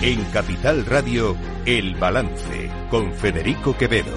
En 0.00 0.24
Capital 0.26 0.86
Radio, 0.86 1.34
El 1.66 1.96
Balance, 1.96 2.70
con 2.88 3.12
Federico 3.14 3.76
Quevedo. 3.76 4.16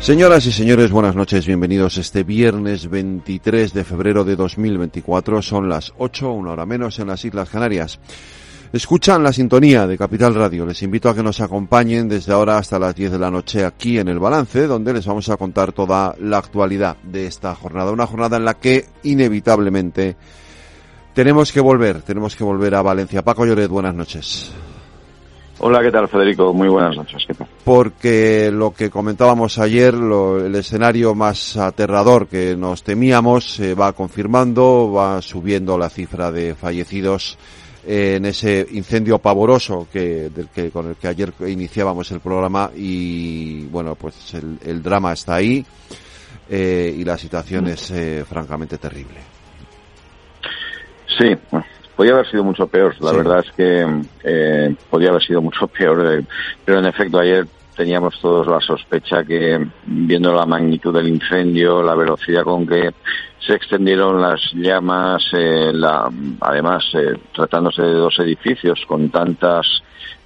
Señoras 0.00 0.46
y 0.46 0.52
señores, 0.52 0.90
buenas 0.90 1.14
noches, 1.14 1.46
bienvenidos 1.46 1.98
este 1.98 2.22
viernes 2.24 2.88
23 2.88 3.74
de 3.74 3.84
febrero 3.84 4.24
de 4.24 4.34
2024. 4.34 5.42
Son 5.42 5.68
las 5.68 5.92
8, 5.98 6.32
una 6.32 6.52
hora 6.52 6.64
menos 6.64 6.98
en 7.00 7.08
las 7.08 7.22
Islas 7.22 7.50
Canarias. 7.50 8.00
Escuchan 8.72 9.22
la 9.22 9.32
sintonía 9.32 9.86
de 9.86 9.98
Capital 9.98 10.34
Radio. 10.34 10.64
Les 10.64 10.82
invito 10.82 11.10
a 11.10 11.14
que 11.14 11.22
nos 11.22 11.42
acompañen 11.42 12.08
desde 12.08 12.32
ahora 12.32 12.56
hasta 12.56 12.78
las 12.78 12.94
10 12.94 13.12
de 13.12 13.18
la 13.18 13.30
noche 13.30 13.66
aquí 13.66 13.98
en 13.98 14.08
el 14.08 14.18
balance, 14.18 14.66
donde 14.66 14.94
les 14.94 15.04
vamos 15.04 15.28
a 15.28 15.36
contar 15.36 15.72
toda 15.72 16.14
la 16.18 16.38
actualidad 16.38 16.96
de 17.02 17.26
esta 17.26 17.54
jornada. 17.54 17.92
Una 17.92 18.06
jornada 18.06 18.38
en 18.38 18.46
la 18.46 18.54
que 18.54 18.86
inevitablemente 19.02 20.16
tenemos 21.14 21.52
que 21.52 21.60
volver, 21.60 22.02
tenemos 22.02 22.36
que 22.36 22.44
volver 22.44 22.74
a 22.74 22.82
Valencia. 22.82 23.22
Paco 23.22 23.44
Lloret, 23.44 23.68
buenas 23.68 23.94
noches. 23.94 24.52
Hola, 25.62 25.82
¿qué 25.82 25.90
tal, 25.90 26.08
Federico? 26.08 26.54
Muy 26.54 26.68
buenas 26.68 26.96
noches. 26.96 27.22
¿Qué 27.26 27.34
tal? 27.34 27.46
Porque 27.64 28.50
lo 28.50 28.72
que 28.72 28.88
comentábamos 28.88 29.58
ayer, 29.58 29.92
lo, 29.92 30.44
el 30.44 30.54
escenario 30.54 31.14
más 31.14 31.58
aterrador 31.58 32.28
que 32.28 32.56
nos 32.56 32.82
temíamos, 32.82 33.56
se 33.56 33.74
va 33.74 33.92
confirmando, 33.92 34.90
va 34.90 35.20
subiendo 35.20 35.76
la 35.76 35.90
cifra 35.90 36.32
de 36.32 36.54
fallecidos 36.54 37.36
en 37.86 38.24
ese 38.24 38.66
incendio 38.72 39.18
pavoroso 39.18 39.86
que, 39.92 40.30
del 40.30 40.48
que, 40.48 40.70
con 40.70 40.88
el 40.88 40.96
que 40.96 41.08
ayer 41.08 41.32
iniciábamos 41.46 42.10
el 42.10 42.20
programa 42.20 42.70
y 42.74 43.66
bueno, 43.66 43.94
pues 43.96 44.34
el, 44.34 44.58
el 44.64 44.82
drama 44.82 45.12
está 45.12 45.34
ahí 45.36 45.64
eh, 46.48 46.94
y 46.96 47.04
la 47.04 47.16
situación 47.18 47.68
es 47.68 47.90
eh, 47.90 48.24
francamente 48.28 48.78
terrible. 48.78 49.39
Sí, 51.18 51.36
podía 51.96 52.12
haber 52.14 52.30
sido 52.30 52.44
mucho 52.44 52.66
peor. 52.66 52.94
La 53.00 53.10
Sí. 53.10 53.16
verdad 53.16 53.44
es 53.46 53.52
que 53.52 53.86
eh, 54.24 54.74
podía 54.88 55.10
haber 55.10 55.22
sido 55.22 55.40
mucho 55.42 55.66
peor. 55.78 56.04
eh, 56.20 56.24
pero 56.64 56.78
en 56.78 56.86
efecto, 56.86 57.18
ayer 57.18 57.46
teníamos 57.76 58.18
todos 58.20 58.46
la 58.46 58.60
sospecha 58.60 59.24
que, 59.24 59.66
viendo 59.86 60.34
la 60.34 60.44
magnitud 60.46 60.94
del 60.94 61.08
incendio, 61.08 61.82
la 61.82 61.94
velocidad 61.94 62.42
con 62.44 62.66
que 62.66 62.90
se 63.38 63.54
extendieron 63.54 64.20
las 64.20 64.40
llamas, 64.52 65.22
eh, 65.32 65.70
la, 65.72 66.10
además 66.40 66.84
eh, 66.94 67.14
tratándose 67.34 67.80
de 67.82 67.92
dos 67.94 68.18
edificios 68.18 68.80
con 68.86 69.08
tantas 69.08 69.66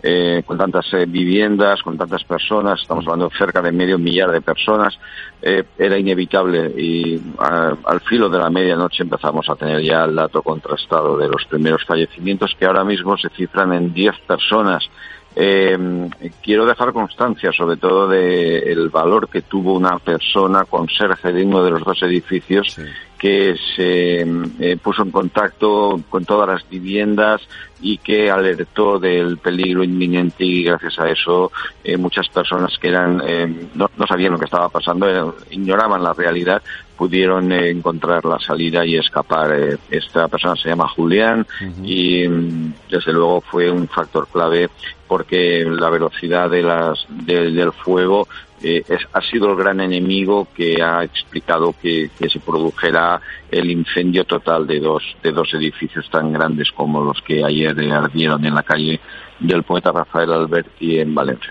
eh, 0.07 0.43
con 0.45 0.59
tantas 0.59 0.85
eh, 0.93 1.07
viviendas, 1.07 1.83
con 1.83 1.97
tantas 1.97 2.23
personas, 2.25 2.79
estamos 2.83 3.07
hablando 3.07 3.31
de 3.31 3.39
cerca 3.39 3.63
de 3.63 3.73
medio 3.73 3.99
millar 3.99 4.31
de 4.31 4.43
personas, 4.43 4.99
eh, 5.41 5.65
era 5.79 5.97
inevitable 5.99 6.67
y 6.77 7.19
a- 7.39 7.75
al 7.87 8.01
filo 8.03 8.29
de 8.29 8.39
la 8.39 8.51
medianoche 8.51 9.03
empezamos 9.03 9.49
a 9.49 9.55
tener 9.57 9.81
ya 9.81 10.05
el 10.05 10.15
dato 10.15 10.43
contrastado 10.43 11.17
de 11.17 11.29
los 11.29 11.47
primeros 11.47 11.83
fallecimientos 11.87 12.55
que 12.59 12.67
ahora 12.67 12.85
mismo 12.85 13.17
se 13.17 13.31
cifran 13.31 13.73
en 13.73 13.95
10 13.95 14.15
personas. 14.27 14.85
Eh, 15.37 15.77
quiero 16.43 16.65
dejar 16.67 16.93
constancia 16.93 17.51
sobre 17.51 17.77
todo 17.79 18.07
del 18.07 18.89
valor 18.91 19.29
que 19.29 19.43
tuvo 19.43 19.73
una 19.75 19.99
persona 19.99 20.65
conserje 20.65 21.33
de 21.33 21.45
uno 21.45 21.65
de 21.65 21.71
los 21.73 21.83
dos 21.83 22.01
edificios 22.03 22.73
Sí. 22.75 22.83
Que 23.25 23.57
se 23.75 24.21
eh, 24.21 24.77
puso 24.83 25.03
en 25.03 25.11
contacto 25.11 25.99
con 26.11 26.27
todas 26.27 26.47
las 26.47 26.69
viviendas 26.69 27.41
y 27.81 27.97
que 27.97 28.31
alertó 28.31 28.99
del 28.99 29.39
peligro 29.39 29.83
inminente 29.83 30.45
y 30.45 30.63
gracias 30.63 30.99
a 30.99 31.09
eso 31.09 31.51
eh, 31.83 31.97
muchas 31.97 32.29
personas 32.29 32.77
que 32.79 32.89
eran 32.89 33.23
eh, 33.27 33.69
no, 33.75 33.89
no 33.97 34.07
sabían 34.07 34.33
lo 34.33 34.39
que 34.39 34.45
estaba 34.45 34.69
pasando, 34.69 35.37
ignoraban 35.51 36.03
la 36.03 36.13
realidad, 36.13 36.61
pudieron 36.99 37.51
encontrar 37.51 38.27
la 38.27 38.39
salida 38.41 38.85
y 38.85 38.97
escapar. 38.97 39.79
Esta 39.91 40.29
persona 40.29 40.55
se 40.57 40.69
llama 40.69 40.87
Julián 40.89 41.47
y 41.83 42.29
mm, 42.29 42.75
desde 42.91 43.11
luego 43.15 43.41
fue 43.41 43.71
un 43.71 43.89
factor 43.89 44.29
clave 44.31 44.69
porque 45.09 45.65
la 45.67 45.89
velocidad 45.89 46.51
de 46.51 46.63
las, 46.63 47.07
de- 47.09 47.53
del 47.53 47.73
fuego 47.73 48.29
eh, 48.65 48.83
es, 48.89 49.01
ha 49.13 49.21
sido 49.21 49.51
el 49.51 49.57
gran 49.57 49.81
enemigo 49.81 50.49
que 50.57 50.83
ha 50.83 51.05
explicado 51.05 51.75
que, 51.81 52.11
que 52.19 52.29
se 52.29 52.41
produjera 52.41 53.21
el 53.51 53.71
incendio 53.71 54.25
total 54.25 54.67
de 54.67 54.81
dos, 54.81 55.03
de 55.23 55.31
dos 55.33 55.53
edificios 55.55 56.09
tan 56.11 56.33
grandes 56.33 56.73
como 56.73 57.03
los 57.05 57.21
que 57.23 57.45
ayer 57.45 57.79
eh, 57.79 57.93
ardieron 57.93 58.45
en 58.45 58.55
la 58.55 58.63
calle 58.63 58.99
del 59.39 59.63
poeta 59.63 59.93
Rafael 59.93 60.33
Alberti 60.33 60.99
en 60.99 61.15
Valencia. 61.15 61.51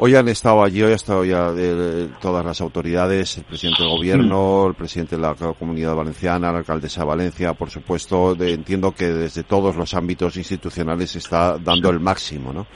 Hoy 0.00 0.14
han 0.14 0.28
estado 0.28 0.62
allí, 0.62 0.80
hoy 0.82 0.90
han 0.90 0.94
estado 0.94 1.24
ya 1.24 1.50
de, 1.50 2.08
todas 2.20 2.44
las 2.44 2.60
autoridades, 2.60 3.36
el 3.38 3.44
presidente 3.44 3.82
del 3.82 3.90
gobierno, 3.90 4.66
el 4.68 4.74
presidente 4.74 5.16
de 5.16 5.22
la 5.22 5.34
comunidad 5.34 5.96
valenciana, 5.96 6.52
la 6.52 6.58
alcaldesa 6.58 7.00
de 7.00 7.06
Valencia, 7.08 7.52
por 7.54 7.68
supuesto, 7.68 8.34
de- 8.36 8.52
entiendo 8.52 8.92
que 8.92 9.06
desde 9.08 9.42
todos 9.42 9.74
los 9.74 9.94
ámbitos 9.94 10.36
institucionales 10.36 11.10
se 11.10 11.18
está 11.18 11.58
dando 11.58 11.90
el 11.90 11.98
máximo, 11.98 12.52
¿no? 12.52 12.66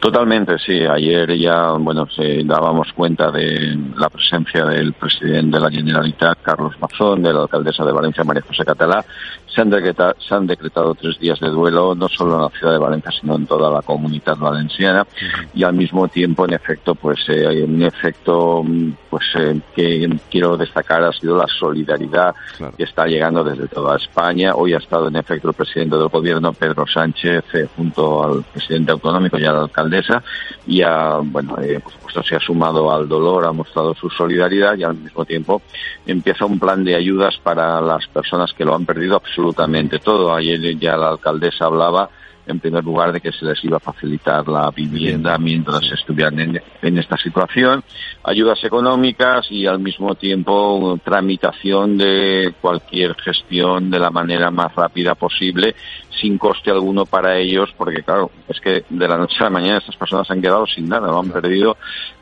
Totalmente, 0.00 0.58
sí. 0.58 0.80
Ayer 0.84 1.36
ya, 1.38 1.72
bueno, 1.72 2.06
se 2.14 2.42
dábamos 2.44 2.92
cuenta 2.92 3.30
de 3.30 3.76
la 3.96 4.08
presencia 4.08 4.64
del 4.66 4.92
presidente 4.92 5.56
de 5.58 5.62
la 5.62 5.70
Generalitat, 5.70 6.38
Carlos 6.42 6.74
Mazón, 6.80 7.22
de 7.22 7.32
la 7.32 7.42
alcaldesa 7.42 7.84
de 7.84 7.92
Valencia, 7.92 8.24
María 8.24 8.42
José 8.46 8.64
Catalá. 8.64 9.04
Se 9.46 9.60
han, 9.60 9.70
decretado, 9.70 10.14
se 10.18 10.34
han 10.34 10.46
decretado 10.48 10.94
tres 10.94 11.16
días 11.20 11.38
de 11.38 11.48
duelo, 11.48 11.94
no 11.94 12.08
solo 12.08 12.34
en 12.34 12.42
la 12.42 12.48
ciudad 12.58 12.72
de 12.72 12.78
Valencia, 12.78 13.12
sino 13.20 13.36
en 13.36 13.46
toda 13.46 13.70
la 13.70 13.82
comunidad 13.82 14.36
valenciana. 14.36 15.06
Y 15.54 15.62
al 15.62 15.74
mismo 15.74 16.08
tiempo, 16.08 16.44
en 16.44 16.54
efecto, 16.54 16.94
pues 16.96 17.20
eh, 17.28 17.62
un 17.62 17.82
efecto 17.82 18.64
pues 19.08 19.24
eh, 19.38 19.60
que 19.76 20.10
quiero 20.28 20.56
destacar 20.56 21.04
ha 21.04 21.12
sido 21.12 21.36
la 21.36 21.46
solidaridad 21.46 22.34
Claro. 22.56 22.76
que 22.76 22.84
está 22.84 23.06
llegando 23.06 23.42
desde 23.44 23.68
toda 23.68 23.96
España. 23.96 24.54
Hoy 24.54 24.74
ha 24.74 24.78
estado 24.78 25.08
en 25.08 25.16
efecto 25.16 25.48
el 25.48 25.54
presidente 25.54 25.96
del 25.96 26.08
gobierno, 26.08 26.52
Pedro 26.52 26.84
Sánchez, 26.86 27.44
eh, 27.54 27.66
junto 27.76 28.24
al 28.24 28.42
presidente 28.44 28.92
autonómico 28.92 29.33
y 29.38 29.44
a 29.44 29.52
la 29.52 29.62
alcaldesa, 29.62 30.22
y 30.66 30.82
bueno, 31.24 31.56
eh, 31.60 31.80
por 31.80 31.92
supuesto 31.92 32.22
se 32.22 32.36
ha 32.36 32.40
sumado 32.40 32.92
al 32.92 33.08
dolor, 33.08 33.46
ha 33.46 33.52
mostrado 33.52 33.94
su 33.94 34.08
solidaridad 34.10 34.76
y 34.76 34.84
al 34.84 34.94
mismo 34.94 35.24
tiempo 35.24 35.62
empieza 36.06 36.46
un 36.46 36.58
plan 36.58 36.84
de 36.84 36.94
ayudas 36.94 37.36
para 37.42 37.80
las 37.80 38.06
personas 38.08 38.52
que 38.52 38.64
lo 38.64 38.74
han 38.74 38.86
perdido 38.86 39.16
absolutamente 39.16 39.98
todo. 39.98 40.34
Ayer 40.34 40.78
ya 40.78 40.96
la 40.96 41.10
alcaldesa 41.10 41.66
hablaba 41.66 42.08
en 42.46 42.60
primer 42.60 42.84
lugar 42.84 43.12
de 43.12 43.20
que 43.20 43.32
se 43.32 43.44
les 43.44 43.62
iba 43.64 43.78
a 43.78 43.80
facilitar 43.80 44.46
la 44.48 44.70
vivienda 44.70 45.38
mientras 45.38 45.82
estuvieran 45.92 46.38
en, 46.38 46.62
en 46.82 46.98
esta 46.98 47.16
situación, 47.16 47.82
ayudas 48.22 48.62
económicas 48.64 49.46
y 49.50 49.66
al 49.66 49.78
mismo 49.78 50.14
tiempo 50.14 50.98
tramitación 51.02 51.96
de 51.96 52.54
cualquier 52.60 53.14
gestión 53.16 53.90
de 53.90 53.98
la 53.98 54.10
manera 54.10 54.50
más 54.50 54.74
rápida 54.74 55.14
posible 55.14 55.74
sin 56.20 56.38
coste 56.38 56.70
alguno 56.70 57.06
para 57.06 57.36
ellos, 57.36 57.72
porque 57.76 58.02
claro, 58.02 58.30
es 58.48 58.60
que 58.60 58.84
de 58.88 59.08
la 59.08 59.16
noche 59.16 59.36
a 59.40 59.44
la 59.44 59.50
mañana 59.50 59.78
estas 59.78 59.96
personas 59.96 60.30
han 60.30 60.40
quedado 60.40 60.66
sin 60.66 60.88
nada, 60.88 61.08
lo 61.08 61.18
han 61.18 61.30
perdido 61.30 61.76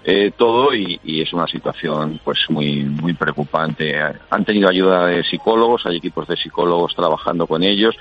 eh, 0.04 0.32
todo 0.36 0.74
y, 0.74 0.98
y 1.04 1.20
es 1.22 1.32
una 1.32 1.46
situación 1.46 2.20
pues 2.24 2.38
muy 2.48 2.82
muy 2.84 3.14
preocupante. 3.14 3.94
Han 4.30 4.44
tenido 4.44 4.68
ayuda 4.68 5.06
de 5.06 5.22
psicólogos, 5.24 5.86
hay 5.86 5.96
equipos 5.96 6.26
de 6.26 6.36
psicólogos 6.36 6.94
trabajando 6.94 7.46
con 7.46 7.62
ellos, 7.62 7.94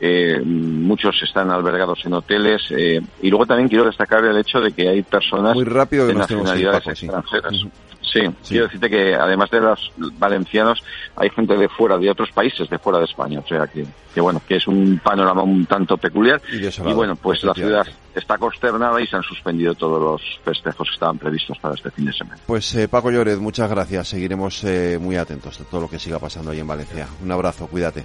eh, 0.00 0.40
muchos 0.44 1.20
están 1.22 1.50
albergados 1.50 2.04
en 2.04 2.12
hoteles 2.12 2.62
eh, 2.70 3.00
y 3.22 3.30
luego 3.30 3.46
también 3.46 3.68
quiero 3.68 3.84
destacar 3.84 4.24
el 4.24 4.36
hecho 4.36 4.60
de 4.60 4.72
que 4.72 4.88
hay 4.88 5.02
personas 5.02 5.54
Muy 5.54 5.64
rápido 5.64 6.06
de 6.06 6.14
nacionalidades 6.14 6.84
sí. 6.84 7.06
extranjeras. 7.06 7.52
Ujú. 7.52 7.70
Sí, 8.10 8.20
quiero 8.48 8.64
decirte 8.64 8.88
que 8.88 9.14
además 9.14 9.50
de 9.50 9.60
los 9.60 9.92
valencianos 10.18 10.82
hay 11.14 11.28
gente 11.30 11.56
de 11.56 11.68
fuera, 11.68 11.98
de 11.98 12.10
otros 12.10 12.30
países, 12.30 12.68
de 12.70 12.78
fuera 12.78 12.98
de 12.98 13.04
España. 13.04 13.40
O 13.40 13.46
sea 13.46 13.66
que, 13.66 13.84
que 14.14 14.20
bueno, 14.20 14.40
que 14.48 14.56
es 14.56 14.66
un 14.66 14.98
panorama 14.98 15.37
un 15.42 15.66
tanto 15.66 15.96
peculiar. 15.96 16.40
Y 16.52 16.92
bueno, 16.92 17.16
pues 17.16 17.42
la 17.44 17.54
ciudad 17.54 17.86
está 18.14 18.38
consternada 18.38 19.00
y 19.00 19.06
se 19.06 19.16
han 19.16 19.22
suspendido 19.22 19.74
todos 19.74 20.00
los 20.00 20.40
festejos 20.44 20.88
que 20.88 20.94
estaban 20.94 21.18
previstos 21.18 21.58
para 21.58 21.74
este 21.74 21.90
fin 21.90 22.06
de 22.06 22.12
semana. 22.12 22.40
Pues 22.46 22.74
eh, 22.74 22.88
Paco 22.88 23.10
Lloret, 23.10 23.38
muchas 23.38 23.70
gracias. 23.70 24.08
Seguiremos 24.08 24.62
eh, 24.64 24.98
muy 25.00 25.16
atentos 25.16 25.58
de 25.58 25.64
todo 25.64 25.82
lo 25.82 25.90
que 25.90 25.98
siga 25.98 26.18
pasando 26.18 26.50
ahí 26.50 26.60
en 26.60 26.66
Valencia. 26.66 27.06
Un 27.22 27.30
abrazo, 27.30 27.66
cuídate. 27.66 28.04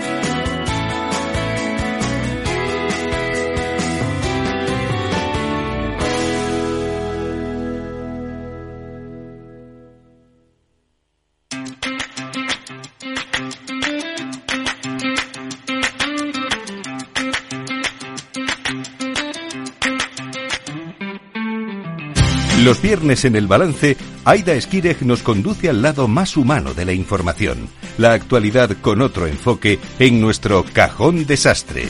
Los 22.63 22.79
viernes 22.79 23.25
en 23.25 23.35
el 23.35 23.47
balance, 23.47 23.97
Aida 24.23 24.53
Esquireg 24.53 25.03
nos 25.03 25.23
conduce 25.23 25.67
al 25.67 25.81
lado 25.81 26.07
más 26.07 26.37
humano 26.37 26.75
de 26.75 26.85
la 26.85 26.93
información, 26.93 27.67
la 27.97 28.13
actualidad 28.13 28.77
con 28.81 29.01
otro 29.01 29.25
enfoque 29.25 29.79
en 29.97 30.21
nuestro 30.21 30.63
cajón 30.71 31.25
desastre. 31.25 31.89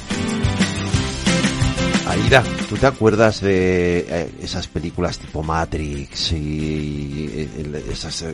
Aida, 2.12 2.44
¿tú 2.68 2.76
te 2.76 2.88
acuerdas 2.88 3.40
de 3.40 4.00
eh, 4.00 4.30
esas 4.44 4.68
películas 4.68 5.18
tipo 5.18 5.42
Matrix 5.42 6.34
y 6.34 7.30
eh, 7.34 7.86
esas, 7.90 8.26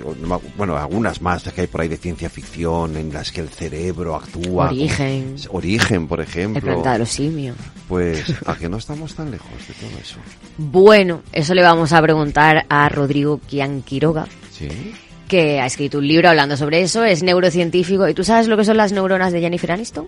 bueno, 0.57 0.75
algunas 0.75 1.21
más 1.21 1.43
que 1.43 1.61
hay 1.61 1.67
por 1.67 1.81
ahí 1.81 1.87
de 1.87 1.97
ciencia 1.97 2.27
ficción 2.27 2.97
en 2.97 3.13
las 3.13 3.31
que 3.31 3.41
el 3.41 3.49
cerebro 3.49 4.15
actúa? 4.15 4.71
Origen. 4.71 5.35
Origen, 5.51 6.07
por 6.07 6.21
ejemplo. 6.21 6.57
El 6.57 6.63
planeta 6.63 6.93
de 6.93 6.99
los 6.99 7.09
simios. 7.09 7.55
Pues, 7.87 8.33
¿a 8.47 8.55
que 8.55 8.67
no 8.67 8.77
estamos 8.77 9.13
tan 9.13 9.29
lejos 9.29 9.51
de 9.67 9.73
todo 9.75 9.99
eso? 10.01 10.17
Bueno, 10.57 11.21
eso 11.31 11.53
le 11.53 11.61
vamos 11.61 11.93
a 11.93 12.01
preguntar 12.01 12.65
a 12.69 12.89
Rodrigo 12.89 13.39
Quianquiroga. 13.45 14.25
Sí. 14.51 14.69
Que 15.27 15.59
ha 15.59 15.67
escrito 15.67 15.99
un 15.99 16.07
libro 16.07 16.29
hablando 16.29 16.57
sobre 16.57 16.81
eso, 16.81 17.05
es 17.05 17.21
neurocientífico. 17.21 18.09
¿Y 18.09 18.15
tú 18.15 18.23
sabes 18.23 18.47
lo 18.47 18.57
que 18.57 18.65
son 18.65 18.77
las 18.77 18.91
neuronas 18.91 19.31
de 19.31 19.39
Jennifer 19.39 19.71
Aniston? 19.71 20.07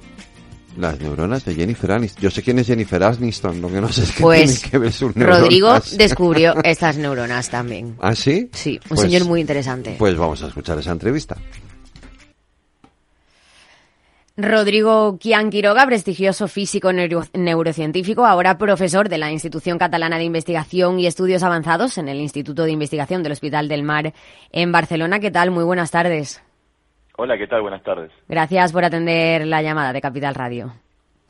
Las 0.77 0.99
neuronas 0.99 1.43
de 1.43 1.55
Jennifer 1.55 1.91
Aniston. 1.91 2.21
Yo 2.21 2.29
sé 2.31 2.41
quién 2.41 2.59
es 2.59 2.67
Jennifer 2.67 3.03
Aniston, 3.03 3.59
lo 3.61 3.69
que 3.69 3.81
no 3.81 3.89
sé 3.91 4.03
es 4.03 4.11
que 4.13 4.21
pues, 4.21 4.53
tiene 4.61 4.71
que 4.71 4.77
ver 4.77 4.93
sus 4.93 5.15
neuronas. 5.15 5.41
Rodrigo 5.41 5.73
descubrió 5.97 6.55
estas 6.63 6.95
neuronas 6.97 7.49
también. 7.49 7.95
¿Ah, 7.99 8.15
sí? 8.15 8.49
Sí, 8.53 8.79
un 8.83 8.89
Pues- 8.95 9.01
señor 9.01 9.25
muy 9.25 9.41
interesante. 9.41 9.95
Pues 9.99 10.15
vamos 10.15 10.41
a 10.43 10.47
escuchar 10.47 10.79
esa 10.79 10.91
entrevista. 10.91 11.35
Rodrigo 14.37 15.17
Quian 15.19 15.49
Quiroga, 15.49 15.85
prestigioso 15.85 16.47
físico 16.47 16.93
neuro- 16.93 17.25
neurocientífico, 17.33 18.25
ahora 18.25 18.57
profesor 18.57 19.09
de 19.09 19.17
la 19.17 19.31
Institución 19.33 19.77
Catalana 19.77 20.17
de 20.17 20.23
Investigación 20.23 20.97
y 20.97 21.07
Estudios 21.07 21.43
Avanzados 21.43 21.97
en 21.97 22.07
el 22.07 22.19
Instituto 22.21 22.63
de 22.63 22.71
Investigación 22.71 23.21
del 23.21 23.33
Hospital 23.33 23.67
del 23.67 23.83
Mar 23.83 24.13
en 24.53 24.71
Barcelona. 24.71 25.19
¿Qué 25.19 25.29
tal? 25.29 25.51
Muy 25.51 25.65
buenas 25.65 25.91
tardes. 25.91 26.41
Hola, 27.21 27.37
¿qué 27.37 27.47
tal? 27.47 27.61
Buenas 27.61 27.83
tardes. 27.83 28.13
Gracias 28.29 28.71
por 28.71 28.85
atender 28.85 29.45
la 29.45 29.61
llamada 29.61 29.91
de 29.91 29.99
Capital 29.99 30.33
Radio. 30.35 30.71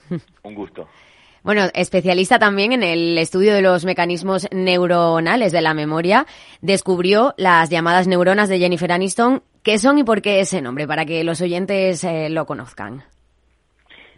Un 0.44 0.54
gusto. 0.54 0.88
Bueno, 1.42 1.64
especialista 1.74 2.38
también 2.38 2.74
en 2.74 2.84
el 2.84 3.18
estudio 3.18 3.56
de 3.56 3.64
los 3.64 3.86
mecanismos 3.86 4.48
neuronales 4.52 5.52
de 5.52 5.62
la 5.62 5.74
memoria, 5.74 6.28
descubrió 6.62 7.34
las 7.38 7.72
llamadas 7.72 8.08
neuronas 8.08 8.50
de 8.50 8.60
Jennifer 8.60 8.92
Aniston. 8.92 9.42
¿Qué 9.64 9.80
son 9.80 9.98
y 9.98 10.04
por 10.04 10.22
qué 10.22 10.42
ese 10.42 10.62
nombre? 10.62 10.86
Para 10.86 11.06
que 11.06 11.24
los 11.24 11.42
oyentes 11.42 12.04
eh, 12.04 12.30
lo 12.30 12.46
conozcan. 12.46 13.02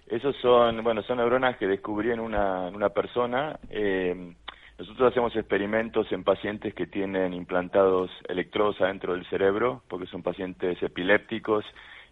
Esos 0.08 0.36
son, 0.42 0.84
bueno, 0.84 1.02
son 1.04 1.20
neuronas 1.20 1.56
que 1.56 1.68
descubrí 1.68 2.12
en 2.12 2.20
una, 2.20 2.68
en 2.68 2.76
una 2.76 2.90
persona. 2.90 3.58
Eh, 3.70 4.34
nosotros 4.82 5.12
hacemos 5.12 5.36
experimentos 5.36 6.12
en 6.12 6.24
pacientes 6.24 6.74
que 6.74 6.88
tienen 6.88 7.36
implantados 7.36 8.10
electrodos 8.28 8.82
adentro 8.82 9.14
del 9.14 9.28
cerebro, 9.28 9.84
porque 9.88 10.08
son 10.08 10.24
pacientes 10.24 10.82
epilépticos 10.82 11.64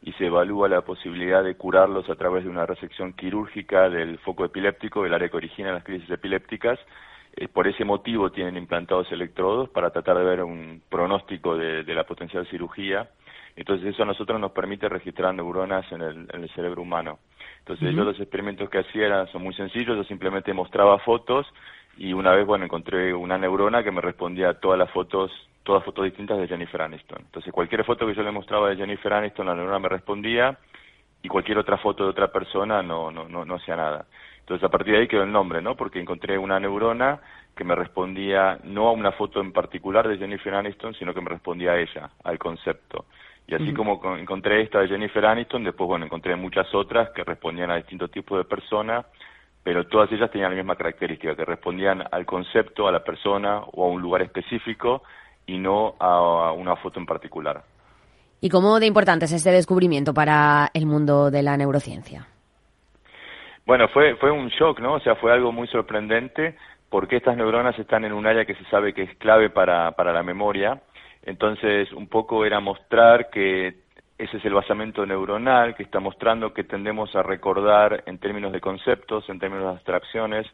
y 0.04 0.12
se 0.14 0.28
evalúa 0.28 0.70
la 0.70 0.82
posibilidad 0.82 1.44
de 1.44 1.56
curarlos 1.56 2.08
a 2.12 2.16
través 2.16 2.44
de 2.44 2.50
una 2.52 2.68
resección 2.68 3.14
quirúrgica 3.14 3.90
del 3.90 4.20
foco 4.20 4.46
epiléptico, 4.46 5.02
del 5.02 5.16
área 5.16 5.30
que 5.30 5.38
origina 5.38 5.72
las 5.72 5.84
crisis 5.84 6.12
epilépticas. 6.12 6.78
Eh, 7.36 7.48
por 7.48 7.68
ese 7.68 7.86
motivo 7.86 8.32
tienen 8.32 8.56
implantados 8.56 9.12
electrodos 9.12 9.68
para 9.70 9.90
tratar 9.90 10.20
de 10.20 10.26
ver 10.26 10.44
un 10.44 10.84
pronóstico 10.90 11.58
de, 11.58 11.84
de 11.84 11.96
la 11.96 12.04
potencial 12.04 12.46
cirugía. 12.52 13.10
Entonces 13.56 13.96
eso 13.96 14.04
a 14.04 14.06
nosotros 14.06 14.40
nos 14.40 14.52
permite 14.52 14.88
registrar 14.88 15.34
neuronas 15.34 15.92
en 15.92 16.04
el, 16.04 16.28
en 16.32 16.44
el 16.44 16.50
cerebro 16.52 16.84
humano. 16.84 17.18
Entonces 17.58 17.96
yo 17.96 18.04
los 18.04 18.20
experimentos 18.20 18.70
que 18.70 18.80
hacía 18.80 19.08
eran, 19.08 19.28
son 19.28 19.44
muy 19.44 19.56
sencillos, 19.56 19.98
yo 19.98 20.04
simplemente 20.04 20.54
mostraba 20.54 21.00
fotos 21.00 21.48
y 22.00 22.14
una 22.14 22.32
vez, 22.32 22.46
bueno, 22.46 22.64
encontré 22.64 23.14
una 23.14 23.38
neurona 23.38 23.84
que 23.84 23.92
me 23.92 24.00
respondía 24.00 24.50
a 24.50 24.54
todas 24.54 24.80
las 24.80 24.90
fotos, 24.92 25.32
todas 25.64 25.84
fotos 25.84 26.06
distintas 26.06 26.38
de 26.38 26.48
Jennifer 26.48 26.82
Aniston. 26.82 27.20
Entonces 27.26 27.52
cualquier 27.52 27.84
foto 27.84 28.08
que 28.08 28.16
yo 28.16 28.24
le 28.24 28.32
mostraba 28.32 28.70
de 28.70 28.78
Jennifer 28.78 29.12
Aniston, 29.12 29.48
la 29.48 29.54
neurona 29.54 29.80
me 29.80 29.90
respondía 29.90 30.58
y 31.22 31.28
cualquier 31.28 31.58
otra 31.58 31.78
foto 31.78 32.06
de 32.06 32.12
otra 32.12 32.32
persona 32.32 32.82
no, 32.82 33.12
no, 33.12 33.28
no, 33.28 33.44
no 33.44 33.56
hacía 33.56 33.76
nada. 33.76 34.06
Entonces 34.40 34.64
a 34.66 34.70
partir 34.70 34.94
de 34.94 35.02
ahí 35.02 35.08
quedó 35.10 35.24
el 35.24 35.32
nombre, 35.32 35.62
¿no? 35.62 35.76
Porque 35.76 36.00
encontré 36.00 36.38
una 36.38 36.58
neurona 36.58 37.20
que 37.54 37.66
me 37.66 37.76
respondía 37.76 38.58
no 38.64 38.88
a 38.88 38.94
una 38.94 39.12
foto 39.12 39.42
en 39.42 39.52
particular 39.52 40.08
de 40.08 40.18
Jennifer 40.18 40.54
Aniston, 40.56 40.94
sino 40.94 41.14
que 41.14 41.20
me 41.20 41.30
respondía 41.30 41.72
a 41.74 41.80
ella, 41.80 42.10
al 42.24 42.40
concepto. 42.40 43.06
Y 43.46 43.56
así 43.56 43.74
como 43.74 44.00
con- 44.00 44.20
encontré 44.20 44.62
esta 44.62 44.80
de 44.80 44.88
Jennifer 44.88 45.26
Aniston, 45.26 45.66
después, 45.66 45.88
bueno, 45.88 46.06
encontré 46.06 46.36
muchas 46.38 46.74
otras 46.74 47.10
que 47.10 47.26
respondían 47.26 47.72
a 47.72 47.76
distintos 47.76 48.10
tipos 48.10 48.38
de 48.38 48.46
personas, 48.46 49.06
pero 49.64 49.86
todas 49.88 50.12
ellas 50.12 50.32
tenían 50.32 50.52
la 50.52 50.58
misma 50.58 50.76
característica, 50.76 51.36
que 51.36 51.46
respondían 51.46 52.04
al 52.12 52.26
concepto, 52.26 52.88
a 52.88 52.92
la 52.92 53.04
persona 53.04 53.62
o 53.74 53.86
a 53.86 53.90
un 53.90 54.02
lugar 54.02 54.22
específico 54.22 55.04
y 55.46 55.58
no 55.58 55.96
a 56.00 56.52
una 56.54 56.76
foto 56.76 57.00
en 57.00 57.06
particular. 57.06 57.64
¿Y 58.42 58.50
cómo 58.50 58.80
de 58.80 58.86
importante 58.86 59.26
es 59.26 59.34
este 59.34 59.52
descubrimiento 59.52 60.14
para 60.14 60.70
el 60.74 60.86
mundo 60.86 61.30
de 61.30 61.44
la 61.44 61.58
neurociencia? 61.58 62.28
Bueno, 63.66 63.88
fue, 63.90 64.16
fue 64.16 64.32
un 64.32 64.48
shock, 64.48 64.80
¿no? 64.80 64.94
O 64.94 65.00
sea, 65.02 65.16
fue 65.16 65.32
algo 65.32 65.52
muy 65.52 65.68
sorprendente 65.68 66.56
porque 66.90 67.18
estas 67.18 67.38
neuronas 67.38 67.78
están 67.78 68.06
en 68.06 68.14
un 68.14 68.26
área 68.26 68.46
que 68.46 68.56
se 68.56 68.64
sabe 68.66 68.94
que 68.94 69.04
es 69.04 69.16
clave 69.18 69.50
para, 69.50 69.92
para 69.92 70.14
la 70.14 70.24
memoria. 70.24 70.82
Entonces, 71.24 71.92
un 71.92 72.08
poco 72.08 72.46
era 72.46 72.60
mostrar 72.62 73.30
que 73.30 73.76
ese 74.20 74.36
es 74.36 74.44
el 74.44 74.54
basamento 74.54 75.06
neuronal 75.06 75.76
que 75.76 75.84
está 75.84 76.02
mostrando 76.02 76.54
que 76.54 76.66
tendemos 76.66 77.16
a 77.16 77.24
recordar 77.24 78.04
en 78.06 78.20
términos 78.20 78.52
de 78.52 78.60
conceptos, 78.60 79.30
en 79.30 79.40
términos 79.40 79.64
de 79.64 79.72
abstracciones, 79.72 80.46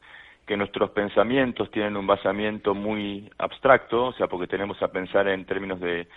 que 0.46 0.56
nuestros 0.56 0.92
pensamientos 0.92 1.72
tienen 1.72 1.98
un 1.98 2.06
basamiento 2.06 2.76
muy 2.76 3.28
abstracto, 3.40 4.06
o 4.06 4.14
sea, 4.14 4.28
porque 4.28 4.46
tenemos 4.46 4.80
a 4.84 4.90
pensar 4.90 5.28
en 5.28 5.46
términos 5.46 5.80
de, 5.80 6.08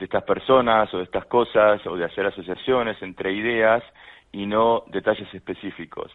estas 0.00 0.24
personas 0.24 0.92
o 0.92 0.98
de 0.98 1.04
estas 1.04 1.26
cosas 1.26 1.80
o 1.86 1.96
de 1.96 2.04
hacer 2.04 2.26
asociaciones 2.26 3.00
entre 3.00 3.32
ideas 3.32 3.84
y 4.32 4.44
no 4.46 4.82
detalles 4.88 5.32
específicos. 5.32 6.10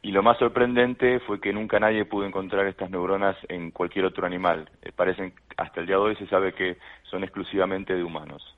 Y 0.00 0.12
lo 0.12 0.22
más 0.22 0.38
sorprendente 0.38 1.18
fue 1.18 1.40
que 1.40 1.52
nunca 1.52 1.80
nadie 1.80 2.04
pudo 2.04 2.24
encontrar 2.24 2.68
estas 2.68 2.88
neuronas 2.88 3.36
en 3.48 3.72
cualquier 3.72 4.04
otro 4.04 4.24
animal. 4.24 4.70
Eh, 4.82 4.92
parecen, 4.94 5.34
hasta 5.56 5.80
el 5.80 5.86
día 5.88 5.96
de 5.96 6.02
hoy 6.02 6.14
se 6.14 6.28
sabe 6.28 6.52
que 6.52 6.76
son 7.10 7.24
exclusivamente 7.24 7.96
de 7.96 8.04
humanos. 8.04 8.55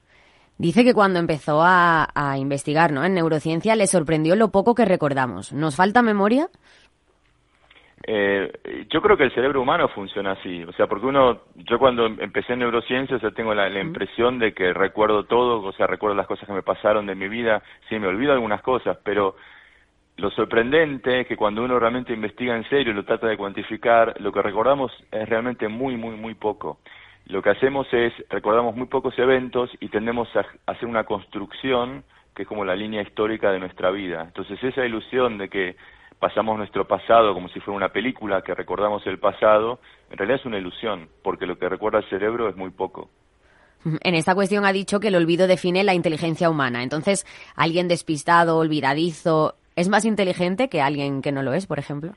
Dice 0.58 0.84
que 0.84 0.92
cuando 0.92 1.20
empezó 1.20 1.62
a, 1.62 2.08
a 2.14 2.36
investigar 2.36 2.92
¿no? 2.92 3.04
en 3.04 3.14
neurociencia 3.14 3.76
le 3.76 3.86
sorprendió 3.86 4.34
lo 4.34 4.50
poco 4.50 4.74
que 4.74 4.84
recordamos. 4.84 5.52
¿Nos 5.52 5.76
falta 5.76 6.02
memoria? 6.02 6.48
Eh, 8.10 8.86
yo 8.90 9.02
creo 9.02 9.16
que 9.16 9.24
el 9.24 9.34
cerebro 9.34 9.60
humano 9.60 9.88
funciona 9.88 10.32
así, 10.32 10.62
o 10.64 10.72
sea, 10.72 10.86
porque 10.86 11.06
uno, 11.06 11.42
yo 11.56 11.78
cuando 11.78 12.06
empecé 12.06 12.54
en 12.54 12.60
neurociencias, 12.60 13.20
yo 13.20 13.34
tengo 13.34 13.54
la, 13.54 13.68
la 13.68 13.80
impresión 13.80 14.38
de 14.38 14.54
que 14.54 14.72
recuerdo 14.72 15.24
todo, 15.24 15.62
o 15.62 15.72
sea, 15.72 15.86
recuerdo 15.86 16.16
las 16.16 16.26
cosas 16.26 16.46
que 16.46 16.54
me 16.54 16.62
pasaron 16.62 17.06
de 17.06 17.14
mi 17.14 17.28
vida, 17.28 17.62
sí, 17.88 17.98
me 17.98 18.06
olvido 18.06 18.32
algunas 18.32 18.62
cosas, 18.62 18.96
pero 19.04 19.36
lo 20.16 20.30
sorprendente 20.30 21.20
es 21.20 21.26
que 21.26 21.36
cuando 21.36 21.62
uno 21.62 21.78
realmente 21.78 22.12
investiga 22.12 22.56
en 22.56 22.68
serio 22.68 22.92
y 22.92 22.96
lo 22.96 23.04
trata 23.04 23.26
de 23.26 23.36
cuantificar, 23.36 24.20
lo 24.20 24.32
que 24.32 24.42
recordamos 24.42 24.90
es 25.12 25.28
realmente 25.28 25.68
muy, 25.68 25.96
muy, 25.96 26.16
muy 26.16 26.34
poco. 26.34 26.78
Lo 27.28 27.42
que 27.42 27.50
hacemos 27.50 27.86
es, 27.92 28.12
recordamos 28.30 28.74
muy 28.74 28.86
pocos 28.86 29.18
eventos 29.18 29.70
y 29.80 29.88
tendemos 29.88 30.28
a 30.34 30.46
hacer 30.66 30.88
una 30.88 31.04
construcción 31.04 32.02
que 32.34 32.42
es 32.42 32.48
como 32.48 32.64
la 32.64 32.74
línea 32.74 33.02
histórica 33.02 33.50
de 33.50 33.58
nuestra 33.58 33.90
vida. 33.90 34.22
Entonces 34.22 34.62
esa 34.62 34.86
ilusión 34.86 35.36
de 35.36 35.48
que 35.48 35.76
pasamos 36.18 36.56
nuestro 36.56 36.86
pasado 36.86 37.34
como 37.34 37.48
si 37.48 37.60
fuera 37.60 37.76
una 37.76 37.88
película, 37.90 38.42
que 38.42 38.54
recordamos 38.54 39.06
el 39.06 39.18
pasado, 39.18 39.78
en 40.10 40.16
realidad 40.16 40.40
es 40.40 40.46
una 40.46 40.58
ilusión, 40.58 41.08
porque 41.22 41.46
lo 41.46 41.58
que 41.58 41.68
recuerda 41.68 41.98
el 41.98 42.08
cerebro 42.08 42.48
es 42.48 42.56
muy 42.56 42.70
poco. 42.70 43.10
En 43.84 44.14
esta 44.14 44.34
cuestión 44.34 44.64
ha 44.64 44.72
dicho 44.72 44.98
que 44.98 45.08
el 45.08 45.14
olvido 45.14 45.46
define 45.46 45.84
la 45.84 45.94
inteligencia 45.94 46.50
humana. 46.50 46.82
Entonces, 46.82 47.26
alguien 47.54 47.88
despistado, 47.88 48.56
olvidadizo, 48.56 49.54
¿es 49.76 49.88
más 49.88 50.04
inteligente 50.04 50.68
que 50.68 50.80
alguien 50.80 51.22
que 51.22 51.30
no 51.30 51.42
lo 51.42 51.52
es, 51.52 51.66
por 51.66 51.78
ejemplo? 51.78 52.12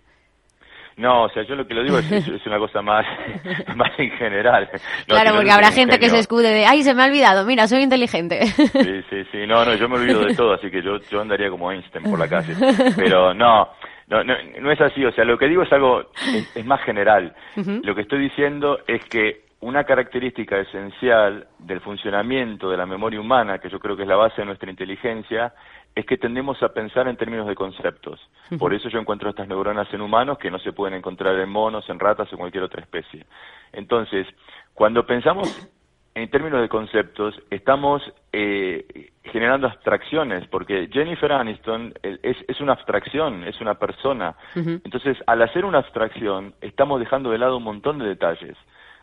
No, 0.98 1.24
o 1.24 1.30
sea, 1.30 1.44
yo 1.44 1.56
lo 1.56 1.66
que 1.66 1.74
lo 1.74 1.84
digo 1.84 1.98
es, 1.98 2.46
una 2.46 2.60
cosa 2.60 2.82
más, 2.82 3.06
más 3.76 3.92
en 3.98 4.12
general. 4.12 4.70
No, 5.08 5.16
claro, 5.16 5.36
porque 5.36 5.52
habrá 5.52 5.72
gente 5.72 6.00
que 6.00 6.10
se 6.10 6.20
escude 6.20 6.50
de, 6.50 6.66
ay, 6.66 6.84
se 6.84 6.94
me 6.94 7.04
ha 7.04 7.06
olvidado, 7.06 7.46
mira, 7.46 7.68
soy 7.68 7.82
inteligente. 7.82 8.46
Sí, 8.46 9.04
sí, 9.10 9.24
sí, 9.32 9.48
no, 9.48 9.66
no, 9.66 9.74
yo 9.76 9.88
me 9.88 9.96
olvido 9.96 10.26
de 10.26 10.36
todo, 10.36 10.54
así 10.54 10.70
que 10.70 10.82
yo, 10.82 10.98
yo 11.10 11.22
andaría 11.22 11.50
como 11.50 11.72
Einstein 11.72 12.04
por 12.04 12.20
la 12.20 12.28
calle. 12.28 12.54
Pero 12.96 13.34
no, 13.34 13.70
no, 14.08 14.24
no, 14.24 14.34
no 14.60 14.72
es 14.72 14.82
así, 14.82 15.06
o 15.06 15.12
sea, 15.12 15.24
lo 15.24 15.38
que 15.38 15.48
digo 15.48 15.64
es 15.64 15.72
algo, 15.72 16.02
es, 16.34 16.56
es 16.56 16.66
más 16.66 16.82
general. 16.82 17.34
Lo 17.56 17.96
que 17.96 18.02
estoy 18.02 18.20
diciendo 18.20 18.80
es 18.88 19.04
que 19.06 19.52
una 19.62 19.84
característica 19.84 20.60
esencial 20.60 21.48
del 21.60 21.82
funcionamiento 21.82 22.70
de 22.70 22.78
la 22.78 22.86
memoria 22.86 23.20
humana, 23.22 23.60
que 23.60 23.70
yo 23.70 23.80
creo 23.80 23.96
que 23.96 24.02
es 24.02 24.08
la 24.08 24.16
base 24.16 24.42
de 24.42 24.46
nuestra 24.46 24.70
inteligencia, 24.70 25.54
es 25.96 26.06
que 26.06 26.18
tendemos 26.18 26.62
a 26.64 26.70
pensar 26.70 27.08
en 27.08 27.18
términos 27.18 27.48
de 27.48 27.56
conceptos. 27.56 28.20
Por 28.58 28.74
eso 28.74 28.90
yo 28.90 29.00
encuentro 29.00 29.30
estas 29.30 29.48
neuronas 29.48 29.94
en 29.94 30.02
humanos 30.02 30.38
que 30.38 30.52
no 30.52 30.60
se 30.60 30.74
pueden 30.74 30.98
encontrar 30.98 31.38
en 31.40 31.50
monos, 31.50 31.90
en 31.90 32.00
ratas 32.00 32.32
o 32.34 32.38
cualquier 32.38 32.64
otra 32.64 32.82
especie. 32.82 33.26
Entonces, 33.74 34.28
cuando 34.74 35.06
pensamos 35.06 35.70
en 36.14 36.30
términos 36.30 36.62
de 36.62 36.70
conceptos, 36.70 37.40
estamos 37.50 38.02
eh, 38.34 39.12
generando 39.24 39.68
abstracciones, 39.68 40.48
porque 40.48 40.90
Jennifer 40.92 41.32
Aniston 41.32 41.94
es, 42.04 42.38
es 42.48 42.60
una 42.60 42.74
abstracción, 42.74 43.46
es 43.46 43.60
una 43.62 43.76
persona. 43.76 44.36
Entonces, 44.56 45.18
al 45.28 45.42
hacer 45.42 45.64
una 45.64 45.80
abstracción, 45.80 46.54
estamos 46.62 47.00
dejando 47.00 47.32
de 47.32 47.38
lado 47.38 47.58
un 47.58 47.64
montón 47.64 48.00
de 48.00 48.06
detalles. 48.06 48.58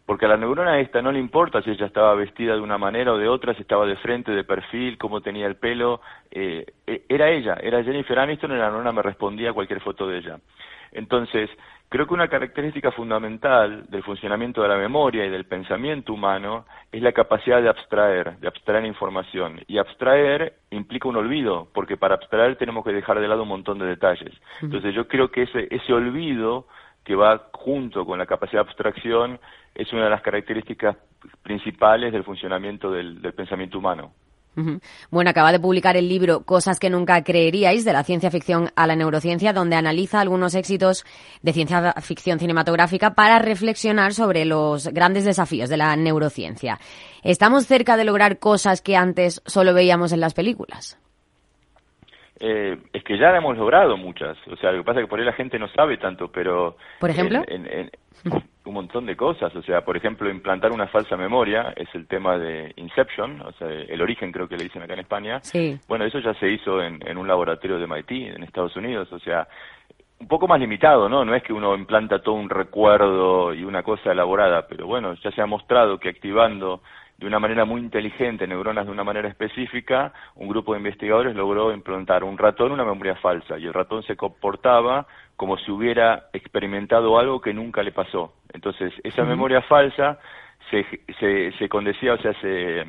Porque 0.09 0.25
a 0.25 0.29
la 0.31 0.38
neurona 0.38 0.81
esta 0.81 1.03
no 1.03 1.12
le 1.12 1.19
importa 1.19 1.61
si 1.61 1.69
ella 1.69 1.85
estaba 1.85 2.15
vestida 2.15 2.55
de 2.55 2.62
una 2.62 2.79
manera 2.79 3.12
o 3.12 3.19
de 3.19 3.29
otra, 3.29 3.53
si 3.53 3.61
estaba 3.61 3.85
de 3.85 3.97
frente, 3.97 4.33
de 4.33 4.43
perfil, 4.43 4.97
cómo 4.97 5.21
tenía 5.21 5.47
el 5.47 5.57
pelo, 5.57 6.00
eh, 6.31 6.65
eh, 6.87 7.03
era 7.11 7.29
ella, 7.29 7.59
era 7.62 7.85
Jennifer 7.85 8.19
Aniston 8.19 8.53
y 8.53 8.57
la 8.57 8.71
neurona 8.71 8.91
me 8.91 9.03
respondía 9.03 9.50
a 9.50 9.53
cualquier 9.53 9.83
foto 9.83 10.09
de 10.09 10.17
ella. 10.17 10.38
Entonces, 10.93 11.50
creo 11.91 12.07
que 12.07 12.15
una 12.15 12.29
característica 12.29 12.91
fundamental 12.91 13.85
del 13.91 14.03
funcionamiento 14.03 14.62
de 14.62 14.69
la 14.69 14.79
memoria 14.79 15.27
y 15.27 15.29
del 15.29 15.45
pensamiento 15.45 16.15
humano 16.15 16.65
es 16.91 17.03
la 17.03 17.12
capacidad 17.12 17.61
de 17.61 17.69
abstraer, 17.69 18.38
de 18.38 18.49
abstraer 18.49 18.87
información. 18.87 19.61
Y 19.67 19.77
abstraer 19.77 20.55
implica 20.71 21.07
un 21.07 21.17
olvido, 21.17 21.69
porque 21.75 21.99
para 21.99 22.15
abstraer 22.15 22.57
tenemos 22.57 22.83
que 22.83 22.95
dejar 22.95 23.21
de 23.21 23.29
lado 23.29 23.43
un 23.43 23.50
montón 23.50 23.79
de 23.79 23.85
detalles. 23.85 24.33
Entonces 24.62 24.95
yo 24.95 25.07
creo 25.07 25.31
que 25.31 25.43
ese, 25.43 25.69
ese 25.71 25.93
olvido 25.93 26.67
que 27.09 27.17
va 27.17 27.49
junto 27.55 28.05
con 28.05 28.19
la 28.19 28.27
capacidad 28.27 28.62
de 28.62 28.69
abstracción 28.69 29.41
es 29.75 29.91
una 29.95 30.05
de 30.05 30.11
las 30.11 30.21
características 30.21 30.95
principales 31.43 32.12
del 32.12 32.23
funcionamiento 32.23 32.91
del, 32.91 33.33
pensamiento 33.33 33.79
humano. 33.79 34.12
Bueno, 35.11 35.31
acaba 35.31 35.53
de 35.53 35.61
publicar 35.61 35.97
el 35.97 36.09
libro 36.09 36.43
Cosas 36.43 36.81
que 36.81 36.91
nunca 36.91 37.23
creeríais, 37.23 37.85
de 37.85 37.93
la 37.93 38.03
ciencia 38.03 38.31
ficción 38.31 38.71
a 38.75 38.88
la 38.88 38.97
neurociencia, 38.97 39.53
donde 39.53 39.77
analiza 39.77 40.21
algunos 40.21 40.55
éxitos 40.55 41.07
de 41.43 41.53
ciencia 41.53 41.95
ficción 42.03 42.41
cinematográfica 42.41 43.15
para 43.15 43.38
reflexionar 43.38 44.12
sobre 44.12 44.45
los 44.45 44.88
grandes 44.88 45.25
desafíos 45.25 45.71
de 45.71 45.77
la 45.79 45.97
neurociencia. 45.97 46.79
¿Estamos 47.23 47.67
cerca 47.67 47.97
de 47.97 48.05
lograr 48.05 48.38
cosas 48.38 48.83
que 48.83 48.97
antes 48.97 49.41
solo 49.47 49.73
veíamos 49.73 50.12
en 50.12 50.21
las 50.21 50.35
películas? 50.35 50.99
Eh, 52.40 52.78
es 52.92 53.02
que 53.02 53.18
ya 53.18 53.37
hemos 53.37 53.57
logrado 53.57 53.97
muchas. 53.97 54.37
O 54.49 54.57
sea, 54.57 54.73
lo 54.73 54.78
que 54.78 54.85
pasa 54.85 55.00
es 55.00 55.07
que 55.07 55.11
por 55.11 55.18
ahí 55.18 55.25
la 55.25 55.33
gente 55.33 55.59
no 55.59 55.68
sabe 55.68 55.97
tanto, 55.97 56.28
pero... 56.28 56.76
¿Por 57.00 57.11
ejemplo? 57.11 57.42
un 58.64 58.75
montón 58.75 59.07
de 59.07 59.16
cosas. 59.16 59.54
O 59.57 59.62
sea, 59.62 59.85
por 59.85 59.97
ejemplo, 59.97 60.30
implantar 60.30 60.73
una 60.73 60.87
falsa 60.87 61.16
memoria 61.16 61.73
es 61.75 61.88
el 61.95 62.07
tema 62.07 62.38
de 62.38 62.73
Inception, 62.76 63.40
o 63.40 63.52
sea, 63.52 63.68
el 63.68 64.00
origen 64.02 64.30
creo 64.30 64.49
que 64.49 64.57
le 64.57 64.64
dicen 64.64 64.83
acá 64.83 64.95
en 64.95 65.00
España. 65.00 65.40
Sí. 65.42 65.78
Bueno, 65.88 66.04
eso 66.04 66.18
ya 66.21 66.35
se 66.35 66.49
hizo 66.50 66.83
en, 66.83 67.00
en 67.07 67.16
un 67.16 67.26
laboratorio 67.26 67.78
de 67.78 67.87
MIT, 67.87 68.37
en 68.37 68.42
Estados 68.42 68.76
Unidos. 68.76 69.11
O 69.12 69.18
sea, 69.18 69.49
un 70.21 70.28
poco 70.28 70.47
más 70.47 70.61
limitado, 70.61 71.09
¿no? 71.09 71.25
No 71.25 71.35
es 71.35 71.42
que 71.42 71.52
uno 71.52 71.75
implanta 71.75 72.21
todo 72.21 72.35
un 72.35 72.50
recuerdo 72.50 73.54
y 73.54 73.64
una 73.64 73.83
cosa 73.83 74.12
elaborada, 74.12 74.66
pero 74.68 74.87
bueno, 74.87 75.14
ya 75.14 75.30
se 75.30 75.40
ha 75.40 75.47
mostrado 75.47 75.99
que 75.99 76.09
activando 76.09 76.83
de 77.19 77.27
una 77.27 77.41
manera 77.41 77.65
muy 77.65 77.81
inteligente 77.81 78.47
neuronas 78.47 78.87
de 78.87 78.93
una 78.93 79.03
manera 79.03 79.29
específica, 79.29 80.13
un 80.37 80.49
grupo 80.49 80.73
de 80.73 80.79
investigadores 80.79 81.35
logró 81.35 81.73
implantar 81.73 82.23
un 82.23 82.39
ratón 82.39 82.71
una 82.71 82.85
memoria 82.85 83.17
falsa 83.17 83.59
y 83.59 83.67
el 83.67 83.75
ratón 83.75 84.05
se 84.05 84.17
comportaba 84.17 85.07
como 85.37 85.57
si 85.59 85.71
hubiera 85.73 86.29
experimentado 86.33 87.19
algo 87.19 87.41
que 87.41 87.53
nunca 87.53 87.83
le 87.83 87.91
pasó. 87.91 88.35
Entonces, 88.53 88.93
esa 89.03 89.25
memoria 89.25 89.63
falsa 89.63 90.19
se, 90.71 90.85
se, 91.19 91.53
se 91.53 91.69
condecía, 91.69 92.15
o 92.15 92.19
sea, 92.19 92.33
se 92.41 92.85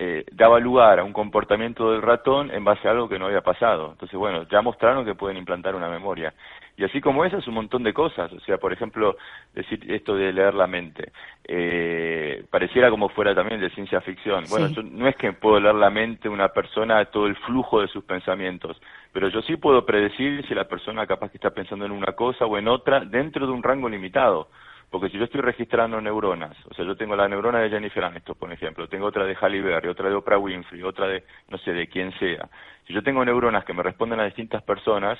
eh, 0.00 0.24
daba 0.32 0.60
lugar 0.60 1.00
a 1.00 1.04
un 1.04 1.12
comportamiento 1.12 1.90
del 1.90 2.02
ratón 2.02 2.52
en 2.52 2.64
base 2.64 2.86
a 2.86 2.92
algo 2.92 3.08
que 3.08 3.18
no 3.18 3.26
había 3.26 3.40
pasado. 3.40 3.90
Entonces, 3.92 4.16
bueno, 4.16 4.46
ya 4.48 4.62
mostraron 4.62 5.04
que 5.04 5.16
pueden 5.16 5.36
implantar 5.36 5.74
una 5.74 5.88
memoria. 5.88 6.32
Y 6.76 6.84
así 6.84 7.00
como 7.00 7.24
esas, 7.24 7.48
un 7.48 7.54
montón 7.54 7.82
de 7.82 7.92
cosas. 7.92 8.32
O 8.32 8.38
sea, 8.38 8.58
por 8.58 8.72
ejemplo, 8.72 9.16
decir 9.52 9.84
esto 9.92 10.14
de 10.14 10.32
leer 10.32 10.54
la 10.54 10.68
mente. 10.68 11.10
Eh, 11.42 12.44
pareciera 12.48 12.90
como 12.90 13.08
fuera 13.08 13.34
también 13.34 13.60
de 13.60 13.70
ciencia 13.70 14.00
ficción. 14.00 14.44
Bueno, 14.48 14.68
no 14.84 15.08
es 15.08 15.16
que 15.16 15.32
puedo 15.32 15.58
leer 15.58 15.74
la 15.74 15.90
mente 15.90 16.28
de 16.28 16.34
una 16.34 16.50
persona, 16.50 17.04
todo 17.06 17.26
el 17.26 17.34
flujo 17.34 17.80
de 17.80 17.88
sus 17.88 18.04
pensamientos, 18.04 18.80
pero 19.12 19.28
yo 19.28 19.42
sí 19.42 19.56
puedo 19.56 19.84
predecir 19.84 20.46
si 20.46 20.54
la 20.54 20.68
persona 20.68 21.08
capaz 21.08 21.30
que 21.30 21.38
está 21.38 21.50
pensando 21.50 21.84
en 21.84 21.90
una 21.90 22.12
cosa 22.12 22.46
o 22.46 22.56
en 22.56 22.68
otra 22.68 23.00
dentro 23.00 23.46
de 23.46 23.52
un 23.52 23.64
rango 23.64 23.88
limitado. 23.88 24.48
Porque 24.90 25.10
si 25.10 25.18
yo 25.18 25.24
estoy 25.24 25.42
registrando 25.42 26.00
neuronas, 26.00 26.56
o 26.66 26.74
sea, 26.74 26.84
yo 26.84 26.96
tengo 26.96 27.14
la 27.14 27.28
neurona 27.28 27.60
de 27.60 27.68
Jennifer 27.68 28.04
Aniston, 28.04 28.36
por 28.38 28.50
ejemplo, 28.52 28.88
tengo 28.88 29.06
otra 29.06 29.24
de 29.24 29.36
Halle 29.38 29.60
Berry, 29.60 29.88
otra 29.88 30.08
de 30.08 30.14
Oprah 30.14 30.38
Winfrey, 30.38 30.82
otra 30.82 31.06
de, 31.06 31.24
no 31.48 31.58
sé, 31.58 31.72
de 31.72 31.88
quien 31.88 32.12
sea. 32.18 32.48
Si 32.86 32.94
yo 32.94 33.02
tengo 33.02 33.24
neuronas 33.24 33.64
que 33.64 33.74
me 33.74 33.82
responden 33.82 34.20
a 34.20 34.24
distintas 34.24 34.62
personas, 34.62 35.18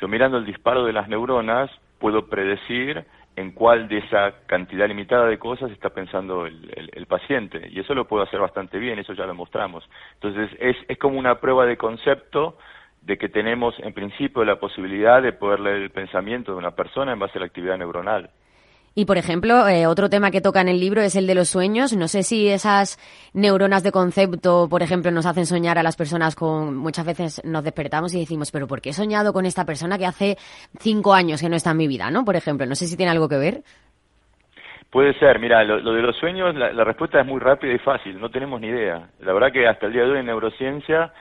yo 0.00 0.08
mirando 0.08 0.38
el 0.38 0.46
disparo 0.46 0.84
de 0.84 0.94
las 0.94 1.08
neuronas 1.08 1.70
puedo 1.98 2.28
predecir 2.28 3.04
en 3.36 3.52
cuál 3.52 3.88
de 3.88 3.98
esa 3.98 4.32
cantidad 4.46 4.88
limitada 4.88 5.26
de 5.26 5.38
cosas 5.38 5.70
está 5.70 5.90
pensando 5.90 6.46
el, 6.46 6.90
el, 6.92 7.06
paciente. 7.06 7.68
Y 7.70 7.80
eso 7.80 7.94
lo 7.94 8.06
puedo 8.06 8.22
hacer 8.22 8.40
bastante 8.40 8.78
bien, 8.78 8.98
eso 8.98 9.12
ya 9.12 9.26
lo 9.26 9.34
mostramos. 9.34 9.88
Entonces, 10.14 10.50
es, 10.58 10.76
es 10.88 10.98
como 10.98 11.18
una 11.18 11.40
prueba 11.40 11.66
de 11.66 11.76
concepto 11.76 12.56
de 13.02 13.16
que 13.18 13.28
tenemos 13.28 13.74
en 13.80 13.92
principio 13.92 14.44
la 14.44 14.56
posibilidad 14.56 15.22
de 15.22 15.32
poder 15.32 15.60
leer 15.60 15.76
el 15.76 15.90
pensamiento 15.90 16.52
de 16.52 16.58
una 16.58 16.72
persona 16.72 17.12
en 17.12 17.18
base 17.18 17.38
a 17.38 17.40
la 17.40 17.46
actividad 17.46 17.78
neuronal. 17.78 18.30
Y, 18.94 19.04
por 19.04 19.18
ejemplo, 19.18 19.68
eh, 19.68 19.86
otro 19.86 20.10
tema 20.10 20.30
que 20.30 20.40
toca 20.40 20.60
en 20.60 20.68
el 20.68 20.80
libro 20.80 21.00
es 21.00 21.14
el 21.14 21.26
de 21.26 21.34
los 21.34 21.48
sueños. 21.48 21.96
No 21.96 22.08
sé 22.08 22.22
si 22.22 22.48
esas 22.48 22.98
neuronas 23.32 23.82
de 23.82 23.92
concepto, 23.92 24.68
por 24.68 24.82
ejemplo, 24.82 25.10
nos 25.12 25.26
hacen 25.26 25.46
soñar 25.46 25.78
a 25.78 25.82
las 25.82 25.96
personas 25.96 26.34
con... 26.34 26.76
Muchas 26.76 27.06
veces 27.06 27.40
nos 27.44 27.62
despertamos 27.62 28.14
y 28.14 28.20
decimos, 28.20 28.50
pero 28.50 28.66
¿por 28.66 28.80
qué 28.80 28.90
he 28.90 28.92
soñado 28.92 29.32
con 29.32 29.46
esta 29.46 29.64
persona 29.64 29.96
que 29.96 30.06
hace 30.06 30.36
cinco 30.80 31.14
años 31.14 31.40
que 31.40 31.48
no 31.48 31.56
está 31.56 31.70
en 31.70 31.76
mi 31.76 31.86
vida, 31.86 32.10
no? 32.10 32.24
Por 32.24 32.34
ejemplo, 32.34 32.66
no 32.66 32.74
sé 32.74 32.86
si 32.86 32.96
tiene 32.96 33.12
algo 33.12 33.28
que 33.28 33.38
ver. 33.38 33.62
Puede 34.90 35.16
ser, 35.20 35.38
mira, 35.38 35.62
lo, 35.62 35.92
de 35.92 36.02
los 36.02 36.16
sueños, 36.16 36.52
la, 36.56 36.72
la, 36.72 36.82
respuesta 36.82 37.20
es 37.20 37.26
muy 37.26 37.38
rápida 37.38 37.72
y 37.72 37.78
fácil, 37.78 38.20
no 38.20 38.28
tenemos 38.28 38.60
ni 38.60 38.66
idea. 38.66 39.08
La 39.20 39.32
verdad 39.32 39.52
que 39.52 39.68
hasta 39.68 39.86
el 39.86 39.92
día 39.92 40.02
de 40.02 40.10
hoy 40.10 40.18
en 40.18 40.26
neurociencia 40.26 41.12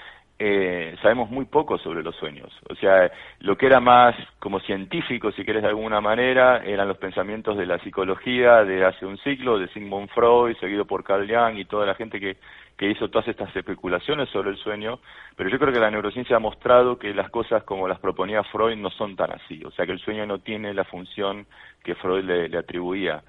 eh, 0.42 0.96
sabemos 1.02 1.30
muy 1.30 1.46
poco 1.46 1.78
sobre 1.78 2.02
los 2.02 2.16
sueños. 2.16 2.50
O 2.70 2.76
sea, 2.76 3.12
lo 3.42 3.58
que 3.58 3.66
era 3.66 3.82
más 3.82 4.16
como 4.40 4.62
científico, 4.62 5.34
si 5.34 5.44
quieres 5.44 5.64
de 5.64 5.68
alguna 5.68 6.00
manera, 6.00 6.64
eran 6.64 6.88
los 6.88 6.98
pensamientos 6.98 7.58
de 7.58 7.66
la 7.66 7.78
psicología 7.80 8.64
de 8.64 8.86
hace 8.86 9.06
un 9.06 9.18
siglo, 9.18 9.60
de 9.60 9.68
Sigmund 9.68 10.10
Freud, 10.10 10.56
seguido 10.58 10.86
por 10.86 11.04
Carl 11.04 11.28
Jung 11.30 11.58
y 11.58 11.66
toda 11.66 11.86
la 11.86 11.94
gente 11.94 12.22
que, 12.22 12.38
que 12.78 12.90
hizo 12.90 13.10
todas 13.10 13.28
estas 13.28 13.54
especulaciones 13.54 14.30
sobre 14.30 14.52
el 14.52 14.58
sueño. 14.58 15.00
Pero 15.36 15.50
yo 15.50 15.60
creo 15.60 15.74
que 15.74 15.80
la 15.82 15.92
neurociencia 15.92 16.38
ha 16.38 16.40
mostrado 16.40 16.98
que 16.98 17.14
las 17.14 17.30
cosas 17.30 17.64
como 17.64 17.90
las 17.90 18.00
proponía 18.00 18.42
Freud 18.44 18.78
no 18.78 18.92
son 18.92 19.18
tan 19.18 19.34
así. 19.34 19.62
O 19.66 19.72
sea, 19.72 19.86
que 19.86 19.92
el 19.92 20.00
sueño 20.00 20.26
no 20.26 20.40
tiene 20.40 20.74
la 20.74 20.86
función 20.86 21.48
que 21.84 21.96
Freud 21.96 22.24
le 22.24 22.58
atribuía. 22.58 23.24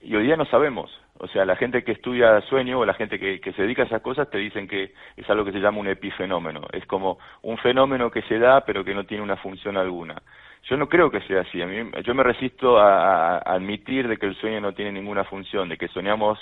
Y 0.00 0.16
hoy 0.16 0.24
día 0.24 0.36
no 0.36 0.46
sabemos. 0.46 0.90
O 1.18 1.28
sea, 1.28 1.44
la 1.44 1.56
gente 1.56 1.82
que 1.82 1.92
estudia 1.92 2.40
sueño 2.42 2.80
o 2.80 2.84
la 2.84 2.94
gente 2.94 3.18
que, 3.18 3.40
que, 3.40 3.52
se 3.52 3.62
dedica 3.62 3.82
a 3.82 3.86
esas 3.86 4.02
cosas 4.02 4.28
te 4.30 4.38
dicen 4.38 4.68
que 4.68 4.92
es 5.16 5.30
algo 5.30 5.44
que 5.44 5.52
se 5.52 5.60
llama 5.60 5.78
un 5.78 5.88
epifenómeno. 5.88 6.62
Es 6.72 6.84
como 6.86 7.18
un 7.42 7.56
fenómeno 7.58 8.10
que 8.10 8.22
se 8.22 8.38
da 8.38 8.62
pero 8.62 8.84
que 8.84 8.94
no 8.94 9.04
tiene 9.04 9.22
una 9.22 9.36
función 9.36 9.76
alguna. 9.76 10.22
Yo 10.68 10.76
no 10.76 10.88
creo 10.88 11.10
que 11.10 11.20
sea 11.22 11.42
así. 11.42 11.62
A 11.62 12.00
yo 12.00 12.14
me 12.14 12.22
resisto 12.22 12.78
a, 12.78 13.38
admitir 13.38 14.08
de 14.08 14.16
que 14.16 14.26
el 14.26 14.36
sueño 14.36 14.60
no 14.60 14.72
tiene 14.74 14.92
ninguna 14.92 15.24
función, 15.24 15.68
de 15.68 15.78
que 15.78 15.88
soñamos 15.88 16.38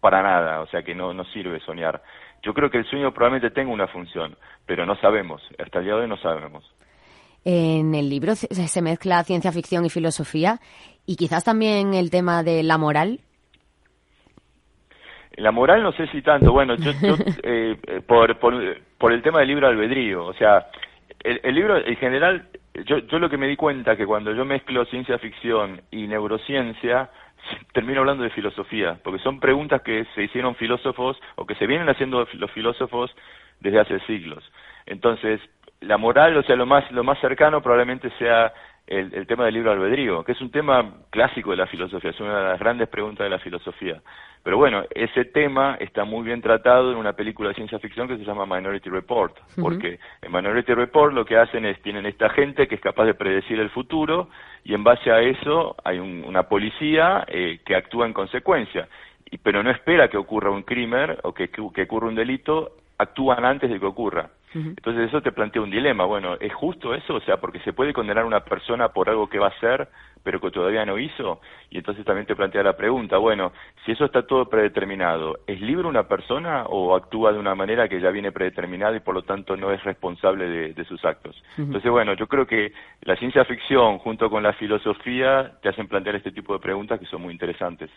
para 0.00 0.22
nada, 0.22 0.60
o 0.60 0.66
sea, 0.66 0.82
que 0.82 0.94
no, 0.94 1.14
no 1.14 1.24
sirve 1.24 1.58
soñar. 1.60 2.02
Yo 2.42 2.52
creo 2.54 2.70
que 2.70 2.78
el 2.78 2.84
sueño 2.84 3.12
probablemente 3.12 3.54
tenga 3.54 3.72
una 3.72 3.88
función, 3.88 4.36
pero 4.66 4.84
no 4.84 4.94
sabemos. 4.96 5.42
Hasta 5.58 5.78
el 5.78 5.84
día 5.84 5.94
de 5.94 6.02
hoy 6.02 6.08
no 6.08 6.18
sabemos. 6.18 6.64
En 7.44 7.94
el 7.94 8.10
libro 8.10 8.34
se 8.34 8.82
mezcla 8.82 9.24
ciencia 9.24 9.52
ficción 9.52 9.86
y 9.86 9.90
filosofía 9.90 10.58
y 11.06 11.16
quizás 11.16 11.44
también 11.44 11.94
el 11.94 12.10
tema 12.10 12.42
de 12.42 12.62
la 12.62 12.76
moral 12.76 13.20
la 15.36 15.50
moral 15.50 15.82
no 15.82 15.92
sé 15.92 16.06
si 16.08 16.22
tanto, 16.22 16.52
bueno, 16.52 16.76
yo, 16.76 16.92
eh, 17.42 17.76
por, 18.06 18.38
por, 18.38 18.54
por, 18.98 19.12
el 19.12 19.22
tema 19.22 19.40
del 19.40 19.48
libro 19.48 19.66
albedrío, 19.68 20.24
o 20.24 20.34
sea, 20.34 20.66
el, 21.22 21.40
el, 21.42 21.54
libro 21.54 21.76
en 21.76 21.96
general, 21.96 22.48
yo, 22.84 22.98
yo 22.98 23.18
lo 23.18 23.28
que 23.28 23.36
me 23.36 23.48
di 23.48 23.56
cuenta 23.56 23.96
que 23.96 24.06
cuando 24.06 24.32
yo 24.32 24.44
mezclo 24.44 24.84
ciencia 24.86 25.18
ficción 25.18 25.80
y 25.90 26.06
neurociencia, 26.06 27.10
termino 27.72 28.00
hablando 28.00 28.22
de 28.22 28.30
filosofía, 28.30 28.98
porque 29.02 29.22
son 29.22 29.40
preguntas 29.40 29.82
que 29.82 30.06
se 30.14 30.24
hicieron 30.24 30.54
filósofos 30.54 31.18
o 31.36 31.46
que 31.46 31.54
se 31.56 31.66
vienen 31.66 31.88
haciendo 31.88 32.26
los 32.34 32.50
filósofos 32.52 33.14
desde 33.60 33.80
hace 33.80 34.00
siglos. 34.00 34.44
Entonces, 34.86 35.40
la 35.80 35.98
moral, 35.98 36.36
o 36.36 36.42
sea, 36.42 36.56
lo 36.56 36.66
más, 36.66 36.90
lo 36.92 37.04
más 37.04 37.18
cercano 37.20 37.60
probablemente 37.60 38.10
sea 38.18 38.52
el, 38.86 39.12
el, 39.14 39.26
tema 39.26 39.44
del 39.44 39.54
libro 39.54 39.72
albedrío, 39.72 40.22
que 40.22 40.32
es 40.32 40.40
un 40.40 40.50
tema 40.50 40.98
clásico 41.10 41.50
de 41.50 41.56
la 41.56 41.66
filosofía, 41.66 42.10
es 42.10 42.20
una 42.20 42.38
de 42.38 42.48
las 42.50 42.60
grandes 42.60 42.88
preguntas 42.88 43.24
de 43.24 43.30
la 43.30 43.38
filosofía. 43.38 44.00
Pero 44.46 44.58
bueno, 44.58 44.84
ese 44.94 45.24
tema 45.24 45.76
está 45.80 46.04
muy 46.04 46.24
bien 46.24 46.40
tratado 46.40 46.92
en 46.92 46.98
una 46.98 47.14
película 47.14 47.48
de 47.48 47.56
ciencia 47.56 47.80
ficción 47.80 48.06
que 48.06 48.16
se 48.16 48.24
llama 48.24 48.46
Minority 48.46 48.88
Report, 48.90 49.36
porque 49.60 49.98
en 50.22 50.32
Minority 50.32 50.72
Report 50.72 51.12
lo 51.12 51.24
que 51.24 51.36
hacen 51.36 51.64
es, 51.64 51.82
tienen 51.82 52.06
esta 52.06 52.28
gente 52.28 52.68
que 52.68 52.76
es 52.76 52.80
capaz 52.80 53.06
de 53.06 53.14
predecir 53.14 53.58
el 53.58 53.70
futuro 53.70 54.28
y 54.62 54.72
en 54.72 54.84
base 54.84 55.10
a 55.10 55.20
eso 55.20 55.74
hay 55.82 55.98
una 55.98 56.44
policía 56.44 57.24
eh, 57.26 57.58
que 57.66 57.74
actúa 57.74 58.06
en 58.06 58.12
consecuencia, 58.12 58.88
y, 59.28 59.38
pero 59.38 59.64
no 59.64 59.70
espera 59.72 60.06
que 60.08 60.16
ocurra 60.16 60.52
un 60.52 60.62
crimen 60.62 61.16
o 61.24 61.34
que, 61.34 61.48
que 61.48 61.82
ocurra 61.82 62.06
un 62.06 62.14
delito, 62.14 62.70
actúan 62.98 63.44
antes 63.44 63.70
de 63.70 63.78
que 63.78 63.86
ocurra. 63.86 64.30
Entonces 64.54 65.08
eso 65.08 65.20
te 65.20 65.32
plantea 65.32 65.60
un 65.60 65.70
dilema. 65.70 66.04
Bueno, 66.06 66.36
¿es 66.40 66.54
justo 66.54 66.94
eso? 66.94 67.16
O 67.16 67.20
sea, 67.20 67.36
porque 67.36 67.60
se 67.60 67.74
puede 67.74 67.92
condenar 67.92 68.24
a 68.24 68.26
una 68.26 68.40
persona 68.40 68.88
por 68.88 69.10
algo 69.10 69.28
que 69.28 69.38
va 69.38 69.48
a 69.48 69.50
hacer, 69.50 69.88
pero 70.22 70.40
que 70.40 70.50
todavía 70.50 70.86
no 70.86 70.98
hizo. 70.98 71.40
Y 71.70 71.78
entonces 71.78 72.04
también 72.04 72.26
te 72.26 72.34
plantea 72.34 72.62
la 72.62 72.76
pregunta, 72.76 73.18
bueno, 73.18 73.52
si 73.84 73.92
eso 73.92 74.06
está 74.06 74.26
todo 74.26 74.48
predeterminado, 74.48 75.40
¿es 75.46 75.60
libre 75.60 75.86
una 75.86 76.08
persona 76.08 76.64
o 76.64 76.96
actúa 76.96 77.32
de 77.32 77.38
una 77.38 77.54
manera 77.54 77.88
que 77.88 78.00
ya 78.00 78.10
viene 78.10 78.32
predeterminada 78.32 78.96
y 78.96 79.00
por 79.00 79.14
lo 79.14 79.22
tanto 79.22 79.56
no 79.56 79.70
es 79.72 79.84
responsable 79.84 80.72
de, 80.72 80.84
sus 80.84 81.04
actos? 81.04 81.42
Entonces, 81.58 81.90
bueno, 81.90 82.14
yo 82.14 82.26
creo 82.26 82.46
que 82.46 82.72
la 83.02 83.16
ciencia 83.16 83.44
ficción 83.44 83.98
junto 83.98 84.30
con 84.30 84.42
la 84.42 84.52
filosofía 84.54 85.52
te 85.60 85.68
hacen 85.68 85.86
plantear 85.86 86.16
este 86.16 86.32
tipo 86.32 86.54
de 86.54 86.60
preguntas 86.60 86.98
que 86.98 87.06
son 87.06 87.22
muy 87.22 87.32
interesantes. 87.32 87.90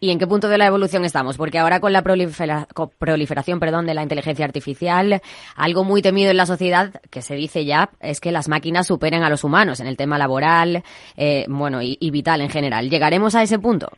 ¿Y 0.00 0.10
en 0.10 0.18
qué 0.18 0.26
punto 0.26 0.48
de 0.48 0.56
la 0.56 0.66
evolución 0.66 1.04
estamos? 1.04 1.36
Porque 1.36 1.58
ahora 1.58 1.80
con 1.80 1.92
la 1.92 2.02
proliferación 2.02 3.60
perdón, 3.60 3.86
de 3.86 3.94
la 3.94 4.02
inteligencia 4.02 4.46
artificial, 4.46 5.20
algo 5.56 5.84
muy 5.84 6.00
temido 6.00 6.30
en 6.30 6.38
la 6.38 6.46
sociedad, 6.46 7.02
que 7.10 7.20
se 7.20 7.34
dice 7.34 7.66
ya, 7.66 7.90
es 8.00 8.20
que 8.20 8.32
las 8.32 8.48
máquinas 8.48 8.86
superen 8.86 9.22
a 9.22 9.30
los 9.30 9.44
humanos 9.44 9.80
en 9.80 9.86
el 9.86 9.96
tema 9.96 10.16
laboral, 10.16 10.82
eh, 11.16 11.44
bueno, 11.48 11.80
y, 11.82 12.10
vital 12.10 12.40
en 12.40 12.48
general. 12.48 12.88
¿Llegaremos 12.88 13.34
a 13.34 13.42
ese 13.42 13.58
punto? 13.58 13.88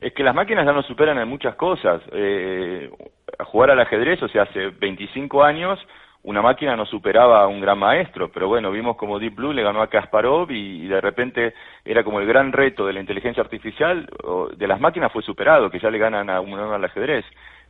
Es 0.00 0.14
que 0.14 0.22
las 0.22 0.34
máquinas 0.34 0.64
ya 0.64 0.72
nos 0.72 0.86
superan 0.86 1.18
en 1.18 1.28
muchas 1.28 1.54
cosas. 1.56 2.00
Eh, 2.12 2.90
jugar 3.44 3.70
al 3.70 3.80
ajedrez, 3.80 4.22
o 4.22 4.28
sea, 4.28 4.44
hace 4.44 4.70
25 4.70 5.42
años 5.42 5.78
una 6.26 6.42
máquina 6.42 6.74
no 6.74 6.84
superaba 6.86 7.40
a 7.40 7.46
un 7.46 7.60
gran 7.60 7.78
maestro, 7.78 8.32
pero 8.32 8.48
bueno, 8.48 8.72
vimos 8.72 8.96
como 8.96 9.20
Deep 9.20 9.36
Blue 9.36 9.52
le 9.52 9.62
ganó 9.62 9.80
a 9.80 9.86
Kasparov 9.86 10.50
y, 10.50 10.88
de 10.88 11.00
repente 11.00 11.54
era 11.84 12.02
como 12.02 12.18
el 12.18 12.26
gran 12.26 12.50
reto 12.50 12.84
de 12.84 12.92
la 12.92 12.98
inteligencia 12.98 13.44
artificial, 13.44 14.08
o 14.24 14.48
de 14.48 14.66
las 14.66 14.80
máquinas 14.80 15.12
fue 15.12 15.22
superado, 15.22 15.70
que 15.70 15.78
ya 15.78 15.88
le 15.88 15.98
ganan 15.98 16.28
a 16.28 16.40
un 16.40 16.58
al 16.58 16.84
ajedrez. 16.84 17.24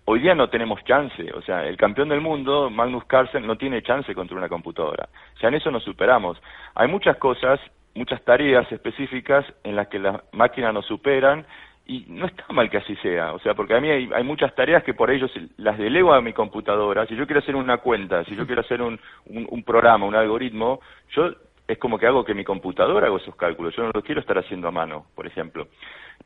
Hoy 0.07 0.21
día 0.21 0.35
no 0.35 0.49
tenemos 0.49 0.83
chance, 0.85 1.31
o 1.35 1.43
sea, 1.43 1.67
el 1.67 1.77
campeón 1.77 2.09
del 2.09 2.23
mundo, 2.23 2.71
Magnus 2.71 3.05
Carlsen, 3.05 3.47
no 3.47 3.57
tiene 3.57 3.83
chance 3.83 4.15
contra 4.15 4.39
una 4.39 4.49
computadora. 4.49 5.07
O 5.35 5.39
sea, 5.39 5.51
en 5.51 5.57
eso 5.57 5.71
nos 5.71 5.85
superamos. 5.85 6.41
Hay 6.75 6.89
muchas 6.89 7.19
cosas, 7.19 7.61
muchas 7.95 8.25
tareas 8.25 8.73
específicas 8.73 9.45
en 9.65 9.77
las 9.77 9.89
que 9.89 9.99
las 9.99 10.23
máquinas 10.33 10.73
nos 10.73 10.87
superan 10.87 11.45
y 11.87 12.05
no 12.09 12.27
está 12.27 12.45
mal 12.53 12.69
que 12.69 12.79
así 12.79 12.97
sea, 12.97 13.33
o 13.33 13.39
sea, 13.39 13.55
porque 13.55 13.75
a 13.75 13.81
mí 13.81 13.89
hay, 13.89 14.25
muchas 14.25 14.55
tareas 14.55 14.83
que 14.83 14.95
por 14.95 15.11
ellos 15.11 15.31
las 15.57 15.79
delego 15.79 16.13
a 16.13 16.21
mi 16.21 16.33
computadora. 16.33 17.07
Si 17.07 17.15
yo 17.15 17.27
quiero 17.27 17.41
hacer 17.41 17.55
una 17.55 17.79
cuenta, 17.79 18.25
si 18.25 18.35
yo 18.35 18.45
quiero 18.45 18.63
hacer 18.63 18.83
un, 18.83 18.99
un, 19.27 19.63
programa, 19.63 20.05
un 20.05 20.17
algoritmo, 20.17 20.81
yo 21.11 21.31
es 21.69 21.79
como 21.79 21.99
que 21.99 22.07
hago 22.07 22.25
que 22.25 22.35
mi 22.35 22.45
computadora 22.45 23.07
haga 23.07 23.17
esos 23.17 23.37
cálculos. 23.37 23.75
Yo 23.77 23.85
no 23.85 23.93
lo 23.95 24.03
quiero 24.03 24.21
estar 24.21 24.37
haciendo 24.37 24.69
a 24.69 24.73
mano, 24.73 25.07
por 25.15 25.27
ejemplo. 25.27 25.69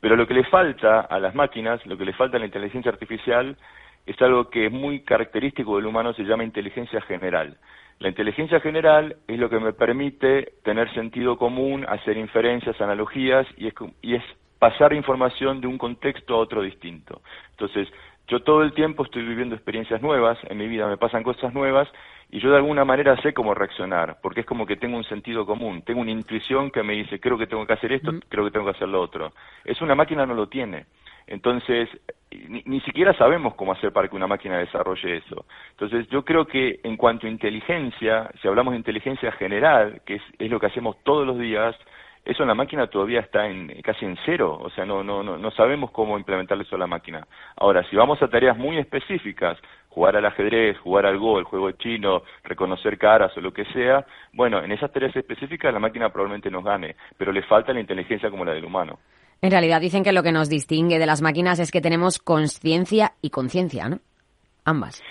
Pero 0.00 0.16
lo 0.16 0.26
que 0.26 0.34
le 0.34 0.44
falta 0.44 1.00
a 1.00 1.18
las 1.18 1.34
máquinas, 1.34 1.84
lo 1.86 1.96
que 1.98 2.06
le 2.06 2.14
falta 2.14 2.38
a 2.38 2.40
la 2.40 2.46
inteligencia 2.46 2.90
artificial, 2.90 3.56
es 4.06 4.20
algo 4.22 4.48
que 4.48 4.66
es 4.66 4.72
muy 4.72 5.00
característico 5.00 5.76
del 5.76 5.86
humano, 5.86 6.14
se 6.14 6.24
llama 6.24 6.44
inteligencia 6.44 7.02
general. 7.02 7.58
La 7.98 8.08
inteligencia 8.08 8.60
general 8.60 9.16
es 9.28 9.38
lo 9.38 9.50
que 9.50 9.60
me 9.60 9.74
permite 9.74 10.54
tener 10.64 10.90
sentido 10.94 11.36
común, 11.36 11.84
hacer 11.86 12.16
inferencias, 12.16 12.80
analogías, 12.80 13.46
y 13.58 13.66
es, 13.66 13.74
y 14.00 14.14
es 14.14 14.24
pasar 14.60 14.92
información 14.92 15.60
de 15.60 15.66
un 15.66 15.78
contexto 15.78 16.34
a 16.34 16.38
otro 16.38 16.62
distinto. 16.62 17.22
Entonces, 17.52 17.88
yo 18.28 18.40
todo 18.44 18.62
el 18.62 18.74
tiempo 18.74 19.02
estoy 19.02 19.24
viviendo 19.24 19.56
experiencias 19.56 20.00
nuevas, 20.02 20.38
en 20.48 20.58
mi 20.58 20.68
vida 20.68 20.86
me 20.86 20.98
pasan 20.98 21.24
cosas 21.24 21.52
nuevas 21.52 21.88
y 22.30 22.38
yo 22.38 22.50
de 22.50 22.58
alguna 22.58 22.84
manera 22.84 23.20
sé 23.22 23.32
cómo 23.32 23.54
reaccionar, 23.54 24.18
porque 24.22 24.40
es 24.40 24.46
como 24.46 24.66
que 24.66 24.76
tengo 24.76 24.96
un 24.98 25.04
sentido 25.04 25.44
común, 25.46 25.82
tengo 25.82 26.02
una 26.02 26.12
intuición 26.12 26.70
que 26.70 26.82
me 26.84 26.92
dice, 26.92 27.18
creo 27.18 27.38
que 27.38 27.48
tengo 27.48 27.66
que 27.66 27.72
hacer 27.72 27.90
esto, 27.90 28.12
creo 28.28 28.44
que 28.44 28.50
tengo 28.52 28.66
que 28.66 28.76
hacer 28.76 28.88
lo 28.88 29.00
otro. 29.00 29.32
Es 29.64 29.80
una 29.80 29.96
máquina 29.96 30.26
no 30.26 30.34
lo 30.34 30.48
tiene. 30.48 30.84
Entonces, 31.26 31.88
ni, 32.48 32.62
ni, 32.66 32.80
siquiera 32.80 33.14
sabemos 33.14 33.54
cómo 33.54 33.72
hacer 33.72 33.92
para 33.92 34.08
que 34.08 34.16
una 34.16 34.26
máquina 34.26 34.58
desarrolle 34.58 35.16
eso. 35.16 35.46
Entonces, 35.70 36.06
yo 36.08 36.24
creo 36.24 36.46
que 36.46 36.80
en 36.84 36.96
cuanto 36.96 37.26
a 37.26 37.30
inteligencia, 37.30 38.30
si 38.42 38.46
hablamos 38.46 38.72
de 38.72 38.78
inteligencia 38.78 39.32
general, 39.32 40.02
que 40.04 40.16
es, 40.16 40.22
es 40.38 40.50
lo 40.50 40.60
que 40.60 40.66
hacemos 40.66 41.02
todos 41.02 41.26
los 41.26 41.38
días, 41.38 41.74
eso 42.24 42.42
en 42.42 42.48
la 42.48 42.54
máquina 42.54 42.86
todavía 42.86 43.20
está 43.20 43.46
en, 43.46 43.68
casi 43.82 44.04
en 44.04 44.16
cero, 44.24 44.58
o 44.60 44.70
sea, 44.70 44.84
no, 44.84 45.02
no, 45.02 45.22
no, 45.22 45.50
sabemos 45.52 45.90
cómo 45.90 46.18
implementar 46.18 46.60
eso 46.60 46.76
a 46.76 46.78
la 46.78 46.86
máquina. 46.86 47.26
Ahora, 47.56 47.82
si 47.88 47.96
vamos 47.96 48.22
a 48.22 48.28
tareas 48.28 48.56
muy 48.56 48.78
específicas, 48.78 49.58
jugar 49.88 50.16
al 50.16 50.26
ajedrez, 50.26 50.78
jugar 50.78 51.06
al 51.06 51.18
Go, 51.18 51.38
el 51.38 51.44
juego 51.44 51.70
chino, 51.72 52.22
reconocer 52.44 52.98
caras 52.98 53.36
o 53.36 53.40
lo 53.40 53.52
que 53.52 53.64
sea, 53.66 54.04
bueno, 54.32 54.62
en 54.62 54.70
esas 54.70 54.92
tareas 54.92 55.16
específicas 55.16 55.72
la 55.72 55.80
máquina 55.80 56.10
probablemente 56.10 56.50
nos 56.50 56.64
gane, 56.64 56.94
pero 57.16 57.32
le 57.32 57.42
falta 57.42 57.72
la 57.72 57.80
inteligencia 57.80 58.30
como 58.30 58.44
la 58.44 58.52
del 58.52 58.64
humano. 58.64 58.98
En 59.42 59.50
realidad 59.50 59.80
dicen 59.80 60.04
que 60.04 60.12
lo 60.12 60.22
que 60.22 60.32
nos 60.32 60.50
distingue 60.50 60.98
de 60.98 61.06
las 61.06 61.22
máquinas 61.22 61.58
es 61.58 61.70
que 61.70 61.80
tenemos 61.80 62.18
conciencia 62.18 63.12
y 63.22 63.30
conciencia, 63.30 63.88
¿no? 63.88 63.98
Ambas. 64.64 65.02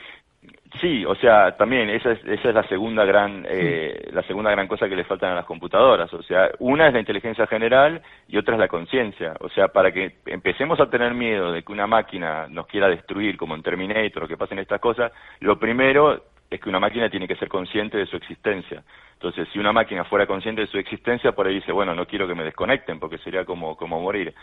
Sí, 0.80 1.04
o 1.04 1.16
sea, 1.16 1.58
también 1.58 1.90
esa 1.90 2.12
es, 2.12 2.24
esa 2.26 2.50
es 2.50 2.56
la 2.56 2.68
segunda 2.68 3.04
gran 3.04 3.44
eh, 3.50 4.10
la 4.14 4.22
segunda 4.24 4.52
gran 4.52 4.68
cosa 4.68 4.88
que 4.88 4.96
le 4.96 5.04
faltan 5.04 5.32
a 5.32 5.36
las 5.36 5.46
computadoras. 5.46 6.14
O 6.14 6.22
sea, 6.22 6.52
una 6.60 6.88
es 6.88 6.94
la 6.94 7.00
inteligencia 7.00 7.48
general 7.48 8.02
y 8.28 8.38
otra 8.38 8.54
es 8.54 8.60
la 8.60 8.68
conciencia. 8.68 9.34
O 9.40 9.50
sea, 9.50 9.70
para 9.70 9.92
que 9.92 10.18
empecemos 10.28 10.80
a 10.80 10.90
tener 10.90 11.16
miedo 11.16 11.52
de 11.52 11.64
que 11.64 11.72
una 11.72 11.88
máquina 11.88 12.48
nos 12.48 12.68
quiera 12.68 12.88
destruir, 12.88 13.36
como 13.36 13.56
en 13.56 13.64
Terminator, 13.64 14.24
o 14.24 14.28
que 14.28 14.38
pasen 14.38 14.60
estas 14.60 14.80
cosas, 14.80 15.12
lo 15.40 15.58
primero 15.58 16.24
es 16.50 16.60
que 16.60 16.70
una 16.70 16.80
máquina 16.80 17.10
tiene 17.10 17.28
que 17.28 17.36
ser 17.36 17.48
consciente 17.48 17.98
de 17.98 18.06
su 18.06 18.16
existencia. 18.16 18.84
Entonces, 19.14 19.48
si 19.52 19.60
una 19.60 19.74
máquina 19.74 20.04
fuera 20.06 20.26
consciente 20.26 20.62
de 20.62 20.68
su 20.68 20.78
existencia, 20.78 21.34
por 21.34 21.46
ahí 21.46 21.56
dice, 21.56 21.72
bueno, 21.72 21.94
no 21.94 22.06
quiero 22.06 22.28
que 22.28 22.36
me 22.36 22.44
desconecten 22.44 23.00
porque 23.00 23.18
sería 23.18 23.44
como, 23.44 23.76
como 23.76 24.00
morir. 24.00 24.34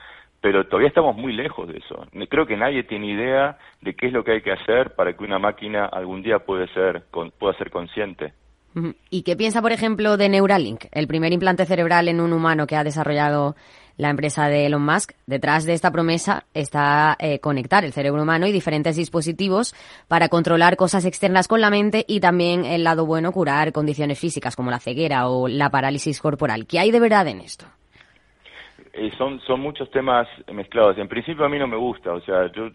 Pero 0.47 0.65
todavía 0.65 0.91
estamos 0.91 1.17
muy 1.17 1.33
lejos 1.33 1.67
de 1.67 1.79
eso. 1.79 2.07
Creo 2.29 2.47
que 2.47 2.57
nadie 2.57 2.85
tiene 2.85 3.09
idea 3.09 3.59
de 3.81 3.97
qué 3.97 4.07
es 4.07 4.13
lo 4.13 4.23
que 4.23 4.31
hay 4.31 4.43
que 4.43 4.53
hacer 4.53 4.95
para 4.95 5.13
que 5.17 5.25
una 5.25 5.41
máquina 5.41 5.87
algún 5.87 6.23
día 6.23 6.39
pueda 6.39 6.69
ser, 6.69 7.03
pueda 7.11 7.53
ser 7.59 7.69
consciente. 7.69 8.33
¿Y 9.11 9.25
qué 9.25 9.35
piensa, 9.35 9.61
por 9.61 9.73
ejemplo, 9.73 10.17
de 10.17 10.29
Neuralink, 10.29 10.85
el 10.93 11.09
primer 11.09 11.33
implante 11.33 11.67
cerebral 11.67 12.07
en 12.07 12.21
un 12.21 12.33
humano 12.33 12.69
que 12.69 12.77
ha 12.77 12.85
desarrollado 12.85 13.57
la 13.97 14.09
empresa 14.09 14.47
de 14.47 14.67
Elon 14.67 14.85
Musk. 14.85 15.15
Detrás 15.27 15.65
de 15.65 15.73
esta 15.73 15.91
promesa 15.91 16.45
está 16.55 17.17
eh, 17.19 17.41
conectar 17.41 17.85
el 17.85 17.93
cerebro 17.93 18.23
humano 18.23 18.47
y 18.47 18.53
diferentes 18.53 18.95
dispositivos 18.95 19.75
para 20.07 20.29
controlar 20.29 20.77
cosas 20.77 21.07
externas 21.07 21.49
con 21.49 21.61
la 21.61 21.71
mente 21.71 22.05
y 22.07 22.21
también 22.21 22.65
el 22.65 22.85
lado 22.85 23.05
bueno 23.05 23.33
curar 23.33 23.73
condiciones 23.73 24.21
físicas 24.21 24.55
como 24.55 24.71
la 24.71 24.79
ceguera 24.79 25.29
o 25.29 25.49
la 25.49 25.71
parálisis 25.71 26.21
corporal. 26.21 26.69
¿Qué 26.69 26.79
hay 26.79 26.93
de 26.93 27.01
verdad 27.01 27.27
en 27.27 27.41
esto? 27.41 27.67
Eh, 28.97 29.13
son, 29.19 29.41
son 29.41 29.61
muchos 29.61 29.91
temas 29.91 30.27
mezclados. 30.53 30.97
En 30.97 31.09
principio 31.09 31.45
a 31.45 31.49
mí 31.51 31.59
no 31.59 31.67
me 31.67 31.77
gusta, 31.77 32.13
o 32.13 32.21
sea, 32.23 32.51
yo 32.53 32.71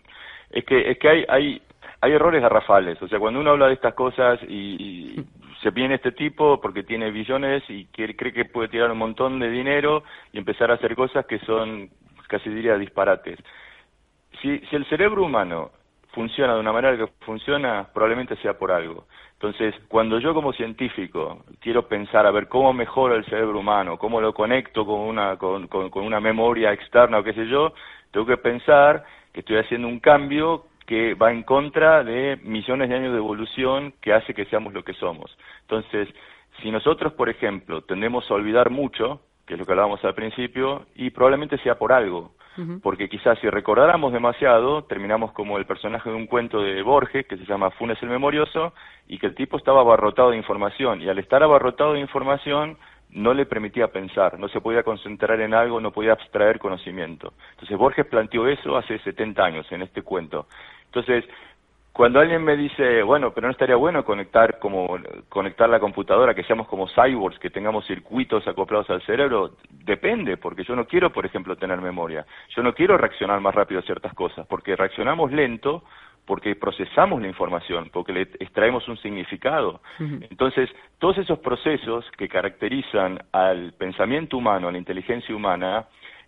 es 0.51 0.63
que 0.65 0.91
es 0.91 0.99
que 0.99 1.09
hay 1.09 1.25
hay 1.27 1.61
hay 1.99 2.11
errores 2.11 2.41
garrafales, 2.41 3.01
o 3.01 3.07
sea, 3.07 3.19
cuando 3.19 3.39
uno 3.39 3.51
habla 3.51 3.67
de 3.67 3.73
estas 3.73 3.95
cosas 3.95 4.39
y 4.47 5.15
se 5.61 5.71
viene 5.71 5.95
este 5.95 6.11
tipo 6.11 6.61
porque 6.61 6.83
tiene 6.83 7.09
billones 7.11 7.63
y 7.69 7.85
cree 7.85 8.33
que 8.33 8.45
puede 8.45 8.69
tirar 8.69 8.91
un 8.91 8.99
montón 8.99 9.39
de 9.39 9.49
dinero 9.49 10.03
y 10.31 10.37
empezar 10.37 10.69
a 10.71 10.75
hacer 10.75 10.95
cosas 10.95 11.25
que 11.25 11.39
son, 11.39 11.89
casi 12.27 12.49
diría, 12.49 12.77
disparates. 12.77 13.39
Si, 14.41 14.59
si 14.59 14.75
el 14.75 14.85
cerebro 14.85 15.23
humano 15.23 15.71
funciona 16.13 16.53
de 16.53 16.59
una 16.59 16.71
manera 16.71 16.97
que 16.97 17.11
funciona, 17.25 17.87
probablemente 17.93 18.35
sea 18.37 18.57
por 18.57 18.71
algo. 18.71 19.05
Entonces, 19.43 19.73
cuando 19.87 20.19
yo 20.19 20.35
como 20.35 20.53
científico 20.53 21.43
quiero 21.61 21.87
pensar 21.87 22.27
a 22.27 22.31
ver 22.31 22.47
cómo 22.47 22.73
mejora 22.73 23.15
el 23.15 23.25
cerebro 23.25 23.57
humano, 23.57 23.97
cómo 23.97 24.21
lo 24.21 24.35
conecto 24.35 24.85
con 24.85 24.99
una, 24.99 25.37
con, 25.37 25.67
con, 25.67 26.05
una 26.05 26.19
memoria 26.19 26.71
externa 26.71 27.17
o 27.17 27.23
qué 27.23 27.33
sé 27.33 27.47
yo, 27.47 27.73
tengo 28.11 28.27
que 28.27 28.37
pensar 28.37 29.03
que 29.33 29.39
estoy 29.39 29.57
haciendo 29.57 29.87
un 29.87 29.99
cambio 29.99 30.65
que 30.85 31.15
va 31.15 31.31
en 31.31 31.41
contra 31.41 32.03
de 32.03 32.37
millones 32.43 32.89
de 32.89 32.95
años 32.95 33.13
de 33.13 33.17
evolución 33.17 33.95
que 33.99 34.13
hace 34.13 34.35
que 34.35 34.45
seamos 34.45 34.73
lo 34.73 34.83
que 34.83 34.93
somos. 34.93 35.35
Entonces, 35.61 36.07
si 36.61 36.69
nosotros, 36.69 37.13
por 37.13 37.27
ejemplo, 37.27 37.81
tendemos 37.81 38.29
a 38.29 38.35
olvidar 38.35 38.69
mucho, 38.69 39.21
que 39.47 39.55
es 39.55 39.59
lo 39.59 39.65
que 39.65 39.71
hablábamos 39.71 40.05
al 40.05 40.13
principio, 40.13 40.85
y 40.93 41.09
probablemente 41.09 41.57
sea 41.63 41.79
por 41.79 41.93
algo, 41.93 42.35
porque 42.83 43.09
quizás 43.09 43.39
si 43.39 43.49
recordáramos 43.49 44.11
demasiado, 44.13 44.83
terminamos 44.83 45.31
como 45.31 45.57
el 45.57 45.65
personaje 45.65 46.09
de 46.09 46.15
un 46.15 46.27
cuento 46.27 46.61
de 46.61 46.81
Borges, 46.81 47.25
que 47.25 47.37
se 47.37 47.45
llama 47.45 47.71
Funes 47.71 48.01
el 48.01 48.09
Memorioso, 48.09 48.73
y 49.07 49.17
que 49.17 49.27
el 49.27 49.35
tipo 49.35 49.57
estaba 49.57 49.81
abarrotado 49.81 50.31
de 50.31 50.37
información, 50.37 51.01
y 51.01 51.09
al 51.09 51.19
estar 51.19 51.41
abarrotado 51.43 51.93
de 51.93 51.99
información, 51.99 52.77
no 53.11 53.33
le 53.33 53.45
permitía 53.45 53.87
pensar, 53.87 54.39
no 54.39 54.47
se 54.47 54.61
podía 54.61 54.83
concentrar 54.83 55.39
en 55.41 55.53
algo, 55.53 55.81
no 55.81 55.91
podía 55.91 56.13
abstraer 56.13 56.59
conocimiento. 56.59 57.33
Entonces 57.51 57.77
Borges 57.77 58.05
planteó 58.05 58.47
eso 58.47 58.77
hace 58.77 58.99
70 58.99 59.43
años 59.43 59.71
en 59.71 59.81
este 59.81 60.01
cuento. 60.01 60.47
Entonces, 60.85 61.25
cuando 61.93 62.21
alguien 62.21 62.43
me 62.43 62.55
dice, 62.55 63.03
bueno, 63.03 63.33
pero 63.33 63.47
no 63.47 63.51
estaría 63.51 63.75
bueno 63.75 64.05
conectar 64.05 64.59
como 64.59 64.97
conectar 65.27 65.69
la 65.69 65.79
computadora, 65.79 66.33
que 66.33 66.43
seamos 66.43 66.67
como 66.67 66.87
cyborgs, 66.87 67.37
que 67.39 67.49
tengamos 67.49 67.85
circuitos 67.85 68.47
acoplados 68.47 68.89
al 68.89 69.01
cerebro, 69.01 69.51
depende, 69.69 70.37
porque 70.37 70.63
yo 70.63 70.75
no 70.75 70.85
quiero, 70.85 71.11
por 71.11 71.25
ejemplo, 71.25 71.57
tener 71.57 71.81
memoria. 71.81 72.25
Yo 72.55 72.63
no 72.63 72.73
quiero 72.73 72.97
reaccionar 72.97 73.41
más 73.41 73.53
rápido 73.53 73.81
a 73.81 73.83
ciertas 73.83 74.13
cosas, 74.13 74.47
porque 74.47 74.75
reaccionamos 74.75 75.33
lento, 75.33 75.83
porque 76.25 76.55
procesamos 76.55 77.21
la 77.21 77.27
información, 77.27 77.89
porque 77.91 78.13
le 78.13 78.21
extraemos 78.21 78.87
un 78.87 78.97
significado. 78.97 79.81
Entonces, 79.99 80.69
todos 80.97 81.17
esos 81.17 81.39
procesos 81.39 82.09
que 82.17 82.29
caracterizan 82.29 83.19
al 83.33 83.73
pensamiento 83.73 84.37
humano, 84.37 84.69
a 84.69 84.71
la 84.71 84.77
inteligencia 84.77 85.35
humana, 85.35 85.87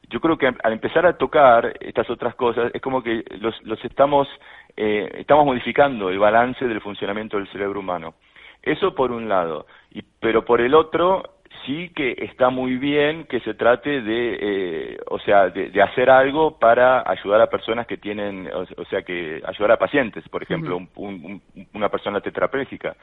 yo 0.10 0.20
creo 0.20 0.38
que 0.38 0.48
al 0.48 0.74
empezar 0.74 1.06
a 1.06 1.18
tocar 1.18 1.74
estas 1.80 2.10
otras 2.10 2.36
cosas 2.36 2.72
es 2.74 2.82
como 2.82 3.02
que 3.02 3.24
los, 3.40 3.62
los 3.64 3.84
estamos 3.86 4.28
eh, 4.76 5.10
estamos 5.20 5.46
modificando 5.46 6.10
el 6.10 6.20
balance 6.20 6.68
del 6.68 6.82
funcionamiento 6.82 7.38
del 7.38 7.48
cerebro 7.50 7.80
humano. 7.80 8.16
Eso 8.62 8.96
por 8.96 9.12
un 9.12 9.30
lado 9.30 9.66
y 9.92 10.02
pero 10.20 10.46
por 10.46 10.62
el 10.62 10.74
otro 10.74 11.24
sí 11.66 11.90
que 11.96 12.16
está 12.18 12.50
muy 12.50 12.78
bien 12.78 13.26
que 13.26 13.40
se 13.42 13.54
trate 13.54 14.02
de 14.02 14.38
eh, 14.42 14.98
o 15.08 15.20
sea 15.20 15.50
de, 15.50 15.82
hacer 15.82 16.10
algo 16.10 16.58
para 16.60 17.04
ayudar 17.10 17.42
a 17.42 17.50
personas 17.50 17.88
que 17.88 17.98
tienen 17.98 18.50
o, 18.54 18.86
sea 18.86 19.04
que 19.04 19.42
ayudar 19.46 19.72
a 19.72 19.78
pacientes 19.78 20.28
por 20.30 20.44
ejemplo 20.44 20.80
una 20.96 21.90
persona 21.90 22.22
tetrapléjica. 22.22 22.96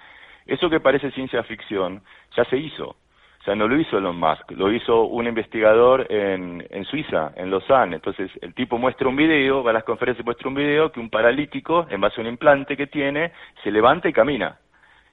Eso 0.47 0.69
que 0.69 0.81
parece 0.81 1.11
ciencia 1.13 1.43
ficción 1.45 2.03
ya 2.37 2.45
se 2.45 2.57
hizo 2.57 2.97
O 3.41 3.43
sea, 3.43 3.55
no 3.55 3.67
lo 3.67 3.81
hizo 3.81 3.97
Elon 3.97 4.21
Musk, 4.21 4.51
lo 4.51 4.71
hizo 4.71 5.05
un 5.05 5.27
investigador 5.27 6.07
en, 6.13 6.67
en 6.69 6.85
Suiza, 6.85 7.33
en 7.37 7.51
Lausanne. 7.51 7.97
Entonces, 7.97 8.31
el 8.43 8.53
tipo 8.53 8.77
muestra 8.77 9.09
un 9.09 9.17
video, 9.17 9.63
va 9.63 9.71
a 9.71 9.75
las 9.75 9.85
conferencias 9.85 10.23
y 10.23 10.27
muestra 10.27 10.49
un 10.49 10.55
video 10.55 10.93
que 10.93 11.01
un 11.01 11.09
paralítico, 11.09 11.87
en 11.89 12.03
base 12.03 12.21
a 12.21 12.21
un 12.21 12.29
implante 12.29 12.77
que 12.77 12.87
tiene, 12.87 13.33
se 13.65 13.71
levanta 13.71 14.11
y 14.11 14.13
camina. 14.13 14.59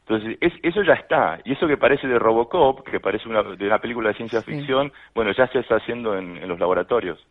Entonces, 0.08 0.38
eso 0.62 0.84
ya 0.84 0.94
está. 0.94 1.40
Y 1.46 1.54
eso 1.54 1.68
que 1.68 1.78
parece 1.78 2.08
de 2.08 2.20
Robocop, 2.20 2.86
que 2.90 3.00
parece 3.00 3.30
una, 3.30 3.44
de 3.44 3.66
una 3.66 3.80
película 3.80 4.10
de 4.10 4.16
ciencia 4.16 4.42
ficción, 4.42 4.92
bueno, 5.16 5.32
ya 5.32 5.48
se 5.48 5.60
está 5.60 5.76
haciendo 5.76 6.18
en, 6.18 6.46
los 6.48 6.60
laboratorios. 6.60 7.26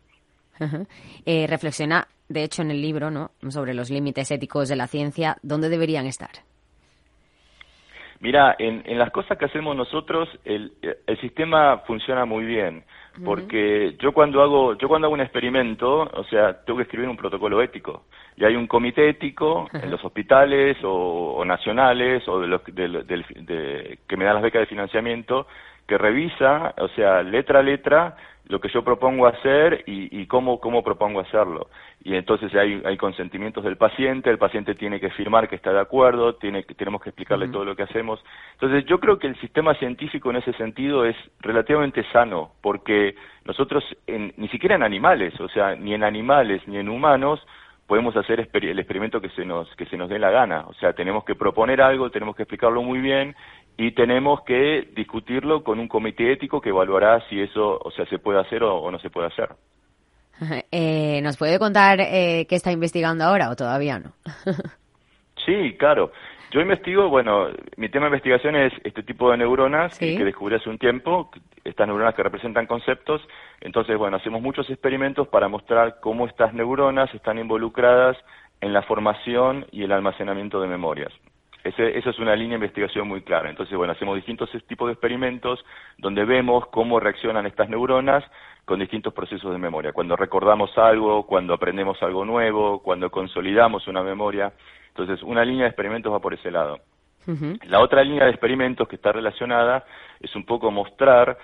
Eh, 1.25 1.45
reflexiona, 1.47 2.07
de 2.27 2.43
hecho, 2.43 2.63
en 2.63 2.71
el 2.71 2.81
libro, 2.81 3.11
¿no? 3.11 3.31
Sobre 3.49 3.75
los 3.75 3.91
límites 3.91 4.31
éticos 4.31 4.69
de 4.69 4.75
la 4.75 4.87
ciencia, 4.87 5.37
¿dónde 5.43 5.69
deberían 5.69 6.07
estar? 6.07 6.29
Mira, 8.19 8.55
en, 8.57 8.97
las 8.97 9.11
cosas 9.11 9.37
que 9.37 9.45
hacemos 9.45 9.75
nosotros, 9.75 10.27
el, 10.43 10.73
el 10.81 11.21
sistema 11.21 11.79
funciona 11.85 12.25
muy 12.25 12.45
bien 12.45 12.83
porque 13.23 13.95
yo 13.99 14.13
cuando 14.13 14.41
hago 14.41 14.75
yo 14.75 14.87
cuando 14.87 15.07
hago 15.07 15.13
un 15.13 15.21
experimento, 15.21 16.01
o 16.01 16.23
sea, 16.25 16.63
tengo 16.63 16.77
que 16.77 16.83
escribir 16.83 17.09
un 17.09 17.17
protocolo 17.17 17.61
ético. 17.61 18.03
Y 18.35 18.45
hay 18.45 18.55
un 18.55 18.67
comité 18.67 19.09
ético 19.09 19.67
en 19.73 19.89
los 19.89 20.03
hospitales 20.05 20.77
o, 20.83 21.43
nacionales 21.43 22.27
o 22.27 22.39
de 22.39 22.47
los 22.47 22.63
de, 22.65 23.97
que 24.07 24.17
me 24.17 24.25
dan 24.25 24.35
las 24.35 24.43
becas 24.43 24.61
de 24.61 24.67
financiamiento 24.67 25.47
que 25.87 25.97
revisa, 25.97 26.73
o 26.77 26.87
sea, 26.89 27.23
letra 27.23 27.59
a 27.59 27.63
letra 27.63 28.15
lo 28.49 28.61
que 28.61 28.69
yo 28.69 28.83
propongo 28.83 29.27
hacer 29.27 29.83
y, 29.87 30.25
cómo, 30.27 30.59
cómo 30.59 30.83
propongo 30.83 31.19
hacerlo. 31.19 31.67
Y 32.03 32.15
entonces 32.15 32.53
hay, 32.55 32.81
hay 32.85 32.95
consentimientos 32.95 33.63
del 33.63 33.75
paciente, 33.75 34.29
el 34.29 34.37
paciente 34.37 34.75
tiene 34.75 34.99
que 34.99 35.09
firmar 35.09 35.49
que 35.49 35.55
está 35.55 35.73
de 35.73 35.81
acuerdo, 35.81 36.35
tiene, 36.35 36.63
tenemos 36.63 37.01
que 37.01 37.09
explicarle 37.09 37.49
todo 37.49 37.65
lo 37.65 37.75
que 37.75 37.83
hacemos. 37.83 38.23
Entonces 38.53 38.85
yo 38.85 38.99
creo 38.99 39.19
que 39.19 39.27
el 39.27 39.39
sistema 39.41 39.73
científico 39.75 40.29
en 40.29 40.37
ese 40.37 40.53
sentido 40.53 41.05
es 41.05 41.15
relativamente 41.41 42.05
sano, 42.13 42.51
porque 42.61 43.15
nosotros 43.43 43.83
ni 44.07 44.47
siquiera 44.47 44.75
en 44.75 44.83
animales, 44.83 45.37
o 45.41 45.49
sea, 45.49 45.75
ni 45.75 45.93
en 45.93 46.03
animales 46.03 46.65
ni 46.67 46.77
en 46.77 46.87
humanos, 46.87 47.45
podemos 47.87 48.15
hacer 48.17 48.39
el 48.39 48.79
experimento 48.79 49.21
que 49.21 49.29
se 49.29 49.45
nos 49.45 49.73
que 49.77 49.85
se 49.85 49.95
nos 49.97 50.09
dé 50.09 50.19
la 50.19 50.29
gana, 50.29 50.65
o 50.67 50.73
sea, 50.73 50.93
tenemos 50.93 51.23
que 51.23 51.35
proponer 51.35 51.81
algo, 51.81 52.11
tenemos 52.11 52.35
que 52.35 52.43
explicarlo 52.43 52.83
muy 52.83 52.99
bien 52.99 53.33
y 53.77 53.91
tenemos 53.91 54.41
que 54.41 54.89
discutirlo 54.95 55.63
con 55.63 55.79
un 55.79 55.87
comité 55.87 56.31
ético 56.33 56.59
que 56.59 56.69
evaluará 56.69 57.23
si 57.29 57.39
eso, 57.39 57.79
o 57.83 57.91
sea, 57.91 58.05
se 58.07 58.17
puede 58.17 58.39
hacer 58.39 58.63
o, 58.63 58.89
no 58.91 58.99
se 58.99 59.09
puede 59.09 59.27
hacer. 59.27 59.49
Eh, 60.71 61.19
¿Nos 61.23 61.35
puede 61.35 61.57
contar 61.57 61.99
eh, 61.99 62.45
qué 62.47 62.55
está 62.55 62.71
investigando 62.71 63.23
ahora 63.23 63.49
o 63.49 63.55
todavía 63.55 63.97
no? 63.97 64.11
sí, 65.45 65.75
claro. 65.79 66.11
Yo 66.51 66.61
investigo, 66.61 67.09
bueno, 67.09 67.47
mi 67.75 67.89
tema 67.89 68.05
de 68.05 68.09
investigación 68.09 68.55
es 68.55 68.71
este 68.83 69.01
tipo 69.01 69.31
de 69.31 69.37
neuronas 69.37 69.97
que 69.97 70.23
descubrí 70.23 70.55
hace 70.55 70.69
un 70.69 70.77
tiempo, 70.77 71.31
estas 71.63 71.87
neuronas 71.87 72.13
que 72.13 72.21
representan 72.21 72.67
conceptos. 72.67 73.21
Entonces, 73.61 73.97
bueno, 73.97 74.17
hacemos 74.17 74.41
muchos 74.41 74.69
experimentos 74.69 75.27
para 75.27 75.49
mostrar 75.49 75.99
cómo 76.01 76.27
estas 76.27 76.53
neuronas 76.53 77.13
están 77.15 77.39
involucradas 77.39 78.15
en 78.61 78.73
la 78.73 78.83
formación 78.83 79.65
y 79.71 79.83
el 79.83 79.91
almacenamiento 79.91 80.61
de 80.61 80.67
memorias. 80.67 81.11
Ese, 81.67 81.97
esa 81.97 82.11
es 82.11 82.19
una 82.19 82.35
línea 82.35 82.57
de 82.57 82.65
investigación 82.65 83.07
muy 83.07 83.21
clara. 83.21 83.49
Entonces, 83.49 83.77
bueno, 83.77 83.93
hacemos 83.93 84.15
distintos 84.15 84.49
tipos 84.67 84.87
de 84.87 84.93
experimentos 84.93 85.63
donde 85.97 86.23
vemos 86.23 86.67
cómo 86.67 86.99
reaccionan 86.99 87.45
estas 87.45 87.69
neuronas 87.69 88.23
con 88.63 88.79
distintos 88.79 89.13
procesos 89.13 89.51
de 89.51 89.57
memoria. 89.57 89.91
Cuando 89.91 90.15
recordamos 90.15 90.77
algo, 90.77 91.25
cuando 91.25 91.53
aprendemos 91.53 92.01
algo 92.01 92.25
nuevo, 92.25 92.81
cuando 92.81 93.09
consolidamos 93.09 93.87
una 93.87 94.01
memoria. 94.01 94.53
Entonces, 94.89 95.21
una 95.23 95.43
línea 95.43 95.63
de 95.63 95.69
experimentos 95.69 96.11
va 96.11 96.19
por 96.19 96.33
ese 96.33 96.51
lado. 96.51 96.79
La 97.65 97.81
otra 97.81 98.03
línea 98.05 98.23
de 98.23 98.31
experimentos 98.31 98.87
que 98.87 98.95
está 98.95 99.11
relacionada 99.11 99.83
es 100.21 100.33
un 100.33 100.45
poco 100.45 100.71
mostrar 100.71 101.37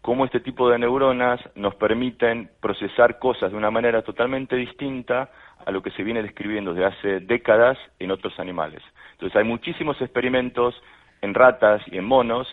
cómo 0.00 0.24
este 0.24 0.40
tipo 0.40 0.70
de 0.70 0.78
neuronas 0.78 1.40
nos 1.54 1.74
permiten 1.74 2.48
procesar 2.60 3.18
cosas 3.18 3.50
de 3.50 3.56
una 3.58 3.70
manera 3.70 4.00
totalmente 4.02 4.56
distinta 4.56 5.30
a 5.66 5.72
lo 5.72 5.82
que 5.82 5.90
se 5.90 6.04
viene 6.04 6.22
describiendo 6.22 6.72
desde 6.72 6.86
hace 6.86 7.20
décadas 7.20 7.76
en 7.98 8.12
otros 8.12 8.38
animales. 8.38 8.82
Entonces 9.12 9.36
hay 9.36 9.44
muchísimos 9.44 10.00
experimentos 10.00 10.80
en 11.20 11.34
ratas 11.34 11.82
y 11.90 11.98
en 11.98 12.04
monos, 12.04 12.46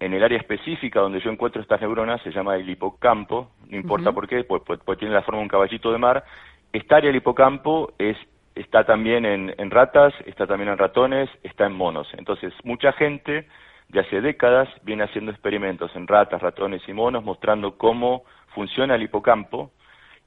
en 0.00 0.12
el 0.12 0.22
área 0.22 0.38
específica 0.38 1.00
donde 1.00 1.20
yo 1.20 1.30
encuentro 1.30 1.62
estas 1.62 1.80
neuronas 1.80 2.20
se 2.22 2.32
llama 2.32 2.56
el 2.56 2.68
hipocampo, 2.68 3.50
no 3.68 3.76
importa 3.76 4.12
por 4.12 4.28
qué, 4.28 4.44
pues, 4.44 4.62
pues, 4.66 4.80
pues, 4.84 4.98
tiene 4.98 5.14
la 5.14 5.22
forma 5.22 5.38
de 5.38 5.44
un 5.44 5.48
caballito 5.48 5.92
de 5.92 5.98
mar. 5.98 6.24
Esta 6.72 6.96
área 6.96 7.08
del 7.08 7.16
hipocampo 7.16 7.92
es, 7.98 8.16
está 8.54 8.84
también 8.84 9.24
en, 9.24 9.54
en 9.56 9.70
ratas, 9.70 10.12
está 10.26 10.46
también 10.46 10.70
en 10.70 10.78
ratones, 10.78 11.30
está 11.44 11.66
en 11.66 11.72
monos. 11.72 12.08
Entonces 12.14 12.52
mucha 12.64 12.92
gente 12.92 13.46
de 13.88 14.00
hace 14.00 14.20
décadas 14.20 14.68
viene 14.82 15.04
haciendo 15.04 15.30
experimentos 15.30 15.94
en 15.94 16.08
ratas, 16.08 16.42
ratones 16.42 16.82
y 16.88 16.92
monos 16.92 17.22
mostrando 17.22 17.78
cómo 17.78 18.24
funciona 18.48 18.96
el 18.96 19.02
hipocampo 19.02 19.70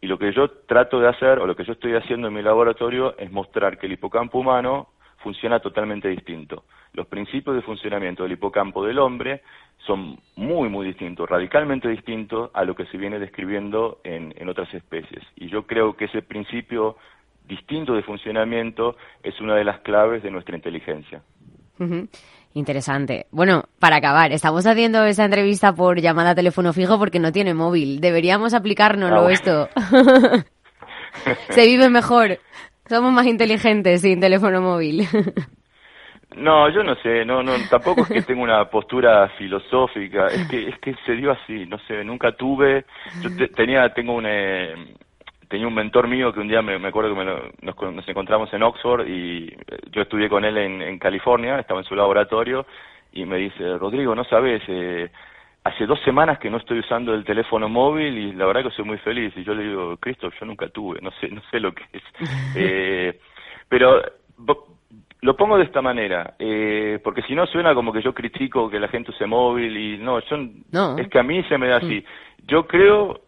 y 0.02 0.08
lo 0.08 0.18
que 0.18 0.32
yo 0.32 0.50
trato 0.50 1.00
de 1.00 1.10
hacer 1.10 1.40
o 1.40 1.48
lo 1.48 1.56
que 1.56 1.66
yo 1.66 1.74
estoy 1.74 1.96
haciendo 1.96 2.28
en 2.28 2.34
mi 2.34 2.42
laboratorio 2.42 3.18
es 3.18 3.32
mostrar 3.32 3.78
que 3.78 3.88
el 3.88 3.94
hipocampo 3.94 4.40
humano 4.40 4.90
funciona 5.18 5.60
totalmente 5.60 6.08
distinto. 6.08 6.64
Los 6.94 7.08
principios 7.08 7.56
de 7.56 7.62
funcionamiento 7.62 8.24
del 8.24 8.34
hipocampo 8.34 8.86
del 8.86 9.00
hombre 9.00 9.42
son 9.86 10.18
muy, 10.36 10.70
muy 10.70 10.88
distintos, 10.88 11.30
radicalmente 11.30 11.90
distintos 11.90 12.50
a 12.54 12.64
lo 12.64 12.76
que 12.76 12.86
se 12.86 12.98
viene 12.98 13.20
describiendo 13.20 14.00
en, 14.04 14.34
otras 14.48 14.74
especies. 14.74 15.24
Y 15.36 15.50
yo 15.50 15.68
creo 15.68 15.96
que 15.96 16.06
ese 16.06 16.22
principio 16.22 16.98
distinto 17.46 17.94
de 17.94 18.04
funcionamiento 18.04 18.96
es 19.24 19.40
una 19.42 19.56
de 19.56 19.64
las 19.64 19.80
claves 19.82 20.24
de 20.24 20.32
nuestra 20.32 20.56
inteligencia. 20.56 21.22
Interesante. 22.60 23.26
Bueno, 23.32 23.64
para 23.80 23.96
acabar, 23.96 24.34
estamos 24.34 24.66
haciendo 24.68 25.06
esta 25.06 25.24
entrevista 25.24 25.74
por 25.74 26.02
llamada 26.02 26.32
a 26.32 26.36
teléfono 26.36 26.74
fijo 26.74 27.00
porque 27.00 27.18
no 27.18 27.32
tiene 27.32 27.54
móvil. 27.54 28.02
Deberíamos 28.02 28.54
aplicárnoslo 28.54 29.28
ah, 29.28 29.32
esto. 29.32 29.70
Se 31.50 31.66
vive 31.66 31.90
mejor. 31.90 32.38
Somos 32.90 33.14
más 33.14 33.28
inteligentes 33.28 34.02
sin 34.02 34.20
teléfono 34.20 34.62
móvil. 34.62 35.08
No, 36.36 36.70
yo 36.70 36.84
no 36.84 36.96
sé, 36.98 37.26
no, 37.26 37.42
no, 37.42 37.54
tampoco 37.72 38.02
es 38.04 38.08
que 38.08 38.22
tenga 38.22 38.44
una 38.44 38.70
postura 38.70 39.30
filosófica, 39.30 40.28
es 40.28 40.48
que, 40.48 40.70
es 40.70 40.78
que 40.78 40.94
se 41.04 41.14
dio 41.14 41.32
así, 41.32 41.66
no 41.66 41.80
sé, 41.80 42.04
nunca 42.04 42.32
tuve, 42.34 42.86
yo 43.20 43.50
tenía, 43.56 43.92
tengo 43.96 44.14
un, 44.14 44.28
eh, 44.28 44.76
tenía 45.50 45.68
un 45.68 45.74
mentor 45.74 46.08
mío 46.08 46.32
que 46.32 46.40
un 46.40 46.48
día 46.48 46.62
me, 46.62 46.76
acuerdo 46.88 47.14
que 47.16 47.66
nos, 47.66 48.08
encontramos 48.08 48.54
en 48.54 48.64
Oxford 48.64 49.08
y 49.08 49.48
eh, 49.48 49.80
yo 49.92 50.04
estudié 50.04 50.30
con 50.30 50.46
él 50.46 50.58
en, 50.58 51.00
California, 51.00 51.60
estaba 51.60 51.82
en 51.82 51.86
su 51.86 51.96
laboratorio 51.96 52.66
y 53.12 53.26
me 53.26 53.38
dice, 53.38 53.78
Rodrigo, 53.78 54.14
no 54.14 54.24
sabes, 54.24 54.62
eh, 54.68 55.10
hace 55.64 55.86
dos 55.88 56.00
semanas 56.06 56.38
que 56.38 56.50
no 56.50 56.58
estoy 56.58 56.80
usando 56.80 57.14
el 57.14 57.26
teléfono 57.26 57.68
móvil 57.68 58.16
y 58.18 58.32
la 58.34 58.46
verdad 58.46 58.64
que 58.64 58.76
soy 58.76 58.86
muy 58.86 59.00
feliz. 59.00 59.34
Y 59.36 59.44
yo 59.44 59.56
le 59.56 59.64
digo, 59.64 59.98
Cristo, 59.98 60.30
yo 60.40 60.46
nunca 60.46 60.70
tuve, 60.70 61.00
no 61.02 61.12
sé, 61.20 61.30
no 61.30 61.42
sé 61.50 61.60
lo 61.60 61.74
que 61.74 61.84
es. 61.94 62.04
eh, 62.56 63.20
pero 63.68 64.02
lo 65.22 65.36
pongo 65.36 65.58
de 65.58 65.64
esta 65.64 65.82
manera, 65.82 66.36
eh, 66.38 67.00
porque 67.04 67.24
si 67.24 67.34
no 67.34 67.48
suena 67.48 67.74
como 67.74 67.92
que 67.92 68.02
yo 68.02 68.14
critico 68.14 68.70
que 68.70 68.80
la 68.80 68.88
gente 68.88 69.12
use 69.12 69.26
móvil 69.26 69.76
y 69.76 69.98
no, 69.98 70.20
yo, 70.20 70.38
no. 70.72 70.98
es 70.98 71.08
que 71.10 71.20
a 71.20 71.24
mí 71.24 71.44
se 71.44 71.58
me 71.58 71.68
da 71.68 71.78
así. 71.78 72.06
Yo 72.48 72.68
creo 72.68 73.22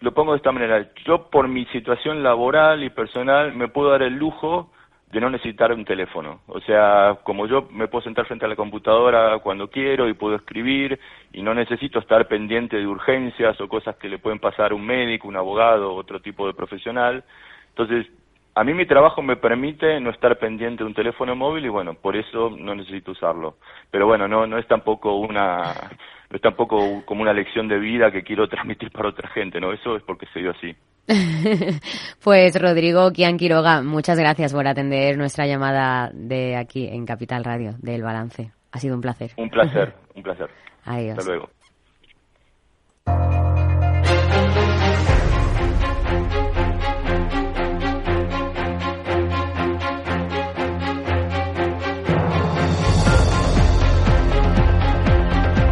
lo 0.00 0.12
pongo 0.12 0.32
de 0.32 0.38
esta 0.38 0.52
manera, 0.52 0.90
yo 1.04 1.30
por 1.30 1.48
mi 1.48 1.64
situación 1.66 2.22
laboral 2.22 2.82
y 2.82 2.90
personal 2.90 3.54
me 3.54 3.68
puedo 3.68 3.90
dar 3.90 4.02
el 4.02 4.14
lujo 4.14 4.70
de 5.14 5.20
no 5.20 5.30
necesitar 5.30 5.72
un 5.72 5.84
teléfono. 5.84 6.40
O 6.48 6.60
sea, 6.60 7.18
como 7.22 7.46
yo 7.46 7.68
me 7.70 7.86
puedo 7.86 8.02
sentar 8.02 8.26
frente 8.26 8.44
a 8.44 8.48
la 8.48 8.56
computadora 8.56 9.38
cuando 9.38 9.70
quiero 9.70 10.08
y 10.08 10.14
puedo 10.14 10.34
escribir 10.34 10.98
y 11.32 11.40
no 11.40 11.54
necesito 11.54 12.00
estar 12.00 12.26
pendiente 12.26 12.76
de 12.76 12.86
urgencias 12.86 13.60
o 13.60 13.68
cosas 13.68 13.94
que 13.96 14.08
le 14.08 14.18
pueden 14.18 14.40
pasar 14.40 14.72
a 14.72 14.74
un 14.74 14.84
médico, 14.84 15.28
un 15.28 15.36
abogado, 15.36 15.94
otro 15.94 16.20
tipo 16.20 16.48
de 16.48 16.54
profesional. 16.54 17.22
Entonces, 17.68 18.08
a 18.56 18.64
mí 18.64 18.74
mi 18.74 18.86
trabajo 18.86 19.22
me 19.22 19.36
permite 19.36 20.00
no 20.00 20.10
estar 20.10 20.36
pendiente 20.38 20.82
de 20.82 20.88
un 20.88 20.94
teléfono 20.94 21.36
móvil 21.36 21.64
y 21.64 21.68
bueno, 21.68 21.94
por 21.94 22.16
eso 22.16 22.50
no 22.50 22.74
necesito 22.74 23.12
usarlo. 23.12 23.56
Pero 23.92 24.06
bueno, 24.06 24.26
no, 24.26 24.48
no 24.48 24.58
es 24.58 24.66
tampoco 24.66 25.14
una 25.14 25.74
es 26.30 26.40
tampoco 26.40 27.04
como 27.04 27.22
una 27.22 27.32
lección 27.32 27.68
de 27.68 27.78
vida 27.78 28.10
que 28.10 28.22
quiero 28.22 28.48
transmitir 28.50 28.90
para 28.90 29.08
otra 29.08 29.28
gente, 29.30 29.60
¿no? 29.60 29.72
Eso 29.72 29.96
es 29.96 30.02
porque 30.02 30.26
se 30.32 30.40
dio 30.40 30.50
así. 30.50 30.74
pues 32.24 32.60
Rodrigo 32.60 33.12
Kian 33.12 33.36
Quiroga, 33.36 33.82
muchas 33.82 34.18
gracias 34.18 34.54
por 34.54 34.66
atender 34.66 35.18
nuestra 35.18 35.46
llamada 35.46 36.10
de 36.14 36.56
aquí 36.56 36.86
en 36.86 37.04
Capital 37.04 37.44
Radio, 37.44 37.74
del 37.78 38.02
Balance. 38.02 38.52
Ha 38.72 38.78
sido 38.78 38.94
un 38.94 39.02
placer. 39.02 39.32
Un 39.36 39.50
placer, 39.50 39.94
un 40.14 40.22
placer. 40.22 40.48
Adiós. 40.84 41.18
Hasta 41.18 41.30
luego. 41.30 41.50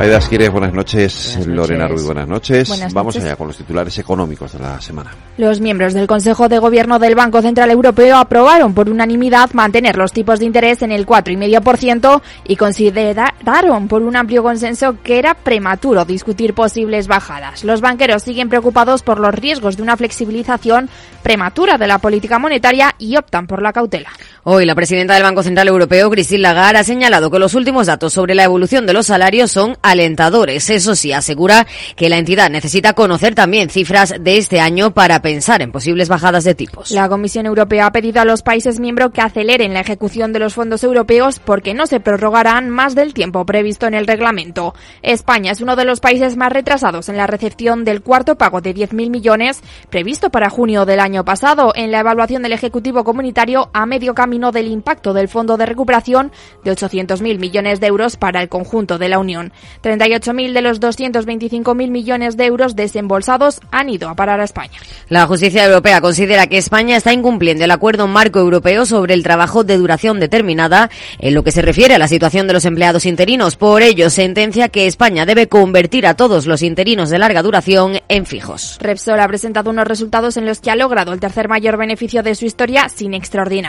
Aida 0.00 0.16
Esquires, 0.16 0.50
buenas 0.50 0.72
noches. 0.72 1.46
Lorena 1.46 1.86
Ruiz, 1.86 2.04
buenas 2.04 2.26
noches. 2.26 2.70
Vamos 2.94 3.16
allá 3.16 3.36
con 3.36 3.48
los 3.48 3.58
titulares 3.58 3.98
económicos 3.98 4.54
de 4.54 4.58
la 4.58 4.80
semana. 4.80 5.10
Los 5.36 5.60
miembros 5.60 5.92
del 5.92 6.06
Consejo 6.06 6.48
de 6.48 6.58
Gobierno 6.58 6.98
del 6.98 7.14
Banco 7.14 7.42
Central 7.42 7.70
Europeo 7.70 8.16
aprobaron 8.16 8.72
por 8.72 8.88
unanimidad 8.88 9.50
mantener 9.52 9.98
los 9.98 10.14
tipos 10.14 10.38
de 10.38 10.46
interés 10.46 10.80
en 10.80 10.90
el 10.90 11.04
4,5% 11.04 12.22
y 12.48 12.56
consideraron 12.56 13.88
por 13.88 14.00
un 14.00 14.16
amplio 14.16 14.42
consenso 14.42 14.96
que 15.02 15.18
era 15.18 15.34
prematuro 15.34 16.06
discutir 16.06 16.54
posibles 16.54 17.06
bajadas. 17.06 17.62
Los 17.62 17.82
banqueros 17.82 18.22
siguen 18.22 18.48
preocupados 18.48 19.02
por 19.02 19.20
los 19.20 19.34
riesgos 19.34 19.76
de 19.76 19.82
una 19.82 19.98
flexibilización 19.98 20.88
prematura 21.22 21.76
de 21.76 21.86
la 21.86 21.98
política 21.98 22.38
monetaria 22.38 22.94
y 22.98 23.18
optan 23.18 23.46
por 23.46 23.60
la 23.60 23.74
cautela. 23.74 24.08
Hoy 24.44 24.64
la 24.64 24.74
presidenta 24.74 25.12
del 25.12 25.22
Banco 25.22 25.42
Central 25.42 25.68
Europeo, 25.68 26.08
Christine 26.08 26.40
Lagarde, 26.40 26.78
ha 26.78 26.84
señalado 26.84 27.30
que 27.30 27.38
los 27.38 27.54
últimos 27.54 27.86
datos 27.86 28.14
sobre 28.14 28.34
la 28.34 28.44
evolución 28.44 28.86
de 28.86 28.94
los 28.94 29.06
salarios 29.06 29.50
son 29.50 29.76
alentadores. 29.90 30.70
Eso 30.70 30.94
sí, 30.94 31.12
asegura 31.12 31.66
que 31.96 32.08
la 32.08 32.18
entidad 32.18 32.50
necesita 32.50 32.94
conocer 32.94 33.34
también 33.34 33.70
cifras 33.70 34.14
de 34.18 34.38
este 34.38 34.60
año 34.60 34.92
para 34.92 35.22
pensar 35.22 35.62
en 35.62 35.72
posibles 35.72 36.08
bajadas 36.08 36.44
de 36.44 36.54
tipos. 36.54 36.90
La 36.90 37.08
Comisión 37.08 37.46
Europea 37.46 37.86
ha 37.86 37.92
pedido 37.92 38.20
a 38.20 38.24
los 38.24 38.42
países 38.42 38.80
miembros 38.80 39.12
que 39.12 39.20
aceleren 39.20 39.74
la 39.74 39.80
ejecución 39.80 40.32
de 40.32 40.38
los 40.38 40.54
fondos 40.54 40.84
europeos 40.84 41.38
porque 41.38 41.74
no 41.74 41.86
se 41.86 42.00
prorrogarán 42.00 42.70
más 42.70 42.94
del 42.94 43.14
tiempo 43.14 43.44
previsto 43.44 43.86
en 43.86 43.94
el 43.94 44.06
reglamento. 44.06 44.74
España 45.02 45.52
es 45.52 45.60
uno 45.60 45.76
de 45.76 45.84
los 45.84 46.00
países 46.00 46.36
más 46.36 46.52
retrasados 46.52 47.08
en 47.08 47.16
la 47.16 47.26
recepción 47.26 47.84
del 47.84 48.02
cuarto 48.02 48.36
pago 48.36 48.60
de 48.60 48.74
10.000 48.74 49.10
millones 49.10 49.60
previsto 49.90 50.30
para 50.30 50.50
junio 50.50 50.84
del 50.84 51.00
año 51.00 51.24
pasado. 51.24 51.72
En 51.74 51.90
la 51.90 52.00
evaluación 52.00 52.42
del 52.42 52.52
Ejecutivo 52.52 53.04
Comunitario 53.04 53.70
a 53.72 53.86
medio 53.86 54.14
camino 54.14 54.52
del 54.52 54.68
impacto 54.68 55.12
del 55.12 55.28
Fondo 55.28 55.56
de 55.56 55.66
Recuperación 55.66 56.32
de 56.64 56.72
800.000 56.72 57.38
millones 57.38 57.80
de 57.80 57.86
euros 57.86 58.16
para 58.16 58.42
el 58.42 58.48
conjunto 58.48 58.98
de 58.98 59.08
la 59.08 59.18
Unión. 59.18 59.52
38.000 59.82 60.52
de 60.52 60.62
los 60.62 60.80
225.000 60.80 61.90
millones 61.90 62.36
de 62.36 62.46
euros 62.46 62.76
desembolsados 62.76 63.60
han 63.70 63.88
ido 63.88 64.08
a 64.08 64.14
parar 64.14 64.40
a 64.40 64.44
España. 64.44 64.78
La 65.08 65.26
justicia 65.26 65.64
europea 65.64 66.00
considera 66.00 66.46
que 66.46 66.58
España 66.58 66.96
está 66.96 67.12
incumpliendo 67.12 67.64
el 67.64 67.70
acuerdo 67.70 68.06
marco 68.06 68.38
europeo 68.38 68.86
sobre 68.86 69.14
el 69.14 69.22
trabajo 69.22 69.64
de 69.64 69.76
duración 69.76 70.20
determinada 70.20 70.90
en 71.18 71.34
lo 71.34 71.44
que 71.44 71.52
se 71.52 71.62
refiere 71.62 71.94
a 71.94 71.98
la 71.98 72.08
situación 72.08 72.46
de 72.46 72.54
los 72.54 72.64
empleados 72.64 73.06
interinos. 73.06 73.56
Por 73.56 73.82
ello, 73.82 74.10
sentencia 74.10 74.68
que 74.68 74.86
España 74.86 75.26
debe 75.26 75.48
convertir 75.48 76.06
a 76.06 76.14
todos 76.14 76.46
los 76.46 76.62
interinos 76.62 77.10
de 77.10 77.18
larga 77.18 77.42
duración 77.42 78.00
en 78.08 78.26
fijos. 78.26 78.78
Repsol 78.80 79.20
ha 79.20 79.28
presentado 79.28 79.70
unos 79.70 79.86
resultados 79.86 80.36
en 80.36 80.46
los 80.46 80.60
que 80.60 80.70
ha 80.70 80.76
logrado 80.76 81.12
el 81.12 81.20
tercer 81.20 81.48
mayor 81.48 81.76
beneficio 81.76 82.22
de 82.22 82.34
su 82.34 82.46
historia 82.46 82.88
sin 82.88 83.14
extraordinario 83.14 83.60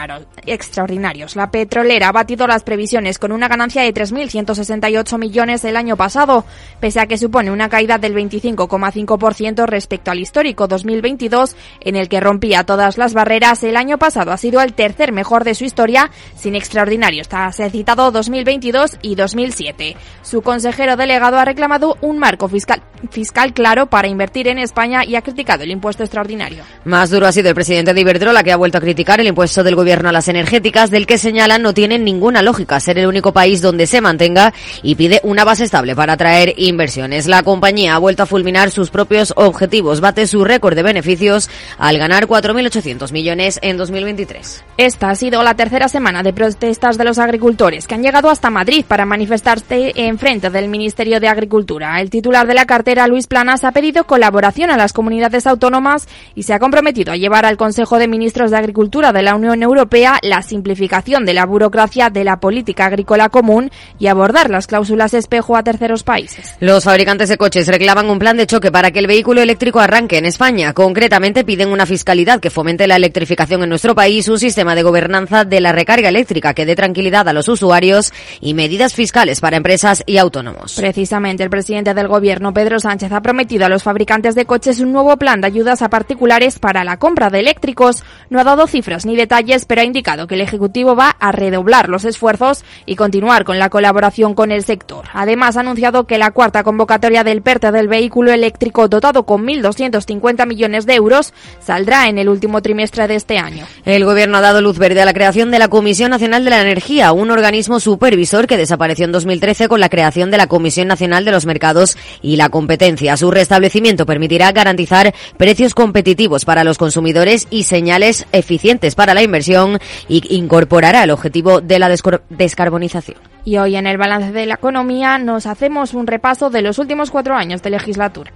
extraordinarios. 0.45 1.35
La 1.35 1.51
petrolera 1.51 2.09
ha 2.09 2.11
batido 2.11 2.47
las 2.47 2.63
previsiones 2.63 3.19
con 3.19 3.31
una 3.31 3.47
ganancia 3.47 3.83
de 3.83 3.93
3.168 3.93 5.17
millones 5.17 5.63
el 5.65 5.75
año 5.75 5.97
pasado, 6.01 6.45
pese 6.79 6.99
a 6.99 7.05
que 7.05 7.15
supone 7.15 7.51
una 7.51 7.69
caída 7.69 7.99
del 7.99 8.15
25,5% 8.15 9.67
respecto 9.67 10.09
al 10.09 10.17
histórico 10.17 10.67
2022, 10.67 11.55
en 11.79 11.95
el 11.95 12.09
que 12.09 12.19
rompía 12.19 12.63
todas 12.63 12.97
las 12.97 13.13
barreras. 13.13 13.61
El 13.61 13.77
año 13.77 13.99
pasado 13.99 14.31
ha 14.31 14.37
sido 14.37 14.61
el 14.61 14.73
tercer 14.73 15.11
mejor 15.11 15.43
de 15.43 15.53
su 15.53 15.63
historia, 15.63 16.09
sin 16.35 16.55
extraordinarios. 16.55 17.27
Se 17.51 17.63
ha 17.63 17.69
citado 17.69 18.09
2022 18.09 18.97
y 19.03 19.13
2007. 19.13 19.95
Su 20.23 20.41
consejero 20.41 20.95
delegado 20.95 21.37
ha 21.37 21.45
reclamado 21.45 21.95
un 22.01 22.17
marco 22.17 22.47
fiscal, 22.47 22.81
fiscal 23.11 23.53
claro 23.53 23.85
para 23.85 24.07
invertir 24.07 24.47
en 24.47 24.57
España 24.57 25.05
y 25.05 25.13
ha 25.15 25.21
criticado 25.21 25.61
el 25.61 25.69
impuesto 25.69 26.01
extraordinario. 26.01 26.63
Más 26.83 27.11
duro 27.11 27.27
ha 27.27 27.31
sido 27.31 27.49
el 27.49 27.55
presidente 27.55 27.93
de 27.93 28.01
Iberdrola, 28.01 28.41
que 28.41 28.51
ha 28.51 28.57
vuelto 28.57 28.79
a 28.79 28.81
criticar 28.81 29.19
el 29.19 29.27
impuesto 29.27 29.63
del 29.63 29.75
gobierno 29.75 30.09
a 30.09 30.11
las 30.11 30.27
energéticas 30.29 30.89
del 30.89 31.05
que 31.05 31.19
señalan 31.19 31.61
no 31.61 31.75
tienen 31.75 32.03
ninguna 32.03 32.41
lógica 32.41 32.79
ser 32.79 32.97
el 32.97 33.05
único 33.05 33.33
país 33.33 33.61
donde 33.61 33.85
se 33.85 34.01
mantenga 34.01 34.51
y 34.81 34.95
pide 34.95 35.21
una 35.23 35.43
base 35.43 35.65
estable 35.65 35.80
para 35.95 36.13
atraer 36.13 36.53
inversiones. 36.57 37.25
La 37.25 37.41
compañía 37.41 37.95
ha 37.95 37.99
vuelto 37.99 38.23
a 38.23 38.27
fulminar 38.27 38.69
sus 38.69 38.91
propios 38.91 39.33
objetivos, 39.35 39.99
bate 39.99 40.27
su 40.27 40.45
récord 40.45 40.75
de 40.75 40.83
beneficios 40.83 41.49
al 41.79 41.97
ganar 41.97 42.27
4.800 42.27 43.11
millones 43.11 43.59
en 43.63 43.77
2023. 43.77 44.63
Esta 44.77 45.09
ha 45.09 45.15
sido 45.15 45.41
la 45.41 45.55
tercera 45.55 45.87
semana 45.87 46.21
de 46.21 46.33
protestas 46.33 46.97
de 46.97 47.03
los 47.03 47.17
agricultores 47.17 47.87
que 47.87 47.95
han 47.95 48.03
llegado 48.03 48.29
hasta 48.29 48.51
Madrid 48.51 48.85
para 48.87 49.05
manifestarse 49.05 49.91
en 49.95 50.19
frente 50.19 50.51
del 50.51 50.69
Ministerio 50.69 51.19
de 51.19 51.27
Agricultura. 51.27 51.99
El 51.99 52.11
titular 52.11 52.45
de 52.45 52.53
la 52.53 52.65
cartera, 52.65 53.07
Luis 53.07 53.25
Planas, 53.25 53.63
ha 53.63 53.71
pedido 53.71 54.03
colaboración 54.03 54.69
a 54.69 54.77
las 54.77 54.93
comunidades 54.93 55.47
autónomas 55.47 56.07
y 56.35 56.43
se 56.43 56.53
ha 56.53 56.59
comprometido 56.59 57.11
a 57.11 57.17
llevar 57.17 57.45
al 57.45 57.57
Consejo 57.57 57.97
de 57.97 58.07
Ministros 58.07 58.51
de 58.51 58.57
Agricultura 58.57 59.11
de 59.11 59.23
la 59.23 59.35
Unión 59.35 59.63
Europea 59.63 60.19
la 60.21 60.43
simplificación 60.43 61.25
de 61.25 61.33
la 61.33 61.45
burocracia 61.45 62.09
de 62.09 62.23
la 62.23 62.39
política 62.39 62.85
agrícola 62.85 63.29
común 63.29 63.71
y 63.97 64.07
abordar 64.07 64.49
las 64.49 64.67
cláusulas 64.67 65.13
espejo 65.13 65.55
a 65.55 65.63
terceros 65.71 66.03
países. 66.03 66.55
Los 66.59 66.83
fabricantes 66.83 67.29
de 67.29 67.37
coches 67.37 67.67
reclaman 67.67 68.09
un 68.09 68.19
plan 68.19 68.35
de 68.35 68.45
choque 68.45 68.71
para 68.71 68.91
que 68.91 68.99
el 68.99 69.07
vehículo 69.07 69.41
eléctrico 69.41 69.79
arranque 69.79 70.17
en 70.17 70.25
España. 70.25 70.73
Concretamente 70.73 71.45
piden 71.45 71.69
una 71.69 71.85
fiscalidad 71.85 72.39
que 72.39 72.49
fomente 72.49 72.87
la 72.87 72.97
electrificación 72.97 73.63
en 73.63 73.69
nuestro 73.69 73.95
país, 73.95 74.27
un 74.27 74.39
sistema 74.39 74.75
de 74.75 74.83
gobernanza 74.83 75.45
de 75.45 75.61
la 75.61 75.71
recarga 75.71 76.09
eléctrica 76.09 76.53
que 76.53 76.65
dé 76.65 76.75
tranquilidad 76.75 77.27
a 77.27 77.33
los 77.33 77.47
usuarios 77.47 78.11
y 78.41 78.53
medidas 78.53 78.93
fiscales 78.93 79.39
para 79.39 79.57
empresas 79.57 80.03
y 80.05 80.17
autónomos. 80.17 80.75
Precisamente 80.75 81.43
el 81.43 81.49
presidente 81.49 81.93
del 81.93 82.07
gobierno, 82.07 82.53
Pedro 82.53 82.79
Sánchez, 82.79 83.11
ha 83.11 83.21
prometido 83.21 83.65
a 83.65 83.69
los 83.69 83.83
fabricantes 83.83 84.35
de 84.35 84.45
coches 84.45 84.79
un 84.79 84.91
nuevo 84.91 85.15
plan 85.17 85.39
de 85.39 85.47
ayudas 85.47 85.81
a 85.81 85.89
particulares 85.89 86.59
para 86.59 86.83
la 86.83 86.97
compra 86.97 87.29
de 87.29 87.39
eléctricos. 87.39 88.03
No 88.29 88.39
ha 88.39 88.43
dado 88.43 88.67
cifras 88.67 89.05
ni 89.05 89.15
detalles, 89.15 89.65
pero 89.65 89.81
ha 89.81 89.85
indicado 89.85 90.27
que 90.27 90.35
el 90.35 90.41
Ejecutivo 90.41 90.95
va 90.95 91.15
a 91.19 91.31
redoblar 91.31 91.89
los 91.89 92.05
esfuerzos 92.05 92.63
y 92.85 92.95
continuar 92.95 93.43
con 93.43 93.59
la 93.59 93.69
colaboración 93.69 94.33
con 94.33 94.51
el 94.51 94.63
sector. 94.63 95.05
Además, 95.13 95.57
ha 95.61 95.63
anunciado 95.63 96.05
que 96.05 96.17
la 96.17 96.31
cuarta 96.31 96.63
convocatoria 96.63 97.23
del 97.23 97.43
PERTE 97.43 97.71
del 97.71 97.87
vehículo 97.87 98.31
eléctrico 98.31 98.87
dotado 98.87 99.27
con 99.27 99.45
1.250 99.45 100.47
millones 100.47 100.87
de 100.87 100.95
euros 100.95 101.33
saldrá 101.59 102.07
en 102.07 102.17
el 102.17 102.29
último 102.29 102.61
trimestre 102.63 103.07
de 103.07 103.15
este 103.15 103.37
año. 103.37 103.65
El 103.85 104.05
Gobierno 104.05 104.37
ha 104.37 104.41
dado 104.41 104.61
luz 104.61 104.79
verde 104.79 105.01
a 105.01 105.05
la 105.05 105.13
creación 105.13 105.51
de 105.51 105.59
la 105.59 105.67
Comisión 105.67 106.09
Nacional 106.09 106.43
de 106.43 106.49
la 106.49 106.61
Energía, 106.61 107.11
un 107.11 107.29
organismo 107.29 107.79
supervisor 107.79 108.47
que 108.47 108.57
desapareció 108.57 109.05
en 109.05 109.11
2013 109.11 109.67
con 109.67 109.79
la 109.79 109.89
creación 109.89 110.31
de 110.31 110.37
la 110.37 110.47
Comisión 110.47 110.87
Nacional 110.87 111.25
de 111.25 111.31
los 111.31 111.45
Mercados 111.45 111.97
y 112.23 112.37
la 112.37 112.49
Competencia. 112.49 113.15
Su 113.17 113.29
restablecimiento 113.29 114.07
permitirá 114.07 114.51
garantizar 114.51 115.13
precios 115.37 115.75
competitivos 115.75 116.43
para 116.43 116.63
los 116.63 116.79
consumidores 116.79 117.47
y 117.51 117.63
señales 117.65 118.25
eficientes 118.31 118.95
para 118.95 119.13
la 119.13 119.21
inversión 119.21 119.79
y 120.07 120.35
incorporará 120.35 121.03
el 121.03 121.11
objetivo 121.11 121.61
de 121.61 121.77
la 121.77 121.95
descarbonización. 122.29 123.17
Y 123.43 123.57
hoy 123.57 123.75
en 123.75 123.87
el 123.87 123.97
balance 123.97 124.31
de 124.31 124.45
la 124.45 124.55
economía 124.55 125.17
nos 125.17 125.47
hacemos 125.51 125.93
un 125.93 126.07
repaso 126.07 126.49
de 126.49 126.61
los 126.61 126.79
últimos 126.79 127.11
cuatro 127.11 127.35
años 127.35 127.61
de 127.61 127.69
legislatura. 127.69 128.31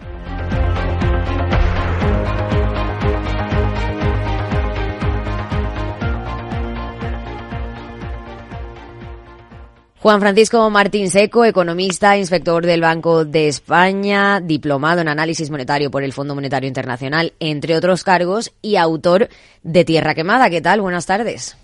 Juan 10.06 10.20
Francisco 10.20 10.70
Martín 10.70 11.10
Seco, 11.10 11.46
economista, 11.46 12.16
inspector 12.16 12.64
del 12.64 12.82
Banco 12.82 13.26
de 13.26 13.48
España, 13.48 14.40
diplomado 14.40 15.02
en 15.02 15.08
análisis 15.08 15.50
monetario 15.50 15.90
por 15.90 16.04
el 16.04 16.14
Fondo 16.14 16.36
Monetario 16.36 16.68
Internacional, 16.68 17.34
entre 17.40 17.76
otros 17.76 18.04
cargos, 18.04 18.54
y 18.62 18.76
autor 18.76 19.30
de 19.64 19.84
Tierra 19.84 20.14
Quemada. 20.14 20.52
¿Qué 20.52 20.62
tal? 20.62 20.82
Buenas 20.82 21.08
tardes. 21.08 21.58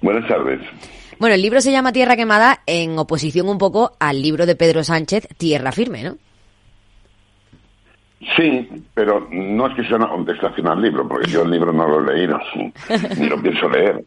Buenas 0.00 0.26
tardes. 0.26 0.60
Bueno, 1.18 1.34
el 1.34 1.42
libro 1.42 1.60
se 1.60 1.72
llama 1.72 1.92
Tierra 1.92 2.16
Quemada 2.16 2.60
en 2.66 2.98
oposición 2.98 3.48
un 3.48 3.58
poco 3.58 3.92
al 4.00 4.20
libro 4.22 4.46
de 4.46 4.56
Pedro 4.56 4.82
Sánchez, 4.84 5.28
Tierra 5.36 5.72
Firme, 5.72 6.02
¿no? 6.02 6.16
Sí, 8.36 8.68
pero 8.94 9.28
no 9.30 9.66
es 9.66 9.74
que 9.74 9.84
sea 9.84 9.96
una 9.96 10.08
contestación 10.08 10.66
al 10.68 10.80
libro, 10.80 11.06
porque 11.06 11.30
yo 11.30 11.42
el 11.42 11.50
libro 11.50 11.72
no 11.72 11.86
lo 11.86 12.10
he 12.10 12.16
leído, 12.16 12.40
ni 13.18 13.26
lo 13.26 13.40
pienso 13.40 13.68
leer. 13.68 14.04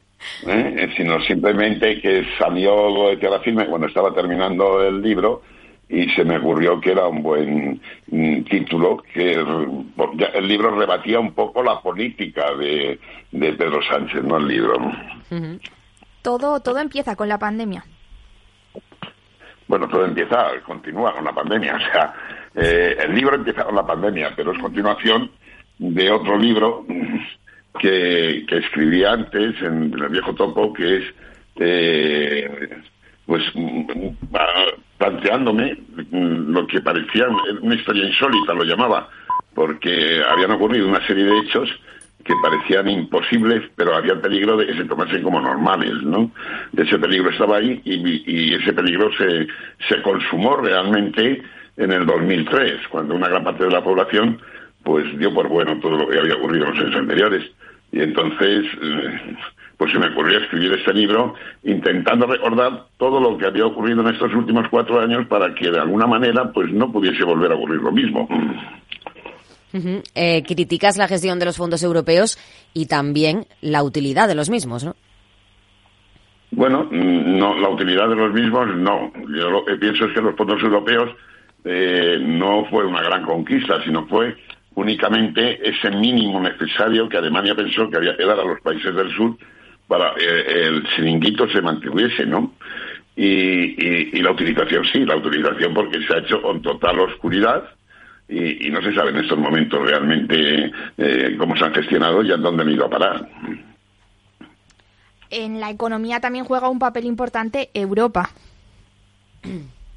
¿eh? 0.47 0.89
sino 0.97 1.21
simplemente 1.21 2.01
que 2.01 2.25
salió 2.39 3.09
de 3.09 3.17
Tierra 3.17 3.39
Firme 3.39 3.67
cuando 3.67 3.87
estaba 3.87 4.13
terminando 4.13 4.83
el 4.83 5.01
libro 5.01 5.43
y 5.89 6.09
se 6.09 6.25
me 6.25 6.37
ocurrió 6.37 6.81
que 6.81 6.91
era 6.91 7.07
un 7.07 7.23
buen 7.23 7.81
mm, 8.07 8.41
título, 8.43 8.97
que 9.13 9.33
el, 9.33 10.47
libro 10.47 10.77
rebatía 10.77 11.19
un 11.19 11.31
poco 11.31 11.63
la 11.63 11.79
política 11.79 12.53
de, 12.55 12.99
Pedro 13.31 13.81
Sánchez, 13.83 14.23
no 14.23 14.37
el 14.37 14.47
libro. 14.47 14.91
Todo, 16.27 16.59
todo 16.59 16.77
empieza 16.79 17.15
con 17.15 17.29
la 17.29 17.37
pandemia. 17.37 17.85
Bueno, 19.65 19.87
todo 19.87 20.03
empieza, 20.03 20.59
continúa 20.65 21.13
con 21.13 21.23
la 21.23 21.31
pandemia. 21.31 21.77
O 21.77 21.79
sea, 21.79 22.13
eh, 22.53 22.97
el 22.99 23.15
libro 23.15 23.35
empieza 23.35 23.63
con 23.63 23.73
la 23.73 23.87
pandemia, 23.87 24.33
pero 24.35 24.51
es 24.51 24.59
continuación 24.59 25.31
de 25.77 26.11
otro 26.11 26.37
libro 26.37 26.85
que, 27.79 28.45
escribí 28.45 29.05
antes 29.05 29.55
en, 29.61 29.93
el 29.97 30.09
viejo 30.09 30.35
topo, 30.35 30.73
que 30.73 30.97
es 30.97 31.03
eh, 31.61 32.75
pues 33.25 33.43
planteándome 34.97 35.77
lo 36.11 36.67
que 36.67 36.81
parecía 36.81 37.29
una 37.61 37.75
historia 37.75 38.05
insólita, 38.05 38.53
lo 38.53 38.65
llamaba, 38.65 39.07
porque 39.55 40.21
habían 40.29 40.51
ocurrido 40.51 40.89
una 40.89 41.07
serie 41.07 41.23
de 41.23 41.39
hechos 41.39 41.69
que 42.27 42.35
parecían 42.41 42.89
imposibles, 42.89 43.63
pero 43.75 43.95
había 43.95 44.13
el 44.13 44.19
peligro 44.19 44.57
de 44.57 44.67
que 44.67 44.75
se 44.75 44.83
tomasen 44.83 45.23
como 45.23 45.39
normales, 45.39 45.93
¿no? 46.03 46.29
Ese 46.75 46.99
peligro 46.99 47.29
estaba 47.29 47.57
ahí 47.57 47.81
y, 47.85 48.53
ese 48.53 48.73
peligro 48.73 49.09
se, 49.17 49.47
se 49.87 50.01
consumó 50.01 50.57
realmente 50.57 51.41
en 51.77 51.91
el 51.91 52.05
2003, 52.05 52.87
cuando 52.89 53.15
una 53.15 53.29
gran 53.29 53.45
parte 53.45 53.63
de 53.63 53.71
la 53.71 53.83
población 53.83 54.39
pues 54.83 55.05
dio 55.17 55.33
por 55.33 55.47
bueno 55.47 55.79
todo 55.79 55.97
lo 55.97 56.07
que 56.07 56.19
había 56.19 56.35
ocurrido 56.35 56.65
en 56.65 56.71
los 56.71 56.79
años 56.81 56.95
anteriores. 56.95 57.51
Y 57.91 58.01
entonces, 58.01 58.65
eh, 58.81 59.35
pues 59.77 59.91
se 59.91 59.99
me 59.99 60.07
ocurrió 60.07 60.39
escribir 60.39 60.73
este 60.73 60.93
libro 60.93 61.33
intentando 61.63 62.27
recordar 62.27 62.85
todo 62.97 63.21
lo 63.21 63.37
que 63.37 63.45
había 63.45 63.65
ocurrido 63.65 64.01
en 64.01 64.13
estos 64.13 64.33
últimos 64.33 64.67
cuatro 64.69 64.99
años 64.99 65.27
para 65.27 65.53
que 65.55 65.71
de 65.71 65.79
alguna 65.79 66.07
manera 66.07 66.51
pues 66.51 66.71
no 66.73 66.91
pudiese 66.91 67.23
volver 67.23 67.51
a 67.51 67.55
ocurrir 67.55 67.81
lo 67.81 67.91
mismo. 67.91 68.27
Eh, 69.73 70.43
criticas 70.43 70.97
la 70.97 71.07
gestión 71.07 71.39
de 71.39 71.45
los 71.45 71.57
fondos 71.57 71.83
europeos 71.83 72.37
y 72.73 72.87
también 72.87 73.45
la 73.61 73.83
utilidad 73.83 74.27
de 74.27 74.35
los 74.35 74.49
mismos, 74.49 74.83
¿no? 74.83 74.95
Bueno, 76.51 76.87
mm, 76.89 77.37
no, 77.37 77.57
la 77.59 77.69
utilidad 77.69 78.07
de 78.07 78.15
los 78.15 78.33
mismos 78.33 78.67
no. 78.75 79.11
Yo 79.35 79.49
lo 79.49 79.65
que 79.65 79.75
pienso 79.75 80.05
es 80.05 80.13
que 80.13 80.21
los 80.21 80.35
fondos 80.35 80.61
europeos 80.63 81.11
eh, 81.65 82.17
no 82.21 82.65
fue 82.69 82.85
una 82.85 83.01
gran 83.01 83.23
conquista, 83.25 83.83
sino 83.83 84.07
fue 84.07 84.35
únicamente 84.75 85.59
ese 85.67 85.89
mínimo 85.91 86.39
necesario 86.39 87.09
que 87.09 87.17
Alemania 87.17 87.55
pensó 87.55 87.89
que 87.89 87.97
había 87.97 88.15
que 88.15 88.25
dar 88.25 88.39
a 88.39 88.45
los 88.45 88.61
países 88.61 88.95
del 88.95 89.13
sur 89.15 89.35
para 89.87 90.11
eh, 90.11 90.67
el 90.67 90.87
siringuito 90.95 91.49
se 91.49 91.61
mantuviese, 91.61 92.25
¿no? 92.25 92.53
Y, 93.15 94.21
la 94.21 94.31
utilización 94.31 94.85
sí, 94.85 95.05
la 95.05 95.15
utilización 95.15 95.73
porque 95.73 95.99
se 96.05 96.13
ha 96.13 96.19
hecho 96.19 96.41
con 96.41 96.61
total 96.61 96.99
oscuridad 96.99 97.63
y, 98.29 98.69
no 98.69 98.81
se 98.81 98.93
sabe 98.93 99.11
en 99.11 99.17
estos 99.17 99.37
momentos 99.37 99.81
realmente 99.81 100.71
eh, 100.97 101.35
cómo 101.37 101.55
se 101.55 101.65
han 101.65 101.73
gestionado 101.73 102.21
y 102.23 102.31
a 102.31 102.37
dónde 102.37 102.63
han 102.63 102.71
ido 102.71 102.85
a 102.85 102.89
parar. 102.89 103.29
En 105.29 105.59
la 105.59 105.69
economía 105.69 106.19
también 106.19 106.45
juega 106.45 106.69
un 106.69 106.79
papel 106.79 107.05
importante 107.05 107.69
Europa. 107.73 108.29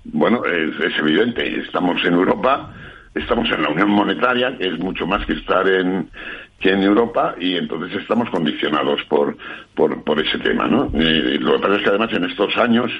Bueno, 0.05 0.43
es 0.45 0.99
evidente, 0.99 1.61
estamos 1.61 2.05
en 2.05 2.15
Europa 2.15 2.75
estamos 3.15 3.51
en 3.51 3.63
la 3.63 3.71
Unión 3.71 3.91
Monetaria, 3.91 4.57
que 4.57 4.69
es 4.69 4.79
mucho 4.79 5.07
más 5.07 5.25
que 5.27 5.35
estar 5.35 5.67
en, 5.69 6.09
que 6.59 6.71
en 6.71 6.83
Europa, 6.83 7.35
y 7.39 7.57
entonces 7.57 8.01
estamos 8.01 8.31
condicionados 8.31 9.03
por, 9.09 9.37
por, 9.75 10.03
por 10.05 10.21
ese 10.21 10.39
tema, 10.39 10.67
¿no? 10.67 10.91
Eh, 10.95 11.39
lo 11.41 11.55
que 11.55 11.59
pasa 11.61 11.77
es 11.77 11.83
que 11.83 11.89
además 11.89 12.13
en 12.13 12.25
estos 12.25 12.57
años 12.57 12.91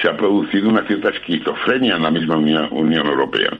se 0.00 0.08
ha 0.08 0.16
producido 0.16 0.68
una 0.68 0.86
cierta 0.86 1.08
esquizofrenia 1.10 1.96
en 1.96 2.02
la 2.02 2.10
misma 2.10 2.36
Unión, 2.36 3.06
Europea, 3.06 3.58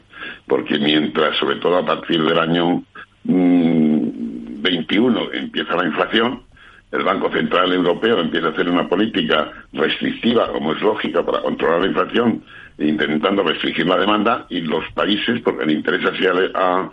porque 0.50 0.78
mientras, 0.80 1.36
sobre 1.36 1.56
todo 1.56 1.78
a 1.78 1.86
partir 1.86 2.20
del 2.24 2.36
año 2.36 2.82
21, 3.22 5.20
mm, 5.20 5.28
empieza 5.32 5.76
la 5.76 5.86
inflación, 5.86 6.42
el 6.90 7.04
Banco 7.04 7.30
Central 7.30 7.72
Europeo 7.72 8.18
empieza 8.18 8.48
a 8.48 8.50
hacer 8.50 8.68
una 8.68 8.88
política 8.88 9.52
restrictiva, 9.72 10.48
como 10.48 10.72
es 10.72 10.82
lógica, 10.82 11.24
para 11.24 11.40
controlar 11.40 11.82
la 11.82 11.86
inflación, 11.86 12.42
intentando 12.78 13.44
restringir 13.44 13.86
la 13.86 13.98
demanda, 13.98 14.46
y 14.48 14.62
los 14.62 14.82
países, 14.92 15.40
porque 15.42 15.66
le 15.66 15.74
interesa 15.74 16.08
así 16.08 16.26
a, 16.26 16.90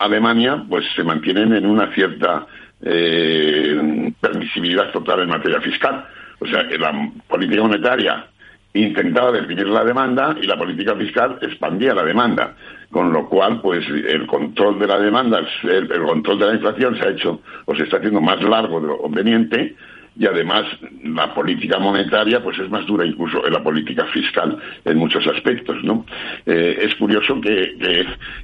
Alemania, 0.00 0.64
pues 0.68 0.84
se 0.94 1.02
mantienen 1.02 1.54
en 1.54 1.66
una 1.66 1.92
cierta 1.92 2.46
eh, 2.82 4.12
permisibilidad 4.20 4.92
total 4.92 5.22
en 5.22 5.28
materia 5.28 5.60
fiscal. 5.60 6.06
O 6.38 6.46
sea, 6.46 6.68
que 6.68 6.78
la 6.78 6.92
política 7.28 7.62
monetaria 7.62 8.26
intentaba 8.76 9.32
definir 9.32 9.66
la 9.66 9.84
demanda 9.84 10.36
y 10.40 10.46
la 10.46 10.56
política 10.56 10.94
fiscal 10.94 11.38
expandía 11.42 11.94
la 11.94 12.04
demanda 12.04 12.54
con 12.90 13.12
lo 13.12 13.28
cual 13.28 13.60
pues 13.60 13.86
el 13.88 14.26
control 14.26 14.78
de 14.78 14.86
la 14.86 14.98
demanda, 14.98 15.40
el, 15.62 15.88
control 15.88 16.38
de 16.38 16.46
la 16.46 16.54
inflación 16.54 16.96
se 16.96 17.06
ha 17.06 17.10
hecho 17.10 17.40
o 17.64 17.74
se 17.74 17.84
está 17.84 17.98
haciendo 17.98 18.20
más 18.20 18.40
largo 18.42 18.80
de 18.80 18.86
lo 18.86 18.98
conveniente 18.98 19.74
y 20.18 20.26
además 20.26 20.64
la 21.04 21.34
política 21.34 21.78
monetaria 21.78 22.42
pues 22.42 22.58
es 22.58 22.70
más 22.70 22.86
dura 22.86 23.04
incluso 23.04 23.46
en 23.46 23.52
la 23.52 23.62
política 23.62 24.06
fiscal 24.06 24.56
en 24.84 24.96
muchos 24.96 25.26
aspectos 25.26 25.76
no 25.84 26.06
eh, 26.46 26.78
es 26.80 26.94
curioso 26.94 27.38
que, 27.40 27.76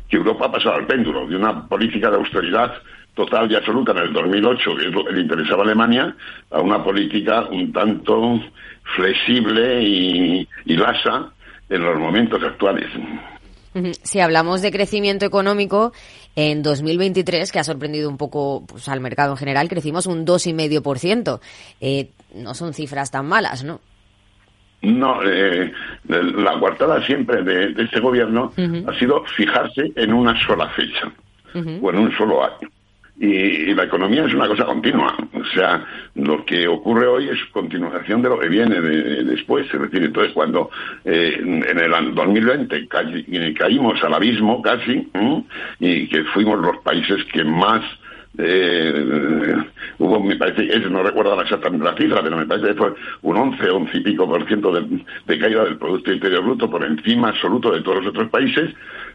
que, 0.09 0.16
Europa 0.16 0.46
ha 0.46 0.52
pasado 0.52 0.74
al 0.74 0.87
péndulo 0.87 1.26
de 1.26 1.37
una 1.37 1.66
política 1.66 2.11
de 2.11 2.16
austeridad 2.16 2.74
total 3.14 3.50
y 3.50 3.55
absoluta 3.55 3.92
en 3.92 3.98
el 3.98 4.12
2008 4.12 4.76
que 4.76 4.87
es 4.88 4.92
lo 4.92 5.05
que 5.05 5.12
le 5.12 5.22
interesaba 5.22 5.62
a 5.62 5.64
Alemania 5.64 6.14
a 6.50 6.61
una 6.61 6.85
política 6.85 7.46
un 7.50 7.72
tanto 7.72 8.38
flexible 8.94 9.83
y, 9.83 10.48
y 10.66 10.76
lasa 10.76 11.33
en 11.70 11.83
los 11.83 11.98
momentos 11.98 12.42
actuales. 12.42 12.88
Si 14.02 14.20
hablamos 14.20 14.61
de 14.61 14.70
crecimiento 14.70 15.24
económico, 15.24 15.92
en 16.37 16.62
2023, 16.62 17.50
que 17.50 17.58
ha 17.58 17.64
sorprendido 17.64 18.08
un 18.08 18.16
poco 18.16 18.64
pues, 18.66 18.88
al 18.88 19.00
mercado 19.00 19.32
en 19.32 19.37
general, 19.37 19.68
crecimos 19.68 20.06
un 20.06 20.26
2,5%. 20.26 21.40
Eh, 21.80 22.11
no 22.35 22.54
son 22.54 22.74
cifras 22.74 23.11
tan 23.11 23.26
malas, 23.26 23.64
¿no? 23.64 23.80
No, 24.82 25.22
eh, 25.22 25.72
la 26.08 26.58
coartada 26.58 27.04
siempre 27.06 27.42
de, 27.42 27.72
este 27.85 28.00
gobierno 28.00 28.52
ha 28.56 28.98
sido 28.98 29.24
fijarse 29.37 29.92
en 29.94 30.12
una 30.12 30.35
sola 30.44 30.68
fecha 30.70 31.12
o 31.54 31.90
en 31.90 31.98
un 31.98 32.12
solo 32.16 32.44
año. 32.44 32.68
Y, 33.18 33.75
la 33.75 33.85
economía 33.85 34.25
es 34.25 34.35
una 34.35 34.48
cosa 34.48 34.64
continua. 34.64 35.16
O 35.33 35.44
sea, 35.55 35.85
lo 36.14 36.44
que 36.44 36.66
ocurre 36.66 37.07
hoy 37.07 37.29
es 37.29 37.38
continuación 37.53 38.22
de 38.22 38.29
lo 38.29 38.38
que 38.38 38.48
viene 38.48 38.81
después. 38.81 39.66
Es 39.72 39.81
decir, 39.81 40.03
entonces 40.03 40.33
cuando 40.33 40.70
eh, 41.05 41.37
en 41.38 41.79
el 41.79 42.14
2020 42.14 42.88
caímos 43.55 44.03
al 44.03 44.14
abismo 44.14 44.61
casi 44.62 45.09
y 45.79 46.09
que 46.09 46.25
fuimos 46.25 46.61
los 46.61 46.79
países 46.79 47.25
que 47.33 47.44
más 47.44 47.83
eh, 48.38 49.57
hubo, 49.98 50.20
me 50.20 50.37
parece, 50.37 50.79
no 50.88 51.03
recuerdo 51.03 51.38
exactamente 51.40 51.85
la 51.85 51.96
cifra, 51.96 52.22
pero 52.22 52.37
me 52.37 52.46
parece 52.46 52.68
que 52.68 52.75
fue 52.75 52.94
un 53.22 53.37
11, 53.37 53.70
11 53.70 53.96
y 53.98 54.01
pico 54.01 54.27
por 54.27 54.46
ciento 54.46 54.72
de 54.72 55.38
caída 55.38 55.64
del 55.64 55.77
Producto 55.77 56.12
Interior 56.12 56.42
Bruto 56.42 56.70
por 56.70 56.83
encima 56.85 57.29
absoluto 57.29 57.72
de 57.72 57.83
todos 57.83 57.98
los 57.98 58.07
otros 58.09 58.31
países, 58.31 58.70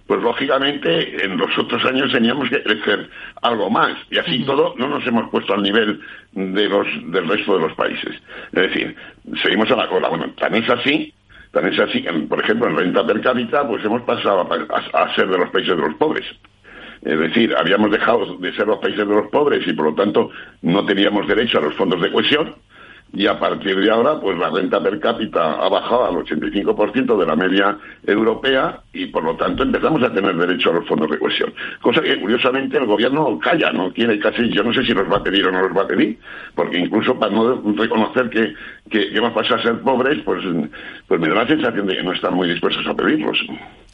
pues 0.07 0.21
lógicamente 0.21 1.23
en 1.23 1.37
los 1.37 1.55
otros 1.57 1.83
años 1.85 2.11
teníamos 2.11 2.49
que 2.49 2.63
crecer 2.63 3.09
algo 3.41 3.69
más 3.69 3.97
y 4.09 4.17
así 4.17 4.39
todo 4.45 4.73
no 4.77 4.87
nos 4.87 5.05
hemos 5.05 5.29
puesto 5.29 5.53
al 5.53 5.61
nivel 5.61 5.99
de 6.31 6.69
los 6.69 6.87
del 7.11 7.27
resto 7.27 7.57
de 7.57 7.67
los 7.67 7.73
países. 7.73 8.15
Es 8.53 8.61
decir, 8.61 8.95
seguimos 9.43 9.69
a 9.69 9.75
la 9.75 9.87
cola. 9.89 10.07
Bueno, 10.07 10.31
tan 10.39 10.55
es 10.55 10.69
así, 10.69 11.13
tan 11.51 11.67
es 11.67 11.77
así 11.79 12.01
que, 12.01 12.11
por 12.13 12.41
ejemplo, 12.41 12.69
en 12.69 12.77
renta 12.77 13.05
per 13.05 13.21
cápita, 13.21 13.67
pues 13.67 13.83
hemos 13.83 14.01
pasado 14.03 14.47
a 14.93 15.15
ser 15.15 15.27
de 15.27 15.37
los 15.37 15.49
países 15.49 15.75
de 15.75 15.81
los 15.81 15.95
pobres. 15.95 16.25
Es 17.03 17.19
decir, 17.19 17.53
habíamos 17.55 17.91
dejado 17.91 18.37
de 18.37 18.53
ser 18.53 18.67
los 18.67 18.79
países 18.79 19.07
de 19.07 19.13
los 19.13 19.27
pobres 19.27 19.67
y 19.67 19.73
por 19.73 19.85
lo 19.87 19.93
tanto 19.93 20.31
no 20.61 20.85
teníamos 20.85 21.27
derecho 21.27 21.59
a 21.59 21.61
los 21.61 21.75
fondos 21.75 22.01
de 22.01 22.11
cohesión 22.11 22.55
y 23.13 23.25
a 23.25 23.39
partir 23.39 23.79
de 23.79 23.89
ahora, 23.89 24.19
pues 24.19 24.37
la 24.37 24.49
renta 24.49 24.81
per 24.81 24.99
cápita 24.99 25.53
ha 25.53 25.69
bajado 25.69 26.05
al 26.05 26.15
85% 26.15 27.17
de 27.17 27.25
la 27.25 27.35
media 27.35 27.77
europea 28.05 28.81
y 28.93 29.07
por 29.07 29.23
lo 29.23 29.35
tanto 29.35 29.63
empezamos 29.63 30.03
a 30.03 30.13
tener 30.13 30.35
derecho 30.35 30.71
a 30.71 30.73
los 30.73 30.87
fondos 30.87 31.09
de 31.09 31.17
cohesión. 31.17 31.53
Cosa 31.81 32.01
que 32.01 32.19
curiosamente 32.19 32.77
el 32.77 32.85
gobierno 32.85 33.39
calla, 33.39 33.71
no 33.71 33.91
quiere 33.93 34.19
casi, 34.19 34.49
yo 34.49 34.63
no 34.63 34.73
sé 34.73 34.83
si 34.83 34.93
los 34.93 35.09
va 35.11 35.17
a 35.17 35.23
pedir 35.23 35.47
o 35.47 35.51
no 35.51 35.61
los 35.61 35.75
va 35.75 35.83
a 35.83 35.87
pedir, 35.87 36.19
porque 36.53 36.79
incluso 36.79 37.17
para 37.17 37.33
no 37.33 37.61
reconocer 37.75 38.29
que, 38.29 38.53
que, 38.89 39.09
que 39.09 39.19
vamos 39.19 39.37
a 39.37 39.41
pasar 39.41 39.59
a 39.59 39.63
ser 39.63 39.79
pobres, 39.79 40.21
pues, 40.23 40.43
pues 41.07 41.19
me 41.19 41.29
da 41.29 41.35
la 41.35 41.47
sensación 41.47 41.87
de 41.87 41.95
que 41.95 42.03
no 42.03 42.11
están 42.11 42.33
muy 42.33 42.49
dispuestos 42.49 42.85
a 42.87 42.93
pedirlos. 42.93 43.39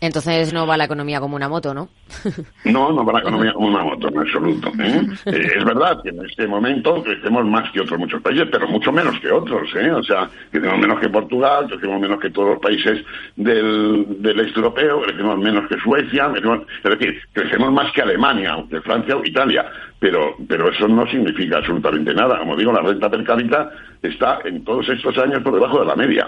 Entonces 0.01 0.51
no 0.51 0.67
va 0.67 0.75
la 0.75 0.83
economía 0.83 1.21
como 1.21 1.37
una 1.37 1.47
moto, 1.47 1.73
¿no? 1.73 1.87
no, 2.65 2.91
no 2.91 3.05
va 3.05 3.13
la 3.13 3.19
economía 3.19 3.53
como 3.53 3.67
una 3.67 3.83
moto, 3.83 4.09
en 4.09 4.19
absoluto. 4.19 4.69
¿eh? 4.79 5.01
Eh, 5.25 5.47
es 5.57 5.63
verdad 5.63 6.01
que 6.03 6.09
en 6.09 6.25
este 6.25 6.45
momento 6.47 7.01
crecemos 7.01 7.45
más 7.45 7.71
que 7.71 7.79
otros 7.79 7.97
muchos 7.97 8.21
países, 8.21 8.47
pero 8.51 8.67
mucho 8.67 8.91
menos 8.91 9.02
que 9.19 9.31
otros. 9.31 9.69
¿eh? 9.75 9.91
O 9.91 10.03
sea, 10.03 10.29
crecemos 10.51 10.79
menos 10.79 10.99
que 10.99 11.09
Portugal, 11.09 11.67
crecemos 11.67 12.01
menos 12.01 12.19
que 12.19 12.29
todos 12.29 12.49
los 12.49 12.59
países 12.59 13.03
del, 13.35 14.05
del 14.21 14.39
este 14.39 14.59
europeo, 14.59 15.01
crecemos 15.01 15.37
menos 15.39 15.67
que 15.67 15.77
Suecia, 15.79 16.31
es 16.35 16.99
decir, 16.99 17.21
crecemos 17.31 17.71
más 17.71 17.91
que 17.91 18.01
Alemania, 18.01 18.55
que 18.69 18.81
Francia 18.81 19.15
o 19.15 19.25
Italia. 19.25 19.65
Pero, 19.99 20.35
pero 20.47 20.69
eso 20.69 20.87
no 20.87 21.07
significa 21.07 21.57
absolutamente 21.57 22.13
nada. 22.13 22.39
Como 22.39 22.57
digo, 22.57 22.73
la 22.73 22.81
renta 22.81 23.09
per 23.09 23.23
cápita 23.23 23.71
está 24.01 24.39
en 24.43 24.63
todos 24.63 24.87
estos 24.89 25.17
años 25.17 25.41
por 25.41 25.53
debajo 25.53 25.79
de 25.79 25.85
la 25.85 25.95
media. 25.95 26.27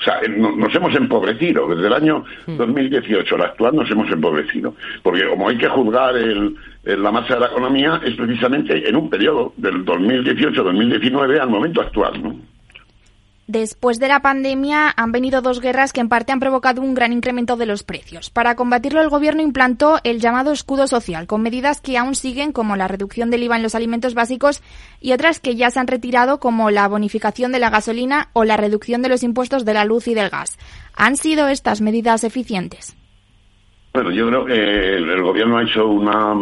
O 0.00 0.02
sea, 0.02 0.20
nos 0.28 0.74
hemos 0.74 0.94
empobrecido. 0.94 1.66
Desde 1.68 1.86
el 1.86 1.92
año 1.92 2.24
2018 2.46 3.38
la 3.38 3.46
actual 3.46 3.76
nos 3.76 3.90
hemos 3.90 4.10
empobrecido. 4.10 4.74
Porque 5.02 5.26
como 5.28 5.48
hay 5.48 5.56
que 5.56 5.68
juzgar 5.68 6.16
el, 6.16 6.56
la 6.84 7.10
masa 7.10 7.34
de 7.34 7.40
la 7.40 7.46
economía, 7.46 8.00
es 8.04 8.14
precisamente 8.14 8.88
en 8.88 8.96
un 8.96 9.08
periodo 9.08 9.52
del 9.56 9.84
2018-2019 9.84 11.40
al 11.40 11.48
momento 11.48 11.80
actual. 11.80 12.22
¿no? 12.22 12.36
Después 13.46 13.98
de 13.98 14.08
la 14.08 14.20
pandemia 14.20 14.90
han 14.96 15.12
venido 15.12 15.42
dos 15.42 15.60
guerras 15.60 15.92
que 15.92 16.00
en 16.00 16.08
parte 16.08 16.32
han 16.32 16.40
provocado 16.40 16.80
un 16.80 16.94
gran 16.94 17.12
incremento 17.12 17.56
de 17.56 17.66
los 17.66 17.82
precios. 17.82 18.30
Para 18.30 18.56
combatirlo, 18.56 19.02
el 19.02 19.10
Gobierno 19.10 19.42
implantó 19.42 20.00
el 20.02 20.18
llamado 20.18 20.50
escudo 20.50 20.86
social, 20.86 21.26
con 21.26 21.42
medidas 21.42 21.82
que 21.82 21.98
aún 21.98 22.14
siguen, 22.14 22.52
como 22.52 22.74
la 22.74 22.88
reducción 22.88 23.30
del 23.30 23.42
IVA 23.42 23.56
en 23.56 23.62
los 23.62 23.74
alimentos 23.74 24.14
básicos, 24.14 24.62
y 24.98 25.12
otras 25.12 25.40
que 25.40 25.56
ya 25.56 25.70
se 25.70 25.78
han 25.78 25.88
retirado, 25.88 26.40
como 26.40 26.70
la 26.70 26.88
bonificación 26.88 27.52
de 27.52 27.58
la 27.58 27.68
gasolina 27.68 28.30
o 28.32 28.44
la 28.44 28.56
reducción 28.56 29.02
de 29.02 29.10
los 29.10 29.22
impuestos 29.22 29.66
de 29.66 29.74
la 29.74 29.84
luz 29.84 30.08
y 30.08 30.14
del 30.14 30.30
gas. 30.30 30.58
¿Han 30.96 31.16
sido 31.16 31.48
estas 31.48 31.82
medidas 31.82 32.24
eficientes? 32.24 32.96
Bueno, 33.94 34.10
yo 34.10 34.26
creo 34.26 34.44
que 34.44 34.96
el, 34.96 35.22
gobierno 35.22 35.56
ha 35.56 35.62
hecho 35.62 35.86
una, 35.86 36.34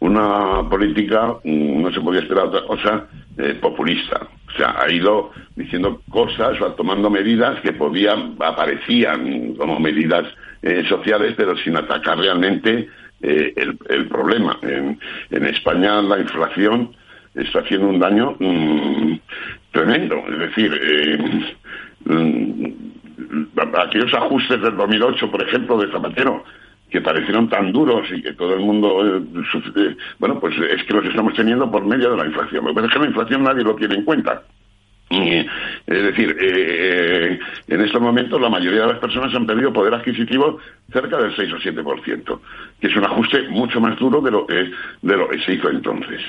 una 0.00 0.68
política, 0.68 1.36
mm, 1.44 1.82
no 1.82 1.92
se 1.92 2.00
podía 2.00 2.20
esperar 2.20 2.46
otra 2.46 2.62
cosa, 2.66 3.06
eh, 3.38 3.56
populista. 3.60 4.26
O 4.48 4.56
sea, 4.56 4.74
ha 4.76 4.90
ido 4.90 5.30
diciendo 5.54 6.02
cosas 6.10 6.60
o 6.60 6.72
tomando 6.72 7.08
medidas 7.08 7.60
que 7.60 7.74
podían, 7.74 8.34
aparecían 8.40 9.54
como 9.54 9.78
medidas 9.78 10.26
eh, 10.62 10.84
sociales, 10.88 11.34
pero 11.36 11.56
sin 11.58 11.76
atacar 11.76 12.18
realmente 12.18 12.88
eh, 13.22 13.54
el, 13.54 14.08
problema. 14.08 14.58
En, 14.62 14.98
España 15.46 16.02
la 16.02 16.18
inflación 16.18 16.90
está 17.36 17.60
haciendo 17.60 17.86
un 17.86 18.00
daño 18.00 18.34
mm, 18.36 19.14
tremendo. 19.70 20.24
Es 20.28 20.38
decir, 20.40 21.56
mm, 22.04 22.64
aquellos 23.80 24.12
ajustes 24.12 24.60
del 24.60 24.76
2008, 24.76 25.30
por 25.30 25.40
ejemplo, 25.40 25.78
de 25.78 25.92
Zapatero, 25.92 26.42
que 26.90 27.00
parecieron 27.00 27.48
tan 27.48 27.72
duros 27.72 28.06
y 28.10 28.20
que 28.20 28.32
todo 28.32 28.54
el 28.54 28.60
mundo, 28.60 29.18
eh, 29.18 29.22
eh, 29.76 29.96
bueno, 30.18 30.40
pues 30.40 30.54
es 30.58 30.82
que 30.84 30.92
los 30.92 31.04
estamos 31.06 31.34
teniendo 31.34 31.70
por 31.70 31.84
medio 31.86 32.10
de 32.10 32.16
la 32.16 32.26
inflación. 32.26 32.64
Pero 32.74 32.86
es 32.86 32.92
que 32.92 32.98
la 32.98 33.06
inflación 33.06 33.42
nadie 33.44 33.62
lo 33.62 33.76
tiene 33.76 33.94
en 33.94 34.04
cuenta. 34.04 34.42
es 35.10 35.46
decir, 36.02 36.36
eh, 36.40 37.38
en 37.68 37.80
estos 37.80 38.00
momentos 38.00 38.40
la 38.40 38.48
mayoría 38.48 38.82
de 38.82 38.92
las 38.92 38.98
personas 38.98 39.34
han 39.34 39.46
perdido 39.46 39.72
poder 39.72 39.94
adquisitivo 39.94 40.58
cerca 40.92 41.16
del 41.18 41.34
6 41.34 41.52
o 41.52 41.56
7%, 41.56 42.40
que 42.80 42.86
es 42.86 42.96
un 42.96 43.04
ajuste 43.04 43.48
mucho 43.48 43.80
más 43.80 43.98
duro 43.98 44.20
de 44.20 44.30
lo, 44.30 44.46
de 44.46 45.16
lo 45.16 45.28
que 45.28 45.40
se 45.40 45.54
hizo 45.54 45.70
entonces. 45.70 46.20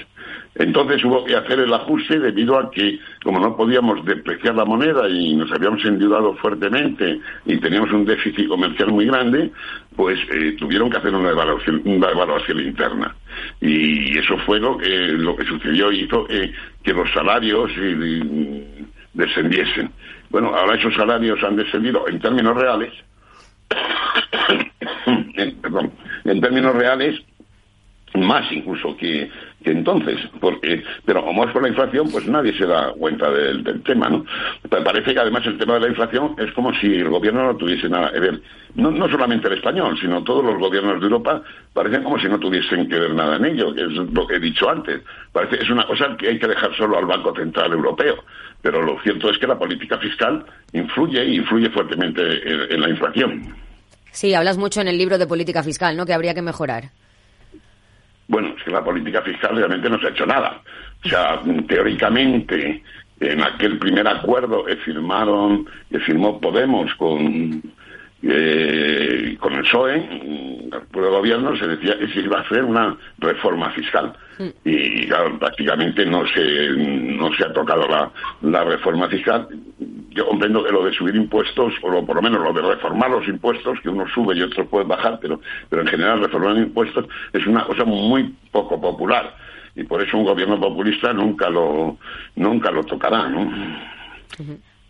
Entonces 0.55 1.03
hubo 1.05 1.23
que 1.23 1.35
hacer 1.35 1.59
el 1.59 1.73
ajuste 1.73 2.19
debido 2.19 2.59
a 2.59 2.69
que, 2.69 2.99
como 3.23 3.39
no 3.39 3.55
podíamos 3.55 4.03
depreciar 4.05 4.55
la 4.55 4.65
moneda 4.65 5.07
y 5.07 5.33
nos 5.35 5.49
habíamos 5.51 5.83
endeudado 5.85 6.35
fuertemente 6.35 7.19
y 7.45 7.57
teníamos 7.57 7.91
un 7.91 8.03
déficit 8.03 8.49
comercial 8.49 8.89
muy 8.89 9.05
grande, 9.05 9.49
pues 9.95 10.19
eh, 10.29 10.55
tuvieron 10.59 10.89
que 10.89 10.97
hacer 10.97 11.15
una 11.15 11.29
evaluación, 11.29 11.81
una 11.85 12.09
evaluación 12.09 12.59
interna. 12.59 13.15
Y 13.61 14.17
eso 14.17 14.37
fue 14.39 14.59
lo 14.59 14.77
que, 14.77 14.89
lo 14.89 15.37
que 15.37 15.45
sucedió 15.45 15.91
y 15.91 16.01
hizo 16.01 16.27
que 16.27 16.93
los 16.93 17.09
salarios 17.13 17.71
descendiesen. 19.13 19.89
Bueno, 20.29 20.53
ahora 20.53 20.75
esos 20.75 20.93
salarios 20.95 21.41
han 21.43 21.55
descendido 21.55 22.07
en 22.09 22.19
términos 22.19 22.57
reales, 22.57 22.91
perdón, 25.61 25.93
en 26.25 26.41
términos 26.41 26.75
reales 26.75 27.21
más 28.15 28.51
incluso 28.51 28.95
que, 28.97 29.29
entonces, 29.63 30.17
porque, 30.39 30.83
pero 31.05 31.23
como 31.23 31.45
es 31.45 31.51
por 31.51 31.61
la 31.61 31.69
inflación, 31.69 32.09
pues 32.11 32.27
nadie 32.27 32.57
se 32.57 32.65
da 32.65 32.91
cuenta 32.93 33.29
del, 33.29 33.63
tema, 33.83 34.09
¿no? 34.09 34.25
parece 34.69 35.13
que 35.13 35.19
además 35.19 35.45
el 35.45 35.57
tema 35.57 35.75
de 35.75 35.81
la 35.81 35.87
inflación 35.89 36.35
es 36.37 36.51
como 36.53 36.73
si 36.73 36.87
el 36.87 37.09
gobierno 37.09 37.43
no 37.43 37.55
tuviese 37.55 37.87
nada 37.87 38.11
que 38.11 38.19
ver, 38.19 38.41
no, 38.75 38.89
no 38.89 39.07
solamente 39.09 39.47
el 39.47 39.55
español, 39.55 39.97
sino 39.99 40.23
todos 40.23 40.43
los 40.43 40.57
gobiernos 40.57 40.99
de 40.99 41.05
Europa 41.05 41.43
parecen 41.73 42.03
como 42.03 42.19
si 42.19 42.27
no 42.27 42.39
tuviesen 42.39 42.89
que 42.89 42.99
ver 42.99 43.13
nada 43.13 43.35
en 43.35 43.45
ello, 43.45 43.73
que 43.73 43.81
es 43.81 43.91
lo 43.91 44.27
que 44.27 44.35
he 44.35 44.39
dicho 44.39 44.69
antes. 44.69 45.01
Parece 45.31 45.63
es 45.63 45.69
una 45.69 45.85
cosa 45.85 46.15
que 46.17 46.29
hay 46.29 46.39
que 46.39 46.47
dejar 46.47 46.75
solo 46.75 46.97
al 46.97 47.05
Banco 47.05 47.35
Central 47.35 47.71
Europeo, 47.73 48.23
pero 48.61 48.81
lo 48.81 48.99
cierto 49.01 49.29
es 49.29 49.37
que 49.37 49.47
la 49.47 49.59
política 49.59 49.97
fiscal 49.97 50.43
influye 50.73 51.23
y 51.25 51.35
influye 51.37 51.69
fuertemente 51.69 52.21
en 52.73 52.81
la 52.81 52.89
inflación. 52.89 53.55
Sí, 54.11 54.33
hablas 54.33 54.57
mucho 54.57 54.81
en 54.81 54.87
el 54.87 54.97
libro 54.97 55.17
de 55.17 55.25
política 55.27 55.63
fiscal, 55.63 55.95
¿no? 55.95 56.05
Que 56.05 56.13
habría 56.13 56.33
que 56.33 56.41
mejorar. 56.41 56.91
Bueno, 58.31 58.53
es 58.57 58.63
que 58.63 58.71
la 58.71 58.81
política 58.81 59.21
fiscal 59.21 59.57
realmente 59.57 59.89
no 59.89 59.99
se 59.99 60.07
ha 60.07 60.11
hecho 60.11 60.25
nada. 60.25 60.61
O 61.03 61.09
sea, 61.09 61.41
teóricamente, 61.67 62.81
en 63.19 63.43
aquel 63.43 63.77
primer 63.77 64.07
acuerdo 64.07 64.63
que 64.63 64.77
firmaron, 64.77 65.67
que 65.91 65.99
firmó 65.99 66.39
Podemos 66.39 66.95
con, 66.95 67.61
eh, 68.23 69.37
con 69.39 69.53
el 69.53 69.61
PSOE, 69.63 69.95
el 69.95 71.09
gobierno, 71.09 71.55
se 71.57 71.67
decía 71.67 71.97
que 71.97 72.07
se 72.07 72.19
iba 72.19 72.37
a 72.37 72.41
hacer 72.41 72.63
una 72.63 72.95
reforma 73.17 73.69
fiscal. 73.71 74.13
Mm. 74.37 74.47
Y 74.65 75.07
claro, 75.07 75.37
prácticamente 75.39 76.05
no 76.05 76.25
se, 76.27 76.69
no 76.71 77.33
se 77.33 77.45
ha 77.45 77.53
tocado 77.53 77.87
la, 77.87 78.11
la 78.41 78.63
reforma 78.63 79.07
fiscal 79.09 79.47
yo 80.13 80.27
comprendo 80.27 80.63
que 80.63 80.71
lo 80.71 80.83
de 80.83 80.93
subir 80.93 81.15
impuestos, 81.15 81.73
o 81.81 82.05
por 82.05 82.15
lo 82.15 82.21
menos 82.21 82.41
lo 82.41 82.53
de 82.53 82.61
reformar 82.61 83.09
los 83.09 83.27
impuestos, 83.27 83.79
que 83.81 83.89
uno 83.89 84.05
sube 84.13 84.35
y 84.35 84.41
otro 84.41 84.67
puede 84.67 84.85
bajar, 84.85 85.19
pero, 85.21 85.39
pero 85.69 85.81
en 85.83 85.87
general 85.87 86.19
reformar 86.19 86.57
impuestos 86.57 87.05
es 87.31 87.45
una 87.47 87.65
cosa 87.65 87.85
muy 87.85 88.35
poco 88.51 88.79
popular. 88.79 89.35
Y 89.73 89.83
por 89.83 90.01
eso 90.01 90.17
un 90.17 90.25
gobierno 90.25 90.59
populista 90.59 91.13
nunca 91.13 91.49
lo, 91.49 91.97
nunca 92.35 92.71
lo 92.71 92.83
tocará, 92.83 93.29
¿no? 93.29 93.51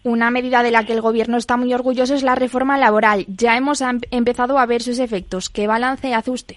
Una 0.03 0.31
medida 0.31 0.63
de 0.63 0.71
la 0.71 0.83
que 0.85 0.93
el 0.93 1.01
Gobierno 1.01 1.37
está 1.37 1.57
muy 1.57 1.73
orgulloso 1.73 2.15
es 2.15 2.23
la 2.23 2.35
reforma 2.35 2.77
laboral. 2.77 3.25
Ya 3.27 3.55
hemos 3.55 3.81
empezado 4.09 4.57
a 4.57 4.65
ver 4.65 4.81
sus 4.81 4.99
efectos. 4.99 5.49
¿Qué 5.49 5.67
balance 5.67 6.13
hace 6.13 6.31
usted? 6.31 6.55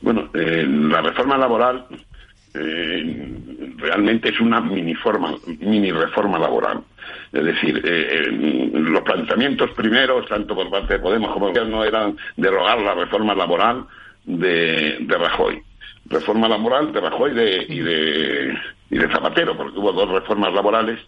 Bueno, 0.00 0.28
eh, 0.34 0.66
la 0.68 1.00
reforma 1.00 1.38
laboral 1.38 1.86
eh, 2.54 3.38
realmente 3.76 4.28
es 4.28 4.40
una 4.40 4.60
mini, 4.60 4.94
forma, 4.94 5.34
mini 5.60 5.92
reforma 5.92 6.38
laboral. 6.38 6.82
Es 7.32 7.44
decir, 7.44 7.82
eh, 7.84 8.28
eh, 8.28 8.70
los 8.72 9.02
planteamientos 9.02 9.70
primeros, 9.72 10.26
tanto 10.28 10.54
por 10.54 10.70
parte 10.70 10.94
de 10.94 11.00
Podemos 11.00 11.32
como 11.32 11.46
del 11.46 11.54
gobierno, 11.54 11.84
eran 11.84 12.16
derogar 12.36 12.80
la 12.80 12.94
reforma 12.94 13.34
laboral 13.34 13.86
de, 14.24 14.98
de 15.00 15.18
Rajoy. 15.18 15.62
Reforma 16.06 16.48
laboral 16.48 16.92
de 16.92 17.00
Rajoy 17.00 17.32
y, 17.32 17.80
de, 17.80 18.58
y 18.90 18.98
de 18.98 19.08
Zapatero, 19.10 19.56
porque 19.56 19.78
hubo 19.78 19.92
dos 19.92 20.10
reformas 20.10 20.52
laborales 20.52 21.00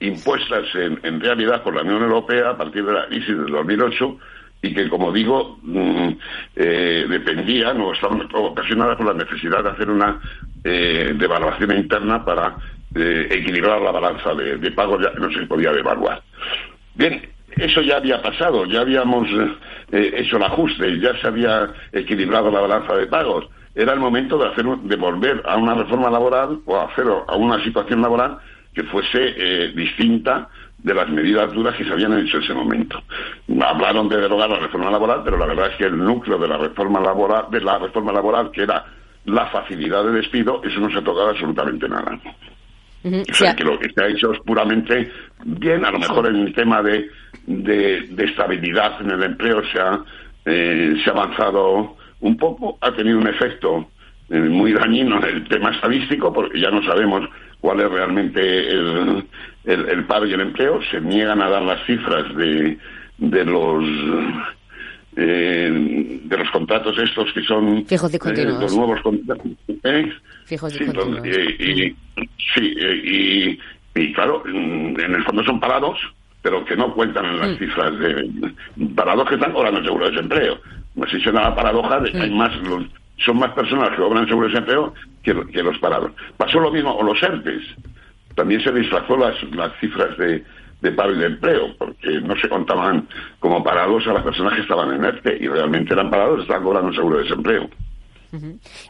impuestas 0.00 0.66
en, 0.74 1.00
en 1.02 1.20
realidad 1.20 1.62
por 1.62 1.74
la 1.74 1.82
Unión 1.82 2.02
Europea 2.02 2.50
a 2.50 2.56
partir 2.56 2.84
de 2.84 2.92
la 2.92 3.06
crisis 3.06 3.36
del 3.36 3.46
2008 3.46 4.18
y 4.62 4.74
que, 4.74 4.88
como 4.88 5.12
digo, 5.12 5.58
mm, 5.62 6.08
eh, 6.56 7.06
dependían 7.08 7.80
o 7.80 7.92
estaban 7.92 8.28
ocasionadas 8.32 8.96
por 8.96 9.06
la 9.06 9.24
necesidad 9.24 9.62
de 9.62 9.70
hacer 9.70 9.88
una 9.90 10.20
eh, 10.64 11.12
devaluación 11.16 11.76
interna 11.76 12.24
para 12.24 12.56
eh, 12.94 13.28
equilibrar 13.30 13.80
la 13.80 13.92
balanza 13.92 14.34
de, 14.34 14.56
de 14.56 14.70
pagos, 14.72 15.02
ya 15.02 15.12
que 15.12 15.20
no 15.20 15.30
se 15.30 15.46
podía 15.46 15.72
devaluar. 15.72 16.22
Bien, 16.94 17.22
eso 17.56 17.80
ya 17.82 17.96
había 17.96 18.20
pasado, 18.22 18.64
ya 18.66 18.80
habíamos 18.80 19.28
eh, 19.92 20.14
hecho 20.16 20.36
el 20.36 20.42
ajuste, 20.44 20.98
ya 21.00 21.16
se 21.20 21.26
había 21.26 21.70
equilibrado 21.92 22.50
la 22.50 22.60
balanza 22.60 22.94
de 22.94 23.06
pagos. 23.06 23.48
Era 23.74 23.92
el 23.92 24.00
momento 24.00 24.38
de, 24.38 24.48
hacer, 24.48 24.64
de 24.64 24.96
volver 24.96 25.42
a 25.44 25.56
una 25.56 25.74
reforma 25.74 26.10
laboral 26.10 26.60
o 26.66 26.76
a, 26.76 26.84
hacer, 26.84 27.06
a 27.26 27.36
una 27.36 27.62
situación 27.62 28.02
laboral 28.02 28.38
que 28.78 28.84
fuese 28.84 29.72
distinta 29.74 30.48
de 30.78 30.94
las 30.94 31.08
medidas 31.08 31.52
duras 31.52 31.74
que 31.74 31.84
se 31.84 31.92
habían 31.92 32.16
hecho 32.18 32.36
en 32.36 32.42
ese 32.44 32.54
momento. 32.54 33.02
Hablaron 33.60 34.08
de 34.08 34.20
derogar 34.20 34.48
la 34.48 34.60
reforma 34.60 34.90
laboral, 34.90 35.22
pero 35.24 35.36
la 35.36 35.46
verdad 35.46 35.70
es 35.72 35.76
que 35.76 35.84
el 35.86 35.98
núcleo 35.98 36.38
de 36.38 36.46
la 36.46 36.56
reforma 36.56 37.00
laboral, 37.00 37.46
de 37.50 37.60
la 37.60 37.78
reforma 37.78 38.12
laboral, 38.12 38.50
que 38.52 38.62
era 38.62 38.84
la 39.24 39.46
facilidad 39.46 40.04
de 40.04 40.12
despido, 40.12 40.62
eso 40.62 40.80
no 40.80 40.90
se 40.90 40.98
ha 40.98 41.02
tocado 41.04 41.30
absolutamente 41.30 41.88
nada. 41.88 42.18
O 43.04 43.34
sea, 43.34 43.54
que 43.54 43.64
lo 43.64 43.78
que 43.78 43.90
se 43.90 44.04
ha 44.04 44.08
hecho 44.08 44.32
es 44.32 44.40
puramente 44.40 45.10
bien, 45.44 45.84
a 45.84 45.90
lo 45.90 45.98
mejor 45.98 46.28
en 46.28 46.36
el 46.36 46.54
tema 46.54 46.82
de, 46.82 47.08
de, 47.46 48.24
estabilidad 48.24 49.00
en 49.00 49.10
el 49.10 49.22
empleo 49.22 49.62
se 49.72 49.80
ha, 49.80 50.00
eh, 50.44 50.94
se 51.02 51.10
ha 51.10 51.12
avanzado 51.12 51.96
un 52.20 52.36
poco, 52.36 52.78
ha 52.80 52.92
tenido 52.92 53.18
un 53.18 53.28
efecto 53.28 53.88
eh, 54.30 54.38
muy 54.38 54.72
dañino 54.72 55.18
en 55.18 55.36
el 55.36 55.48
tema 55.48 55.70
estadístico, 55.70 56.32
porque 56.32 56.60
ya 56.60 56.70
no 56.70 56.82
sabemos 56.82 57.28
cuál 57.60 57.80
es 57.80 57.90
realmente 57.90 58.68
el, 58.70 59.24
el, 59.64 60.04
paro 60.04 60.26
y 60.26 60.32
el 60.32 60.40
empleo, 60.40 60.80
se 60.90 61.00
niegan 61.00 61.42
a 61.42 61.50
dar 61.50 61.62
las 61.62 61.84
cifras 61.86 62.34
de, 62.36 62.78
de 63.18 63.44
los 63.44 63.84
eh, 65.16 66.20
de 66.22 66.36
los 66.38 66.48
contratos 66.50 66.96
estos 66.98 67.32
que 67.32 67.42
son 67.42 67.84
fijos 67.86 68.12
y 68.12 68.16
eh, 68.16 68.44
los 68.44 68.76
nuevos 68.76 69.00
contratos. 69.02 69.46
¿eh? 69.82 70.12
Fijos 70.44 70.74
y 70.74 70.78
sí, 70.78 70.84
continuos. 70.86 71.26
Y, 71.26 71.96
sí, 72.54 72.76
y, 73.04 73.58
y, 74.00 74.12
claro, 74.12 74.44
en 74.46 75.14
el 75.14 75.24
fondo 75.24 75.42
son 75.42 75.58
parados, 75.58 75.98
pero 76.40 76.64
que 76.64 76.76
no 76.76 76.94
cuentan 76.94 77.24
en 77.24 77.38
las 77.40 77.50
mm. 77.50 77.58
cifras 77.58 77.98
de 77.98 78.30
parados 78.94 79.28
que 79.28 79.34
están 79.34 79.52
cobrando 79.52 79.82
seguro 79.82 80.04
de 80.04 80.12
desempleo. 80.12 80.60
No 80.94 81.04
existe 81.04 81.30
una 81.30 81.52
paradoja, 81.52 81.98
de, 82.00 82.20
hay 82.20 82.30
mm. 82.30 82.36
más, 82.36 82.52
son 83.24 83.38
más 83.38 83.52
personas 83.52 83.90
que 83.90 83.96
cobran 83.96 84.26
seguro 84.26 84.48
de 84.48 84.54
desempleo 84.54 84.94
que, 85.22 85.34
que 85.52 85.62
los 85.62 85.78
parados. 85.78 86.12
Pasó 86.36 86.60
lo 86.60 86.70
mismo 86.70 86.96
con 86.96 87.06
los 87.06 87.22
ERTES 87.22 87.62
también 88.38 88.62
se 88.62 88.70
disfrazó 88.70 89.16
las, 89.16 89.34
las 89.50 89.72
cifras 89.80 90.16
de, 90.16 90.44
de 90.80 90.92
paro 90.92 91.12
y 91.12 91.18
de 91.18 91.26
empleo, 91.26 91.74
porque 91.76 92.20
no 92.20 92.36
se 92.36 92.48
contaban 92.48 93.08
como 93.40 93.64
parados 93.64 94.06
a 94.06 94.12
las 94.12 94.22
personas 94.22 94.54
que 94.54 94.60
estaban 94.60 94.94
en 94.94 95.04
ERTE 95.04 95.38
y 95.40 95.48
realmente 95.48 95.92
eran 95.92 96.08
parados, 96.08 96.42
estaban 96.42 96.62
cobrando 96.62 96.88
un 96.88 96.94
seguro 96.94 97.16
de 97.16 97.24
desempleo. 97.24 97.68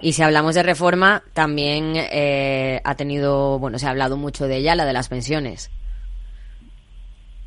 Y 0.02 0.12
si 0.12 0.22
hablamos 0.22 0.54
de 0.54 0.62
reforma, 0.62 1.22
también 1.32 1.94
eh, 1.96 2.80
ha 2.84 2.94
tenido, 2.96 3.58
bueno, 3.58 3.78
se 3.78 3.86
ha 3.86 3.90
hablado 3.90 4.18
mucho 4.18 4.46
de 4.46 4.58
ella, 4.58 4.74
la 4.74 4.84
de 4.84 4.92
las 4.92 5.08
pensiones. 5.08 5.70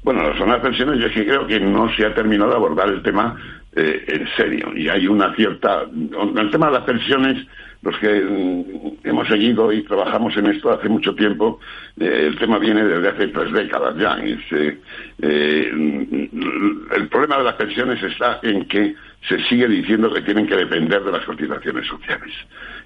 Bueno, 0.01 0.35
son 0.39 0.49
las 0.49 0.61
pensiones, 0.61 0.99
yo 0.99 1.05
es 1.05 1.13
que 1.13 1.25
creo 1.25 1.45
que 1.45 1.59
no 1.59 1.93
se 1.93 2.03
ha 2.03 2.15
terminado 2.15 2.49
de 2.49 2.55
abordar 2.55 2.89
el 2.89 3.03
tema 3.03 3.37
eh, 3.75 4.03
en 4.07 4.27
serio. 4.35 4.71
Y 4.75 4.89
hay 4.89 5.07
una 5.07 5.33
cierta. 5.35 5.83
El 5.83 6.51
tema 6.51 6.67
de 6.67 6.73
las 6.73 6.83
pensiones 6.83 7.47
los 7.81 7.97
que 7.97 8.21
mm, 8.21 9.07
hemos 9.07 9.27
seguido 9.27 9.71
y 9.71 9.83
trabajamos 9.83 10.35
en 10.37 10.47
esto 10.47 10.71
hace 10.71 10.87
mucho 10.87 11.15
tiempo, 11.15 11.59
eh, 11.99 12.27
el 12.27 12.37
tema 12.37 12.59
viene 12.59 12.83
desde 12.83 13.09
hace 13.09 13.27
tres 13.27 13.51
décadas 13.51 13.95
ya. 13.97 14.17
Eh, 14.19 15.71
mm, 15.73 16.93
el 16.95 17.07
problema 17.09 17.37
de 17.37 17.43
las 17.43 17.55
pensiones 17.55 18.01
está 18.03 18.39
en 18.43 18.65
que 18.65 18.95
se 19.27 19.39
sigue 19.45 19.67
diciendo 19.67 20.11
que 20.13 20.21
tienen 20.21 20.47
que 20.47 20.55
depender 20.55 21.03
de 21.03 21.11
las 21.11 21.25
cotizaciones 21.25 21.87
sociales 21.87 22.33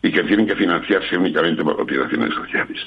y 0.02 0.12
que 0.12 0.24
tienen 0.24 0.48
que 0.48 0.56
financiarse 0.56 1.18
únicamente 1.18 1.64
por 1.64 1.76
cotizaciones 1.76 2.34
sociales. 2.34 2.78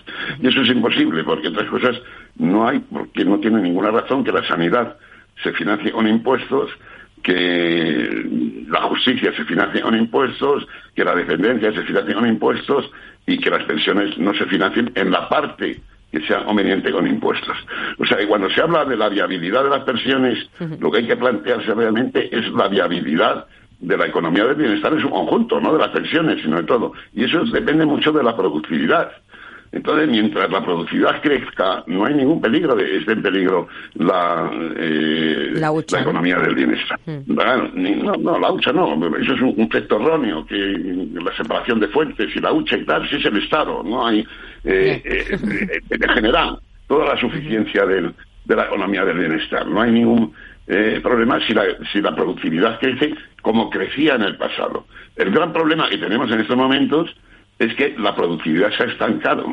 Y 0.40 0.48
eso 0.48 0.62
es 0.62 0.68
imposible, 0.68 1.24
porque 1.24 1.48
otras 1.48 1.68
cosas 1.68 1.96
no 2.36 2.68
hay, 2.68 2.78
porque 2.78 3.24
no 3.24 3.38
tiene 3.38 3.60
ninguna 3.60 3.90
razón 3.90 4.24
que 4.24 4.32
la 4.32 4.46
sanidad 4.46 4.96
se 5.42 5.52
financie 5.52 5.92
con 5.92 6.06
impuestos, 6.06 6.70
que 7.22 8.26
la 8.68 8.82
justicia 8.82 9.32
se 9.36 9.44
financie 9.44 9.80
con 9.80 9.96
impuestos, 9.96 10.66
que 10.94 11.04
la 11.04 11.14
dependencia 11.14 11.72
se 11.72 11.82
financie 11.82 12.14
con 12.14 12.26
impuestos 12.26 12.90
y 13.26 13.38
que 13.38 13.50
las 13.50 13.64
pensiones 13.64 14.16
no 14.18 14.34
se 14.34 14.46
financien 14.46 14.90
en 14.94 15.10
la 15.10 15.28
parte 15.28 15.80
que 16.10 16.20
sea 16.26 16.44
conveniente 16.44 16.90
con 16.90 17.06
impuestos. 17.06 17.56
O 17.98 18.06
sea, 18.06 18.16
que 18.16 18.26
cuando 18.26 18.48
se 18.50 18.62
habla 18.62 18.84
de 18.84 18.96
la 18.96 19.08
viabilidad 19.08 19.64
de 19.64 19.70
las 19.70 19.84
pensiones, 19.84 20.48
lo 20.80 20.90
que 20.90 20.98
hay 20.98 21.06
que 21.06 21.16
plantearse 21.16 21.74
realmente 21.74 22.34
es 22.34 22.50
la 22.52 22.68
viabilidad 22.68 23.46
de 23.80 23.96
la 23.96 24.06
economía 24.06 24.44
del 24.44 24.56
bienestar 24.56 24.92
en 24.92 25.00
su 25.00 25.10
conjunto, 25.10 25.60
no 25.60 25.72
de 25.72 25.78
las 25.78 25.90
pensiones, 25.90 26.42
sino 26.42 26.56
de 26.56 26.64
todo. 26.64 26.92
Y 27.12 27.24
eso 27.24 27.44
depende 27.44 27.84
mucho 27.84 28.10
de 28.12 28.22
la 28.22 28.36
productividad. 28.36 29.12
Entonces, 29.70 30.08
mientras 30.08 30.50
la 30.50 30.64
productividad 30.64 31.20
crezca, 31.20 31.84
no 31.86 32.06
hay 32.06 32.14
ningún 32.14 32.40
peligro 32.40 32.74
de 32.74 32.98
esté 32.98 33.12
en 33.12 33.22
peligro 33.22 33.68
la, 33.94 34.50
eh, 34.76 35.50
la, 35.52 36.00
economía 36.00 36.38
del 36.38 36.54
bienestar. 36.54 36.98
Mm. 37.04 38.02
No, 38.04 38.12
no, 38.14 38.38
la 38.38 38.50
hucha 38.50 38.72
no. 38.72 38.94
Eso 39.18 39.34
es 39.34 39.40
un 39.42 39.52
concepto 39.54 40.00
erróneo, 40.00 40.46
que 40.46 40.56
la 40.56 41.36
separación 41.36 41.80
de 41.80 41.88
fuentes 41.88 42.34
y 42.34 42.40
la 42.40 42.52
hucha 42.52 42.76
y 42.76 42.84
tal, 42.84 43.08
si 43.08 43.16
es 43.16 43.24
el 43.26 43.36
Estado. 43.42 43.82
No 43.82 44.06
hay, 44.06 44.20
eh, 44.64 45.02
eh, 45.04 45.24
eh 45.30 45.80
en 45.90 46.08
general, 46.08 46.58
toda 46.86 47.14
la 47.14 47.20
suficiencia 47.20 47.84
del, 47.84 48.14
de 48.46 48.56
la 48.56 48.64
economía 48.64 49.04
del 49.04 49.18
bienestar. 49.18 49.66
No 49.66 49.82
hay 49.82 49.92
ningún 49.92 50.32
eh, 50.66 51.00
problema 51.02 51.38
si 51.46 51.54
la, 51.54 51.64
si 51.92 52.00
la 52.00 52.14
productividad 52.14 52.78
crece 52.78 53.14
como 53.42 53.70
crecía 53.70 54.14
en 54.14 54.22
el 54.22 54.36
pasado. 54.36 54.86
El 55.16 55.30
gran 55.30 55.52
problema 55.52 55.88
que 55.88 55.98
tenemos 55.98 56.30
en 56.30 56.40
estos 56.40 56.56
momentos 56.56 57.14
es 57.58 57.74
que 57.74 57.94
la 57.98 58.14
productividad 58.14 58.70
se 58.72 58.84
ha 58.84 58.86
estancado. 58.86 59.46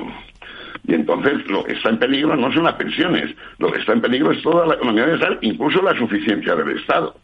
Y 0.88 0.93
entonces 0.93 1.47
lo 1.49 1.64
que 1.64 1.74
está 1.74 1.89
en 1.89 1.99
peligro 1.99 2.36
no 2.36 2.51
son 2.53 2.66
las 2.66 2.76
pensiones, 2.76 3.36
lo 3.58 3.72
que 3.72 3.80
está 3.80 3.93
en 3.93 4.01
peligro 4.01 4.32
es 4.32 4.41
toda 4.41 4.68
la 4.68 4.76
economía 4.76 5.06
Estado, 5.06 5.38
incluso 5.41 5.82
la 5.82 5.97
suficiencia 5.97 6.56
del 6.56 6.78
Estado. 6.78 7.16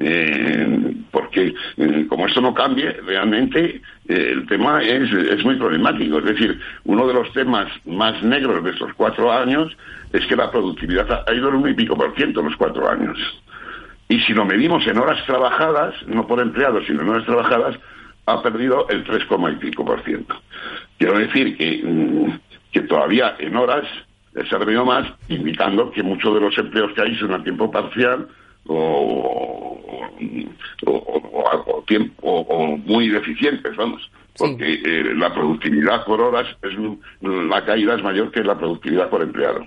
Eh, 0.00 0.94
porque 1.10 1.52
eh, 1.76 2.06
como 2.08 2.28
esto 2.28 2.40
no 2.40 2.54
cambie, 2.54 2.92
realmente 3.04 3.82
eh, 4.06 4.30
el 4.32 4.46
tema 4.46 4.80
es, 4.80 5.12
es 5.12 5.44
muy 5.44 5.56
problemático. 5.56 6.18
Es 6.18 6.24
decir, 6.26 6.60
uno 6.84 7.08
de 7.08 7.14
los 7.14 7.32
temas 7.32 7.68
más 7.84 8.22
negros 8.22 8.62
de 8.62 8.70
estos 8.70 8.92
cuatro 8.94 9.32
años 9.32 9.76
es 10.12 10.24
que 10.26 10.36
la 10.36 10.52
productividad 10.52 11.24
ha 11.26 11.34
ido 11.34 11.48
en 11.48 11.56
un 11.56 11.68
y 11.68 11.74
pico 11.74 11.96
por 11.96 12.14
ciento 12.14 12.40
en 12.40 12.46
los 12.46 12.56
cuatro 12.56 12.88
años. 12.88 13.18
Y 14.08 14.20
si 14.20 14.32
lo 14.32 14.44
medimos 14.44 14.86
en 14.86 14.98
horas 14.98 15.24
trabajadas, 15.26 15.94
no 16.06 16.26
por 16.26 16.40
empleados, 16.40 16.84
sino 16.86 17.02
en 17.02 17.08
horas 17.08 17.26
trabajadas, 17.26 17.76
ha 18.28 18.42
perdido 18.42 18.86
el 18.88 19.04
3, 19.04 19.22
y 19.52 19.56
pico 19.56 19.84
por 19.84 20.02
ciento. 20.04 20.34
Quiero 20.98 21.18
decir 21.18 21.56
que, 21.56 21.82
mm, 21.82 22.38
que 22.72 22.80
todavía 22.82 23.36
en 23.38 23.56
horas 23.56 23.84
se 24.32 24.54
ha 24.54 24.58
perdido 24.58 24.84
más, 24.84 25.06
indicando 25.28 25.90
que 25.90 26.02
muchos 26.02 26.34
de 26.34 26.40
los 26.40 26.56
empleos 26.58 26.92
que 26.94 27.02
hay 27.02 27.16
son 27.16 27.32
a 27.32 27.42
tiempo 27.42 27.70
parcial 27.70 28.28
o, 28.66 29.80
o, 30.84 31.84
tiempo, 31.86 32.14
o 32.22 32.76
muy 32.76 33.08
deficientes, 33.08 33.74
vamos. 33.76 34.10
Porque 34.36 34.74
eh, 34.74 35.14
la 35.16 35.34
productividad 35.34 36.04
por 36.04 36.20
horas, 36.20 36.46
es 36.62 36.72
la 37.20 37.64
caída 37.64 37.96
es 37.96 38.02
mayor 38.04 38.30
que 38.30 38.44
la 38.44 38.56
productividad 38.56 39.10
por 39.10 39.22
empleado. 39.22 39.66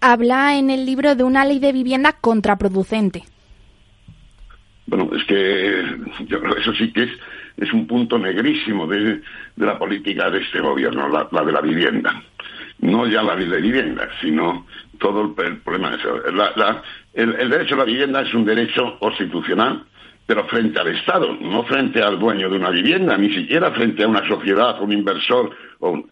Habla 0.00 0.56
en 0.56 0.70
el 0.70 0.86
libro 0.86 1.16
de 1.16 1.24
una 1.24 1.44
ley 1.44 1.58
de 1.58 1.72
vivienda 1.72 2.12
contraproducente. 2.12 3.24
Bueno, 4.86 5.10
es 5.14 5.24
que 5.24 5.80
eso 5.80 6.72
sí 6.78 6.92
que 6.92 7.02
es, 7.02 7.10
es 7.58 7.72
un 7.72 7.86
punto 7.86 8.18
negrísimo 8.18 8.86
de, 8.86 9.20
la 9.56 9.78
política 9.78 10.30
de 10.30 10.38
este 10.40 10.60
gobierno, 10.60 11.08
la, 11.08 11.44
de 11.44 11.52
la 11.52 11.60
vivienda. 11.60 12.22
No 12.80 13.06
ya 13.06 13.22
la 13.22 13.34
de 13.34 13.60
vivienda, 13.60 14.08
sino 14.20 14.66
todo 14.98 15.34
el, 15.38 15.56
problema 15.58 15.90
de 15.90 15.96
eso. 15.96 16.22
el, 17.14 17.50
derecho 17.50 17.74
a 17.74 17.78
la 17.78 17.84
vivienda 17.84 18.22
es 18.22 18.32
un 18.32 18.44
derecho 18.44 18.96
constitucional, 19.00 19.84
pero 20.26 20.44
frente 20.46 20.78
al 20.78 20.88
Estado, 20.88 21.36
no 21.40 21.64
frente 21.64 22.00
al 22.00 22.18
dueño 22.18 22.48
de 22.48 22.56
una 22.56 22.70
vivienda, 22.70 23.16
ni 23.16 23.34
siquiera 23.34 23.72
frente 23.72 24.04
a 24.04 24.08
una 24.08 24.26
sociedad, 24.28 24.80
un 24.80 24.92
inversor. 24.92 25.50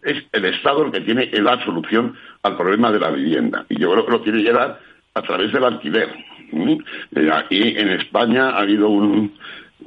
es 0.03 0.23
el 0.33 0.45
Estado 0.45 0.85
el 0.85 0.91
que 0.91 1.01
tiene 1.01 1.27
dar 1.27 1.63
solución 1.63 2.15
al 2.43 2.57
problema 2.57 2.91
de 2.91 2.99
la 2.99 3.11
vivienda. 3.11 3.65
Y 3.69 3.79
yo 3.79 3.91
creo 3.91 4.05
que 4.05 4.11
lo 4.11 4.21
tiene 4.21 4.43
que 4.43 4.51
dar 4.51 4.79
a 5.13 5.21
través 5.21 5.51
del 5.53 5.63
alquiler 5.63 6.09
eh, 6.51 7.29
aquí 7.33 7.75
en 7.77 7.89
España 7.89 8.49
ha 8.51 8.59
habido 8.59 8.89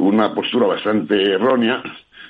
una 0.01 0.35
postura 0.35 0.67
bastante 0.67 1.35
errónea 1.35 1.83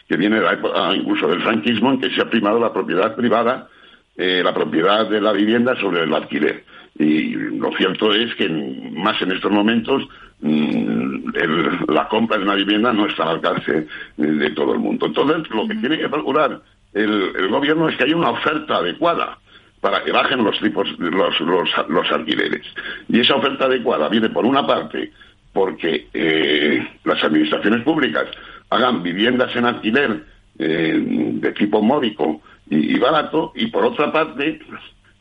que 0.08 0.16
viene 0.16 0.36
de 0.36 0.42
la 0.42 0.52
época 0.54 0.94
incluso 0.94 1.28
del 1.28 1.42
franquismo 1.42 1.92
en 1.92 2.00
que 2.00 2.10
se 2.10 2.20
ha 2.20 2.28
primado 2.28 2.58
la 2.58 2.72
propiedad 2.72 3.14
privada, 3.14 3.68
eh, 4.16 4.42
la 4.44 4.52
propiedad 4.52 5.08
de 5.08 5.20
la 5.20 5.32
vivienda 5.32 5.76
sobre 5.80 6.02
el 6.02 6.12
alquiler. 6.12 6.64
Y 6.98 7.30
lo 7.34 7.70
cierto 7.76 8.12
es 8.12 8.34
que 8.34 8.48
más 8.48 9.20
en 9.22 9.32
estos 9.32 9.52
momentos 9.52 10.02
mm, 10.40 11.30
la 11.88 12.08
compra 12.08 12.38
de 12.38 12.44
una 12.44 12.56
vivienda 12.56 12.92
no 12.92 13.06
está 13.06 13.22
al 13.22 13.36
alcance 13.36 13.86
de 14.16 14.50
todo 14.50 14.74
el 14.74 14.80
mundo. 14.80 15.06
Entonces, 15.06 15.48
lo 15.50 15.66
que 15.68 15.76
tiene 15.76 15.98
que 15.98 16.08
procurar 16.08 16.60
el 16.92 17.48
gobierno 17.48 17.88
es 17.88 17.96
que 17.96 18.04
haya 18.04 18.16
una 18.16 18.30
oferta 18.30 18.76
adecuada 18.76 19.38
para 19.80 20.02
que 20.04 20.12
bajen 20.12 20.44
los 20.44 20.58
tipos 20.60 20.88
los, 20.98 21.40
los, 21.40 22.12
alquileres. 22.12 22.66
Y 23.08 23.20
esa 23.20 23.36
oferta 23.36 23.64
adecuada 23.64 24.08
viene 24.08 24.28
por 24.28 24.44
una 24.44 24.66
parte 24.66 25.12
porque 25.52 26.08
eh, 26.12 26.86
las 27.04 27.22
administraciones 27.22 27.82
públicas 27.82 28.26
hagan 28.70 29.02
viviendas 29.02 29.54
en 29.56 29.66
alquiler 29.66 30.24
eh, 30.58 31.00
de 31.34 31.52
tipo 31.52 31.82
módico 31.82 32.42
y, 32.68 32.98
barato 32.98 33.52
y 33.56 33.66
por 33.66 33.84
otra 33.84 34.12
parte 34.12 34.60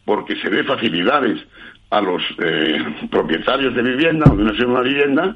porque 0.06 0.36
se 0.36 0.50
dé 0.50 0.64
facilidades 0.64 1.40
a 1.90 2.02
los 2.02 2.22
eh, 2.44 2.78
propietarios 3.10 3.74
de 3.74 3.82
vivienda 3.82 4.26
o 4.32 4.36
de 4.36 4.44
una 4.44 4.56
segunda 4.58 4.82
vivienda 4.82 5.36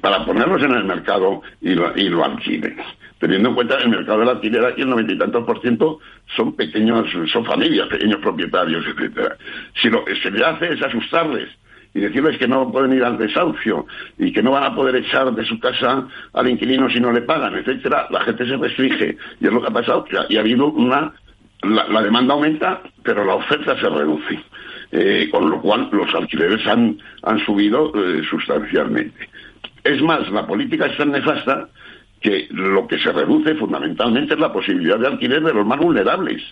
para 0.00 0.24
ponerlos 0.24 0.62
en 0.62 0.74
el 0.74 0.84
mercado 0.84 1.42
y 1.60 1.74
lo, 1.74 1.96
y 1.96 2.08
lo 2.08 2.24
alquilen 2.24 2.76
teniendo 3.24 3.48
en 3.48 3.54
cuenta 3.54 3.78
el 3.78 3.88
mercado 3.88 4.18
de 4.18 4.26
la 4.26 4.32
alquiler 4.32 4.64
aquí 4.66 4.82
el 4.82 4.90
noventa 4.90 5.14
y 5.14 5.18
tantos 5.18 5.44
por 5.44 5.58
ciento 5.62 5.98
son 6.36 6.54
pequeños, 6.54 7.06
son 7.32 7.42
familias, 7.44 7.88
pequeños 7.88 8.20
propietarios, 8.20 8.84
etcétera. 8.86 9.36
Si 9.80 9.88
lo 9.88 10.04
que 10.04 10.14
se 10.16 10.30
le 10.30 10.44
hace 10.44 10.74
es 10.74 10.82
asustarles 10.82 11.48
y 11.94 12.00
decirles 12.00 12.38
que 12.38 12.48
no 12.48 12.70
pueden 12.72 12.92
ir 12.92 13.04
al 13.04 13.16
desahucio 13.16 13.86
y 14.18 14.32
que 14.32 14.42
no 14.42 14.50
van 14.50 14.64
a 14.64 14.74
poder 14.74 14.96
echar 14.96 15.32
de 15.32 15.44
su 15.44 15.58
casa 15.60 16.06
al 16.32 16.48
inquilino 16.48 16.90
si 16.90 17.00
no 17.00 17.12
le 17.12 17.22
pagan, 17.22 17.54
etcétera, 17.54 18.08
la 18.10 18.20
gente 18.24 18.46
se 18.46 18.56
restringe 18.56 19.16
y 19.40 19.46
es 19.46 19.52
lo 19.52 19.60
que 19.60 19.68
ha 19.68 19.70
pasado, 19.70 20.04
y 20.28 20.36
ha 20.36 20.40
habido 20.40 20.66
una 20.66 21.12
la, 21.64 22.02
demanda 22.02 22.34
aumenta, 22.34 22.82
pero 23.02 23.24
la 23.24 23.36
oferta 23.36 23.78
se 23.78 23.88
reduce, 23.88 24.38
eh, 24.92 25.28
con 25.30 25.50
lo 25.50 25.60
cual 25.60 25.88
los 25.92 26.14
alquileres 26.14 26.66
han, 26.66 26.98
han 27.22 27.38
subido 27.44 27.92
eh, 27.94 28.22
sustancialmente. 28.28 29.28
Es 29.82 30.00
más, 30.02 30.28
la 30.30 30.46
política 30.46 30.86
es 30.86 30.96
tan 30.96 31.12
nefasta 31.12 31.68
que 32.20 32.48
lo 32.50 32.86
que 32.86 32.98
se 32.98 33.12
reduce 33.12 33.54
fundamentalmente 33.54 34.34
es 34.34 34.40
la 34.40 34.52
posibilidad 34.52 34.98
de 34.98 35.08
alquiler 35.08 35.42
de 35.42 35.54
los 35.54 35.66
más 35.66 35.78
vulnerables, 35.78 36.42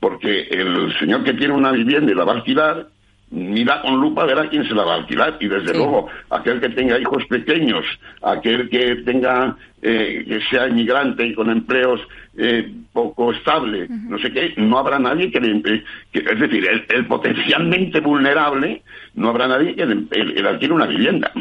porque 0.00 0.42
el 0.50 0.96
señor 0.98 1.24
que 1.24 1.34
tiene 1.34 1.54
una 1.54 1.72
vivienda 1.72 2.12
y 2.12 2.14
la 2.14 2.24
va 2.24 2.32
a 2.32 2.36
alquilar, 2.36 2.86
mira 3.30 3.82
con 3.82 4.00
lupa 4.00 4.22
a 4.22 4.26
ver 4.26 4.38
a 4.38 4.48
quién 4.48 4.66
se 4.66 4.74
la 4.74 4.84
va 4.84 4.94
a 4.94 4.96
alquilar 4.98 5.36
y 5.40 5.48
desde 5.48 5.74
luego 5.74 6.08
aquel 6.30 6.60
que 6.60 6.68
tenga 6.70 6.98
hijos 6.98 7.24
pequeños, 7.26 7.84
aquel 8.22 8.68
que 8.68 8.96
tenga 8.96 9.56
eh, 9.82 10.24
que 10.26 10.40
sea 10.48 10.68
inmigrante 10.68 11.26
y 11.26 11.34
con 11.34 11.50
empleos 11.50 12.00
eh, 12.36 12.70
poco 12.92 13.32
estable, 13.32 13.88
no 13.88 14.18
sé 14.18 14.32
qué, 14.32 14.54
no 14.56 14.78
habrá 14.78 14.98
nadie 14.98 15.30
que 15.30 15.40
le 15.40 15.82
que, 16.12 16.20
es 16.20 16.40
decir, 16.40 16.68
el, 16.88 17.06
potencialmente 17.06 18.00
vulnerable 18.00 18.82
no 19.14 19.30
habrá 19.30 19.48
nadie 19.48 19.74
que 19.74 19.86
le, 19.86 20.48
alquile 20.48 20.72
una 20.72 20.86
vivienda, 20.86 21.32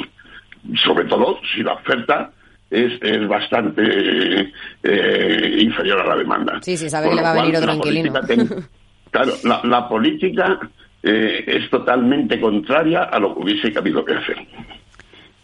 sobre 0.83 1.05
todo 1.05 1.39
si 1.53 1.61
la 1.61 1.73
oferta 1.73 2.31
es, 2.69 2.93
es 3.01 3.27
bastante 3.27 4.51
eh, 4.83 5.57
inferior 5.59 6.01
a 6.01 6.07
la 6.07 6.15
demanda. 6.15 6.59
Sí, 6.61 6.75
sí, 6.75 6.89
sabe 6.89 7.09
que 7.09 7.15
le 7.15 7.21
va 7.21 7.31
a 7.31 7.41
venir 7.41 7.55
otro 7.57 7.73
inquilino. 7.73 8.13
claro, 9.11 9.33
la, 9.63 9.88
política 9.88 10.59
eh, 11.07 11.43
es 11.45 11.69
totalmente 11.69 12.41
contraria 12.41 13.03
a 13.03 13.19
lo 13.19 13.35
que 13.35 13.43
hubiese 13.43 13.77
habido 13.77 14.03
que 14.03 14.15
hacer. 14.15 14.37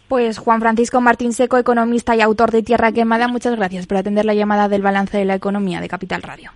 Pues 0.08 0.38
Juan 0.38 0.60
Francisco 0.60 1.00
Martín 1.00 1.32
Seco, 1.32 1.56
economista 1.56 2.16
y 2.16 2.20
autor 2.20 2.50
de 2.50 2.62
Tierra 2.62 2.90
Quemada, 2.90 3.28
muchas 3.28 3.56
gracias 3.56 3.86
por 3.86 3.96
atender 3.96 4.24
la 4.24 4.34
llamada 4.34 4.68
del 4.68 4.82
balance 4.82 5.16
de 5.16 5.24
la 5.24 5.36
economía 5.36 5.80
de 5.80 5.88
Capital 5.88 6.22
Radio. 6.22 6.50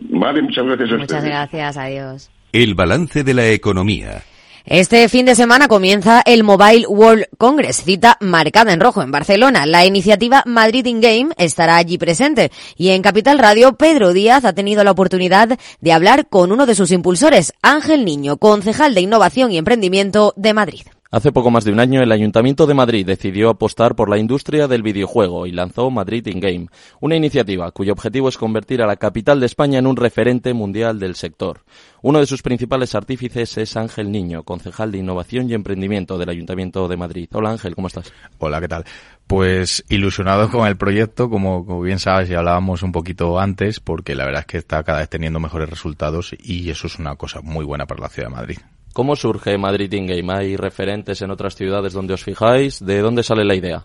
Vale, 0.00 0.42
muchas 0.42 0.66
gracias 0.66 0.92
a 0.92 0.96
Muchas 0.96 1.24
gracias, 1.24 1.76
adiós. 1.76 2.30
El 2.52 2.74
balance 2.74 3.22
de 3.22 3.32
la 3.32 3.46
economía. 3.48 4.22
Este 4.66 5.08
fin 5.08 5.26
de 5.26 5.36
semana 5.36 5.68
comienza 5.68 6.22
el 6.26 6.42
Mobile 6.42 6.88
World 6.88 7.26
Congress, 7.38 7.84
cita 7.84 8.16
marcada 8.20 8.72
en 8.72 8.80
rojo 8.80 9.00
en 9.00 9.12
Barcelona. 9.12 9.64
La 9.64 9.86
iniciativa 9.86 10.42
Madrid 10.44 10.84
in 10.86 11.00
Game 11.00 11.28
estará 11.38 11.76
allí 11.76 11.98
presente 11.98 12.50
y 12.76 12.88
en 12.88 13.00
Capital 13.00 13.38
Radio 13.38 13.76
Pedro 13.76 14.12
Díaz 14.12 14.44
ha 14.44 14.54
tenido 14.54 14.82
la 14.82 14.90
oportunidad 14.90 15.56
de 15.80 15.92
hablar 15.92 16.26
con 16.28 16.50
uno 16.50 16.66
de 16.66 16.74
sus 16.74 16.90
impulsores, 16.90 17.52
Ángel 17.62 18.04
Niño, 18.04 18.38
concejal 18.38 18.92
de 18.96 19.02
Innovación 19.02 19.52
y 19.52 19.58
Emprendimiento 19.58 20.34
de 20.36 20.52
Madrid. 20.52 20.95
Hace 21.16 21.32
poco 21.32 21.50
más 21.50 21.64
de 21.64 21.72
un 21.72 21.80
año, 21.80 22.02
el 22.02 22.12
Ayuntamiento 22.12 22.66
de 22.66 22.74
Madrid 22.74 23.06
decidió 23.06 23.48
apostar 23.48 23.96
por 23.96 24.10
la 24.10 24.18
industria 24.18 24.68
del 24.68 24.82
videojuego 24.82 25.46
y 25.46 25.50
lanzó 25.50 25.90
Madrid 25.90 26.26
In 26.26 26.40
Game, 26.40 26.66
una 27.00 27.16
iniciativa 27.16 27.70
cuyo 27.70 27.94
objetivo 27.94 28.28
es 28.28 28.36
convertir 28.36 28.82
a 28.82 28.86
la 28.86 28.96
capital 28.96 29.40
de 29.40 29.46
España 29.46 29.78
en 29.78 29.86
un 29.86 29.96
referente 29.96 30.52
mundial 30.52 30.98
del 30.98 31.14
sector. 31.14 31.62
Uno 32.02 32.18
de 32.18 32.26
sus 32.26 32.42
principales 32.42 32.94
artífices 32.94 33.56
es 33.56 33.78
Ángel 33.78 34.12
Niño, 34.12 34.42
concejal 34.42 34.92
de 34.92 34.98
Innovación 34.98 35.48
y 35.48 35.54
Emprendimiento 35.54 36.18
del 36.18 36.28
Ayuntamiento 36.28 36.86
de 36.86 36.98
Madrid. 36.98 37.30
Hola 37.32 37.52
Ángel, 37.52 37.74
¿cómo 37.74 37.86
estás? 37.86 38.12
Hola, 38.36 38.60
¿qué 38.60 38.68
tal? 38.68 38.84
Pues 39.26 39.86
ilusionado 39.88 40.50
con 40.50 40.68
el 40.68 40.76
proyecto, 40.76 41.30
como, 41.30 41.64
como 41.64 41.80
bien 41.80 41.98
sabes, 41.98 42.28
ya 42.28 42.40
hablábamos 42.40 42.82
un 42.82 42.92
poquito 42.92 43.38
antes, 43.40 43.80
porque 43.80 44.14
la 44.14 44.26
verdad 44.26 44.40
es 44.40 44.46
que 44.48 44.58
está 44.58 44.82
cada 44.82 44.98
vez 44.98 45.08
teniendo 45.08 45.40
mejores 45.40 45.70
resultados 45.70 46.36
y 46.38 46.68
eso 46.68 46.88
es 46.88 46.98
una 46.98 47.16
cosa 47.16 47.40
muy 47.40 47.64
buena 47.64 47.86
para 47.86 48.02
la 48.02 48.10
ciudad 48.10 48.28
de 48.28 48.34
Madrid. 48.34 48.58
¿Cómo 48.96 49.14
surge 49.14 49.58
Madrid 49.58 49.92
In 49.92 50.06
Game? 50.06 50.32
¿Hay 50.32 50.56
referentes 50.56 51.20
en 51.20 51.30
otras 51.30 51.54
ciudades 51.54 51.92
donde 51.92 52.14
os 52.14 52.24
fijáis? 52.24 52.82
¿De 52.82 53.02
dónde 53.02 53.22
sale 53.22 53.44
la 53.44 53.54
idea? 53.54 53.84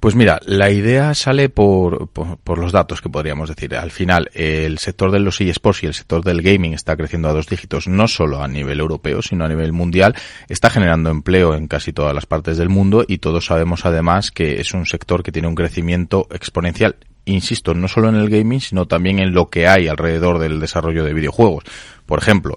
Pues 0.00 0.16
mira, 0.16 0.40
la 0.46 0.68
idea 0.68 1.14
sale 1.14 1.48
por, 1.48 2.08
por, 2.08 2.58
los 2.58 2.72
datos 2.72 3.00
que 3.00 3.08
podríamos 3.08 3.48
decir. 3.48 3.76
Al 3.76 3.92
final, 3.92 4.28
el 4.34 4.78
sector 4.78 5.12
de 5.12 5.20
los 5.20 5.40
eSports 5.40 5.84
y 5.84 5.86
el 5.86 5.94
sector 5.94 6.24
del 6.24 6.42
gaming 6.42 6.74
está 6.74 6.96
creciendo 6.96 7.28
a 7.28 7.34
dos 7.34 7.46
dígitos, 7.46 7.86
no 7.86 8.08
solo 8.08 8.42
a 8.42 8.48
nivel 8.48 8.80
europeo, 8.80 9.22
sino 9.22 9.44
a 9.44 9.48
nivel 9.48 9.72
mundial. 9.72 10.16
Está 10.48 10.70
generando 10.70 11.08
empleo 11.10 11.54
en 11.54 11.68
casi 11.68 11.92
todas 11.92 12.12
las 12.12 12.26
partes 12.26 12.58
del 12.58 12.68
mundo 12.68 13.04
y 13.06 13.18
todos 13.18 13.46
sabemos 13.46 13.86
además 13.86 14.32
que 14.32 14.60
es 14.60 14.74
un 14.74 14.86
sector 14.86 15.22
que 15.22 15.30
tiene 15.30 15.46
un 15.46 15.54
crecimiento 15.54 16.26
exponencial 16.32 16.96
insisto, 17.28 17.74
no 17.74 17.88
solo 17.88 18.08
en 18.08 18.16
el 18.16 18.28
gaming, 18.28 18.60
sino 18.60 18.86
también 18.86 19.18
en 19.18 19.32
lo 19.32 19.48
que 19.48 19.68
hay 19.68 19.88
alrededor 19.88 20.38
del 20.38 20.60
desarrollo 20.60 21.04
de 21.04 21.14
videojuegos. 21.14 21.64
Por 22.06 22.18
ejemplo, 22.18 22.56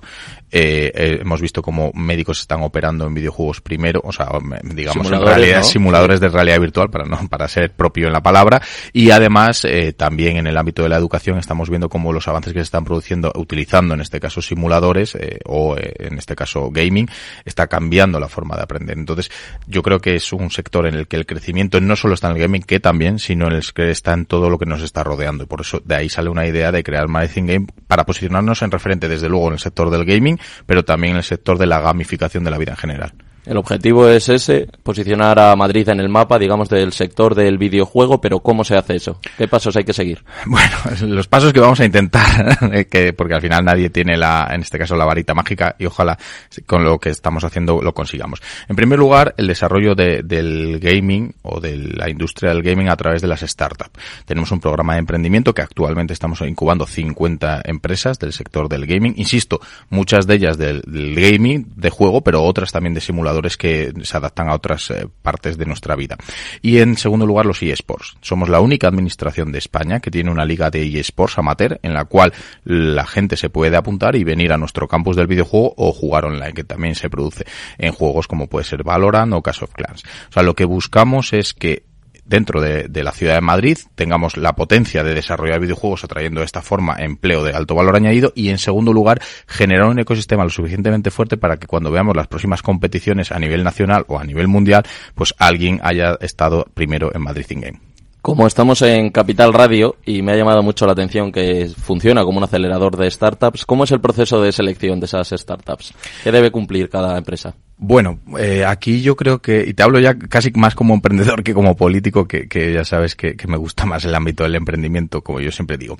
eh, 0.51 0.91
eh, 0.93 1.19
hemos 1.21 1.41
visto 1.41 1.61
cómo 1.61 1.91
médicos 1.93 2.41
están 2.41 2.61
operando 2.61 3.07
en 3.07 3.13
videojuegos 3.13 3.61
primero, 3.61 4.01
o 4.03 4.11
sea, 4.11 4.27
digamos 4.63 5.09
en 5.11 5.21
realidad, 5.21 5.63
simuladores 5.63 6.19
de 6.19 6.29
realidad 6.29 6.59
virtual 6.59 6.89
para 6.89 7.05
no 7.05 7.27
para 7.29 7.47
ser 7.47 7.71
propio 7.71 8.07
en 8.07 8.13
la 8.13 8.21
palabra. 8.21 8.61
Y 8.93 9.11
además 9.11 9.65
eh, 9.65 9.93
también 9.93 10.37
en 10.37 10.47
el 10.47 10.57
ámbito 10.57 10.83
de 10.83 10.89
la 10.89 10.97
educación 10.97 11.37
estamos 11.37 11.69
viendo 11.69 11.89
cómo 11.89 12.11
los 12.13 12.27
avances 12.27 12.53
que 12.53 12.59
se 12.59 12.63
están 12.63 12.83
produciendo 12.83 13.31
utilizando 13.35 13.93
en 13.93 14.01
este 14.01 14.19
caso 14.19 14.41
simuladores 14.41 15.15
eh, 15.15 15.39
o 15.45 15.77
eh, 15.77 15.93
en 15.99 16.17
este 16.17 16.35
caso 16.35 16.69
gaming 16.71 17.07
está 17.45 17.67
cambiando 17.67 18.19
la 18.19 18.27
forma 18.27 18.55
de 18.55 18.63
aprender. 18.63 18.97
Entonces, 18.97 19.31
yo 19.67 19.81
creo 19.81 19.99
que 19.99 20.15
es 20.15 20.33
un 20.33 20.51
sector 20.51 20.87
en 20.87 20.95
el 20.95 21.07
que 21.07 21.17
el 21.17 21.25
crecimiento 21.25 21.79
no 21.79 21.95
solo 21.95 22.13
está 22.13 22.29
en 22.29 22.35
el 22.35 22.41
gaming, 22.41 22.63
que 22.63 22.79
también, 22.79 23.19
sino 23.19 23.47
en 23.47 23.53
el 23.53 23.63
que 23.73 23.91
está 23.91 24.13
en 24.13 24.25
todo 24.25 24.49
lo 24.49 24.57
que 24.57 24.65
nos 24.65 24.81
está 24.81 25.03
rodeando. 25.03 25.43
Y 25.43 25.47
por 25.47 25.61
eso 25.61 25.81
de 25.83 25.95
ahí 25.95 26.09
sale 26.09 26.29
una 26.29 26.45
idea 26.45 26.71
de 26.71 26.83
crear 26.83 27.07
Medicine 27.07 27.53
Game 27.53 27.67
para 27.87 28.05
posicionarnos 28.05 28.61
en 28.61 28.71
referente 28.71 29.07
desde 29.07 29.29
luego 29.29 29.47
en 29.47 29.53
el 29.53 29.59
sector 29.59 29.89
del 29.89 30.05
gaming 30.05 30.39
pero 30.65 30.85
también 30.85 31.11
en 31.11 31.17
el 31.17 31.23
sector 31.23 31.57
de 31.57 31.67
la 31.67 31.79
gamificación 31.79 32.43
de 32.43 32.51
la 32.51 32.57
vida 32.57 32.71
en 32.71 32.77
general. 32.77 33.13
El 33.43 33.57
objetivo 33.57 34.07
es 34.07 34.29
ese, 34.29 34.67
posicionar 34.83 35.39
a 35.39 35.55
Madrid 35.55 35.89
en 35.89 35.99
el 35.99 36.09
mapa, 36.09 36.37
digamos, 36.37 36.69
del 36.69 36.93
sector 36.93 37.33
del 37.33 37.57
videojuego, 37.57 38.21
pero 38.21 38.39
¿cómo 38.39 38.63
se 38.63 38.75
hace 38.75 38.97
eso? 38.97 39.19
¿Qué 39.35 39.47
pasos 39.47 39.75
hay 39.75 39.83
que 39.83 39.93
seguir? 39.93 40.23
Bueno, 40.45 40.75
los 41.07 41.27
pasos 41.27 41.51
que 41.51 41.59
vamos 41.59 41.79
a 41.79 41.85
intentar, 41.85 42.59
eh, 42.71 42.85
que, 42.85 43.13
porque 43.13 43.33
al 43.33 43.41
final 43.41 43.65
nadie 43.65 43.89
tiene 43.89 44.15
la, 44.15 44.47
en 44.51 44.61
este 44.61 44.77
caso 44.77 44.95
la 44.95 45.05
varita 45.05 45.33
mágica 45.33 45.75
y 45.79 45.87
ojalá 45.87 46.19
con 46.67 46.83
lo 46.83 46.99
que 46.99 47.09
estamos 47.09 47.43
haciendo 47.43 47.81
lo 47.81 47.93
consigamos. 47.93 48.41
En 48.69 48.75
primer 48.75 48.99
lugar, 48.99 49.33
el 49.37 49.47
desarrollo 49.47 49.95
de, 49.95 50.21
del 50.21 50.79
gaming 50.79 51.33
o 51.41 51.59
de 51.59 51.77
la 51.77 52.09
industria 52.09 52.51
del 52.51 52.61
gaming 52.61 52.89
a 52.89 52.95
través 52.95 53.23
de 53.23 53.27
las 53.27 53.41
startups. 53.41 53.99
Tenemos 54.25 54.51
un 54.51 54.59
programa 54.59 54.93
de 54.93 54.99
emprendimiento 54.99 55.55
que 55.55 55.63
actualmente 55.63 56.13
estamos 56.13 56.41
incubando 56.41 56.85
50 56.85 57.61
empresas 57.65 58.19
del 58.19 58.33
sector 58.33 58.69
del 58.69 58.85
gaming. 58.85 59.15
Insisto, 59.17 59.59
muchas 59.89 60.27
de 60.27 60.35
ellas 60.35 60.59
del, 60.59 60.81
del 60.85 61.15
gaming, 61.15 61.73
de 61.75 61.89
juego, 61.89 62.21
pero 62.21 62.43
otras 62.43 62.71
también 62.71 62.93
de 62.93 63.01
simulación 63.01 63.30
que 63.57 63.93
se 64.03 64.17
adaptan 64.17 64.49
a 64.49 64.55
otras 64.55 64.91
eh, 64.91 65.07
partes 65.21 65.57
de 65.57 65.65
nuestra 65.65 65.95
vida. 65.95 66.17
Y 66.61 66.79
en 66.79 66.97
segundo 66.97 67.25
lugar, 67.25 67.45
los 67.45 67.61
eSports. 67.61 68.17
Somos 68.21 68.49
la 68.49 68.59
única 68.59 68.87
administración 68.87 69.51
de 69.51 69.59
España 69.59 69.99
que 69.99 70.11
tiene 70.11 70.31
una 70.31 70.45
liga 70.45 70.69
de 70.69 70.99
eSports 70.99 71.37
amateur 71.37 71.79
en 71.83 71.93
la 71.93 72.05
cual 72.05 72.33
la 72.63 73.05
gente 73.05 73.37
se 73.37 73.49
puede 73.49 73.77
apuntar 73.77 74.15
y 74.15 74.23
venir 74.23 74.53
a 74.53 74.57
nuestro 74.57 74.87
campus 74.87 75.15
del 75.15 75.27
videojuego 75.27 75.73
o 75.77 75.91
jugar 75.93 76.25
online, 76.25 76.53
que 76.53 76.63
también 76.63 76.95
se 76.95 77.09
produce 77.09 77.45
en 77.77 77.91
juegos 77.91 78.27
como 78.27 78.47
puede 78.47 78.65
ser 78.65 78.83
Valorant 78.83 79.33
o 79.33 79.41
Clash 79.41 79.63
of 79.63 79.73
Clans. 79.73 80.03
O 80.29 80.33
sea, 80.33 80.43
lo 80.43 80.55
que 80.55 80.65
buscamos 80.65 81.33
es 81.33 81.53
que 81.53 81.90
dentro 82.31 82.61
de, 82.61 83.03
la 83.03 83.11
ciudad 83.11 83.35
de 83.35 83.41
Madrid 83.41 83.77
tengamos 83.93 84.37
la 84.37 84.53
potencia 84.53 85.03
de 85.03 85.13
desarrollar 85.13 85.59
videojuegos 85.59 86.05
atrayendo 86.05 86.39
de 86.39 86.45
esta 86.45 86.61
forma 86.61 86.95
empleo 86.97 87.43
de 87.43 87.51
alto 87.51 87.75
valor 87.75 87.97
añadido 87.97 88.31
y 88.35 88.49
en 88.49 88.57
segundo 88.57 88.93
lugar 88.93 89.21
generar 89.47 89.87
un 89.87 89.99
ecosistema 89.99 90.45
lo 90.45 90.49
suficientemente 90.49 91.11
fuerte 91.11 91.35
para 91.35 91.57
que 91.57 91.67
cuando 91.67 91.91
veamos 91.91 92.15
las 92.15 92.27
próximas 92.27 92.61
competiciones 92.61 93.33
a 93.33 93.39
nivel 93.39 93.63
nacional 93.63 94.05
o 94.07 94.17
a 94.17 94.23
nivel 94.23 94.47
mundial 94.47 94.83
pues 95.13 95.35
alguien 95.37 95.81
haya 95.83 96.17
estado 96.21 96.65
primero 96.73 97.11
en 97.13 97.21
Madrid 97.21 97.45
in 97.49 97.61
Game. 97.61 97.79
Como 98.21 98.45
estamos 98.45 98.81
en 98.83 99.09
Capital 99.09 99.51
Radio 99.51 99.95
y 100.05 100.21
me 100.21 100.31
ha 100.31 100.35
llamado 100.35 100.61
mucho 100.61 100.85
la 100.85 100.91
atención 100.93 101.31
que 101.31 101.67
funciona 101.75 102.23
como 102.23 102.37
un 102.37 102.43
acelerador 102.43 102.95
de 102.95 103.09
startups, 103.09 103.65
¿cómo 103.65 103.83
es 103.83 103.91
el 103.91 103.99
proceso 103.99 104.39
de 104.39 104.51
selección 104.51 104.99
de 104.99 105.07
esas 105.07 105.29
startups? 105.29 105.93
¿Qué 106.23 106.31
debe 106.31 106.51
cumplir 106.51 106.87
cada 106.87 107.17
empresa? 107.17 107.55
Bueno, 107.83 108.19
eh, 108.37 108.63
aquí 108.63 109.01
yo 109.01 109.15
creo 109.15 109.41
que, 109.41 109.65
y 109.67 109.73
te 109.73 109.81
hablo 109.81 109.99
ya 109.99 110.13
casi 110.13 110.51
más 110.51 110.75
como 110.75 110.93
emprendedor 110.93 111.41
que 111.41 111.55
como 111.55 111.75
político, 111.75 112.27
que, 112.27 112.47
que 112.47 112.71
ya 112.73 112.85
sabes 112.85 113.15
que, 113.15 113.35
que, 113.35 113.47
me 113.47 113.57
gusta 113.57 113.87
más 113.87 114.05
el 114.05 114.13
ámbito 114.13 114.43
del 114.43 114.53
emprendimiento, 114.53 115.23
como 115.23 115.39
yo 115.39 115.51
siempre 115.51 115.79
digo. 115.79 115.97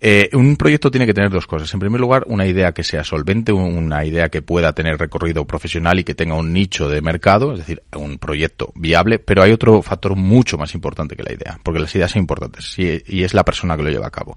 Eh, 0.00 0.30
un 0.34 0.54
proyecto 0.54 0.92
tiene 0.92 1.06
que 1.06 1.12
tener 1.12 1.30
dos 1.30 1.48
cosas. 1.48 1.74
En 1.74 1.80
primer 1.80 2.00
lugar, 2.00 2.22
una 2.28 2.46
idea 2.46 2.70
que 2.70 2.84
sea 2.84 3.02
solvente, 3.02 3.50
una 3.50 4.04
idea 4.04 4.28
que 4.28 4.42
pueda 4.42 4.74
tener 4.74 4.96
recorrido 4.96 5.44
profesional 5.44 5.98
y 5.98 6.04
que 6.04 6.14
tenga 6.14 6.36
un 6.36 6.52
nicho 6.52 6.88
de 6.88 7.02
mercado, 7.02 7.50
es 7.54 7.58
decir, 7.58 7.82
un 7.96 8.18
proyecto 8.18 8.70
viable, 8.76 9.18
pero 9.18 9.42
hay 9.42 9.50
otro 9.50 9.82
factor 9.82 10.14
mucho 10.14 10.56
más 10.56 10.72
importante 10.72 11.16
que 11.16 11.24
la 11.24 11.32
idea, 11.32 11.58
porque 11.64 11.80
las 11.80 11.92
ideas 11.96 12.12
son 12.12 12.20
importantes 12.20 12.78
y, 12.78 13.24
es 13.24 13.34
la 13.34 13.42
persona 13.42 13.76
que 13.76 13.82
lo 13.82 13.90
lleva 13.90 14.06
a 14.06 14.12
cabo. 14.12 14.36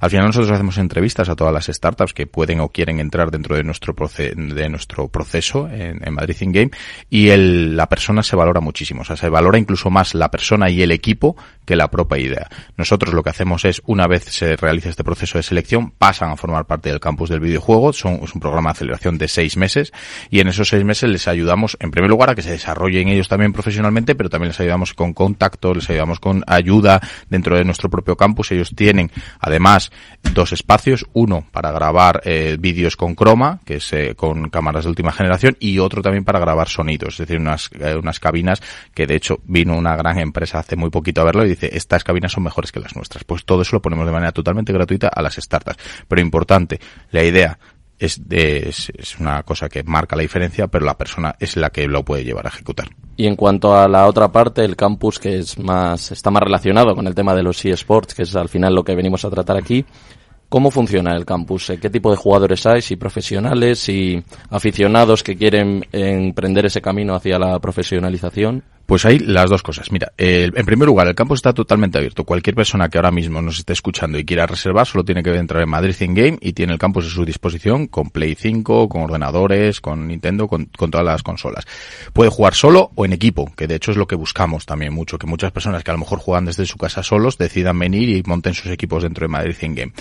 Al 0.00 0.10
final 0.10 0.26
nosotros 0.26 0.50
hacemos 0.50 0.76
entrevistas 0.78 1.28
a 1.28 1.36
todas 1.36 1.54
las 1.54 1.66
startups 1.66 2.12
que 2.12 2.26
pueden 2.26 2.58
o 2.58 2.70
quieren 2.70 2.98
entrar 2.98 3.30
dentro 3.30 3.54
de 3.54 3.62
nuestro, 3.62 3.94
proce 3.94 4.34
de 4.34 4.68
nuestro 4.68 5.06
proceso 5.06 5.68
en, 5.68 6.00
en 6.04 6.14
Madrid 6.14 6.31
Game 6.40 6.70
y 7.10 7.28
el, 7.28 7.76
la 7.76 7.88
persona 7.88 8.22
se 8.22 8.36
valora 8.36 8.60
muchísimo. 8.60 9.02
O 9.02 9.04
sea, 9.04 9.16
se 9.16 9.28
valora 9.28 9.58
incluso 9.58 9.90
más 9.90 10.14
la 10.14 10.30
persona 10.30 10.70
y 10.70 10.82
el 10.82 10.90
equipo 10.90 11.36
que 11.64 11.76
la 11.76 11.88
propia 11.88 12.18
idea. 12.18 12.48
Nosotros 12.76 13.14
lo 13.14 13.22
que 13.22 13.30
hacemos 13.30 13.64
es, 13.64 13.82
una 13.86 14.06
vez 14.06 14.24
se 14.24 14.56
realiza 14.56 14.88
este 14.88 15.04
proceso 15.04 15.38
de 15.38 15.42
selección, 15.42 15.92
pasan 15.92 16.30
a 16.30 16.36
formar 16.36 16.66
parte 16.66 16.88
del 16.88 17.00
campus 17.00 17.30
del 17.30 17.40
videojuego. 17.40 17.92
Son, 17.92 18.20
es 18.22 18.34
un 18.34 18.40
programa 18.40 18.70
de 18.70 18.72
aceleración 18.72 19.18
de 19.18 19.28
seis 19.28 19.56
meses 19.56 19.92
y 20.30 20.40
en 20.40 20.48
esos 20.48 20.68
seis 20.68 20.84
meses 20.84 21.08
les 21.10 21.28
ayudamos, 21.28 21.76
en 21.80 21.90
primer 21.90 22.10
lugar, 22.10 22.30
a 22.30 22.34
que 22.34 22.42
se 22.42 22.50
desarrollen 22.50 23.08
ellos 23.08 23.28
también 23.28 23.52
profesionalmente, 23.52 24.14
pero 24.14 24.28
también 24.28 24.48
les 24.48 24.60
ayudamos 24.60 24.94
con 24.94 25.12
contacto, 25.12 25.74
les 25.74 25.88
ayudamos 25.90 26.20
con 26.20 26.42
ayuda 26.46 27.00
dentro 27.28 27.56
de 27.56 27.64
nuestro 27.64 27.90
propio 27.90 28.16
campus. 28.16 28.52
Ellos 28.52 28.72
tienen, 28.74 29.10
además, 29.40 29.90
dos 30.34 30.52
espacios. 30.52 31.06
Uno 31.12 31.46
para 31.50 31.72
grabar 31.72 32.22
eh, 32.24 32.56
vídeos 32.58 32.96
con 32.96 33.14
croma, 33.14 33.60
que 33.64 33.76
es 33.76 33.92
eh, 33.92 34.14
con 34.16 34.50
cámaras 34.50 34.84
de 34.84 34.90
última 34.90 35.12
generación, 35.12 35.56
y 35.60 35.78
otro 35.78 36.02
también 36.02 36.21
para 36.24 36.38
grabar 36.38 36.68
sonidos, 36.68 37.14
es 37.14 37.26
decir, 37.26 37.38
unas, 37.38 37.70
eh, 37.78 37.96
unas 37.96 38.20
cabinas 38.20 38.60
que 38.94 39.06
de 39.06 39.16
hecho 39.16 39.38
vino 39.44 39.76
una 39.76 39.96
gran 39.96 40.18
empresa 40.18 40.58
hace 40.58 40.76
muy 40.76 40.90
poquito 40.90 41.20
a 41.20 41.24
verlo 41.24 41.44
y 41.44 41.50
dice, 41.50 41.70
estas 41.72 42.04
cabinas 42.04 42.32
son 42.32 42.44
mejores 42.44 42.72
que 42.72 42.80
las 42.80 42.96
nuestras. 42.96 43.24
Pues 43.24 43.44
todo 43.44 43.62
eso 43.62 43.76
lo 43.76 43.82
ponemos 43.82 44.06
de 44.06 44.12
manera 44.12 44.32
totalmente 44.32 44.72
gratuita 44.72 45.08
a 45.08 45.22
las 45.22 45.36
startups. 45.36 45.78
Pero 46.08 46.20
importante, 46.20 46.80
la 47.10 47.22
idea 47.22 47.58
es, 47.98 48.20
es, 48.30 48.92
es, 48.96 49.18
una 49.20 49.42
cosa 49.42 49.68
que 49.68 49.82
marca 49.84 50.16
la 50.16 50.22
diferencia, 50.22 50.66
pero 50.66 50.84
la 50.84 50.96
persona 50.96 51.34
es 51.38 51.56
la 51.56 51.70
que 51.70 51.86
lo 51.86 52.04
puede 52.04 52.24
llevar 52.24 52.46
a 52.46 52.48
ejecutar. 52.48 52.88
Y 53.16 53.26
en 53.26 53.36
cuanto 53.36 53.76
a 53.76 53.88
la 53.88 54.06
otra 54.06 54.32
parte, 54.32 54.64
el 54.64 54.74
campus 54.74 55.18
que 55.18 55.38
es 55.38 55.58
más, 55.58 56.10
está 56.10 56.30
más 56.30 56.42
relacionado 56.42 56.94
con 56.94 57.06
el 57.06 57.14
tema 57.14 57.34
de 57.34 57.42
los 57.42 57.64
eSports, 57.64 58.14
que 58.14 58.22
es 58.22 58.34
al 58.34 58.48
final 58.48 58.74
lo 58.74 58.84
que 58.84 58.96
venimos 58.96 59.24
a 59.24 59.30
tratar 59.30 59.56
aquí, 59.56 59.84
¿Cómo 60.52 60.70
funciona 60.70 61.16
el 61.16 61.24
campus? 61.24 61.72
¿Qué 61.80 61.88
tipo 61.88 62.10
de 62.10 62.18
jugadores 62.18 62.66
hay? 62.66 62.82
¿Si 62.82 62.96
profesionales? 62.96 63.88
y 63.88 64.22
aficionados 64.50 65.22
que 65.22 65.34
quieren 65.34 65.82
emprender 65.90 66.66
ese 66.66 66.82
camino 66.82 67.14
hacia 67.14 67.38
la 67.38 67.58
profesionalización? 67.58 68.62
Pues 68.86 69.04
hay 69.04 69.18
las 69.18 69.48
dos 69.48 69.62
cosas. 69.62 69.90
Mira, 69.92 70.12
en 70.16 70.66
primer 70.66 70.86
lugar, 70.86 71.06
el 71.08 71.14
campus 71.14 71.38
está 71.38 71.52
totalmente 71.52 71.98
abierto. 71.98 72.24
Cualquier 72.24 72.54
persona 72.54 72.88
que 72.88 72.98
ahora 72.98 73.10
mismo 73.10 73.40
nos 73.40 73.58
esté 73.58 73.72
escuchando 73.72 74.18
y 74.18 74.24
quiera 74.24 74.46
reservar 74.46 74.86
solo 74.86 75.04
tiene 75.04 75.22
que 75.22 75.34
entrar 75.34 75.62
en 75.62 75.68
Madrid 75.68 75.94
In 76.00 76.14
Game 76.14 76.38
y 76.40 76.52
tiene 76.52 76.72
el 76.72 76.78
campus 76.78 77.06
a 77.06 77.10
su 77.10 77.24
disposición 77.24 77.86
con 77.86 78.10
Play 78.10 78.34
5, 78.34 78.88
con 78.88 79.02
ordenadores, 79.02 79.80
con 79.80 80.06
Nintendo, 80.08 80.48
con, 80.48 80.66
con, 80.66 80.90
todas 80.90 81.06
las 81.06 81.22
consolas. 81.22 81.66
Puede 82.12 82.30
jugar 82.30 82.54
solo 82.54 82.90
o 82.94 83.04
en 83.04 83.12
equipo, 83.12 83.52
que 83.56 83.66
de 83.66 83.76
hecho 83.76 83.92
es 83.92 83.96
lo 83.96 84.06
que 84.06 84.16
buscamos 84.16 84.66
también 84.66 84.92
mucho, 84.92 85.18
que 85.18 85.26
muchas 85.26 85.52
personas 85.52 85.84
que 85.84 85.90
a 85.90 85.94
lo 85.94 86.00
mejor 86.00 86.18
juegan 86.18 86.44
desde 86.44 86.66
su 86.66 86.76
casa 86.76 87.02
solos 87.02 87.38
decidan 87.38 87.78
venir 87.78 88.08
y 88.08 88.22
monten 88.26 88.54
sus 88.54 88.70
equipos 88.70 89.02
dentro 89.02 89.24
de 89.24 89.28
Madrid 89.28 89.56
In 89.62 89.74
Game 89.74 89.92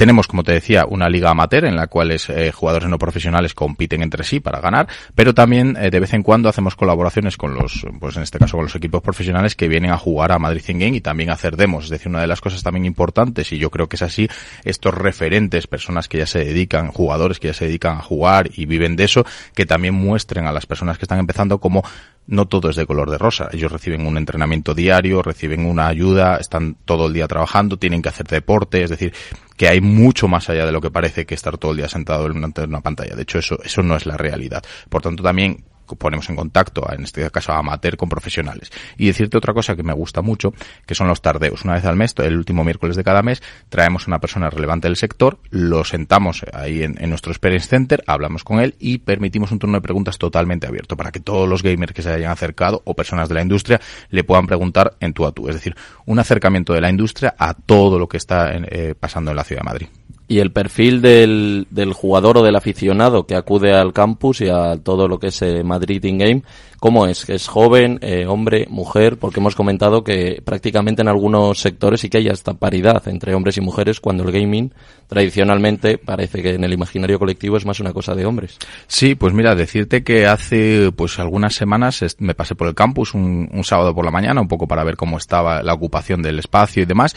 tenemos, 0.00 0.26
como 0.26 0.44
te 0.44 0.52
decía, 0.52 0.86
una 0.88 1.10
liga 1.10 1.28
amateur 1.28 1.66
en 1.66 1.76
la 1.76 1.86
cual 1.86 2.10
eh, 2.10 2.52
jugadores 2.52 2.88
no 2.88 2.96
profesionales 2.96 3.52
compiten 3.52 4.00
entre 4.00 4.24
sí 4.24 4.40
para 4.40 4.58
ganar, 4.58 4.88
pero 5.14 5.34
también 5.34 5.76
eh, 5.78 5.90
de 5.90 6.00
vez 6.00 6.14
en 6.14 6.22
cuando 6.22 6.48
hacemos 6.48 6.74
colaboraciones 6.74 7.36
con 7.36 7.54
los, 7.54 7.86
pues 7.98 8.16
en 8.16 8.22
este 8.22 8.38
caso 8.38 8.56
con 8.56 8.64
los 8.64 8.74
equipos 8.74 9.02
profesionales 9.02 9.54
que 9.56 9.68
vienen 9.68 9.90
a 9.90 9.98
jugar 9.98 10.32
a 10.32 10.38
Madrid 10.38 10.62
in 10.68 10.78
Game 10.78 10.96
y 10.96 11.02
también 11.02 11.28
hacer 11.28 11.54
demos. 11.54 11.84
Es 11.84 11.90
decir, 11.90 12.08
una 12.08 12.22
de 12.22 12.28
las 12.28 12.40
cosas 12.40 12.62
también 12.62 12.86
importantes, 12.86 13.52
y 13.52 13.58
yo 13.58 13.68
creo 13.68 13.90
que 13.90 13.96
es 13.96 14.02
así, 14.02 14.26
estos 14.64 14.94
referentes, 14.94 15.66
personas 15.66 16.08
que 16.08 16.16
ya 16.16 16.26
se 16.26 16.46
dedican, 16.46 16.92
jugadores 16.92 17.38
que 17.38 17.48
ya 17.48 17.54
se 17.54 17.66
dedican 17.66 17.98
a 17.98 18.00
jugar 18.00 18.48
y 18.54 18.64
viven 18.64 18.96
de 18.96 19.04
eso, 19.04 19.26
que 19.54 19.66
también 19.66 19.92
muestren 19.92 20.46
a 20.46 20.52
las 20.52 20.64
personas 20.64 20.96
que 20.96 21.04
están 21.04 21.18
empezando 21.18 21.58
como 21.58 21.84
no 22.26 22.46
todo 22.46 22.70
es 22.70 22.76
de 22.76 22.86
color 22.86 23.10
de 23.10 23.18
rosa. 23.18 23.48
Ellos 23.52 23.72
reciben 23.72 24.06
un 24.06 24.16
entrenamiento 24.16 24.74
diario, 24.74 25.22
reciben 25.22 25.66
una 25.66 25.88
ayuda, 25.88 26.36
están 26.36 26.76
todo 26.84 27.06
el 27.06 27.12
día 27.12 27.26
trabajando, 27.26 27.76
tienen 27.76 28.02
que 28.02 28.08
hacer 28.08 28.26
deporte, 28.26 28.82
es 28.82 28.90
decir, 28.90 29.12
que 29.56 29.68
hay 29.68 29.80
mucho 29.80 30.28
más 30.28 30.48
allá 30.48 30.64
de 30.64 30.72
lo 30.72 30.80
que 30.80 30.90
parece 30.90 31.26
que 31.26 31.34
estar 31.34 31.58
todo 31.58 31.72
el 31.72 31.78
día 31.78 31.88
sentado 31.88 32.28
delante 32.28 32.60
de 32.60 32.68
una 32.68 32.80
pantalla. 32.80 33.16
De 33.16 33.22
hecho, 33.22 33.38
eso, 33.38 33.58
eso 33.62 33.82
no 33.82 33.96
es 33.96 34.06
la 34.06 34.16
realidad. 34.16 34.62
Por 34.88 35.02
tanto, 35.02 35.22
también 35.22 35.64
ponemos 35.96 36.28
en 36.30 36.36
contacto, 36.36 36.86
en 36.92 37.04
este 37.04 37.28
caso 37.30 37.52
amateur, 37.52 37.96
con 37.96 38.08
profesionales. 38.08 38.70
Y 38.96 39.06
decirte 39.06 39.38
otra 39.38 39.54
cosa 39.54 39.76
que 39.76 39.82
me 39.82 39.92
gusta 39.92 40.22
mucho, 40.22 40.52
que 40.86 40.94
son 40.94 41.08
los 41.08 41.22
tardeos. 41.22 41.64
Una 41.64 41.74
vez 41.74 41.84
al 41.84 41.96
mes, 41.96 42.14
el 42.18 42.36
último 42.36 42.64
miércoles 42.64 42.96
de 42.96 43.04
cada 43.04 43.22
mes, 43.22 43.42
traemos 43.68 44.04
a 44.04 44.10
una 44.10 44.20
persona 44.20 44.50
relevante 44.50 44.88
del 44.88 44.96
sector, 44.96 45.38
lo 45.50 45.84
sentamos 45.84 46.44
ahí 46.52 46.82
en, 46.82 46.96
nuestro 47.10 47.32
Experience 47.32 47.68
Center, 47.68 48.02
hablamos 48.06 48.44
con 48.44 48.60
él 48.60 48.74
y 48.78 48.98
permitimos 48.98 49.50
un 49.52 49.58
turno 49.58 49.78
de 49.78 49.82
preguntas 49.82 50.18
totalmente 50.18 50.66
abierto 50.66 50.96
para 50.96 51.10
que 51.10 51.20
todos 51.20 51.48
los 51.48 51.62
gamers 51.62 51.92
que 51.92 52.02
se 52.02 52.12
hayan 52.12 52.30
acercado 52.30 52.82
o 52.84 52.94
personas 52.94 53.28
de 53.28 53.34
la 53.34 53.42
industria 53.42 53.80
le 54.10 54.24
puedan 54.24 54.46
preguntar 54.46 54.96
en 55.00 55.12
tú 55.12 55.26
a 55.26 55.32
tú. 55.32 55.48
Es 55.48 55.54
decir, 55.54 55.74
un 56.06 56.18
acercamiento 56.18 56.72
de 56.72 56.80
la 56.80 56.90
industria 56.90 57.34
a 57.38 57.54
todo 57.54 57.98
lo 57.98 58.08
que 58.08 58.16
está 58.16 58.52
eh, 58.52 58.94
pasando 58.98 59.30
en 59.30 59.36
la 59.36 59.44
ciudad 59.44 59.62
de 59.62 59.64
Madrid. 59.64 59.88
Y 60.30 60.38
el 60.38 60.52
perfil 60.52 61.02
del, 61.02 61.66
del, 61.70 61.92
jugador 61.92 62.38
o 62.38 62.44
del 62.44 62.54
aficionado 62.54 63.26
que 63.26 63.34
acude 63.34 63.74
al 63.74 63.92
campus 63.92 64.42
y 64.42 64.48
a 64.48 64.76
todo 64.76 65.08
lo 65.08 65.18
que 65.18 65.26
es 65.26 65.42
eh, 65.42 65.64
Madrid 65.64 66.04
in-game, 66.04 66.44
¿cómo 66.80 67.06
es? 67.06 67.28
¿Es 67.28 67.46
joven, 67.46 67.98
eh, 68.02 68.26
hombre, 68.26 68.66
mujer? 68.68 69.18
Porque 69.18 69.40
hemos 69.40 69.54
comentado 69.54 70.02
que 70.02 70.42
prácticamente 70.44 71.02
en 71.02 71.08
algunos 71.08 71.60
sectores 71.60 72.00
sí 72.00 72.08
que 72.08 72.18
hay 72.18 72.28
hasta 72.28 72.54
paridad 72.54 73.06
entre 73.06 73.34
hombres 73.34 73.58
y 73.58 73.60
mujeres 73.60 74.00
cuando 74.00 74.24
el 74.24 74.32
gaming 74.32 74.72
tradicionalmente 75.06 75.98
parece 75.98 76.42
que 76.42 76.54
en 76.54 76.64
el 76.64 76.72
imaginario 76.72 77.18
colectivo 77.18 77.56
es 77.56 77.66
más 77.66 77.80
una 77.80 77.92
cosa 77.92 78.14
de 78.14 78.26
hombres. 78.26 78.58
Sí, 78.86 79.14
pues 79.14 79.34
mira, 79.34 79.54
decirte 79.54 80.02
que 80.02 80.26
hace 80.26 80.90
pues 80.92 81.18
algunas 81.18 81.54
semanas 81.54 82.04
me 82.18 82.34
pasé 82.34 82.54
por 82.54 82.68
el 82.68 82.74
campus 82.74 83.14
un, 83.14 83.48
un 83.52 83.64
sábado 83.64 83.94
por 83.94 84.04
la 84.04 84.10
mañana 84.10 84.40
un 84.40 84.48
poco 84.48 84.66
para 84.66 84.84
ver 84.84 84.96
cómo 84.96 85.18
estaba 85.18 85.62
la 85.62 85.74
ocupación 85.74 86.22
del 86.22 86.38
espacio 86.38 86.82
y 86.82 86.86
demás 86.86 87.14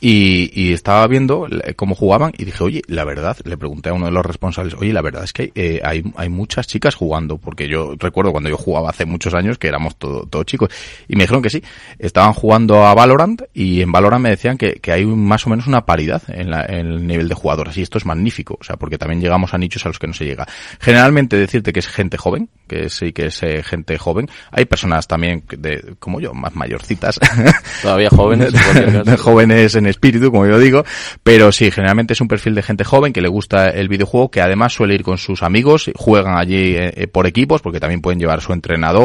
y, 0.00 0.72
estaba 0.76 1.06
viendo 1.06 1.46
cómo 1.76 1.94
jugaban 1.94 2.32
y 2.36 2.44
dije 2.44 2.62
oye, 2.62 2.82
la 2.88 3.04
verdad, 3.04 3.36
le 3.44 3.56
pregunté 3.56 3.88
a 3.88 3.94
uno 3.94 4.06
de 4.06 4.12
los 4.12 4.26
responsables, 4.26 4.74
oye, 4.74 4.92
la 4.92 5.00
verdad 5.00 5.24
es 5.24 5.32
que 5.32 5.52
eh, 5.54 5.80
hay, 5.82 6.02
hay 6.16 6.28
muchas 6.28 6.66
chicas 6.66 6.94
jugando, 6.94 7.38
porque 7.38 7.68
yo 7.68 7.94
recuerdo 7.98 8.32
cuando 8.32 8.50
yo 8.50 8.58
jugaba 8.58 8.90
hace 8.90 9.05
muchos 9.06 9.34
años 9.34 9.58
que 9.58 9.68
éramos 9.68 9.96
todos 9.96 10.28
todo 10.30 10.44
chicos, 10.44 10.70
y 11.08 11.16
me 11.16 11.24
dijeron 11.24 11.42
que 11.42 11.50
sí, 11.50 11.62
estaban 11.98 12.32
jugando 12.32 12.84
a 12.84 12.94
Valorant, 12.94 13.42
y 13.54 13.80
en 13.82 13.92
Valorant 13.92 14.22
me 14.22 14.30
decían 14.30 14.58
que, 14.58 14.74
que 14.74 14.92
hay 14.92 15.06
más 15.06 15.46
o 15.46 15.50
menos 15.50 15.66
una 15.66 15.86
paridad 15.86 16.22
en, 16.28 16.50
la, 16.50 16.64
en 16.64 16.86
el 16.86 17.06
nivel 17.06 17.28
de 17.28 17.34
jugadoras, 17.34 17.76
y 17.76 17.82
esto 17.82 17.98
es 17.98 18.06
magnífico, 18.06 18.58
o 18.60 18.64
sea, 18.64 18.76
porque 18.76 18.98
también 18.98 19.20
llegamos 19.20 19.54
a 19.54 19.58
nichos 19.58 19.84
a 19.84 19.88
los 19.88 19.98
que 19.98 20.06
no 20.06 20.12
se 20.12 20.24
llega. 20.24 20.46
Generalmente 20.80 21.36
decirte 21.36 21.72
que 21.72 21.80
es 21.80 21.88
gente 21.88 22.16
joven, 22.18 22.48
que 22.66 22.88
sí 22.90 23.12
que 23.12 23.26
es 23.26 23.42
eh, 23.42 23.62
gente 23.62 23.98
joven, 23.98 24.28
hay 24.50 24.64
personas 24.64 25.06
también 25.06 25.44
de, 25.56 25.94
como 25.98 26.20
yo, 26.20 26.34
más 26.34 26.54
mayorcitas. 26.54 27.20
Todavía 27.82 28.10
jóvenes. 28.10 28.52
jóvenes 29.20 29.74
en 29.74 29.86
espíritu, 29.86 30.30
como 30.30 30.46
yo 30.46 30.58
digo, 30.58 30.84
pero 31.22 31.52
sí, 31.52 31.70
generalmente 31.70 32.12
es 32.12 32.20
un 32.20 32.28
perfil 32.28 32.54
de 32.54 32.62
gente 32.62 32.84
joven 32.84 33.12
que 33.12 33.20
le 33.20 33.28
gusta 33.28 33.66
el 33.66 33.88
videojuego, 33.88 34.30
que 34.30 34.40
además 34.40 34.72
suele 34.72 34.94
ir 34.94 35.02
con 35.02 35.18
sus 35.18 35.42
amigos, 35.42 35.90
juegan 35.94 36.36
allí 36.36 36.76
eh, 36.76 36.92
eh, 36.96 37.06
por 37.06 37.26
equipos, 37.26 37.62
porque 37.62 37.80
también 37.80 38.00
pueden 38.00 38.18
llevar 38.18 38.40
su 38.40 38.52
entrenador, 38.52 38.95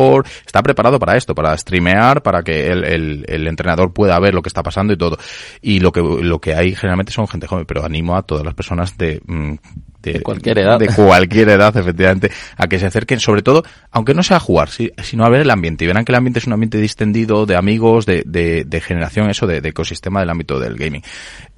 está 0.46 0.62
preparado 0.62 1.00
para 1.00 1.18
esto, 1.18 1.36
para 1.36 1.58
streamear, 1.58 2.22
para 2.22 2.44
que 2.44 2.68
el, 2.68 2.84
el, 2.84 3.26
el 3.28 3.48
entrenador 3.48 3.94
pueda 3.94 4.20
ver 4.20 4.34
lo 4.34 4.42
que 4.42 4.50
está 4.50 4.64
pasando 4.64 4.94
y 4.94 4.98
todo. 4.98 5.18
Y 5.62 5.80
lo 5.80 5.92
que, 5.92 6.02
lo 6.02 6.40
que 6.40 6.56
hay 6.56 6.76
generalmente 6.76 7.12
son 7.12 7.28
gente 7.28 7.48
joven, 7.48 7.66
pero 7.66 7.84
animo 7.84 8.16
a 8.16 8.24
todas 8.24 8.46
las 8.46 8.54
personas 8.54 8.98
de, 8.98 9.22
mm, 9.26 9.54
de, 10.02 10.22
cualquier 10.22 10.60
edad. 10.60 10.80
De 10.80 10.88
cualquier 10.88 11.50
edad, 11.50 11.76
efectivamente, 11.76 12.32
a 12.58 12.68
que 12.68 12.80
se 12.80 12.88
acerquen, 12.88 13.20
sobre 13.20 13.42
todo, 13.42 13.64
aunque 13.92 14.14
no 14.14 14.24
sea 14.24 14.38
a 14.38 14.40
jugar, 14.40 14.70
sino 14.70 15.26
a 15.26 15.30
ver 15.30 15.42
el 15.42 15.52
ambiente. 15.52 15.84
Y 15.84 15.88
verán 15.88 16.06
que 16.06 16.12
el 16.12 16.18
ambiente 16.18 16.40
es 16.40 16.48
un 16.48 16.54
ambiente 16.54 16.78
distendido, 16.80 17.46
de 17.46 17.56
amigos, 17.56 18.06
de, 18.06 18.24
de, 18.26 18.64
de 18.66 18.82
generación, 18.82 19.30
eso, 19.30 19.48
de, 19.48 19.62
de, 19.62 19.70
ecosistema 19.70 20.20
del 20.20 20.30
ámbito 20.30 20.60
del 20.60 20.76
gaming. 20.76 21.04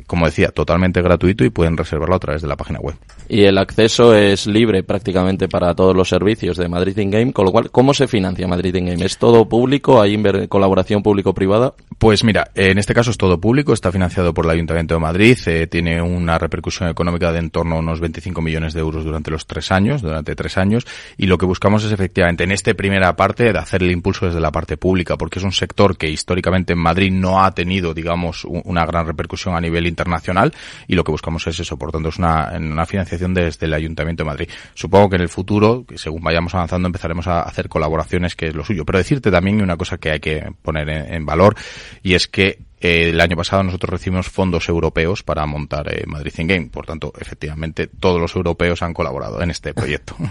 Como 0.08 0.26
decía, 0.26 0.50
totalmente 0.50 1.02
gratuito 1.02 1.44
y 1.44 1.50
pueden 1.50 1.78
reservarlo 1.78 2.16
a 2.16 2.20
través 2.20 2.42
de 2.42 2.48
la 2.48 2.56
página 2.56 2.80
web. 2.80 2.96
Y 3.30 3.44
el 3.44 3.58
acceso 3.58 4.16
es 4.16 4.48
libre 4.48 4.84
prácticamente 4.84 5.48
para 5.48 5.74
todos 5.74 5.96
los 5.96 6.10
servicios 6.10 6.58
de 6.58 6.68
Madrid 6.68 6.98
in 6.98 7.12
Game, 7.12 7.34
con 7.34 7.46
lo 7.46 7.52
cual, 7.52 7.72
¿cómo 7.72 7.94
se 7.94 8.08
financia 8.08 8.48
Madrid 8.48 8.76
in 8.76 8.86
Game? 8.86 9.06
¿Es 9.06 9.18
todo 9.18 9.48
público? 9.48 10.02
¿Hay 10.02 10.22
colaboración 10.48 11.02
público-privada? 11.04 11.74
Pues 12.04 12.26
mira, 12.26 12.52
en 12.54 12.80
este 12.80 12.94
caso 12.94 13.12
es 13.12 13.18
todo 13.18 13.40
público, 13.40 13.72
está 13.72 13.90
financiado 13.90 14.34
por 14.34 14.44
el 14.44 14.52
Ayuntamiento 14.52 14.94
de 14.94 15.00
Madrid, 15.00 15.38
eh, 15.46 15.68
tiene 15.68 16.02
una 16.02 16.38
repercusión 16.38 16.90
económica 16.90 17.32
de 17.32 17.40
en 17.40 17.50
torno 17.50 17.78
a 17.78 17.80
unos 17.80 18.02
25 18.02 18.42
millones 18.42 18.74
de 18.74 18.82
euros 18.82 19.06
durante 19.06 19.32
los 19.32 19.48
tres 19.48 19.72
años, 19.72 20.02
durante 20.02 20.36
tres 20.36 20.58
años, 20.58 20.86
y 21.16 21.28
lo 21.28 21.38
que 21.38 21.46
buscamos 21.46 21.86
es 21.86 21.94
efectivamente 21.94 22.44
en 22.44 22.52
esta 22.52 22.74
primera 22.74 23.16
parte 23.16 23.54
de 23.54 23.58
hacer 23.58 23.84
el 23.84 23.92
impulso 23.92 24.26
desde 24.26 24.42
la 24.42 24.52
parte 24.52 24.76
pública, 24.76 25.16
porque 25.16 25.40
es 25.40 25.46
un 25.46 25.54
sector 25.54 25.96
que 25.96 26.10
históricamente 26.10 26.74
en 26.74 26.80
Madrid 26.80 27.10
no 27.10 27.42
ha 27.42 27.52
tenido, 27.56 27.94
digamos, 27.94 28.44
una 28.44 28.86
gran 28.86 29.08
repercusión 29.08 29.56
a 29.56 29.62
nivel 29.62 29.88
internacional, 29.88 30.54
y 30.90 30.96
lo 30.96 31.06
que 31.06 31.12
buscamos 31.12 31.48
es 31.48 31.58
eso, 31.62 31.78
por 31.78 31.94
tanto 31.94 32.10
es 32.10 32.18
una, 32.18 32.86
financiación 32.86 33.34
desde 33.34 33.66
el 33.66 33.74
Ayuntamiento 33.74 34.24
de 34.24 34.28
Madrid. 34.30 34.50
Supongo 34.74 35.12
que 35.12 35.16
en 35.16 35.22
el 35.22 35.30
futuro, 35.30 35.86
según 35.96 36.22
vayamos 36.22 36.54
avanzando, 36.54 36.86
empezaremos 36.86 37.28
a 37.28 37.44
hacer 37.44 37.70
colaboraciones, 37.70 38.36
que 38.36 38.48
es 38.48 38.56
lo 38.56 38.66
suyo. 38.66 38.84
Pero 38.84 38.98
decirte 38.98 39.32
también 39.32 39.62
una 39.62 39.78
cosa 39.78 39.98
que 39.98 40.12
hay 40.12 40.20
que 40.20 40.52
poner 40.62 40.90
en 40.90 41.26
valor, 41.26 41.56
y 42.02 42.16
es 42.16 42.28
que 42.28 42.60
eh, 42.80 43.10
el 43.10 43.22
año 43.22 43.38
pasado 43.38 43.64
nosotros 43.64 43.92
recibimos 43.92 44.28
fondos 44.28 44.68
europeos 44.68 45.24
para 45.24 45.46
montar 45.46 45.94
eh, 45.94 46.04
Madrid 46.06 46.34
in 46.38 46.48
Game. 46.48 46.70
Por 46.70 46.86
tanto, 46.86 47.14
efectivamente, 47.18 47.88
todos 47.88 48.20
los 48.20 48.36
europeos 48.36 48.82
han 48.82 48.94
colaborado 48.94 49.42
en 49.42 49.52
este 49.52 49.74
proyecto. 49.74 50.16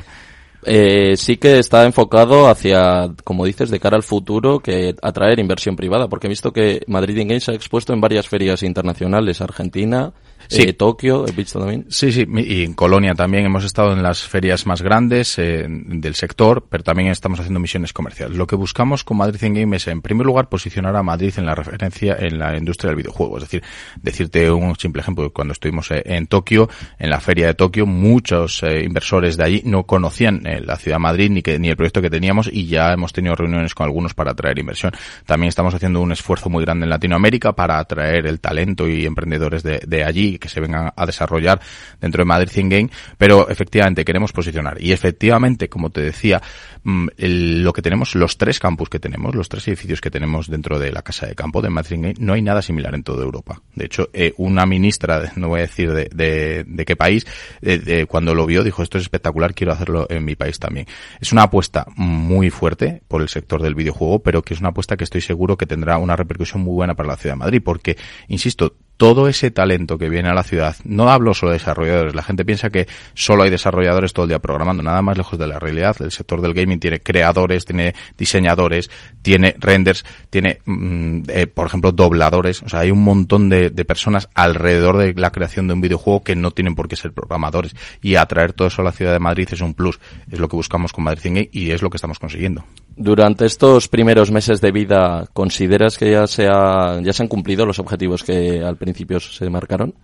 Eh, 0.64 1.16
sí 1.16 1.38
que 1.38 1.58
está 1.58 1.84
enfocado 1.84 2.48
hacia, 2.48 3.10
como 3.24 3.44
dices, 3.44 3.68
de 3.68 3.80
cara 3.80 3.96
al 3.96 4.04
futuro, 4.04 4.60
que 4.60 4.94
atraer 5.02 5.40
inversión 5.40 5.74
privada, 5.74 6.08
porque 6.08 6.28
he 6.28 6.30
visto 6.30 6.52
que 6.52 6.82
Madrid 6.86 7.16
in 7.16 7.26
Game 7.26 7.40
se 7.40 7.50
ha 7.50 7.54
expuesto 7.54 7.92
en 7.92 8.00
varias 8.00 8.28
ferias 8.28 8.62
internacionales, 8.62 9.40
Argentina, 9.40 10.12
Sí. 10.52 10.62
Eh, 10.62 10.72
Tokio, 10.74 11.26
he 11.26 11.32
visto 11.32 11.58
también. 11.58 11.86
Sí, 11.88 12.12
sí, 12.12 12.26
y 12.28 12.64
en 12.64 12.74
Colonia 12.74 13.14
también 13.14 13.46
hemos 13.46 13.64
estado 13.64 13.92
en 13.92 14.02
las 14.02 14.22
ferias 14.22 14.66
más 14.66 14.82
grandes 14.82 15.38
eh, 15.38 15.66
del 15.68 16.14
sector, 16.14 16.66
pero 16.68 16.84
también 16.84 17.08
estamos 17.08 17.40
haciendo 17.40 17.58
misiones 17.58 17.94
comerciales. 17.94 18.36
Lo 18.36 18.46
que 18.46 18.54
buscamos 18.54 19.02
con 19.02 19.16
Madrid 19.16 19.42
en 19.44 19.54
Game 19.54 19.76
es, 19.76 19.88
en 19.88 20.02
primer 20.02 20.26
lugar, 20.26 20.50
posicionar 20.50 20.94
a 20.94 21.02
Madrid 21.02 21.32
en 21.38 21.46
la 21.46 21.54
referencia 21.54 22.16
en 22.18 22.38
la 22.38 22.56
industria 22.56 22.88
del 22.88 22.96
videojuego. 22.96 23.38
Es 23.38 23.44
decir, 23.44 23.62
decirte 24.02 24.50
un 24.50 24.76
simple 24.76 25.00
ejemplo, 25.00 25.32
cuando 25.32 25.52
estuvimos 25.52 25.90
eh, 25.90 26.02
en 26.04 26.26
Tokio, 26.26 26.68
en 26.98 27.08
la 27.08 27.20
feria 27.20 27.46
de 27.46 27.54
Tokio, 27.54 27.86
muchos 27.86 28.62
eh, 28.62 28.84
inversores 28.84 29.38
de 29.38 29.44
allí 29.44 29.62
no 29.64 29.84
conocían 29.84 30.42
la 30.42 30.76
ciudad 30.76 30.96
de 30.96 31.02
Madrid 31.02 31.30
ni, 31.30 31.42
que, 31.42 31.58
ni 31.58 31.70
el 31.70 31.76
proyecto 31.76 32.02
que 32.02 32.10
teníamos 32.10 32.50
y 32.52 32.66
ya 32.66 32.92
hemos 32.92 33.14
tenido 33.14 33.34
reuniones 33.34 33.74
con 33.74 33.84
algunos 33.84 34.12
para 34.12 34.32
atraer 34.32 34.58
inversión. 34.58 34.92
También 35.24 35.48
estamos 35.48 35.74
haciendo 35.74 36.00
un 36.00 36.12
esfuerzo 36.12 36.50
muy 36.50 36.62
grande 36.64 36.84
en 36.84 36.90
Latinoamérica 36.90 37.52
para 37.54 37.78
atraer 37.78 38.26
el 38.26 38.38
talento 38.38 38.86
y 38.86 39.06
emprendedores 39.06 39.62
de, 39.62 39.80
de 39.86 40.04
allí 40.04 40.38
que 40.42 40.48
se 40.48 40.60
vengan 40.60 40.92
a 40.94 41.06
desarrollar 41.06 41.60
dentro 42.00 42.20
de 42.20 42.26
Madrid 42.26 42.50
Thing 42.52 42.68
Game, 42.68 42.90
pero 43.16 43.48
efectivamente 43.48 44.04
queremos 44.04 44.32
posicionar. 44.32 44.82
Y 44.82 44.92
efectivamente, 44.92 45.68
como 45.68 45.90
te 45.90 46.02
decía, 46.02 46.42
mm, 46.82 47.08
lo 47.16 47.72
que 47.72 47.80
tenemos, 47.80 48.14
los 48.14 48.36
tres 48.36 48.58
campus 48.58 48.88
que 48.88 48.98
tenemos, 48.98 49.34
los 49.34 49.48
tres 49.48 49.66
edificios 49.68 50.00
que 50.00 50.10
tenemos 50.10 50.48
dentro 50.48 50.78
de 50.78 50.92
la 50.92 51.02
casa 51.02 51.26
de 51.26 51.34
campo 51.34 51.62
de 51.62 51.70
Madrid 51.70 51.90
Thing 51.90 52.02
Game, 52.02 52.14
no 52.18 52.32
hay 52.34 52.42
nada 52.42 52.60
similar 52.60 52.94
en 52.94 53.04
toda 53.04 53.22
Europa. 53.22 53.62
De 53.74 53.86
hecho, 53.86 54.10
eh, 54.12 54.34
una 54.36 54.66
ministra, 54.66 55.32
no 55.36 55.48
voy 55.48 55.60
a 55.60 55.62
decir 55.62 55.92
de, 55.92 56.10
de, 56.12 56.64
de 56.66 56.84
qué 56.84 56.96
país, 56.96 57.26
de, 57.60 58.06
cuando 58.06 58.34
lo 58.34 58.44
vio 58.44 58.64
dijo 58.64 58.82
esto 58.82 58.98
es 58.98 59.04
espectacular, 59.04 59.54
quiero 59.54 59.72
hacerlo 59.72 60.06
en 60.10 60.24
mi 60.24 60.34
país 60.34 60.58
también. 60.58 60.86
Es 61.20 61.32
una 61.32 61.44
apuesta 61.44 61.86
muy 61.96 62.50
fuerte 62.50 63.02
por 63.08 63.22
el 63.22 63.28
sector 63.28 63.62
del 63.62 63.74
videojuego, 63.74 64.22
pero 64.22 64.42
que 64.42 64.54
es 64.54 64.60
una 64.60 64.70
apuesta 64.70 64.96
que 64.96 65.04
estoy 65.04 65.20
seguro 65.20 65.56
que 65.56 65.66
tendrá 65.66 65.98
una 65.98 66.16
repercusión 66.16 66.62
muy 66.62 66.74
buena 66.74 66.94
para 66.94 67.08
la 67.08 67.16
ciudad 67.16 67.34
de 67.34 67.40
Madrid, 67.40 67.62
porque, 67.64 67.96
insisto, 68.28 68.76
todo 69.02 69.26
ese 69.26 69.50
talento 69.50 69.98
que 69.98 70.08
viene 70.08 70.28
a 70.28 70.32
la 70.32 70.44
ciudad, 70.44 70.76
no 70.84 71.10
hablo 71.10 71.34
solo 71.34 71.50
de 71.50 71.58
desarrolladores, 71.58 72.14
la 72.14 72.22
gente 72.22 72.44
piensa 72.44 72.70
que 72.70 72.86
solo 73.14 73.42
hay 73.42 73.50
desarrolladores 73.50 74.12
todo 74.12 74.26
el 74.26 74.28
día 74.28 74.38
programando, 74.38 74.80
nada 74.80 75.02
más 75.02 75.18
lejos 75.18 75.40
de 75.40 75.48
la 75.48 75.58
realidad. 75.58 75.96
El 75.98 76.12
sector 76.12 76.40
del 76.40 76.54
gaming 76.54 76.78
tiene 76.78 77.00
creadores, 77.00 77.64
tiene 77.64 77.96
diseñadores, 78.16 78.92
tiene 79.20 79.56
renders, 79.58 80.04
tiene, 80.30 80.60
mm, 80.66 81.22
eh, 81.30 81.48
por 81.48 81.66
ejemplo, 81.66 81.90
dobladores. 81.90 82.62
O 82.62 82.68
sea, 82.68 82.78
hay 82.78 82.92
un 82.92 83.02
montón 83.02 83.48
de, 83.48 83.72
personas 83.84 84.28
alrededor 84.34 84.98
de 84.98 85.14
la 85.14 85.32
creación 85.32 85.66
de 85.66 85.74
un 85.74 85.80
videojuego 85.80 86.22
que 86.22 86.36
no 86.36 86.52
tienen 86.52 86.76
por 86.76 86.86
qué 86.86 86.94
ser 86.94 87.10
programadores. 87.10 87.74
Y 88.02 88.14
atraer 88.14 88.52
todo 88.52 88.68
eso 88.68 88.82
a 88.82 88.84
la 88.84 88.92
ciudad 88.92 89.12
de 89.12 89.18
Madrid 89.18 89.48
es 89.50 89.62
un 89.62 89.74
plus. 89.74 89.98
Es 90.30 90.38
lo 90.38 90.48
que 90.48 90.54
buscamos 90.54 90.92
con 90.92 91.02
Madrid 91.02 91.22
Game 91.24 91.48
y 91.50 91.72
es 91.72 91.82
lo 91.82 91.90
que 91.90 91.96
estamos 91.96 92.20
consiguiendo. 92.20 92.64
Durante 92.96 93.46
estos 93.46 93.88
primeros 93.88 94.30
meses 94.30 94.60
de 94.60 94.72
vida, 94.72 95.26
¿consideras 95.32 95.96
que 95.96 96.10
ya 96.10 96.26
se, 96.26 96.46
ha, 96.48 97.00
ya 97.02 97.12
se 97.12 97.22
han 97.22 97.28
cumplido 97.28 97.64
los 97.64 97.78
objetivos 97.78 98.22
que 98.22 98.62
al 98.62 98.76
principio 98.76 99.18
se 99.20 99.48
marcaron? 99.48 99.94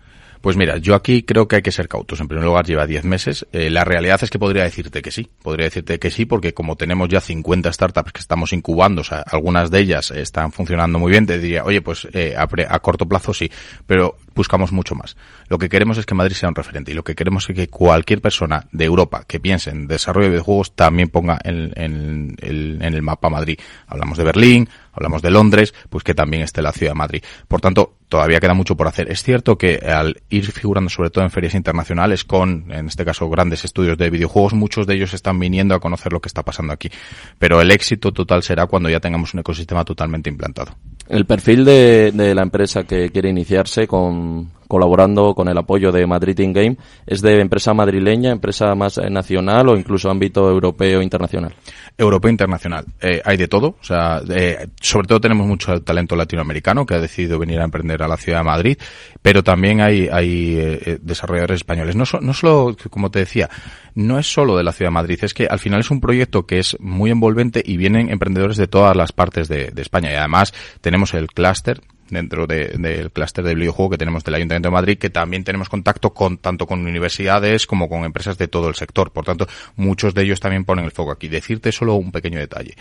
Pues 0.40 0.56
mira, 0.56 0.76
yo 0.78 0.94
aquí 0.94 1.22
creo 1.22 1.48
que 1.48 1.56
hay 1.56 1.62
que 1.62 1.72
ser 1.72 1.88
cautos. 1.88 2.20
En 2.20 2.28
primer 2.28 2.44
lugar, 2.44 2.64
lleva 2.64 2.86
10 2.86 3.04
meses. 3.04 3.46
Eh, 3.52 3.70
la 3.70 3.84
realidad 3.84 4.20
es 4.22 4.30
que 4.30 4.38
podría 4.38 4.64
decirte 4.64 5.02
que 5.02 5.10
sí. 5.10 5.28
Podría 5.42 5.64
decirte 5.64 5.98
que 5.98 6.10
sí, 6.10 6.26
porque 6.26 6.54
como 6.54 6.76
tenemos 6.76 7.08
ya 7.08 7.20
50 7.20 7.72
startups 7.72 8.12
que 8.12 8.20
estamos 8.20 8.52
incubando, 8.52 9.00
o 9.00 9.04
sea, 9.04 9.24
algunas 9.26 9.70
de 9.70 9.80
ellas 9.80 10.10
están 10.10 10.52
funcionando 10.52 10.98
muy 10.98 11.10
bien, 11.10 11.26
te 11.26 11.38
diría, 11.38 11.64
oye, 11.64 11.82
pues 11.82 12.06
eh, 12.12 12.34
a, 12.36 12.78
corto 12.78 13.06
plazo 13.06 13.34
sí, 13.34 13.50
pero 13.86 14.16
buscamos 14.34 14.72
mucho 14.72 14.94
más. 14.94 15.16
Lo 15.48 15.58
que 15.58 15.68
queremos 15.68 15.98
es 15.98 16.06
que 16.06 16.14
Madrid 16.14 16.36
sea 16.36 16.48
un 16.48 16.54
referente 16.54 16.92
y 16.92 16.94
lo 16.94 17.02
que 17.02 17.14
queremos 17.14 17.48
es 17.48 17.56
que 17.56 17.68
cualquier 17.68 18.20
persona 18.20 18.66
de 18.70 18.84
Europa 18.84 19.24
que 19.26 19.40
piense 19.40 19.70
en 19.70 19.86
desarrollo 19.88 20.26
de 20.26 20.30
videojuegos 20.30 20.74
también 20.76 21.08
ponga 21.08 21.38
en, 21.42 21.72
en 21.76 22.82
el 22.82 23.02
mapa 23.02 23.28
Madrid. 23.28 23.58
Hablamos 23.86 24.18
de 24.18 24.24
Berlín, 24.24 24.68
hablamos 24.92 25.22
de 25.22 25.30
Londres, 25.30 25.74
pues 25.90 26.04
que 26.04 26.14
también 26.14 26.42
esté 26.42 26.62
la 26.62 26.72
ciudad 26.72 26.92
de 26.92 26.98
Madrid. 26.98 27.22
Por 27.46 27.60
tanto, 27.60 27.97
todavía 28.08 28.40
queda 28.40 28.54
mucho 28.54 28.76
por 28.76 28.88
hacer. 28.88 29.10
Es 29.10 29.22
cierto 29.22 29.56
que 29.56 29.76
al 29.76 30.22
ir 30.30 30.50
figurando 30.50 30.90
sobre 30.90 31.10
todo 31.10 31.24
en 31.24 31.30
ferias 31.30 31.54
internacionales 31.54 32.24
con, 32.24 32.70
en 32.72 32.86
este 32.86 33.04
caso, 33.04 33.28
grandes 33.28 33.64
estudios 33.64 33.98
de 33.98 34.10
videojuegos, 34.10 34.54
muchos 34.54 34.86
de 34.86 34.94
ellos 34.94 35.14
están 35.14 35.38
viniendo 35.38 35.74
a 35.74 35.80
conocer 35.80 36.12
lo 36.12 36.20
que 36.20 36.28
está 36.28 36.42
pasando 36.42 36.72
aquí. 36.72 36.90
Pero 37.38 37.60
el 37.60 37.70
éxito 37.70 38.12
total 38.12 38.42
será 38.42 38.66
cuando 38.66 38.88
ya 38.88 39.00
tengamos 39.00 39.34
un 39.34 39.40
ecosistema 39.40 39.84
totalmente 39.84 40.30
implantado. 40.30 40.72
El 41.08 41.24
perfil 41.24 41.64
de, 41.64 42.12
de 42.12 42.34
la 42.34 42.42
empresa 42.42 42.84
que 42.84 43.10
quiere 43.10 43.30
iniciarse 43.30 43.86
con, 43.86 44.50
colaborando 44.68 45.34
con 45.34 45.48
el 45.48 45.58
apoyo 45.58 45.90
de 45.90 46.06
Madrid 46.06 46.38
In 46.38 46.52
Game, 46.52 46.76
¿es 47.06 47.22
de 47.22 47.40
empresa 47.40 47.74
madrileña, 47.74 48.30
empresa 48.30 48.74
más 48.74 48.98
eh, 48.98 49.10
nacional 49.10 49.68
o 49.70 49.76
incluso 49.76 50.10
ámbito 50.10 50.48
europeo 50.48 51.00
e 51.00 51.04
internacional? 51.04 51.54
Europeo 51.96 52.28
e 52.28 52.32
internacional. 52.32 52.84
Eh, 53.00 53.20
hay 53.24 53.36
de 53.36 53.48
todo. 53.48 53.76
O 53.80 53.84
sea, 53.84 54.20
eh, 54.28 54.68
sobre 54.80 55.08
todo 55.08 55.20
tenemos 55.20 55.46
mucho 55.46 55.82
talento 55.82 56.14
latinoamericano 56.14 56.86
que 56.86 56.94
ha 56.94 57.00
decidido 57.00 57.38
venir 57.38 57.60
a 57.60 57.64
emprender 57.64 58.02
a 58.02 58.08
la 58.08 58.18
ciudad 58.18 58.38
de 58.38 58.44
Madrid, 58.44 58.78
pero 59.22 59.42
también 59.42 59.80
hay, 59.80 60.08
hay 60.12 60.98
desarrolladores 61.00 61.56
españoles. 61.56 61.96
No, 61.96 62.04
no 62.20 62.34
solo, 62.34 62.76
como 62.90 63.10
te 63.10 63.20
decía, 63.20 63.48
no 63.94 64.18
es 64.18 64.30
solo 64.32 64.56
de 64.56 64.62
la 64.62 64.72
ciudad 64.72 64.90
de 64.90 64.94
Madrid, 64.94 65.18
es 65.22 65.34
que 65.34 65.46
al 65.46 65.58
final 65.58 65.80
es 65.80 65.90
un 65.90 66.00
proyecto 66.00 66.46
que 66.46 66.58
es 66.58 66.76
muy 66.78 67.10
envolvente 67.10 67.62
y 67.64 67.76
vienen 67.76 68.10
emprendedores 68.10 68.56
de 68.58 68.68
todas 68.68 68.96
las 68.96 69.12
partes 69.12 69.48
de, 69.48 69.70
de 69.70 69.82
España. 69.82 70.12
Y 70.12 70.14
además 70.14 70.52
tenemos 70.80 71.14
el 71.14 71.28
clúster 71.28 71.80
dentro 72.10 72.46
del 72.46 73.10
clúster 73.12 73.44
del 73.44 73.56
videojuego 73.56 73.90
que 73.90 73.98
tenemos 73.98 74.24
del 74.24 74.34
Ayuntamiento 74.34 74.68
de 74.68 74.72
Madrid, 74.72 74.98
que 74.98 75.10
también 75.10 75.44
tenemos 75.44 75.68
contacto 75.68 76.12
con 76.14 76.38
tanto 76.38 76.66
con 76.66 76.80
universidades 76.80 77.66
como 77.66 77.88
con 77.88 78.04
empresas 78.04 78.38
de 78.38 78.48
todo 78.48 78.68
el 78.68 78.74
sector. 78.74 79.12
Por 79.12 79.24
tanto, 79.24 79.46
muchos 79.76 80.14
de 80.14 80.22
ellos 80.22 80.40
también 80.40 80.64
ponen 80.64 80.84
el 80.84 80.90
foco 80.90 81.12
aquí. 81.12 81.28
Decirte 81.28 81.72
solo 81.72 81.94
un 81.94 82.12
pequeño 82.12 82.38
detalle. 82.38 82.74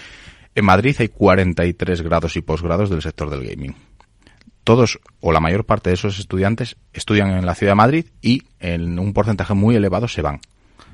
En 0.56 0.66
Madrid 0.66 0.96
hay 1.00 1.10
43 1.10 2.02
grados 2.02 2.36
y 2.36 2.42
posgrados 2.42 2.90
del 2.90 3.02
sector 3.02 3.30
del 3.30 3.48
gaming. 3.48 3.76
Todos 4.64 5.00
o 5.22 5.32
la 5.32 5.40
mayor 5.40 5.66
parte 5.66 5.90
de 5.90 5.94
esos 5.94 6.20
estudiantes 6.20 6.76
estudian 6.94 7.30
en 7.32 7.46
la 7.46 7.56
ciudad 7.56 7.72
de 7.72 7.76
Madrid 7.76 8.06
y 8.22 8.44
en 8.60 9.00
un 9.00 9.14
porcentaje 9.14 9.54
muy 9.54 9.76
elevado 9.76 10.08
se 10.08 10.22
van 10.22 10.42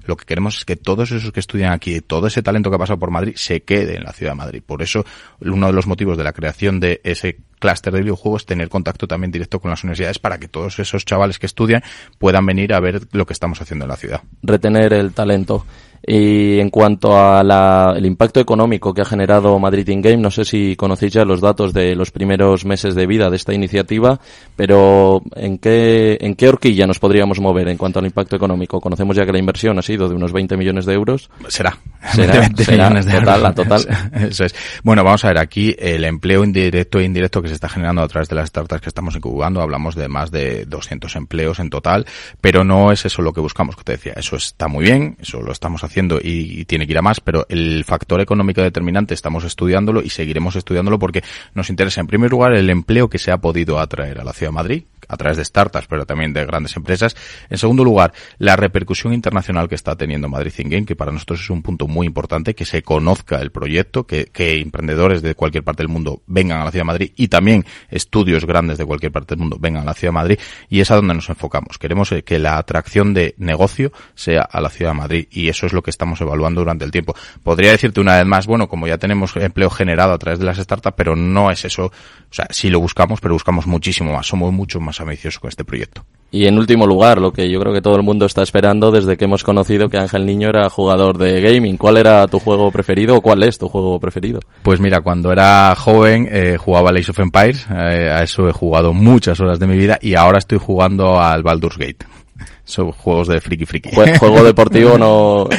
lo 0.06 0.18
que 0.18 0.26
queremos 0.26 0.58
es 0.58 0.66
que 0.66 0.76
todos 0.76 1.12
esos 1.12 1.32
que 1.32 1.39
estudian 1.39 1.72
aquí, 1.72 2.01
todo 2.01 2.28
ese 2.28 2.41
talento 2.41 2.70
que 2.70 2.76
ha 2.76 2.80
pasado 2.80 2.99
por 2.99 3.12
Madrid, 3.12 3.34
se 3.36 3.64
quede 3.64 3.97
en 3.97 4.04
la 4.04 4.14
ciudad 4.14 4.34
de 4.34 4.38
Madrid. 4.38 4.64
Por 4.66 4.82
eso, 4.82 5.06
uno 5.41 5.68
de 5.68 5.74
los 5.74 5.88
motivos 5.88 6.18
de 6.18 6.24
la 6.24 6.34
creación 6.34 6.80
de 6.80 7.01
ese 7.04 7.38
clúster 7.60 7.93
de 7.93 8.01
videojuegos 8.01 8.45
tener 8.45 8.68
contacto 8.68 9.08
también 9.08 9.32
directo 9.32 9.60
con 9.60 9.72
las 9.72 9.84
universidades 9.84 10.20
para 10.20 10.38
que 10.38 10.47
todos 10.49 10.80
esos 10.80 11.06
chavales 11.06 11.39
que 11.39 11.45
estudian 11.45 11.82
puedan 12.20 12.45
venir 12.45 12.74
a 12.74 12.80
ver 12.80 13.01
lo 13.14 13.26
que 13.26 13.34
estamos 13.34 13.62
haciendo 13.62 13.86
en 13.86 13.89
la 13.89 13.97
ciudad. 13.97 14.22
Retener 14.41 14.93
el 14.93 15.14
talento. 15.14 15.66
Y 16.06 16.60
en 16.60 16.70
cuanto 16.70 17.18
al 17.18 18.06
impacto 18.06 18.41
económico 18.41 18.93
que 18.93 19.01
ha 19.01 19.06
generado 19.06 19.58
Madrid 19.58 19.88
In 19.88 20.01
Game, 20.01 20.18
no 20.18 20.32
sé 20.32 20.43
si 20.43 20.76
conocéis 20.76 21.14
ya 21.14 21.24
los 21.24 21.39
datos 21.39 21.74
de 21.74 21.95
los 21.95 22.12
primeros 22.12 22.66
meses 22.66 22.93
de 22.93 23.08
vida 23.08 23.30
de 23.30 23.38
esta 23.38 23.54
iniciativa, 23.54 24.20
pero 24.58 25.22
¿en 25.36 25.58
qué, 25.58 26.18
¿en 26.20 26.36
qué 26.36 26.49
horquilla 26.49 26.88
nos 26.88 26.99
podríamos 26.99 27.39
mover 27.39 27.70
en 27.70 27.78
cuanto 27.78 27.99
al 27.99 28.06
impacto 28.06 28.36
económico? 28.36 28.82
Conocemos 28.82 29.16
ya 29.16 29.26
que 29.26 29.32
la 29.32 29.39
inversión 29.39 29.80
ha 29.80 29.82
sido 29.82 30.10
de 30.10 30.16
unos 30.16 30.34
20 30.34 30.58
millones 30.58 30.86
de 30.86 30.93
euros. 30.93 31.30
Será. 31.47 31.78
Será, 32.14 32.49
millones 32.68 33.06
de 33.06 33.20
total, 33.20 33.39
euros. 33.39 33.56
total. 33.56 34.10
Eso 34.30 34.43
es. 34.43 34.56
Bueno, 34.84 35.06
vamos 35.06 35.24
a 35.24 35.30
ver 35.30 35.38
aquí 35.38 35.74
el 35.80 36.04
empleo 36.04 36.43
indirecto 36.43 36.99
e 36.99 37.06
indirecto 37.06 37.41
que 37.41 37.47
se 37.47 37.54
está 37.54 37.70
generando 37.70 38.01
a 38.01 38.08
través 38.10 38.28
de 38.28 38.36
las 38.36 38.49
startups 38.49 38.82
que 38.82 38.89
estamos 38.89 39.16
incubando. 39.16 39.62
Hablamos 39.62 39.95
de 39.95 40.10
más 40.10 40.32
de 40.32 40.66
200 40.66 41.16
empleos 41.16 41.60
en 41.60 41.70
total, 41.70 42.06
pero 42.41 42.66
no 42.66 42.91
es 42.91 43.06
eso 43.06 43.22
lo 43.22 43.32
que 43.32 43.39
buscamos, 43.39 43.78
que 43.78 43.84
te 43.84 43.93
decía. 43.93 44.14
Eso 44.18 44.36
está 44.36 44.68
muy 44.68 44.84
bien, 44.84 45.16
eso 45.22 45.41
lo 45.41 45.54
estamos 45.54 45.82
haciendo 45.82 45.93
haciendo 45.94 46.20
y, 46.22 46.66
tiene 46.66 46.88
que 46.88 46.94
ir 46.94 46.98
a 46.98 47.02
más, 47.02 47.20
pero 47.20 47.46
el 47.50 47.84
factor 47.86 48.20
económico 48.20 48.62
determinante 48.62 49.14
estamos 49.14 49.44
estudiándolo 49.44 50.02
y 50.02 50.10
seguiremos 50.10 50.56
estudiándolo 50.56 50.98
porque 50.98 51.24
nos 51.54 51.70
interesa 51.70 52.02
en 52.02 52.08
primer 52.08 52.32
lugar 52.32 52.54
el 52.54 52.70
empleo 52.70 53.10
que 53.10 53.20
se 53.20 53.32
ha 53.32 53.38
podido 53.38 53.80
atraer 53.80 54.20
a 54.20 54.24
la 54.24 54.34
ciudad 54.34 54.52
de 54.52 54.56
Madrid, 54.56 54.84
a 55.08 55.18
través 55.18 55.38
de 55.38 55.45
startups, 55.45 55.88
pero 55.88 56.06
también 56.06 56.34
de 56.34 56.45
grandes 56.45 56.76
empresas. 56.76 57.16
En 57.49 57.58
segundo 57.58 57.84
lugar, 57.84 58.14
la 58.38 58.56
repercusión 58.56 59.14
internacional 59.14 59.70
que 59.70 59.76
está 59.76 59.95
teniendo 59.95 60.30
Madrid 60.30 60.51
Think 60.56 60.72
Game, 60.72 60.86
que 60.86 60.95
para 60.95 61.12
nosotros 61.12 61.41
es 61.41 61.49
un 61.49 61.62
punto 61.62 61.88
muy 61.88 62.08
importante, 62.08 62.56
que 62.56 62.66
se 62.66 62.84
conozca 62.84 63.39
el 63.39 63.51
proyecto, 63.51 64.06
que, 64.06 64.26
que 64.26 64.60
emprendedores 64.60 65.22
de 65.22 65.36
cualquier 65.36 65.64
parte 65.64 65.84
del 65.84 65.89
mundo 65.89 66.22
vengan 66.28 66.62
a 66.62 66.66
la 66.66 66.72
ciudad 66.72 66.82
de 66.82 66.88
Madrid 66.88 67.12
y 67.16 67.28
también 67.28 67.66
estudios 67.89 68.45
grandes 68.45 68.78
de 68.78 68.86
cualquier 68.86 69.12
parte 69.12 69.36
del 69.36 69.39
mundo 69.39 69.58
vengan 69.60 69.84
a 69.84 69.86
la 69.86 69.93
ciudad 69.93 70.10
de 70.10 70.16
Madrid 70.16 70.39
y 70.70 70.80
es 70.80 70.91
a 70.91 70.95
donde 70.95 71.14
nos 71.14 71.30
enfocamos. 71.30 71.78
Queremos 71.78 72.12
eh, 72.12 72.24
que 72.24 72.39
la 72.39 72.58
atracción 72.58 73.14
de 73.14 73.36
negocio 73.38 73.91
sea 74.16 74.41
a 74.41 74.62
la 74.62 74.70
ciudad 74.70 74.91
de 74.91 74.97
Madrid 74.97 75.28
y 75.32 75.49
eso 75.49 75.66
es 75.66 75.74
lo 75.74 75.82
que 75.82 75.89
estamos 75.89 76.20
evaluando 76.22 76.62
durante 76.62 76.86
el 76.86 76.91
tiempo. 76.91 77.16
Podría 77.43 77.72
decirte 77.72 78.01
una 78.01 78.18
vez 78.18 78.26
más, 78.26 78.47
bueno, 78.47 78.68
como 78.68 78.88
ya 78.88 78.97
tenemos 78.97 79.36
empleo 79.36 79.70
generado 79.70 80.14
a 80.14 80.18
través 80.18 80.39
de 80.39 80.45
las 80.45 80.58
startups, 80.58 80.95
pero 80.95 81.16
no 81.16 81.51
es 81.51 81.66
eso. 81.66 81.86
O 81.86 82.34
sea, 82.34 82.47
sí 82.49 82.70
lo 82.70 82.80
buscamos, 82.80 83.22
pero 83.22 83.34
buscamos 83.34 83.68
muchísimo 83.68 84.14
más. 84.14 84.28
Somos 84.28 84.51
mucho 84.51 84.80
más 84.80 84.93
ambiciosos 85.02 85.39
con 85.39 85.50
este 85.50 85.64
proyecto. 85.64 86.06
Y 86.34 86.48
en 86.48 86.58
último 86.58 86.88
lugar, 86.88 87.22
lo 87.22 87.32
que 87.32 87.48
yo 87.48 87.60
creo 87.60 87.72
que 87.74 87.82
todo 87.82 87.96
el 87.96 88.02
mundo 88.02 88.26
está 88.26 88.41
esperando 88.41 88.89
desde 88.89 89.18
que 89.18 89.26
hemos 89.26 89.44
conocido 89.44 89.88
que 89.88 90.00
Ángel 90.00 90.26
Niño 90.26 90.50
era 90.50 90.68
jugador 90.68 91.20
de 91.20 91.39
gaming. 91.41 91.78
¿Cuál 91.78 91.98
era 91.98 92.26
tu 92.28 92.39
juego 92.39 92.72
preferido 92.72 93.18
o 93.18 93.22
cuál 93.22 93.44
es 93.44 93.60
tu 93.60 93.70
juego 93.70 94.00
preferido? 94.00 94.39
Pues 94.64 94.80
mira, 94.80 95.02
cuando 95.02 95.32
era 95.32 95.76
joven 95.76 96.28
eh, 96.32 96.58
jugaba 96.58 96.89
Age 96.89 97.12
of 97.12 97.20
Empires, 97.20 97.68
eh, 97.70 98.10
a 98.12 98.24
eso 98.24 98.50
he 98.50 98.52
jugado 98.52 98.94
muchas 98.94 99.39
horas 99.39 99.60
de 99.60 99.68
mi 99.68 99.78
vida 99.78 100.00
y 100.02 100.16
ahora 100.16 100.39
estoy 100.39 100.58
jugando 100.58 101.22
al 101.22 101.44
Baldur's 101.44 101.78
Gate. 101.78 102.08
Son 102.66 102.91
juegos 102.91 103.28
de 103.28 103.39
friki 103.39 103.68
friki. 103.68 103.91
Juego 103.94 104.44
deportivo 104.44 104.98
no... 104.98 105.48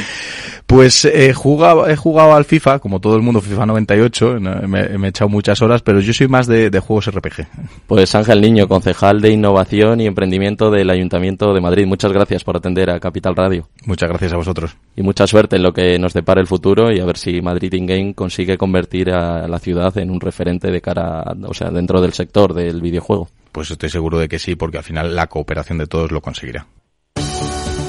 Pues 0.67 1.05
he 1.05 1.31
jugado, 1.33 1.87
he 1.87 1.95
jugado 1.95 2.33
al 2.33 2.43
FIFA, 2.43 2.79
como 2.79 2.99
todo 2.99 3.15
el 3.15 3.21
mundo, 3.21 3.39
FIFA 3.39 3.67
98, 3.67 4.39
me, 4.67 4.81
he 4.81 5.07
echado 5.07 5.29
muchas 5.29 5.61
horas, 5.61 5.83
pero 5.83 5.99
yo 5.99 6.11
soy 6.11 6.27
más 6.27 6.47
de, 6.47 6.71
juegos 6.79 7.11
RPG. 7.11 7.47
Pues 7.85 8.15
Ángel 8.15 8.41
Niño, 8.41 8.67
concejal 8.67 9.21
de 9.21 9.29
Innovación 9.29 10.01
y 10.01 10.07
Emprendimiento 10.07 10.71
del 10.71 10.89
Ayuntamiento 10.89 11.53
de 11.53 11.61
Madrid, 11.61 11.85
muchas 11.85 12.11
gracias 12.11 12.43
por 12.43 12.57
atender 12.57 12.89
a 12.89 12.99
Capital 12.99 13.35
Radio. 13.35 13.69
Muchas 13.85 14.09
gracias 14.09 14.33
a 14.33 14.37
vosotros. 14.37 14.75
Y 14.95 15.03
mucha 15.03 15.27
suerte 15.27 15.57
en 15.57 15.63
lo 15.63 15.71
que 15.71 15.99
nos 15.99 16.13
depara 16.13 16.41
el 16.41 16.47
futuro 16.47 16.91
y 16.91 16.99
a 16.99 17.05
ver 17.05 17.17
si 17.17 17.41
Madrid 17.41 17.71
In 17.73 17.85
Game 17.85 18.13
consigue 18.15 18.57
convertir 18.57 19.11
a 19.11 19.47
la 19.47 19.59
ciudad 19.59 19.95
en 19.99 20.09
un 20.09 20.19
referente 20.19 20.71
de 20.71 20.81
cara, 20.81 21.23
o 21.43 21.53
sea, 21.53 21.69
dentro 21.69 22.01
del 22.01 22.13
sector 22.13 22.55
del 22.55 22.81
videojuego. 22.81 23.29
Pues 23.51 23.69
estoy 23.69 23.89
seguro 23.89 24.17
de 24.17 24.27
que 24.27 24.39
sí, 24.39 24.55
porque 24.55 24.79
al 24.79 24.83
final 24.83 25.15
la 25.15 25.27
cooperación 25.27 25.77
de 25.77 25.85
todos 25.85 26.11
lo 26.11 26.21
conseguirá. 26.21 26.65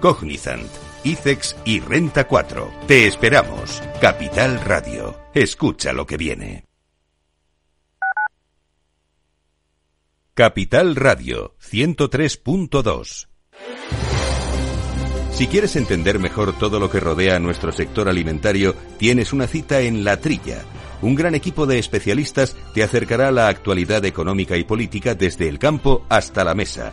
Cognizant. 0.00 0.66
ICEX 1.04 1.56
y 1.64 1.80
Renta 1.80 2.26
4. 2.26 2.72
Te 2.86 3.06
esperamos. 3.06 3.82
Capital 4.00 4.60
Radio. 4.60 5.16
Escucha 5.34 5.92
lo 5.92 6.06
que 6.06 6.16
viene. 6.16 6.64
Capital 10.34 10.96
Radio 10.96 11.54
103.2. 11.62 13.28
Si 15.32 15.46
quieres 15.46 15.76
entender 15.76 16.18
mejor 16.18 16.58
todo 16.58 16.80
lo 16.80 16.90
que 16.90 17.00
rodea 17.00 17.36
a 17.36 17.40
nuestro 17.40 17.72
sector 17.72 18.08
alimentario, 18.08 18.74
tienes 18.98 19.32
una 19.32 19.46
cita 19.46 19.80
en 19.80 20.04
La 20.04 20.18
Trilla. 20.18 20.64
Un 21.02 21.14
gran 21.14 21.34
equipo 21.34 21.66
de 21.66 21.78
especialistas 21.78 22.56
te 22.74 22.82
acercará 22.82 23.28
a 23.28 23.32
la 23.32 23.48
actualidad 23.48 24.04
económica 24.04 24.56
y 24.56 24.64
política 24.64 25.14
desde 25.14 25.48
el 25.48 25.58
campo 25.58 26.04
hasta 26.08 26.44
la 26.44 26.54
mesa 26.54 26.92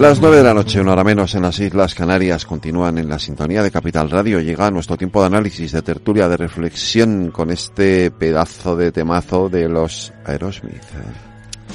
Las 0.00 0.18
nueve 0.18 0.38
de 0.38 0.44
la 0.44 0.54
noche, 0.54 0.80
una 0.80 0.92
hora 0.92 1.04
menos 1.04 1.34
en 1.34 1.42
las 1.42 1.60
Islas 1.60 1.94
Canarias, 1.94 2.46
continúan 2.46 2.96
en 2.96 3.06
la 3.06 3.18
sintonía 3.18 3.62
de 3.62 3.70
Capital 3.70 4.08
Radio. 4.08 4.40
Llega 4.40 4.70
nuestro 4.70 4.96
tiempo 4.96 5.20
de 5.20 5.26
análisis, 5.26 5.72
de 5.72 5.82
tertulia, 5.82 6.26
de 6.26 6.38
reflexión 6.38 7.30
con 7.30 7.50
este 7.50 8.10
pedazo 8.10 8.76
de 8.76 8.92
temazo 8.92 9.50
de 9.50 9.68
los 9.68 10.10
Aerosmith. 10.24 10.82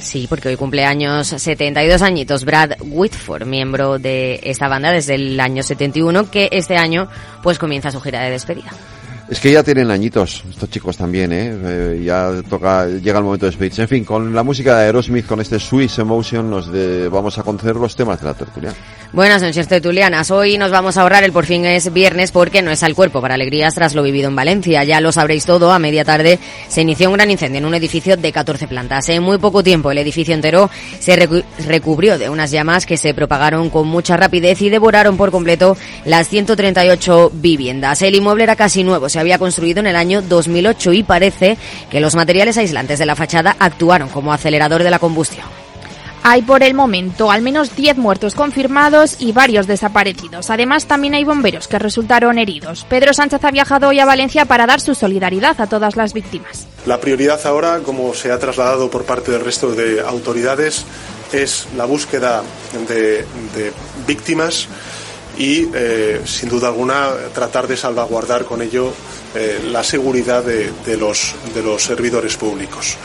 Sí, 0.00 0.26
porque 0.28 0.48
hoy 0.48 0.56
cumpleaños 0.56 1.28
72 1.28 2.02
añitos 2.02 2.44
Brad 2.44 2.72
Whitford, 2.80 3.46
miembro 3.46 4.00
de 4.00 4.40
esta 4.42 4.66
banda 4.66 4.90
desde 4.90 5.14
el 5.14 5.38
año 5.38 5.62
71, 5.62 6.28
que 6.28 6.48
este 6.50 6.76
año 6.76 7.08
pues 7.44 7.60
comienza 7.60 7.92
su 7.92 8.00
gira 8.00 8.22
de 8.22 8.32
despedida. 8.32 8.72
Es 9.28 9.40
que 9.40 9.50
ya 9.50 9.64
tienen 9.64 9.90
añitos, 9.90 10.44
estos 10.48 10.70
chicos 10.70 10.96
también, 10.96 11.32
¿eh? 11.32 11.50
¿eh? 11.52 12.02
ya 12.04 12.42
toca, 12.48 12.86
llega 12.86 13.18
el 13.18 13.24
momento 13.24 13.46
de 13.46 13.50
despedirse. 13.50 13.82
En 13.82 13.88
fin, 13.88 14.04
con 14.04 14.32
la 14.32 14.44
música 14.44 14.78
de 14.78 14.84
Aerosmith, 14.86 15.26
con 15.26 15.40
este 15.40 15.58
Swiss 15.58 15.98
Emotion, 15.98 16.48
nos 16.48 16.70
vamos 17.10 17.36
a 17.36 17.42
conocer 17.42 17.74
los 17.74 17.96
temas 17.96 18.20
de 18.20 18.26
la 18.26 18.34
tertulia. 18.34 18.72
Buenas 19.12 19.40
noches, 19.40 19.68
tertulianas. 19.68 20.32
Hoy 20.32 20.58
nos 20.58 20.72
vamos 20.72 20.96
a 20.96 21.02
ahorrar 21.02 21.22
el 21.22 21.30
por 21.32 21.46
fin 21.46 21.64
es 21.64 21.92
viernes 21.92 22.32
porque 22.32 22.60
no 22.60 22.72
es 22.72 22.82
al 22.82 22.96
cuerpo 22.96 23.20
para 23.20 23.34
alegrías 23.34 23.72
tras 23.72 23.94
lo 23.94 24.02
vivido 24.02 24.28
en 24.28 24.36
Valencia. 24.36 24.82
Ya 24.82 25.00
lo 25.00 25.12
sabréis 25.12 25.46
todo, 25.46 25.72
a 25.72 25.78
media 25.78 26.04
tarde 26.04 26.40
se 26.68 26.82
inició 26.82 27.08
un 27.08 27.14
gran 27.14 27.30
incendio 27.30 27.58
en 27.58 27.66
un 27.66 27.74
edificio 27.74 28.16
de 28.16 28.32
14 28.32 28.66
plantas. 28.66 29.08
En 29.08 29.22
muy 29.22 29.38
poco 29.38 29.62
tiempo 29.62 29.92
el 29.92 29.98
edificio 29.98 30.34
entero 30.34 30.68
se 30.98 31.16
recubrió 31.66 32.18
de 32.18 32.28
unas 32.28 32.50
llamas 32.50 32.84
que 32.84 32.96
se 32.96 33.14
propagaron 33.14 33.70
con 33.70 33.86
mucha 33.86 34.16
rapidez 34.16 34.60
y 34.60 34.70
devoraron 34.70 35.16
por 35.16 35.30
completo 35.30 35.76
las 36.04 36.28
138 36.28 37.30
viviendas. 37.32 38.02
El 38.02 38.16
inmueble 38.16 38.42
era 38.42 38.56
casi 38.56 38.82
nuevo 38.82 39.08
se 39.08 39.20
había 39.20 39.38
construido 39.38 39.80
en 39.80 39.86
el 39.86 39.96
año 39.96 40.20
2008 40.20 40.92
y 40.92 41.02
parece 41.04 41.56
que 41.90 42.00
los 42.00 42.16
materiales 42.16 42.58
aislantes 42.58 42.98
de 42.98 43.06
la 43.06 43.14
fachada 43.14 43.56
actuaron 43.60 44.08
como 44.08 44.32
acelerador 44.32 44.82
de 44.82 44.90
la 44.90 44.98
combustión. 44.98 45.46
Hay 46.28 46.42
por 46.42 46.64
el 46.64 46.74
momento 46.74 47.30
al 47.30 47.40
menos 47.40 47.76
10 47.76 47.98
muertos 47.98 48.34
confirmados 48.34 49.14
y 49.20 49.30
varios 49.30 49.68
desaparecidos. 49.68 50.50
Además, 50.50 50.86
también 50.86 51.14
hay 51.14 51.22
bomberos 51.22 51.68
que 51.68 51.78
resultaron 51.78 52.36
heridos. 52.40 52.84
Pedro 52.88 53.14
Sánchez 53.14 53.44
ha 53.44 53.52
viajado 53.52 53.86
hoy 53.86 54.00
a 54.00 54.04
Valencia 54.04 54.44
para 54.44 54.66
dar 54.66 54.80
su 54.80 54.96
solidaridad 54.96 55.60
a 55.60 55.68
todas 55.68 55.94
las 55.94 56.14
víctimas. 56.14 56.66
La 56.84 57.00
prioridad 57.00 57.46
ahora, 57.46 57.78
como 57.78 58.12
se 58.12 58.32
ha 58.32 58.40
trasladado 58.40 58.90
por 58.90 59.04
parte 59.04 59.30
del 59.30 59.44
resto 59.44 59.70
de 59.70 60.00
autoridades, 60.00 60.84
es 61.32 61.68
la 61.76 61.84
búsqueda 61.84 62.42
de, 62.88 63.24
víctimas 64.04 64.66
y, 65.38 65.68
eh, 65.74 66.22
sin 66.24 66.48
duda 66.48 66.66
alguna, 66.66 67.08
tratar 67.34 67.68
de 67.68 67.76
salvaguardar 67.76 68.46
con 68.46 68.62
ello 68.62 68.92
eh, 69.36 69.60
la 69.70 69.84
seguridad 69.84 70.42
de, 70.42 70.96
los, 70.96 71.34
de 71.54 71.62
los 71.62 71.82
servidores 71.82 72.36
públicos. 72.36 72.96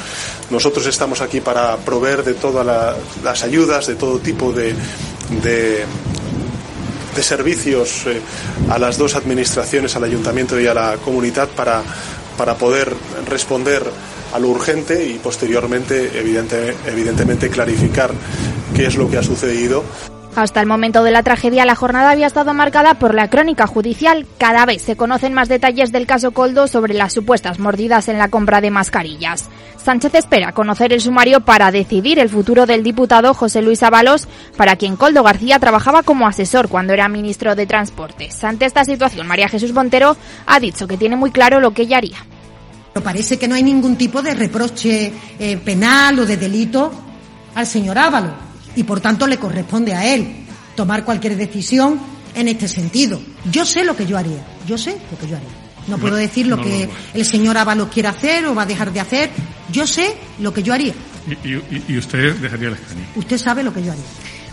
Nosotros 0.50 0.86
estamos 0.86 1.22
aquí 1.22 1.42
para 1.42 1.76
proveer 1.78 2.24
de 2.24 2.34
todas 2.34 2.96
las 3.24 3.44
ayudas, 3.44 3.88
de 3.88 3.96
todo 3.96 4.20
tipo 4.20 4.54
de, 4.54 4.74
de, 5.44 5.86
servicios 7.22 8.08
eh, 8.08 8.22
a 8.70 8.80
las 8.80 8.98
dos 8.98 9.16
administraciones, 9.16 9.96
al 9.96 10.06
ayuntamiento 10.06 10.60
y 10.60 10.68
a 10.68 10.74
la 10.74 10.98
comunidad, 11.04 11.50
para, 11.50 11.84
para 12.38 12.56
poder 12.56 12.94
responder 13.28 13.84
a 14.34 14.40
lo 14.40 14.48
urgente 14.48 15.06
y 15.06 15.20
posteriormente, 15.20 16.18
evidente, 16.18 16.76
evidentemente, 16.88 17.50
clarificar 17.50 18.12
qué 18.74 18.88
es 18.88 18.96
lo 18.96 19.10
que 19.10 19.18
ha 19.18 19.24
sucedido. 19.24 19.84
Hasta 20.36 20.62
el 20.62 20.66
momento 20.66 21.04
de 21.04 21.12
la 21.12 21.24
tragedia, 21.24 21.66
la 21.66 21.76
jornada 21.76 22.12
había 22.12 22.28
estado 22.28 22.54
marcada 22.54 22.94
por 22.94 23.14
la 23.14 23.30
crónica 23.30 23.68
judicial. 23.68 24.26
Cada 24.38 24.66
vez 24.66 24.82
se 24.82 24.96
conocen 24.96 25.34
más 25.34 25.50
detalles 25.50 25.92
del 25.92 26.08
caso 26.08 26.32
Coldo 26.32 26.68
sobre 26.68 26.94
las 26.94 27.12
supuestas 27.12 27.60
mordidas 27.60 28.08
en 28.08 28.18
la 28.18 28.30
compra 28.30 28.62
de 28.62 28.72
mascarillas. 28.72 29.50
Sánchez 29.84 30.16
espera 30.16 30.54
conocer 30.54 30.94
el 30.94 31.02
sumario 31.02 31.42
para 31.42 31.72
decidir 31.72 32.18
el 32.18 32.30
futuro 32.30 32.66
del 32.66 32.82
diputado 32.82 33.34
José 33.34 33.62
Luis 33.62 33.84
Ábalos, 33.84 34.30
para 34.56 34.78
quien 34.78 34.96
Coldo 34.96 35.22
García 35.22 35.60
trabajaba 35.60 36.02
como 36.02 36.28
asesor 36.28 36.70
cuando 36.70 36.94
era 36.94 37.10
ministro 37.10 37.56
de 37.56 37.66
Transportes. 37.66 38.42
Ante 38.46 38.66
esta 38.66 38.86
situación, 38.86 39.28
María 39.28 39.50
Jesús 39.50 39.74
Montero 39.74 40.16
ha 40.46 40.60
dicho 40.62 40.88
que 40.88 40.98
tiene 40.98 41.18
muy 41.18 41.32
claro 41.32 41.60
lo 41.60 41.72
que 41.72 41.82
ella 41.82 41.98
haría. 41.98 42.26
Parece 43.04 43.38
que 43.38 43.50
no 43.50 43.56
hay 43.56 43.64
ningún 43.64 43.98
tipo 43.98 44.22
de 44.22 44.34
reproche 44.34 45.12
eh, 45.40 45.58
penal 45.58 46.20
o 46.20 46.26
de 46.26 46.38
delito 46.38 46.92
al 47.56 47.68
señor 47.68 47.98
Ábalos 47.98 48.51
y 48.76 48.84
por 48.84 49.00
tanto 49.00 49.28
le 49.28 49.38
corresponde 49.38 49.94
a 49.94 50.14
él 50.14 50.46
tomar 50.76 51.04
cualquier 51.04 51.36
decisión 51.36 52.00
en 52.34 52.48
este 52.48 52.68
sentido. 52.68 53.22
Yo 53.52 53.66
sé 53.66 53.84
lo 53.84 53.96
que 53.96 54.06
yo 54.06 54.18
haría, 54.18 54.46
yo 54.68 54.78
sé 54.78 54.98
lo 55.12 55.18
que 55.18 55.28
yo 55.28 55.36
haría. 55.36 55.50
No 55.88 55.98
puedo 55.98 56.16
decir 56.16 56.48
lo 56.48 56.62
que 56.62 56.88
el 57.14 57.26
señor 57.26 57.58
Ábalos 57.58 57.90
quiere 57.90 58.10
hacer 58.10 58.46
o 58.46 58.54
va 58.56 58.64
a 58.64 58.66
dejar 58.66 58.94
de 58.94 59.00
hacer. 59.00 59.30
Yo 59.72 59.88
sé 59.88 60.16
lo 60.40 60.54
que 60.54 60.64
yo 60.64 60.74
haría. 60.74 60.94
¿Y, 61.44 61.94
y 61.94 61.98
usted 61.98 62.36
dejaría 62.36 62.70
el 62.70 62.74
escaño? 62.76 63.02
Usted 63.16 63.38
sabe 63.38 63.64
lo 63.64 63.74
que 63.74 63.84
yo 63.84 63.92
haría. 63.92 64.04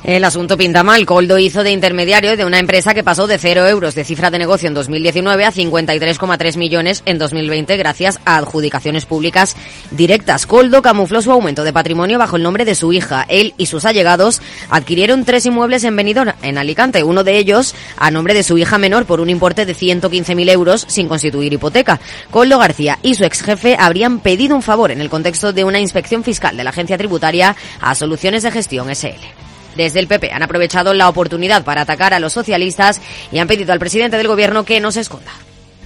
El 0.05 0.25
asunto 0.25 0.57
pinta 0.57 0.85
mal. 0.85 1.05
Coldo 1.05 1.39
hizo 1.39 1.65
de 1.65 1.73
intermediario 1.73 2.37
de 2.37 2.45
una 2.45 2.61
empresa 2.61 2.95
que 2.95 3.03
pasó 3.03 3.27
de 3.27 3.37
0 3.37 3.67
euros 3.67 3.97
de 3.97 4.05
cifra 4.05 4.31
de 4.31 4.39
negocio 4.39 4.69
en 4.69 4.75
2019 4.75 5.45
a 5.45 5.53
53,3 5.53 6.57
millones 6.57 7.03
en 7.05 7.19
2020 7.19 7.77
gracias 7.77 8.21
a 8.25 8.37
adjudicaciones 8.37 9.07
públicas 9.07 9.57
directas. 9.91 10.47
Coldo 10.47 10.83
camufló 10.83 11.21
su 11.21 11.33
aumento 11.33 11.65
de 11.65 11.73
patrimonio 11.73 12.19
bajo 12.19 12.37
el 12.37 12.45
nombre 12.45 12.65
de 12.65 12.77
su 12.77 12.93
hija. 12.93 13.27
Él 13.29 13.55
y 13.59 13.67
sus 13.67 13.85
allegados 13.85 14.41
adquirieron 14.71 15.25
tres 15.25 15.47
inmuebles 15.47 15.83
en 15.83 15.97
Benidorm, 15.97 16.33
en 16.43 16.59
Alicante, 16.59 17.03
uno 17.03 17.25
de 17.25 17.37
ellos 17.37 17.75
a 17.97 18.13
nombre 18.13 18.35
de 18.35 18.45
su 18.45 18.57
hija 18.57 18.79
menor 18.79 19.05
por 19.05 19.21
un 19.21 19.31
importe 19.31 19.67
de 19.67 19.75
115.000 19.75 20.51
euros 20.51 20.87
sin 20.89 21.09
constituir 21.09 21.53
hipoteca. 21.53 22.01
Coldo 22.31 22.59
García 22.59 22.99
y 23.03 23.17
su 23.17 23.25
ex 23.25 23.43
jefe 23.43 23.77
habrían 23.79 24.21
pedido 24.21 24.55
un 24.55 24.63
favor 24.63 24.93
en 24.93 25.01
el 25.01 25.11
contexto 25.11 25.53
de 25.53 25.65
una 25.65 25.81
inspección 25.81 26.23
fiscal 26.23 26.57
de 26.57 26.63
la 26.63 26.71
agencia 26.71 26.97
tributaria 26.97 27.57
a 27.81 27.95
Soluciones 27.97 28.45
de 28.45 28.53
Gestión 28.53 28.95
SL 28.95 29.48
desde 29.79 30.01
el 30.01 30.09
PP 30.09 30.33
han 30.33 30.43
aprovechado 30.43 30.93
la 30.93 31.09
oportunidad 31.09 31.65
para 31.65 31.83
atacar 31.83 32.13
a 32.13 32.19
los 32.19 32.33
socialistas 32.33 33.01
y 33.31 33.39
han 33.39 33.47
pedido 33.47 33.73
al 33.73 33.79
presidente 33.79 34.17
del 34.17 34.27
gobierno 34.27 34.65
que 34.65 34.81
no 34.81 34.91
se 34.91 35.01
esconda. 35.01 35.33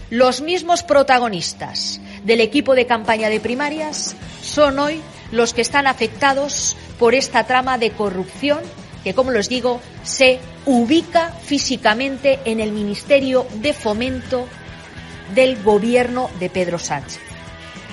Los 0.08 0.40
mismos 0.40 0.82
protagonistas 0.82 2.00
del 2.24 2.40
equipo 2.40 2.74
de 2.74 2.86
campaña 2.86 3.28
de 3.28 3.38
primarias 3.38 4.16
son 4.42 4.78
hoy 4.78 5.02
los 5.30 5.52
que 5.52 5.60
están 5.60 5.86
afectados 5.86 6.74
por 6.98 7.14
esta 7.14 7.44
trama 7.44 7.76
de 7.76 7.90
corrupción 7.90 8.60
que, 9.04 9.12
como 9.12 9.30
les 9.30 9.50
digo, 9.50 9.80
se 10.04 10.40
ubica 10.64 11.30
físicamente 11.44 12.40
en 12.46 12.60
el 12.60 12.72
Ministerio 12.72 13.46
de 13.56 13.74
Fomento 13.74 14.46
del 15.34 15.62
gobierno 15.62 16.30
de 16.40 16.48
Pedro 16.48 16.78
Sánchez. 16.78 17.20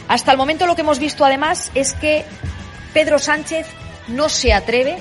Hasta 0.08 0.32
el 0.32 0.38
momento 0.38 0.66
lo 0.66 0.76
que 0.76 0.82
hemos 0.82 1.00
visto 1.00 1.26
además 1.26 1.72
es 1.76 1.94
que 1.94 2.24
Pedro 2.94 3.20
Sánchez 3.20 3.68
no 4.08 4.30
se 4.30 4.54
atreve 4.54 5.00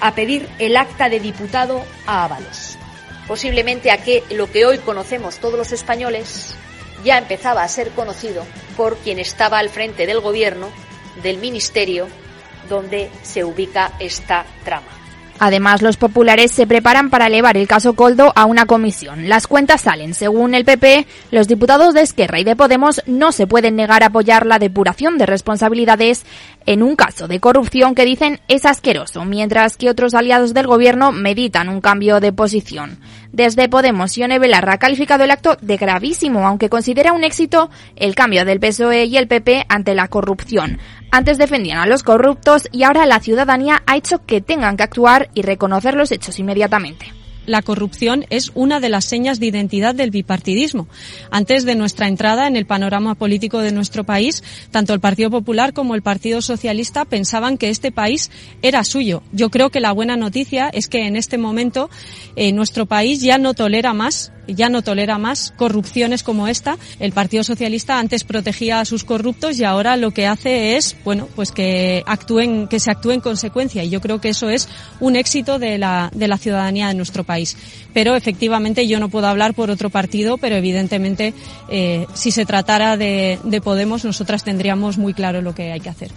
a 0.00 0.14
pedir 0.14 0.48
el 0.58 0.76
acta 0.76 1.08
de 1.08 1.20
diputado 1.20 1.84
a 2.06 2.24
Ábalos. 2.24 2.76
Posiblemente 3.26 3.90
a 3.90 3.98
que 3.98 4.22
lo 4.30 4.50
que 4.50 4.64
hoy 4.64 4.78
conocemos 4.78 5.36
todos 5.36 5.58
los 5.58 5.72
españoles 5.72 6.54
ya 7.04 7.18
empezaba 7.18 7.62
a 7.62 7.68
ser 7.68 7.90
conocido 7.90 8.44
por 8.76 8.96
quien 8.98 9.18
estaba 9.18 9.58
al 9.58 9.68
frente 9.68 10.06
del 10.06 10.20
gobierno, 10.20 10.68
del 11.22 11.38
ministerio 11.38 12.08
donde 12.68 13.10
se 13.22 13.44
ubica 13.44 13.92
esta 13.98 14.44
trama. 14.64 14.98
Además, 15.40 15.82
los 15.82 15.96
populares 15.96 16.50
se 16.50 16.66
preparan 16.66 17.10
para 17.10 17.28
elevar 17.28 17.56
el 17.56 17.68
caso 17.68 17.94
Coldo 17.94 18.32
a 18.34 18.44
una 18.44 18.66
comisión. 18.66 19.28
Las 19.28 19.46
cuentas 19.46 19.82
salen. 19.82 20.14
Según 20.14 20.54
el 20.54 20.64
PP, 20.64 21.06
los 21.30 21.46
diputados 21.46 21.94
de 21.94 22.02
Esquerra 22.02 22.40
y 22.40 22.44
de 22.44 22.56
Podemos 22.56 23.02
no 23.06 23.30
se 23.30 23.46
pueden 23.46 23.76
negar 23.76 24.02
a 24.02 24.06
apoyar 24.06 24.46
la 24.46 24.58
depuración 24.58 25.16
de 25.16 25.26
responsabilidades 25.26 26.24
en 26.68 26.82
un 26.82 26.96
caso 26.96 27.28
de 27.28 27.40
corrupción 27.40 27.94
que 27.94 28.04
dicen 28.04 28.40
es 28.46 28.66
asqueroso, 28.66 29.24
mientras 29.24 29.78
que 29.78 29.88
otros 29.88 30.12
aliados 30.12 30.52
del 30.52 30.66
gobierno 30.66 31.12
meditan 31.12 31.70
un 31.70 31.80
cambio 31.80 32.20
de 32.20 32.30
posición. 32.30 32.98
Desde 33.32 33.70
Podemos, 33.70 34.14
Ione 34.18 34.38
Belarra 34.38 34.74
ha 34.74 34.78
calificado 34.78 35.24
el 35.24 35.30
acto 35.30 35.56
de 35.62 35.78
gravísimo, 35.78 36.46
aunque 36.46 36.68
considera 36.68 37.14
un 37.14 37.24
éxito 37.24 37.70
el 37.96 38.14
cambio 38.14 38.44
del 38.44 38.60
PSOE 38.60 39.06
y 39.06 39.16
el 39.16 39.28
PP 39.28 39.64
ante 39.70 39.94
la 39.94 40.08
corrupción. 40.08 40.78
Antes 41.10 41.38
defendían 41.38 41.78
a 41.78 41.86
los 41.86 42.02
corruptos 42.02 42.68
y 42.70 42.82
ahora 42.82 43.06
la 43.06 43.20
ciudadanía 43.20 43.82
ha 43.86 43.96
hecho 43.96 44.26
que 44.26 44.42
tengan 44.42 44.76
que 44.76 44.82
actuar 44.82 45.30
y 45.32 45.40
reconocer 45.40 45.94
los 45.94 46.12
hechos 46.12 46.38
inmediatamente 46.38 47.17
la 47.48 47.62
corrupción 47.62 48.26
es 48.30 48.52
una 48.54 48.78
de 48.78 48.90
las 48.90 49.06
señas 49.06 49.40
de 49.40 49.46
identidad 49.46 49.94
del 49.94 50.10
bipartidismo. 50.10 50.86
Antes 51.30 51.64
de 51.64 51.74
nuestra 51.74 52.06
entrada 52.06 52.46
en 52.46 52.56
el 52.56 52.66
panorama 52.66 53.14
político 53.14 53.60
de 53.60 53.72
nuestro 53.72 54.04
país, 54.04 54.44
tanto 54.70 54.92
el 54.92 55.00
Partido 55.00 55.30
Popular 55.30 55.72
como 55.72 55.94
el 55.94 56.02
Partido 56.02 56.42
Socialista 56.42 57.04
pensaban 57.06 57.58
que 57.58 57.70
este 57.70 57.90
país 57.90 58.30
era 58.62 58.84
suyo. 58.84 59.22
Yo 59.32 59.50
creo 59.50 59.70
que 59.70 59.80
la 59.80 59.92
buena 59.92 60.16
noticia 60.16 60.68
es 60.68 60.88
que 60.88 61.06
en 61.06 61.16
este 61.16 61.38
momento 61.38 61.88
eh, 62.36 62.52
nuestro 62.52 62.86
país 62.86 63.20
ya 63.22 63.38
no 63.38 63.54
tolera 63.54 63.94
más 63.94 64.30
ya 64.48 64.68
no 64.68 64.82
tolera 64.82 65.18
más 65.18 65.52
corrupciones 65.56 66.22
como 66.22 66.48
esta. 66.48 66.78
El 66.98 67.12
Partido 67.12 67.44
Socialista 67.44 67.98
antes 67.98 68.24
protegía 68.24 68.80
a 68.80 68.84
sus 68.84 69.04
corruptos 69.04 69.58
y 69.58 69.64
ahora 69.64 69.96
lo 69.96 70.10
que 70.10 70.26
hace 70.26 70.76
es, 70.76 70.96
bueno, 71.04 71.28
pues 71.36 71.52
que 71.52 72.02
actúen, 72.06 72.68
que 72.68 72.80
se 72.80 72.90
actúe 72.90 73.12
en 73.12 73.20
consecuencia. 73.20 73.84
Y 73.84 73.90
yo 73.90 74.00
creo 74.00 74.20
que 74.20 74.30
eso 74.30 74.48
es 74.50 74.68
un 75.00 75.16
éxito 75.16 75.58
de 75.58 75.78
la, 75.78 76.10
de 76.14 76.28
la 76.28 76.38
ciudadanía 76.38 76.88
de 76.88 76.94
nuestro 76.94 77.24
país. 77.24 77.56
Pero 77.92 78.16
efectivamente 78.16 78.86
yo 78.86 79.00
no 79.00 79.08
puedo 79.08 79.26
hablar 79.26 79.54
por 79.54 79.70
otro 79.70 79.90
partido, 79.90 80.38
pero 80.38 80.56
evidentemente 80.56 81.34
eh, 81.68 82.06
si 82.14 82.30
se 82.30 82.46
tratara 82.46 82.96
de, 82.96 83.38
de 83.44 83.60
Podemos, 83.60 84.04
nosotras 84.04 84.44
tendríamos 84.44 84.98
muy 84.98 85.14
claro 85.14 85.42
lo 85.42 85.54
que 85.54 85.72
hay 85.72 85.80
que 85.80 85.90
hacer. 85.90 86.10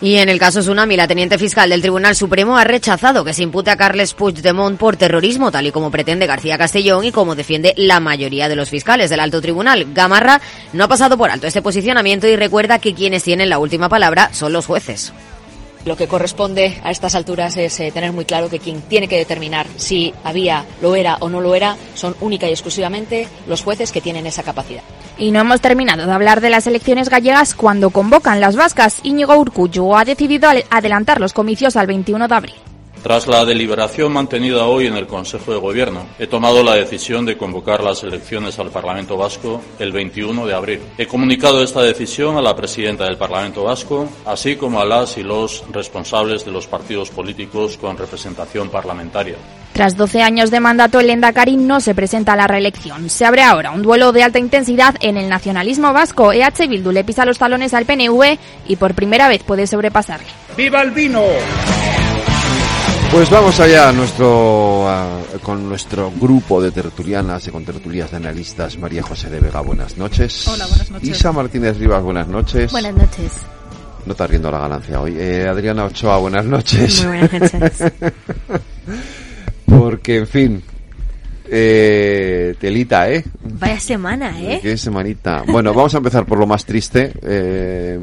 Y 0.00 0.16
en 0.16 0.28
el 0.28 0.38
caso 0.38 0.60
Tsunami, 0.60 0.96
la 0.96 1.06
teniente 1.06 1.38
fiscal 1.38 1.70
del 1.70 1.80
Tribunal 1.80 2.16
Supremo 2.16 2.56
ha 2.56 2.64
rechazado 2.64 3.24
que 3.24 3.32
se 3.32 3.42
impute 3.42 3.70
a 3.70 3.76
Carles 3.76 4.12
Puigdemont 4.14 4.78
por 4.78 4.96
terrorismo, 4.96 5.50
tal 5.50 5.66
y 5.66 5.72
como 5.72 5.90
pretende 5.90 6.26
García 6.26 6.58
Castellón 6.58 7.04
y 7.04 7.12
como 7.12 7.34
defiende 7.34 7.74
la 7.76 8.00
mayoría 8.00 8.48
de 8.48 8.56
los 8.56 8.70
fiscales 8.70 9.08
del 9.08 9.20
alto 9.20 9.40
tribunal. 9.40 9.86
Gamarra 9.94 10.40
no 10.72 10.84
ha 10.84 10.88
pasado 10.88 11.16
por 11.16 11.30
alto 11.30 11.46
este 11.46 11.62
posicionamiento 11.62 12.26
y 12.26 12.36
recuerda 12.36 12.78
que 12.78 12.94
quienes 12.94 13.22
tienen 13.22 13.48
la 13.48 13.58
última 13.58 13.88
palabra 13.88 14.30
son 14.32 14.52
los 14.52 14.66
jueces. 14.66 15.12
Lo 15.84 15.96
que 15.96 16.08
corresponde 16.08 16.80
a 16.82 16.90
estas 16.90 17.14
alturas 17.14 17.56
es 17.58 17.78
eh, 17.80 17.90
tener 17.92 18.12
muy 18.12 18.24
claro 18.24 18.48
que 18.48 18.58
quien 18.58 18.80
tiene 18.82 19.06
que 19.06 19.18
determinar 19.18 19.66
si 19.76 20.14
había, 20.24 20.64
lo 20.80 20.96
era 20.96 21.16
o 21.20 21.28
no 21.28 21.40
lo 21.40 21.54
era, 21.54 21.76
son 21.94 22.16
única 22.20 22.48
y 22.48 22.52
exclusivamente 22.52 23.28
los 23.46 23.62
jueces 23.62 23.92
que 23.92 24.00
tienen 24.00 24.26
esa 24.26 24.42
capacidad. 24.42 24.82
Y 25.18 25.30
no 25.30 25.40
hemos 25.40 25.60
terminado 25.60 26.06
de 26.06 26.12
hablar 26.12 26.40
de 26.40 26.50
las 26.50 26.66
elecciones 26.66 27.10
gallegas 27.10 27.54
cuando 27.54 27.90
convocan 27.90 28.40
las 28.40 28.56
vascas. 28.56 29.00
Íñigo 29.02 29.36
Urcuyo 29.36 29.96
ha 29.96 30.04
decidido 30.04 30.48
adelantar 30.70 31.20
los 31.20 31.34
comicios 31.34 31.76
al 31.76 31.86
21 31.86 32.28
de 32.28 32.34
abril. 32.34 32.63
Tras 33.04 33.26
la 33.26 33.44
deliberación 33.44 34.14
mantenida 34.14 34.64
hoy 34.64 34.86
en 34.86 34.96
el 34.96 35.06
Consejo 35.06 35.52
de 35.52 35.58
Gobierno, 35.58 36.06
he 36.18 36.26
tomado 36.26 36.62
la 36.62 36.74
decisión 36.74 37.26
de 37.26 37.36
convocar 37.36 37.84
las 37.84 38.02
elecciones 38.02 38.58
al 38.58 38.70
Parlamento 38.70 39.18
Vasco 39.18 39.60
el 39.78 39.92
21 39.92 40.46
de 40.46 40.54
abril. 40.54 40.80
He 40.96 41.06
comunicado 41.06 41.62
esta 41.62 41.82
decisión 41.82 42.38
a 42.38 42.40
la 42.40 42.56
presidenta 42.56 43.04
del 43.04 43.18
Parlamento 43.18 43.62
Vasco, 43.62 44.08
así 44.24 44.56
como 44.56 44.80
a 44.80 44.86
las 44.86 45.18
y 45.18 45.22
los 45.22 45.64
responsables 45.70 46.46
de 46.46 46.52
los 46.52 46.66
partidos 46.66 47.10
políticos 47.10 47.76
con 47.76 47.98
representación 47.98 48.70
parlamentaria. 48.70 49.36
Tras 49.74 49.98
12 49.98 50.22
años 50.22 50.50
de 50.50 50.60
mandato, 50.60 50.98
el 50.98 51.10
Endacari 51.10 51.58
no 51.58 51.80
se 51.80 51.94
presenta 51.94 52.32
a 52.32 52.36
la 52.36 52.46
reelección. 52.46 53.10
Se 53.10 53.26
abre 53.26 53.42
ahora 53.42 53.72
un 53.72 53.82
duelo 53.82 54.12
de 54.12 54.22
alta 54.22 54.38
intensidad 54.38 54.94
en 55.00 55.18
el 55.18 55.28
nacionalismo 55.28 55.92
vasco. 55.92 56.32
EH 56.32 56.68
Bildu 56.68 56.90
le 56.90 57.04
pisa 57.04 57.26
los 57.26 57.36
talones 57.36 57.74
al 57.74 57.84
PNV 57.84 58.38
y 58.66 58.76
por 58.76 58.94
primera 58.94 59.28
vez 59.28 59.42
puede 59.42 59.66
sobrepasarle. 59.66 60.28
¡Viva 60.56 60.80
el 60.80 60.92
vino! 60.92 61.20
Pues 63.14 63.30
vamos 63.30 63.60
allá 63.60 63.92
nuestro, 63.92 64.88
con 65.40 65.68
nuestro 65.68 66.10
grupo 66.10 66.60
de 66.60 66.72
tertulianas 66.72 67.46
y 67.46 67.52
con 67.52 67.64
tertulias 67.64 68.10
de 68.10 68.16
analistas. 68.16 68.76
María 68.76 69.04
José 69.04 69.30
de 69.30 69.38
Vega, 69.38 69.60
buenas 69.60 69.96
noches. 69.96 70.48
Hola, 70.48 70.66
buenas 70.66 70.90
noches. 70.90 71.08
Isa 71.10 71.30
Martínez 71.30 71.78
Rivas, 71.78 72.02
buenas 72.02 72.26
noches. 72.26 72.72
Buenas 72.72 72.92
noches. 72.92 73.32
No 74.04 74.12
está 74.12 74.26
riendo 74.26 74.50
la 74.50 74.58
ganancia 74.58 75.00
hoy. 75.00 75.14
Eh, 75.16 75.46
Adriana 75.48 75.84
Ochoa, 75.84 76.18
buenas 76.18 76.44
noches. 76.44 77.06
Muy 77.06 77.18
buenas 77.18 77.54
noches. 77.54 77.92
Porque, 79.66 80.16
en 80.16 80.26
fin, 80.26 80.62
eh, 81.48 82.56
telita, 82.58 83.08
¿eh? 83.12 83.24
Vaya 83.44 83.78
semana, 83.78 84.42
¿eh? 84.42 84.58
Qué 84.60 84.76
semanita. 84.76 85.44
Bueno, 85.46 85.72
vamos 85.72 85.94
a 85.94 85.98
empezar 85.98 86.26
por 86.26 86.36
lo 86.38 86.48
más 86.48 86.64
triste. 86.64 87.12
Eh, 87.22 87.96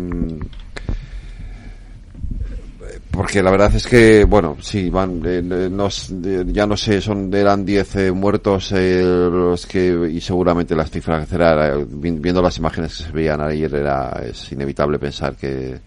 porque 3.12 3.43
la 3.43 3.51
verdad 3.51 3.76
es 3.76 3.88
que, 3.88 4.24
bueno, 4.24 4.57
sí, 4.62 4.89
van, 4.89 5.22
eh, 5.26 5.41
eh, 5.43 6.43
ya 6.47 6.66
no 6.66 6.78
sé, 6.78 7.01
son 7.01 7.34
eran 7.34 7.66
10 7.66 7.95
eh, 7.97 8.12
muertos 8.12 8.72
los 8.72 9.66
que, 9.66 10.09
y 10.12 10.22
seguramente 10.22 10.76
las 10.76 10.89
cifras 10.89 11.28
será, 11.28 11.76
viendo 11.86 12.41
las 12.41 12.57
imágenes 12.57 12.95
que 12.97 13.03
se 13.03 13.12
veían 13.12 13.41
ayer, 13.41 13.76
era, 13.76 14.22
es 14.24 14.51
inevitable 14.53 14.97
pensar 14.97 15.36
que, 15.36 15.80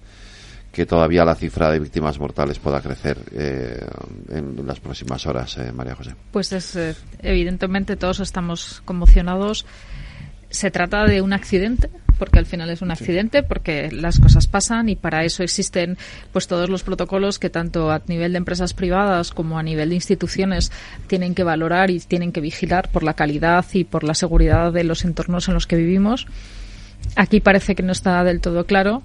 que 0.70 0.84
todavía 0.84 1.24
la 1.24 1.34
cifra 1.34 1.70
de 1.70 1.80
víctimas 1.80 2.18
mortales 2.18 2.58
pueda 2.58 2.80
crecer 2.82 3.16
en 3.34 4.66
las 4.66 4.80
próximas 4.80 5.26
horas, 5.26 5.58
María 5.72 5.94
José. 5.94 6.14
Pues 6.30 6.52
es, 6.52 6.78
evidentemente 7.22 7.96
todos 7.96 8.20
estamos 8.20 8.82
conmocionados. 8.84 9.64
Se 10.50 10.70
trata 10.70 11.04
de 11.06 11.22
un 11.22 11.32
accidente, 11.32 11.90
porque 12.18 12.38
al 12.38 12.46
final 12.46 12.70
es 12.70 12.82
un 12.82 12.90
accidente, 12.90 13.42
porque 13.42 13.90
las 13.90 14.18
cosas 14.18 14.46
pasan 14.46 14.88
y 14.88 14.96
para 14.96 15.24
eso 15.24 15.42
existen 15.42 15.98
pues 16.32 16.46
todos 16.46 16.68
los 16.68 16.82
protocolos 16.82 17.38
que 17.38 17.50
tanto 17.50 17.90
a 17.90 18.02
nivel 18.06 18.32
de 18.32 18.38
empresas 18.38 18.74
privadas 18.74 19.30
como 19.30 19.58
a 19.58 19.62
nivel 19.62 19.90
de 19.90 19.96
instituciones 19.96 20.72
tienen 21.06 21.34
que 21.34 21.44
valorar 21.44 21.90
y 21.90 22.00
tienen 22.00 22.32
que 22.32 22.40
vigilar 22.40 22.88
por 22.90 23.02
la 23.02 23.14
calidad 23.14 23.64
y 23.72 23.84
por 23.84 24.04
la 24.04 24.14
seguridad 24.14 24.72
de 24.72 24.84
los 24.84 25.04
entornos 25.04 25.48
en 25.48 25.54
los 25.54 25.66
que 25.66 25.76
vivimos. 25.76 26.26
Aquí 27.16 27.40
parece 27.40 27.74
que 27.74 27.82
no 27.82 27.92
está 27.92 28.24
del 28.24 28.40
todo 28.40 28.64
claro. 28.64 29.02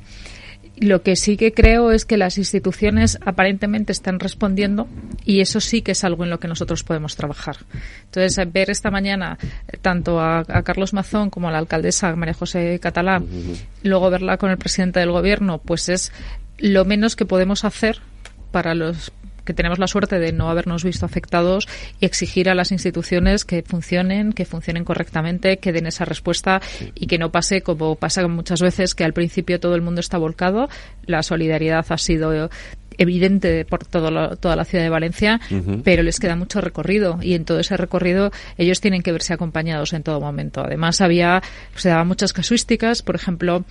Lo 0.80 1.01
que 1.01 1.17
sí 1.17 1.36
que 1.36 1.53
creo 1.53 1.91
es 1.91 2.05
que 2.05 2.15
las 2.15 2.38
instituciones 2.38 3.19
aparentemente 3.25 3.91
están 3.91 4.19
respondiendo 4.19 4.88
y 5.25 5.41
eso 5.41 5.59
sí 5.59 5.82
que 5.82 5.91
es 5.91 6.05
algo 6.05 6.23
en 6.23 6.30
lo 6.30 6.39
que 6.39 6.47
nosotros 6.47 6.84
podemos 6.84 7.17
trabajar. 7.17 7.57
Entonces, 8.05 8.51
ver 8.53 8.69
esta 8.69 8.89
mañana 8.89 9.38
eh, 9.67 9.77
tanto 9.82 10.21
a, 10.21 10.45
Carlos 10.63 10.93
Mazón 10.93 11.30
como 11.30 11.49
a 11.49 11.51
la 11.51 11.57
alcaldesa 11.57 12.15
María 12.15 12.34
José 12.34 12.80
Catalá, 12.80 13.21
luego 13.84 14.09
verla 14.09 14.38
con 14.38 14.51
el 14.51 14.57
presidente 14.57 15.01
del 15.01 15.11
gobierno, 15.11 15.57
pues 15.57 15.89
es 15.89 16.13
lo 16.57 16.86
menos 16.86 17.17
que 17.17 17.25
podemos 17.25 17.65
hacer 17.65 17.99
para 18.51 18.73
los 18.73 19.11
que 19.49 19.55
tenemos 19.55 19.79
la 19.79 19.87
suerte 19.87 20.19
de 20.19 20.31
no 20.31 20.51
habernos 20.51 20.83
visto 20.83 21.07
afectados 21.07 21.67
y 21.99 22.05
exigir 22.05 22.51
a 22.51 22.53
las 22.53 22.71
instituciones 22.71 23.45
que 23.45 23.63
funcionen, 23.63 24.31
que 24.31 24.45
funcionen 24.45 24.85
correctamente, 24.85 25.57
que 25.57 25.71
den 25.71 25.87
esa 25.87 26.05
respuesta 26.05 26.61
y 26.93 27.07
que 27.07 27.17
no 27.17 27.31
pase 27.31 27.63
como 27.63 27.95
pasa 27.95 28.27
muchas 28.27 28.61
veces 28.61 28.93
que 28.93 29.03
al 29.03 29.13
principio 29.13 29.59
todo 29.59 29.73
el 29.73 29.81
mundo 29.81 30.01
está 30.01 30.19
volcado, 30.19 30.69
la 31.07 31.23
solidaridad 31.23 31.83
ha 31.89 31.97
sido 31.97 32.51
evidente 32.99 33.65
por 33.65 33.85
todo 33.85 34.35
toda 34.35 34.55
la 34.55 34.65
ciudad 34.65 34.83
de 34.83 34.91
Valencia, 34.91 35.41
pero 35.83 36.03
les 36.03 36.19
queda 36.19 36.35
mucho 36.35 36.61
recorrido 36.61 37.17
y 37.19 37.33
en 37.33 37.43
todo 37.43 37.59
ese 37.59 37.75
recorrido 37.75 38.31
ellos 38.55 38.81
tienen 38.81 39.01
que 39.01 39.11
verse 39.11 39.33
acompañados 39.33 39.93
en 39.93 40.03
todo 40.03 40.21
momento. 40.21 40.61
Además 40.61 41.01
había 41.01 41.41
se 41.73 41.89
daban 41.89 42.07
muchas 42.07 42.33
casuísticas, 42.33 43.01
por 43.01 43.15
ejemplo, 43.15 43.65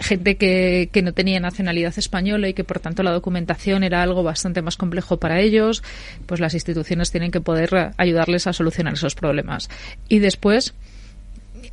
gente 0.00 0.36
que, 0.36 0.88
no 1.02 1.12
tenía 1.12 1.40
nacionalidad 1.40 1.94
española 1.96 2.48
y 2.48 2.54
que 2.54 2.64
por 2.64 2.80
tanto 2.80 3.02
la 3.02 3.12
documentación 3.12 3.84
era 3.84 4.02
algo 4.02 4.22
bastante 4.22 4.62
más 4.62 4.76
complejo 4.76 5.18
para 5.18 5.40
ellos, 5.40 5.82
pues 6.26 6.40
las 6.40 6.54
instituciones 6.54 7.10
tienen 7.10 7.30
que 7.30 7.40
poder 7.40 7.92
ayudarles 7.96 8.46
a 8.46 8.52
solucionar 8.52 8.94
esos 8.94 9.14
problemas. 9.14 9.70
Y 10.08 10.18
después, 10.18 10.74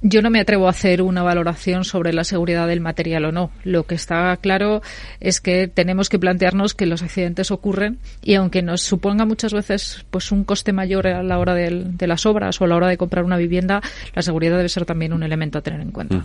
yo 0.01 0.21
no 0.21 0.29
me 0.29 0.39
atrevo 0.39 0.67
a 0.67 0.71
hacer 0.71 1.01
una 1.01 1.23
valoración 1.23 1.83
sobre 1.83 2.13
la 2.13 2.23
seguridad 2.23 2.67
del 2.67 2.81
material 2.81 3.25
o 3.25 3.31
no. 3.31 3.51
Lo 3.63 3.83
que 3.83 3.95
está 3.95 4.35
claro 4.37 4.81
es 5.19 5.41
que 5.41 5.67
tenemos 5.67 6.09
que 6.09 6.19
plantearnos 6.19 6.73
que 6.73 6.85
los 6.85 7.01
accidentes 7.01 7.51
ocurren 7.51 7.97
y 8.21 8.35
aunque 8.35 8.61
nos 8.61 8.81
suponga 8.81 9.25
muchas 9.25 9.53
veces 9.53 10.05
pues 10.09 10.31
un 10.31 10.43
coste 10.43 10.73
mayor 10.73 11.07
a 11.07 11.23
la 11.23 11.39
hora 11.39 11.53
de 11.53 12.07
las 12.07 12.25
obras 12.25 12.61
o 12.61 12.65
a 12.65 12.67
la 12.67 12.75
hora 12.75 12.87
de 12.87 12.97
comprar 12.97 13.25
una 13.25 13.37
vivienda, 13.37 13.81
la 14.13 14.21
seguridad 14.21 14.57
debe 14.57 14.69
ser 14.69 14.85
también 14.85 15.13
un 15.13 15.23
elemento 15.23 15.57
a 15.57 15.61
tener 15.61 15.81
en 15.81 15.91
cuenta. 15.91 16.23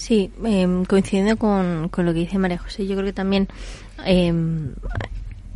Sí, 0.00 0.30
eh, 0.46 0.66
coincidiendo 0.88 1.36
con, 1.36 1.90
con, 1.90 2.06
lo 2.06 2.14
que 2.14 2.20
dice 2.20 2.38
María 2.38 2.56
José, 2.56 2.86
yo 2.86 2.94
creo 2.94 3.04
que 3.04 3.12
también, 3.12 3.48
eh, 4.06 4.32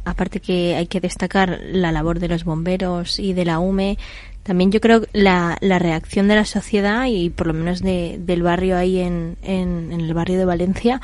aparte 0.04 0.38
que 0.38 0.76
hay 0.76 0.86
que 0.86 1.00
destacar 1.00 1.60
la 1.62 1.90
labor 1.92 2.18
de 2.18 2.28
los 2.28 2.44
bomberos 2.44 3.18
y 3.18 3.32
de 3.32 3.46
la 3.46 3.58
UME, 3.58 3.96
también 4.42 4.70
yo 4.70 4.82
creo 4.82 5.00
la, 5.14 5.56
la 5.62 5.78
reacción 5.78 6.28
de 6.28 6.34
la 6.34 6.44
sociedad 6.44 7.06
y 7.06 7.30
por 7.30 7.46
lo 7.46 7.54
menos 7.54 7.80
de, 7.80 8.18
del 8.20 8.42
barrio 8.42 8.76
ahí 8.76 8.98
en, 8.98 9.38
en, 9.40 9.90
en, 9.90 10.02
el 10.02 10.12
barrio 10.12 10.36
de 10.36 10.44
Valencia, 10.44 11.00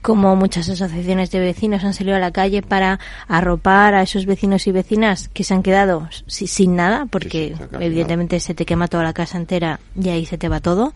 como 0.00 0.34
muchas 0.34 0.70
asociaciones 0.70 1.30
de 1.30 1.40
vecinos 1.40 1.84
han 1.84 1.92
salido 1.92 2.16
a 2.16 2.20
la 2.20 2.30
calle 2.30 2.62
para 2.62 3.00
arropar 3.26 3.92
a 3.96 4.00
esos 4.00 4.24
vecinos 4.24 4.66
y 4.66 4.72
vecinas 4.72 5.28
que 5.28 5.44
se 5.44 5.52
han 5.52 5.62
quedado 5.62 6.08
sin 6.26 6.74
nada, 6.74 7.04
porque 7.04 7.54
evidentemente 7.78 8.40
se 8.40 8.54
te 8.54 8.64
quema 8.64 8.88
toda 8.88 9.04
la 9.04 9.12
casa 9.12 9.36
entera 9.36 9.78
y 9.94 10.08
ahí 10.08 10.24
se 10.24 10.38
te 10.38 10.48
va 10.48 10.60
todo 10.60 10.94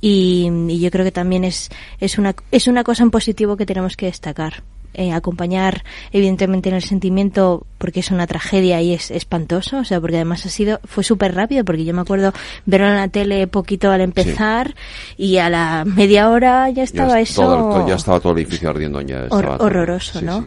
Y, 0.00 0.50
y 0.68 0.80
yo 0.80 0.90
creo 0.90 1.04
que 1.04 1.12
también 1.12 1.44
es, 1.44 1.70
es, 2.00 2.18
una, 2.18 2.34
es 2.50 2.66
una 2.68 2.84
cosa 2.84 3.02
en 3.02 3.10
positivo 3.10 3.56
que 3.56 3.66
tenemos 3.66 3.96
que 3.96 4.06
destacar. 4.06 4.62
Eh, 4.98 5.12
acompañar 5.12 5.84
evidentemente 6.10 6.70
en 6.70 6.74
el 6.74 6.82
sentimiento 6.82 7.66
porque 7.76 8.00
es 8.00 8.10
una 8.10 8.26
tragedia 8.26 8.80
y 8.80 8.94
es 8.94 9.10
espantoso, 9.10 9.80
o 9.80 9.84
sea, 9.84 10.00
porque 10.00 10.16
además 10.16 10.46
ha 10.46 10.48
sido, 10.48 10.80
fue 10.84 11.04
súper 11.04 11.34
rápido 11.34 11.66
porque 11.66 11.84
yo 11.84 11.92
me 11.92 12.00
acuerdo 12.00 12.32
verlo 12.64 12.88
en 12.88 12.96
la 12.96 13.08
tele 13.08 13.46
poquito 13.46 13.90
al 13.90 14.00
empezar 14.00 14.74
y 15.18 15.36
a 15.36 15.50
la 15.50 15.84
media 15.84 16.30
hora 16.30 16.70
ya 16.70 16.82
estaba 16.82 17.20
eso. 17.20 17.86
ya 17.86 17.96
estaba 17.96 18.20
todo 18.20 18.32
el 18.32 18.38
edificio 18.38 18.70
ardiendo 18.70 19.02
ya. 19.02 19.26
horroroso, 19.28 20.22
¿no? 20.22 20.46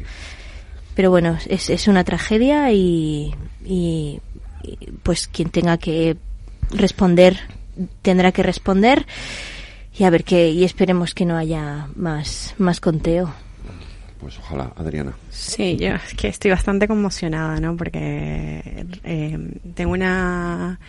Pero 0.96 1.12
bueno, 1.12 1.38
es, 1.48 1.70
es 1.70 1.88
una 1.88 2.04
tragedia 2.04 2.72
y, 2.72 3.36
y, 3.64 4.20
pues 5.04 5.28
quien 5.28 5.52
tenga 5.52 5.78
que 5.78 6.18
responder 6.72 7.40
tendrá 8.02 8.32
que 8.32 8.44
responder 8.44 9.06
y 9.98 10.04
a 10.04 10.10
ver 10.10 10.24
qué 10.24 10.50
y 10.50 10.64
esperemos 10.64 11.14
que 11.14 11.26
no 11.26 11.38
haya 11.38 11.88
más 11.96 12.56
más 12.58 12.80
conteo 12.80 13.34
pues 14.20 14.38
ojalá, 14.38 14.74
Adriana. 14.76 15.14
Sí, 15.30 15.78
yo 15.78 15.96
es 15.96 16.14
que 16.14 16.28
estoy 16.28 16.52
bastante 16.52 16.88
conmocionada, 16.88 17.60
¿no? 17.60 17.78
Porque 17.78 18.86
eh, 19.04 19.38
tengo 19.76 19.94
una... 19.94 20.80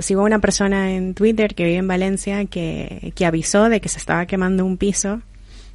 sigo 0.00 0.22
a 0.22 0.24
una 0.24 0.38
persona 0.38 0.92
en 0.92 1.14
Twitter 1.14 1.54
que 1.54 1.64
vive 1.64 1.76
en 1.76 1.88
Valencia 1.88 2.46
que, 2.46 3.12
que 3.14 3.26
avisó 3.26 3.68
de 3.68 3.80
que 3.80 3.90
se 3.90 3.98
estaba 3.98 4.24
quemando 4.24 4.64
un 4.64 4.78
piso 4.78 5.20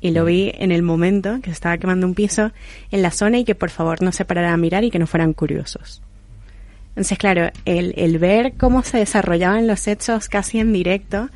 y 0.01 0.11
lo 0.11 0.25
vi 0.25 0.51
en 0.55 0.71
el 0.71 0.81
momento 0.81 1.39
que 1.41 1.51
se 1.51 1.53
estaba 1.53 1.77
quemando 1.77 2.07
un 2.07 2.15
piso 2.15 2.51
en 2.91 3.03
la 3.03 3.11
zona 3.11 3.37
y 3.37 3.45
que 3.45 3.55
por 3.55 3.69
favor 3.69 4.01
no 4.01 4.11
se 4.11 4.25
pararan 4.25 4.53
a 4.53 4.57
mirar 4.57 4.83
y 4.83 4.89
que 4.89 4.99
no 4.99 5.05
fueran 5.05 5.33
curiosos. 5.33 6.01
Entonces, 6.93 7.17
claro, 7.17 7.49
el, 7.65 7.93
el 7.97 8.19
ver 8.19 8.53
cómo 8.57 8.83
se 8.83 8.99
desarrollaban 8.99 9.65
los 9.65 9.87
hechos 9.87 10.29
casi 10.29 10.59
en 10.59 10.71
directo, 10.71 11.29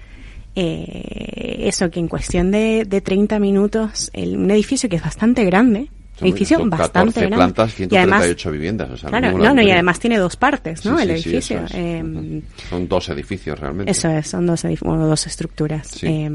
eh, 0.56 1.68
eso, 1.68 1.90
que 1.90 2.00
en 2.00 2.08
cuestión 2.08 2.52
de, 2.52 2.86
de 2.86 3.02
30 3.02 3.40
minutos, 3.40 4.12
el, 4.14 4.38
un 4.38 4.52
edificio 4.52 4.88
que 4.88 4.98
es 4.98 5.04
bastante 5.04 5.44
grande, 5.46 5.90
edificio 6.22 6.64
bastante 6.66 7.20
grande. 7.22 7.36
plantas, 7.36 7.74
138 7.74 8.52
viviendas. 8.52 8.90
O 8.90 8.98
sea, 8.98 9.10
claro, 9.10 9.38
no, 9.38 9.54
no, 9.54 9.62
y 9.62 9.72
además 9.72 10.00
tiene 10.00 10.18
dos 10.18 10.36
partes, 10.36 10.86
¿no? 10.86 11.00
el 11.00 11.12
edificio. 11.12 11.64
Eh, 11.74 12.42
son 12.70 12.88
dos 12.88 13.10
edificios 13.10 13.60
realmente. 13.60 13.92
Eso 13.92 14.10
es, 14.10 14.28
son 14.28 14.46
dos, 14.46 14.66
bueno, 14.82 15.08
dos 15.08 15.28
estructuras. 15.28 16.04
Eh, 16.04 16.30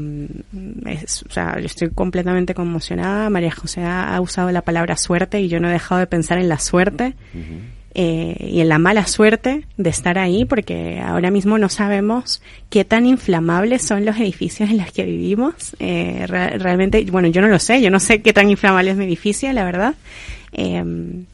es, 0.85 1.23
o 1.23 1.31
sea, 1.31 1.59
yo 1.59 1.65
estoy 1.65 1.89
completamente 1.89 2.53
conmocionada. 2.53 3.29
María 3.29 3.51
José 3.51 3.83
ha, 3.83 4.19
usado 4.21 4.51
la 4.51 4.61
palabra 4.61 4.95
suerte 4.95 5.41
y 5.41 5.49
yo 5.49 5.59
no 5.59 5.69
he 5.69 5.73
dejado 5.73 5.99
de 5.99 6.07
pensar 6.07 6.37
en 6.37 6.49
la 6.49 6.59
suerte. 6.59 7.15
Eh, 7.95 8.49
y 8.49 8.61
en 8.61 8.69
la 8.69 8.79
mala 8.79 9.05
suerte 9.05 9.65
de 9.77 9.89
estar 9.89 10.17
ahí, 10.17 10.45
porque 10.45 10.99
ahora 10.99 11.29
mismo 11.29 11.59
no 11.59 11.69
sabemos 11.69 12.41
qué 12.69 12.85
tan 12.85 13.05
inflamables 13.05 13.83
son 13.83 14.03
los 14.03 14.17
edificios 14.17 14.71
en 14.71 14.77
los 14.77 14.91
que 14.91 15.03
vivimos. 15.05 15.75
Eh, 15.79 16.25
realmente, 16.27 17.05
bueno, 17.11 17.27
yo 17.27 17.41
no 17.41 17.47
lo 17.47 17.59
sé, 17.59 17.81
yo 17.81 17.91
no 17.91 17.99
sé 17.99 18.21
qué 18.21 18.33
tan 18.33 18.49
inflamable 18.49 18.91
es 18.91 18.97
mi 18.97 19.05
edificio, 19.05 19.51
la 19.53 19.63
verdad. 19.63 19.93
Em, 20.53 21.25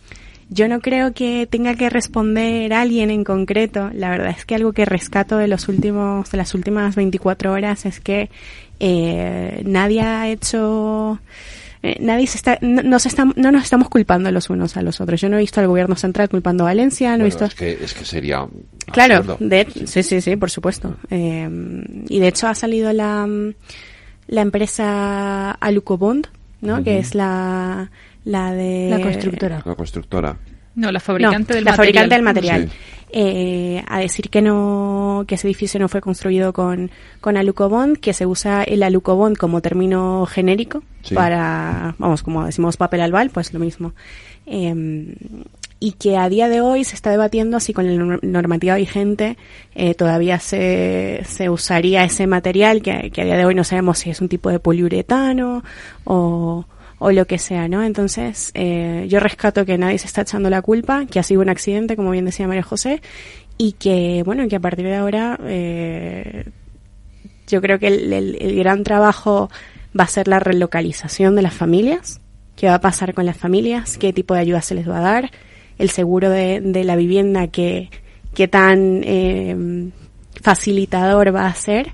yo 0.49 0.68
no 0.68 0.81
creo 0.81 1.14
que 1.14 1.48
tenga 1.49 1.76
que 1.76 1.90
responder 1.90 2.73
alguien 2.73 3.11
en 3.11 3.23
concreto. 3.23 3.90
La 3.94 4.10
verdad 4.10 4.36
es 4.38 4.45
que 4.45 4.56
algo 4.56 4.73
que 4.73 4.84
rescato 4.84 5.38
de 5.38 5.48
los 5.48 5.69
últimos, 5.69 6.30
de 6.31 6.38
las 6.38 6.53
últimas 6.56 6.95
24 6.95 7.53
horas 7.53 7.86
es 7.86 7.99
que 7.99 8.30
eh, 8.80 9.61
nadie 9.65 10.02
ha 10.02 10.27
hecho 10.27 11.19
eh, 11.81 11.97
nadie 11.99 12.27
se 12.27 12.38
está, 12.38 12.57
no, 12.61 12.84
nos 12.84 13.07
no 13.35 13.51
nos 13.51 13.64
estamos 13.64 13.89
culpando 13.89 14.31
los 14.31 14.49
unos 14.49 14.76
a 14.76 14.81
los 14.81 14.99
otros. 14.99 15.22
Yo 15.22 15.30
no 15.30 15.38
he 15.38 15.39
visto 15.39 15.60
al 15.61 15.68
gobierno 15.68 15.95
central 15.95 16.30
culpando 16.30 16.64
a 16.64 16.68
Valencia, 16.68 17.15
no 17.15 17.23
he 17.23 17.26
visto... 17.26 17.45
Es 17.45 17.56
que, 17.56 17.72
es 17.72 17.93
que 17.93 18.06
sería... 18.06 18.45
Claro, 18.91 19.38
de, 19.39 19.68
sí, 19.85 20.03
sí, 20.03 20.19
sí, 20.19 20.35
por 20.35 20.49
supuesto. 20.49 20.97
Eh, 21.10 21.47
y 22.10 22.19
de 22.19 22.27
hecho 22.27 22.47
ha 22.47 22.56
salido 22.56 22.91
la, 22.91 23.27
la 24.27 24.41
empresa 24.41 25.51
Alucobond, 25.51 26.27
¿no? 26.61 26.84
Que 26.84 26.99
es 26.99 27.15
la, 27.15 27.89
la 28.26 28.53
de... 28.53 28.89
La 28.89 29.01
constructora. 29.01 29.64
La 29.65 29.76
constructora. 29.76 30.38
No, 30.76 30.91
la 30.91 30.99
fabricante 30.99 31.53
del 31.53 31.65
la 31.65 31.72
material. 31.72 31.77
fabricante 31.77 32.15
del 32.15 32.23
material. 32.23 32.69
Eh, 33.11 33.84
a 33.88 33.99
decir 33.99 34.30
que 34.30 34.41
no, 34.41 35.26
que 35.27 35.36
ese 35.36 35.48
edificio 35.48 35.80
no 35.80 35.90
fue 35.90 35.99
construido 35.99 36.53
con, 36.53 36.91
con 37.22 37.38
alucobond, 37.38 37.98
que 37.98 38.14
se 38.14 38.27
usa 38.27 38.64
el 38.64 38.84
alucobond 38.84 39.36
como 39.36 39.61
término 39.61 40.27
genérico 40.27 40.84
para, 41.15 41.95
vamos, 41.98 42.22
como 42.22 42.45
decimos 42.45 42.77
papel 42.77 43.02
albal, 43.02 43.31
pues 43.31 43.52
lo 43.52 43.60
mismo. 43.60 43.94
Eh, 44.45 45.15
y 45.80 45.94
que 45.94 46.18
a 46.18 46.27
día 46.27 46.49
de 46.49 46.61
hoy 46.61 46.84
se 46.84 46.95
está 46.95 47.10
debatiendo 47.10 47.60
si 47.60 47.73
con 47.73 47.88
la 47.88 48.19
normativa 48.22 48.76
vigente 48.76 49.38
eh, 49.76 49.95
todavía 49.95 50.40
se, 50.40 51.22
se 51.26 51.49
usaría 51.49 52.03
ese 52.03 52.27
material, 52.27 52.81
que, 52.81 53.11
que 53.11 53.22
a 53.22 53.26
día 53.26 53.38
de 53.38 53.45
hoy 53.45 53.56
no 53.56 53.64
sabemos 53.64 53.99
si 53.99 54.10
es 54.10 54.19
un 54.19 54.27
tipo 54.27 54.49
de 54.49 54.60
poliuretano 54.60 55.64
o, 56.03 56.65
o 56.99 57.11
lo 57.11 57.26
que 57.26 57.39
sea, 57.39 57.67
¿no? 57.67 57.84
Entonces, 57.84 58.51
eh, 58.53 59.05
yo 59.09 59.19
rescato 59.19 59.65
que 59.65 59.77
nadie 59.77 59.97
se 59.97 60.07
está 60.07 60.21
echando 60.21 60.49
la 60.49 60.61
culpa, 60.61 61.05
que 61.05 61.19
ha 61.19 61.23
sido 61.23 61.41
un 61.41 61.49
accidente, 61.49 61.95
como 61.95 62.11
bien 62.11 62.26
decía 62.26 62.47
María 62.47 62.61
José, 62.61 63.01
y 63.57 63.71
que, 63.73 64.21
bueno, 64.26 64.47
que 64.47 64.57
a 64.57 64.59
partir 64.59 64.85
de 64.85 64.95
ahora, 64.95 65.39
eh, 65.45 66.45
yo 67.47 67.61
creo 67.61 67.80
que 67.80 67.88
el, 67.88 68.55
gran 68.57 68.84
trabajo 68.84 69.49
va 69.97 70.03
a 70.03 70.07
ser 70.07 70.27
la 70.27 70.39
relocalización 70.39 71.35
de 71.35 71.41
las 71.41 71.53
familias, 71.53 72.19
qué 72.57 72.67
va 72.67 72.76
a 72.76 72.81
pasar 72.81 73.13
con 73.13 73.26
las 73.26 73.38
familias, 73.38 73.97
qué 73.97 74.11
tipo 74.11 74.34
de 74.34 74.41
ayuda 74.41 74.61
se 74.61 74.76
les 74.76 74.88
va 74.88 74.97
a 74.97 75.01
dar, 75.01 75.31
el 75.77 75.89
seguro 75.89 76.30
de, 76.30 76.84
la 76.84 76.97
vivienda, 76.97 77.47
qué, 77.47 77.89
qué 78.34 78.49
tan 78.49 79.01
eh, 79.05 79.89
facilitador 80.41 81.34
va 81.34 81.47
a 81.47 81.55
ser 81.55 81.91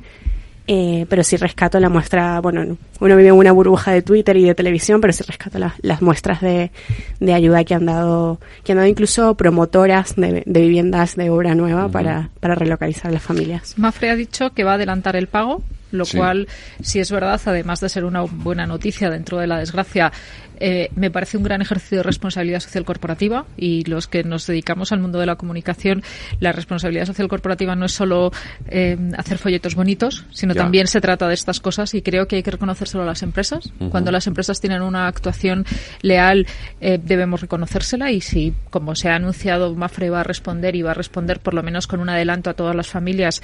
eh, 0.67 1.05
pero 1.09 1.23
sí 1.23 1.37
rescato 1.37 1.79
la 1.79 1.89
muestra, 1.89 2.41
bueno, 2.41 2.77
uno 2.99 3.15
vive 3.15 3.29
en 3.29 3.35
una 3.35 3.51
burbuja 3.51 3.91
de 3.91 4.01
Twitter 4.01 4.35
y 4.37 4.45
de 4.45 4.55
televisión, 4.55 4.99
pero 4.99 5.13
sí 5.13 5.23
rescato 5.23 5.59
las 5.59 6.01
muestras 6.01 6.41
de, 6.41 6.71
de, 7.19 7.33
ayuda 7.33 7.63
que 7.63 7.75
han 7.75 7.85
dado, 7.85 8.39
que 8.63 8.71
han 8.71 8.77
dado 8.77 8.89
incluso 8.89 9.35
promotoras 9.35 10.15
de, 10.15 10.43
viviendas 10.45 11.15
de 11.15 11.29
obra 11.29 11.53
nueva 11.53 11.89
para, 11.89 12.29
para 12.39 12.55
relocalizar 12.55 13.07
a 13.07 13.13
las 13.13 13.23
familias. 13.23 13.77
Mafre 13.77 14.09
ha 14.09 14.15
dicho 14.15 14.51
que 14.51 14.63
va 14.63 14.71
a 14.71 14.75
adelantar 14.75 15.15
el 15.15 15.27
pago 15.27 15.61
lo 15.91 16.05
cual, 16.05 16.47
si 16.81 16.99
es 16.99 17.09
verdad, 17.09 17.39
además 17.45 17.79
de 17.79 17.89
ser 17.89 18.03
una 18.03 18.21
buena 18.21 18.65
noticia 18.65 19.09
dentro 19.09 19.37
de 19.39 19.47
la 19.47 19.59
desgracia, 19.59 20.11
eh, 20.59 20.89
me 20.95 21.11
parece 21.11 21.37
un 21.37 21.43
gran 21.43 21.61
ejercicio 21.61 21.97
de 21.97 22.03
responsabilidad 22.03 22.59
social 22.59 22.85
corporativa 22.85 23.45
y 23.57 23.83
los 23.85 24.07
que 24.07 24.23
nos 24.23 24.47
dedicamos 24.47 24.91
al 24.91 24.99
mundo 24.99 25.19
de 25.19 25.25
la 25.25 25.35
comunicación, 25.35 26.03
la 26.39 26.51
responsabilidad 26.51 27.05
social 27.05 27.27
corporativa 27.27 27.75
no 27.75 27.85
es 27.85 27.91
solo 27.91 28.31
eh, 28.67 28.97
hacer 29.17 29.37
folletos 29.37 29.75
bonitos, 29.75 30.25
sino 30.31 30.55
también 30.55 30.87
se 30.87 31.01
trata 31.01 31.27
de 31.27 31.33
estas 31.33 31.59
cosas 31.59 31.93
y 31.93 32.01
creo 32.01 32.27
que 32.27 32.37
hay 32.37 32.43
que 32.43 32.51
reconocérselo 32.51 33.03
a 33.03 33.05
las 33.05 33.23
empresas. 33.23 33.71
Cuando 33.89 34.11
las 34.11 34.27
empresas 34.27 34.59
tienen 34.59 34.81
una 34.81 35.07
actuación 35.07 35.65
leal, 36.01 36.47
eh, 36.81 36.99
debemos 37.01 37.41
reconocérsela 37.41 38.11
y 38.11 38.21
si, 38.21 38.53
como 38.69 38.95
se 38.95 39.09
ha 39.09 39.15
anunciado, 39.15 39.73
Mafre 39.75 40.09
va 40.09 40.21
a 40.21 40.23
responder 40.23 40.75
y 40.75 40.81
va 40.81 40.91
a 40.91 40.95
responder 40.95 41.39
por 41.39 41.53
lo 41.53 41.63
menos 41.63 41.87
con 41.87 41.99
un 41.99 42.09
adelanto 42.09 42.49
a 42.49 42.53
todas 42.53 42.75
las 42.75 42.87
familias, 42.87 43.41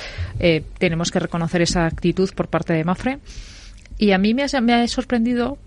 tenemos 0.78 1.12
que 1.12 1.20
reconocer 1.20 1.62
esa 1.62 1.86
actitud 1.86 2.30
por 2.36 2.48
parte 2.48 2.74
de 2.74 2.84
Mafre. 2.84 3.20
Y 3.98 4.14
a 4.14 4.18
mí 4.18 4.34
me 4.34 4.44
ha, 4.44 4.62
me 4.62 4.74
ha 4.74 4.88
sorprendido 4.88 5.58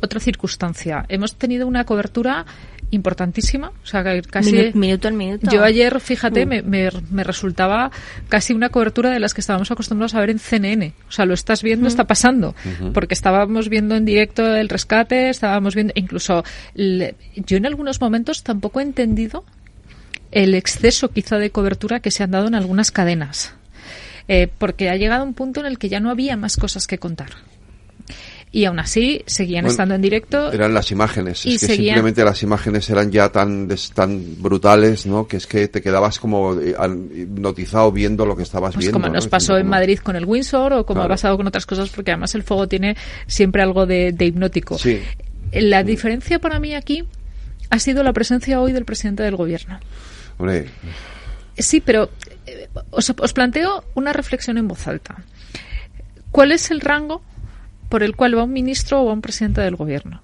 otra 0.00 0.20
circunstancia. 0.20 1.04
Hemos 1.08 1.36
tenido 1.36 1.66
una 1.66 1.84
cobertura 1.84 2.46
importantísima, 2.90 3.72
o 3.82 3.86
sea, 3.86 4.02
casi 4.22 4.72
minuto, 4.74 5.08
en 5.08 5.16
minuto. 5.16 5.50
Yo 5.50 5.62
ayer, 5.62 6.00
fíjate, 6.00 6.44
me, 6.44 6.62
me, 6.62 7.24
resultaba 7.24 7.90
casi 8.28 8.52
una 8.52 8.70
cobertura 8.70 9.10
de 9.10 9.20
las 9.20 9.32
que 9.32 9.40
estábamos 9.40 9.70
acostumbrados 9.70 10.14
a 10.14 10.20
ver 10.20 10.30
en 10.30 10.38
CNN. 10.38 10.94
O 11.08 11.12
sea, 11.12 11.24
lo 11.24 11.34
estás 11.34 11.62
viendo, 11.62 11.86
está 11.86 12.04
pasando, 12.04 12.54
porque 12.92 13.14
estábamos 13.14 13.68
viendo 13.68 13.94
en 13.94 14.04
directo 14.04 14.56
el 14.56 14.68
rescate, 14.68 15.30
estábamos 15.30 15.74
viendo, 15.74 15.92
incluso 15.96 16.44
yo 16.74 17.56
en 17.56 17.66
algunos 17.66 18.00
momentos 18.00 18.42
tampoco 18.42 18.80
he 18.80 18.82
entendido 18.82 19.44
el 20.32 20.54
exceso 20.54 21.10
quizá 21.10 21.38
de 21.38 21.50
cobertura 21.50 22.00
que 22.00 22.10
se 22.10 22.22
han 22.22 22.32
dado 22.32 22.48
en 22.48 22.54
algunas 22.54 22.90
cadenas. 22.90 23.54
Eh, 24.28 24.48
porque 24.58 24.90
ha 24.90 24.96
llegado 24.96 25.24
un 25.24 25.34
punto 25.34 25.60
en 25.60 25.66
el 25.66 25.78
que 25.78 25.88
ya 25.88 25.98
no 25.98 26.08
había 26.08 26.36
más 26.36 26.56
cosas 26.56 26.86
que 26.86 26.98
contar 26.98 27.30
y 28.52 28.64
aún 28.64 28.80
así 28.80 29.22
seguían 29.26 29.66
estando 29.66 29.94
en 29.94 30.02
directo. 30.02 30.52
Eran 30.52 30.74
las 30.74 30.90
imágenes, 30.90 31.46
es 31.46 31.60
que 31.60 31.76
simplemente 31.76 32.24
las 32.24 32.42
imágenes 32.42 32.90
eran 32.90 33.12
ya 33.12 33.30
tan, 33.30 33.68
tan 33.94 34.42
brutales, 34.42 35.06
¿no? 35.06 35.28
Que 35.28 35.36
es 35.36 35.46
que 35.46 35.68
te 35.68 35.80
quedabas 35.80 36.18
como 36.18 36.60
eh, 36.60 36.74
hipnotizado 37.14 37.92
viendo 37.92 38.26
lo 38.26 38.36
que 38.36 38.42
estabas 38.42 38.74
pues 38.74 38.86
viendo. 38.86 39.00
Como 39.00 39.12
nos 39.12 39.28
pasó 39.28 39.56
en 39.56 39.68
Madrid 39.68 40.00
con 40.00 40.16
el 40.16 40.24
Windsor 40.24 40.72
o 40.72 40.84
como 40.84 41.02
ha 41.02 41.08
pasado 41.08 41.36
con 41.36 41.46
otras 41.46 41.64
cosas, 41.64 41.90
porque 41.90 42.10
además 42.10 42.34
el 42.34 42.42
fuego 42.42 42.66
tiene 42.66 42.96
siempre 43.28 43.62
algo 43.62 43.86
de, 43.86 44.14
hipnótico. 44.18 44.76
Sí. 44.78 45.00
La 45.52 45.84
diferencia 45.84 46.40
para 46.40 46.58
mí 46.58 46.74
aquí 46.74 47.04
ha 47.70 47.78
sido 47.78 48.02
la 48.02 48.12
presencia 48.12 48.60
hoy 48.60 48.72
del 48.72 48.84
presidente 48.84 49.22
del 49.22 49.36
gobierno. 49.36 49.78
Hombre. 50.38 50.66
Sí, 51.56 51.80
pero 51.80 52.10
eh, 52.46 52.68
os, 52.90 53.10
os 53.16 53.32
planteo 53.32 53.84
una 53.94 54.12
reflexión 54.12 54.58
en 54.58 54.66
voz 54.66 54.88
alta. 54.88 55.22
¿Cuál 56.32 56.50
es 56.50 56.70
el 56.72 56.80
rango 56.80 57.22
por 57.90 58.02
el 58.02 58.16
cual 58.16 58.38
va 58.38 58.44
un 58.44 58.52
ministro 58.52 59.02
o 59.02 59.06
va 59.06 59.12
un 59.12 59.20
presidente 59.20 59.60
del 59.60 59.76
gobierno. 59.76 60.22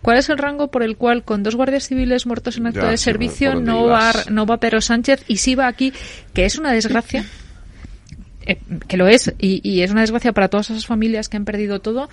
¿Cuál 0.00 0.18
es 0.18 0.28
el 0.28 0.38
rango 0.38 0.72
por 0.72 0.82
el 0.82 0.96
cual 0.96 1.22
con 1.22 1.44
dos 1.44 1.54
guardias 1.54 1.86
civiles 1.86 2.26
muertos 2.26 2.56
en 2.56 2.66
acto 2.66 2.84
de 2.86 2.96
servicio 2.96 3.54
no 3.54 3.86
va, 3.86 4.12
no 4.28 4.46
va 4.46 4.56
Pedro 4.56 4.80
Sánchez 4.80 5.24
y 5.28 5.36
sí 5.36 5.54
va 5.54 5.68
aquí, 5.68 5.92
que 6.34 6.44
es 6.44 6.58
una 6.58 6.72
desgracia? 6.72 7.24
eh, 8.46 8.58
que 8.88 8.96
lo 8.96 9.06
es, 9.06 9.32
y, 9.38 9.60
y, 9.62 9.82
es 9.82 9.90
una 9.90 10.00
desgracia 10.00 10.32
para 10.32 10.48
todas 10.48 10.70
esas 10.70 10.86
familias 10.86 11.28
que 11.28 11.36
han 11.36 11.44
perdido 11.44 11.80
todo, 11.80 12.08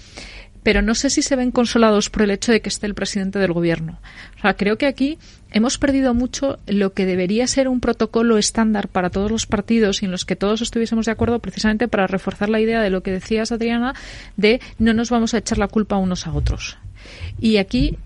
pero 0.63 0.81
no 0.81 0.95
sé 0.95 1.09
si 1.09 1.21
se 1.21 1.35
ven 1.35 1.51
consolados 1.51 2.09
por 2.09 2.23
el 2.23 2.31
hecho 2.31 2.51
de 2.51 2.61
que 2.61 2.69
esté 2.69 2.85
el 2.85 2.93
presidente 2.93 3.39
del 3.39 3.53
gobierno. 3.53 3.99
O 4.37 4.41
sea, 4.41 4.55
creo 4.55 4.77
que 4.77 4.85
aquí 4.85 5.17
hemos 5.51 5.77
perdido 5.77 6.13
mucho 6.13 6.59
lo 6.67 6.93
que 6.93 7.05
debería 7.05 7.47
ser 7.47 7.67
un 7.67 7.79
protocolo 7.79 8.37
estándar 8.37 8.87
para 8.87 9.09
todos 9.09 9.31
los 9.31 9.45
partidos 9.45 10.01
y 10.01 10.05
en 10.05 10.11
los 10.11 10.25
que 10.25 10.35
todos 10.35 10.61
estuviésemos 10.61 11.05
de 11.05 11.11
acuerdo 11.11 11.39
precisamente 11.39 11.87
para 11.87 12.07
reforzar 12.07 12.49
la 12.49 12.59
idea 12.59 12.81
de 12.81 12.89
lo 12.89 13.03
que 13.03 13.11
decías, 13.11 13.51
Adriana, 13.51 13.95
de 14.37 14.61
no 14.77 14.93
nos 14.93 15.09
vamos 15.09 15.33
a 15.33 15.39
echar 15.39 15.57
la 15.57 15.67
culpa 15.67 15.97
unos 15.97 16.27
a 16.27 16.33
otros. 16.33 16.77
Y 17.39 17.57
aquí 17.57 17.97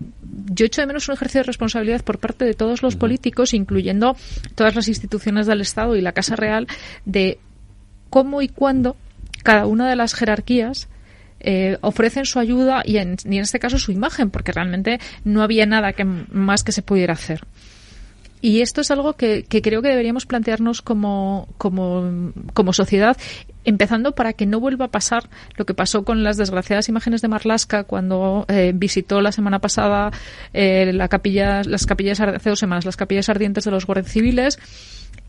yo 0.52 0.66
echo 0.66 0.80
de 0.80 0.86
menos 0.86 1.08
un 1.08 1.14
ejercicio 1.14 1.40
de 1.40 1.46
responsabilidad 1.46 2.02
por 2.02 2.18
parte 2.18 2.44
de 2.44 2.54
todos 2.54 2.82
los 2.82 2.96
políticos, 2.96 3.54
incluyendo 3.54 4.16
todas 4.54 4.74
las 4.74 4.88
instituciones 4.88 5.46
del 5.46 5.60
Estado 5.60 5.96
y 5.96 6.00
la 6.00 6.12
Casa 6.12 6.36
Real, 6.36 6.66
de 7.04 7.38
cómo 8.10 8.42
y 8.42 8.48
cuándo 8.48 8.96
cada 9.42 9.66
una 9.66 9.88
de 9.88 9.96
las 9.96 10.14
jerarquías 10.14 10.88
eh, 11.44 11.78
ofrecen 11.82 12.24
su 12.24 12.38
ayuda 12.38 12.82
y 12.84 12.96
en, 12.96 13.16
en, 13.24 13.34
este 13.34 13.58
caso 13.58 13.78
su 13.78 13.92
imagen, 13.92 14.30
porque 14.30 14.52
realmente 14.52 14.98
no 15.24 15.42
había 15.42 15.66
nada 15.66 15.92
que, 15.92 16.04
más 16.04 16.64
que 16.64 16.72
se 16.72 16.82
pudiera 16.82 17.12
hacer. 17.12 17.42
Y 18.44 18.60
esto 18.60 18.82
es 18.82 18.90
algo 18.90 19.14
que, 19.14 19.46
creo 19.48 19.80
que 19.80 19.88
deberíamos 19.88 20.26
plantearnos 20.26 20.82
como, 20.82 21.48
como, 21.56 22.72
sociedad, 22.74 23.16
empezando 23.64 24.14
para 24.14 24.34
que 24.34 24.44
no 24.44 24.60
vuelva 24.60 24.84
a 24.84 24.90
pasar 24.90 25.30
lo 25.56 25.64
que 25.64 25.72
pasó 25.72 26.04
con 26.04 26.22
las 26.22 26.36
desgraciadas 26.36 26.90
imágenes 26.90 27.22
de 27.22 27.28
Marlasca 27.28 27.84
cuando 27.84 28.44
eh, 28.48 28.72
visitó 28.74 29.22
la 29.22 29.32
semana 29.32 29.60
pasada 29.60 30.10
eh, 30.52 30.92
la 30.92 31.08
capilla, 31.08 31.62
las 31.64 31.86
capillas, 31.86 32.20
hace 32.20 32.50
dos 32.50 32.58
semanas, 32.58 32.84
las 32.84 32.98
capillas 32.98 33.30
ardientes 33.30 33.64
de 33.64 33.70
los 33.70 33.86
guardias 33.86 34.12
civiles 34.12 34.58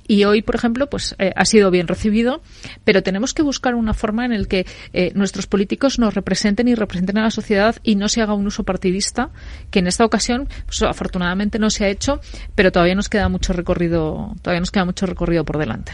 y 0.08 0.24
hoy, 0.26 0.42
por 0.42 0.56
ejemplo, 0.56 0.88
pues 0.90 1.16
eh, 1.20 1.32
ha 1.36 1.46
sido 1.46 1.72
bien 1.72 1.88
recibido, 1.88 2.42
pero 2.84 3.04
tenemos 3.04 3.34
que 3.34 3.42
buscar 3.42 3.76
una 3.76 3.94
forma 3.94 4.26
en 4.26 4.34
el 4.34 4.48
que 4.48 4.66
eh, 4.94 5.12
nuestros 5.16 5.48
políticos 5.48 6.00
nos 6.00 6.14
representen 6.14 6.68
y 6.68 6.76
representen 6.76 7.18
a 7.18 7.24
la 7.24 7.32
sociedad 7.32 7.76
y 7.84 7.96
no 7.96 8.08
se 8.08 8.22
haga 8.22 8.34
un 8.34 8.48
uso 8.48 8.64
partidista, 8.64 9.30
que 9.72 9.80
en 9.80 9.88
esta 9.88 10.06
ocasión, 10.06 10.48
pues, 10.66 10.82
afortunadamente 10.84 11.60
no 11.60 11.70
se 11.70 11.86
ha 11.86 11.90
hecho, 11.90 12.20
pero 12.56 12.72
todavía 12.72 12.96
nos 12.96 13.10
queda 13.10 13.30
mucho 13.30 13.54
recorrido, 13.54 14.34
todavía 14.42 14.60
nos 14.60 14.72
queda 14.72 14.86
mucho 14.86 15.06
recorrido 15.06 15.44
por 15.44 15.58
delante. 15.58 15.92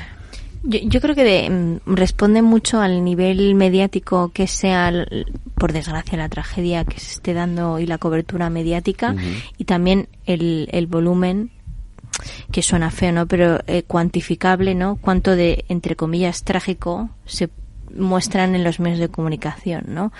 Yo, 0.63 0.79
yo 0.83 1.01
creo 1.01 1.15
que 1.15 1.23
de, 1.23 1.49
mm, 1.49 1.95
responde 1.95 2.41
mucho 2.41 2.81
al 2.81 3.03
nivel 3.03 3.55
mediático 3.55 4.31
que 4.31 4.45
sea, 4.45 4.91
por 5.55 5.73
desgracia, 5.73 6.17
la 6.17 6.29
tragedia 6.29 6.85
que 6.85 6.99
se 6.99 7.13
esté 7.13 7.33
dando 7.33 7.79
y 7.79 7.87
la 7.87 7.97
cobertura 7.97 8.49
mediática 8.49 9.15
y 9.57 9.65
también 9.65 10.07
el, 10.25 10.69
el 10.71 10.85
volumen 10.85 11.49
que 12.51 12.61
suena 12.61 12.91
feo, 12.91 13.11
¿no? 13.11 13.27
Pero 13.27 13.59
eh, 13.67 13.83
cuantificable, 13.83 14.75
¿no? 14.75 14.97
Cuánto 14.97 15.35
de, 15.35 15.65
entre 15.69 15.95
comillas, 15.95 16.43
trágico 16.43 17.09
se 17.25 17.49
muestran 17.95 18.55
en 18.55 18.63
los 18.63 18.79
medios 18.79 18.99
de 18.99 19.09
comunicación, 19.09 19.83
¿no? 19.87 20.11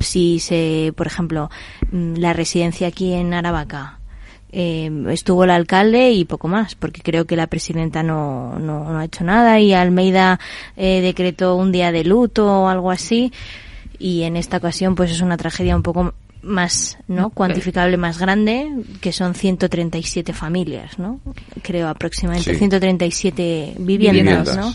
Si 0.00 0.40
se, 0.40 0.92
por 0.96 1.06
ejemplo, 1.06 1.50
mm, 1.92 2.14
la 2.16 2.32
residencia 2.32 2.88
aquí 2.88 3.12
en 3.12 3.34
Aravaca, 3.34 3.98
eh, 4.52 4.90
estuvo 5.08 5.44
el 5.44 5.50
alcalde 5.50 6.12
y 6.12 6.24
poco 6.24 6.48
más, 6.48 6.74
porque 6.74 7.02
creo 7.02 7.26
que 7.26 7.36
la 7.36 7.46
presidenta 7.46 8.02
no, 8.02 8.58
no, 8.58 8.90
no 8.90 8.98
ha 8.98 9.04
hecho 9.04 9.24
nada 9.24 9.60
y 9.60 9.74
Almeida 9.74 10.40
eh, 10.76 11.00
decretó 11.00 11.56
un 11.56 11.72
día 11.72 11.92
de 11.92 12.04
luto 12.04 12.62
o 12.62 12.68
algo 12.68 12.90
así. 12.90 13.32
Y 13.98 14.22
en 14.22 14.36
esta 14.36 14.58
ocasión, 14.58 14.94
pues 14.94 15.10
es 15.10 15.20
una 15.20 15.36
tragedia 15.36 15.76
un 15.76 15.82
poco 15.82 16.14
más 16.46 16.98
no 17.08 17.30
cuantificable 17.30 17.96
más 17.96 18.18
grande 18.18 18.70
que 19.00 19.12
son 19.12 19.34
137 19.34 20.32
familias 20.32 20.98
no 20.98 21.20
creo 21.62 21.88
aproximadamente 21.88 22.54
137 22.54 23.74
viviendas, 23.78 24.56
no 24.56 24.74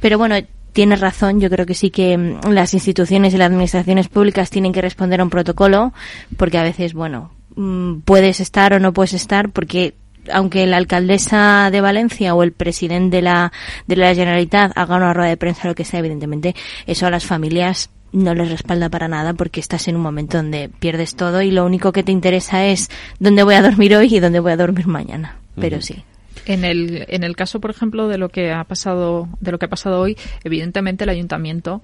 pero 0.00 0.18
bueno 0.18 0.36
tienes 0.72 1.00
razón 1.00 1.40
yo 1.40 1.50
creo 1.50 1.66
que 1.66 1.74
sí 1.74 1.90
que 1.90 2.16
mm, 2.16 2.50
las 2.50 2.74
instituciones 2.74 3.34
y 3.34 3.36
las 3.36 3.46
administraciones 3.46 4.08
públicas 4.08 4.50
tienen 4.50 4.72
que 4.72 4.82
responder 4.82 5.20
a 5.20 5.24
un 5.24 5.30
protocolo 5.30 5.92
porque 6.36 6.58
a 6.58 6.62
veces 6.62 6.94
bueno 6.94 7.32
mm, 7.56 8.00
puedes 8.00 8.40
estar 8.40 8.72
o 8.72 8.80
no 8.80 8.92
puedes 8.92 9.14
estar 9.14 9.50
porque 9.50 9.94
aunque 10.30 10.66
la 10.66 10.76
alcaldesa 10.76 11.70
de 11.70 11.80
Valencia 11.80 12.34
o 12.34 12.42
el 12.42 12.52
presidente 12.52 13.16
de 13.16 13.22
la 13.22 13.52
de 13.86 13.96
la 13.96 14.14
Generalitat 14.14 14.72
haga 14.76 14.96
una 14.96 15.14
rueda 15.14 15.30
de 15.30 15.36
prensa 15.36 15.68
lo 15.68 15.74
que 15.74 15.84
sea 15.84 16.00
evidentemente 16.00 16.54
eso 16.86 17.06
a 17.06 17.10
las 17.10 17.24
familias 17.24 17.90
no 18.12 18.34
les 18.34 18.50
respalda 18.50 18.88
para 18.88 19.08
nada 19.08 19.34
porque 19.34 19.60
estás 19.60 19.88
en 19.88 19.96
un 19.96 20.02
momento 20.02 20.36
donde 20.36 20.70
pierdes 20.80 21.14
todo 21.14 21.42
y 21.42 21.50
lo 21.50 21.64
único 21.64 21.92
que 21.92 22.02
te 22.02 22.12
interesa 22.12 22.66
es 22.66 22.88
dónde 23.18 23.42
voy 23.42 23.54
a 23.54 23.62
dormir 23.62 23.94
hoy 23.96 24.14
y 24.14 24.20
dónde 24.20 24.40
voy 24.40 24.52
a 24.52 24.56
dormir 24.56 24.86
mañana. 24.86 25.36
Pero 25.60 25.80
sí. 25.80 26.04
En 26.46 26.64
el, 26.64 27.04
en 27.08 27.24
el 27.24 27.36
caso, 27.36 27.60
por 27.60 27.70
ejemplo, 27.70 28.08
de 28.08 28.16
lo 28.16 28.28
que 28.28 28.52
ha 28.52 28.64
pasado, 28.64 29.28
de 29.40 29.52
lo 29.52 29.58
que 29.58 29.66
ha 29.66 29.68
pasado 29.68 30.00
hoy, 30.00 30.16
evidentemente 30.44 31.04
el 31.04 31.10
ayuntamiento 31.10 31.82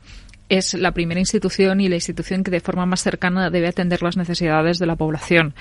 es 0.49 0.75
la 0.75 0.93
primera 0.93 1.21
institución 1.21 1.81
y 1.81 1.89
la 1.89 1.97
institución 1.97 2.45
que 2.45 2.51
de 2.51 2.61
forma 2.61 2.87
más 2.87 3.03
cercana 3.03 3.51
debe 3.51 3.69
atender 3.69 4.03
las 4.03 4.17
necesidades 4.17 4.79
de 4.79 4.87
la 4.87 4.97
población. 4.97 5.55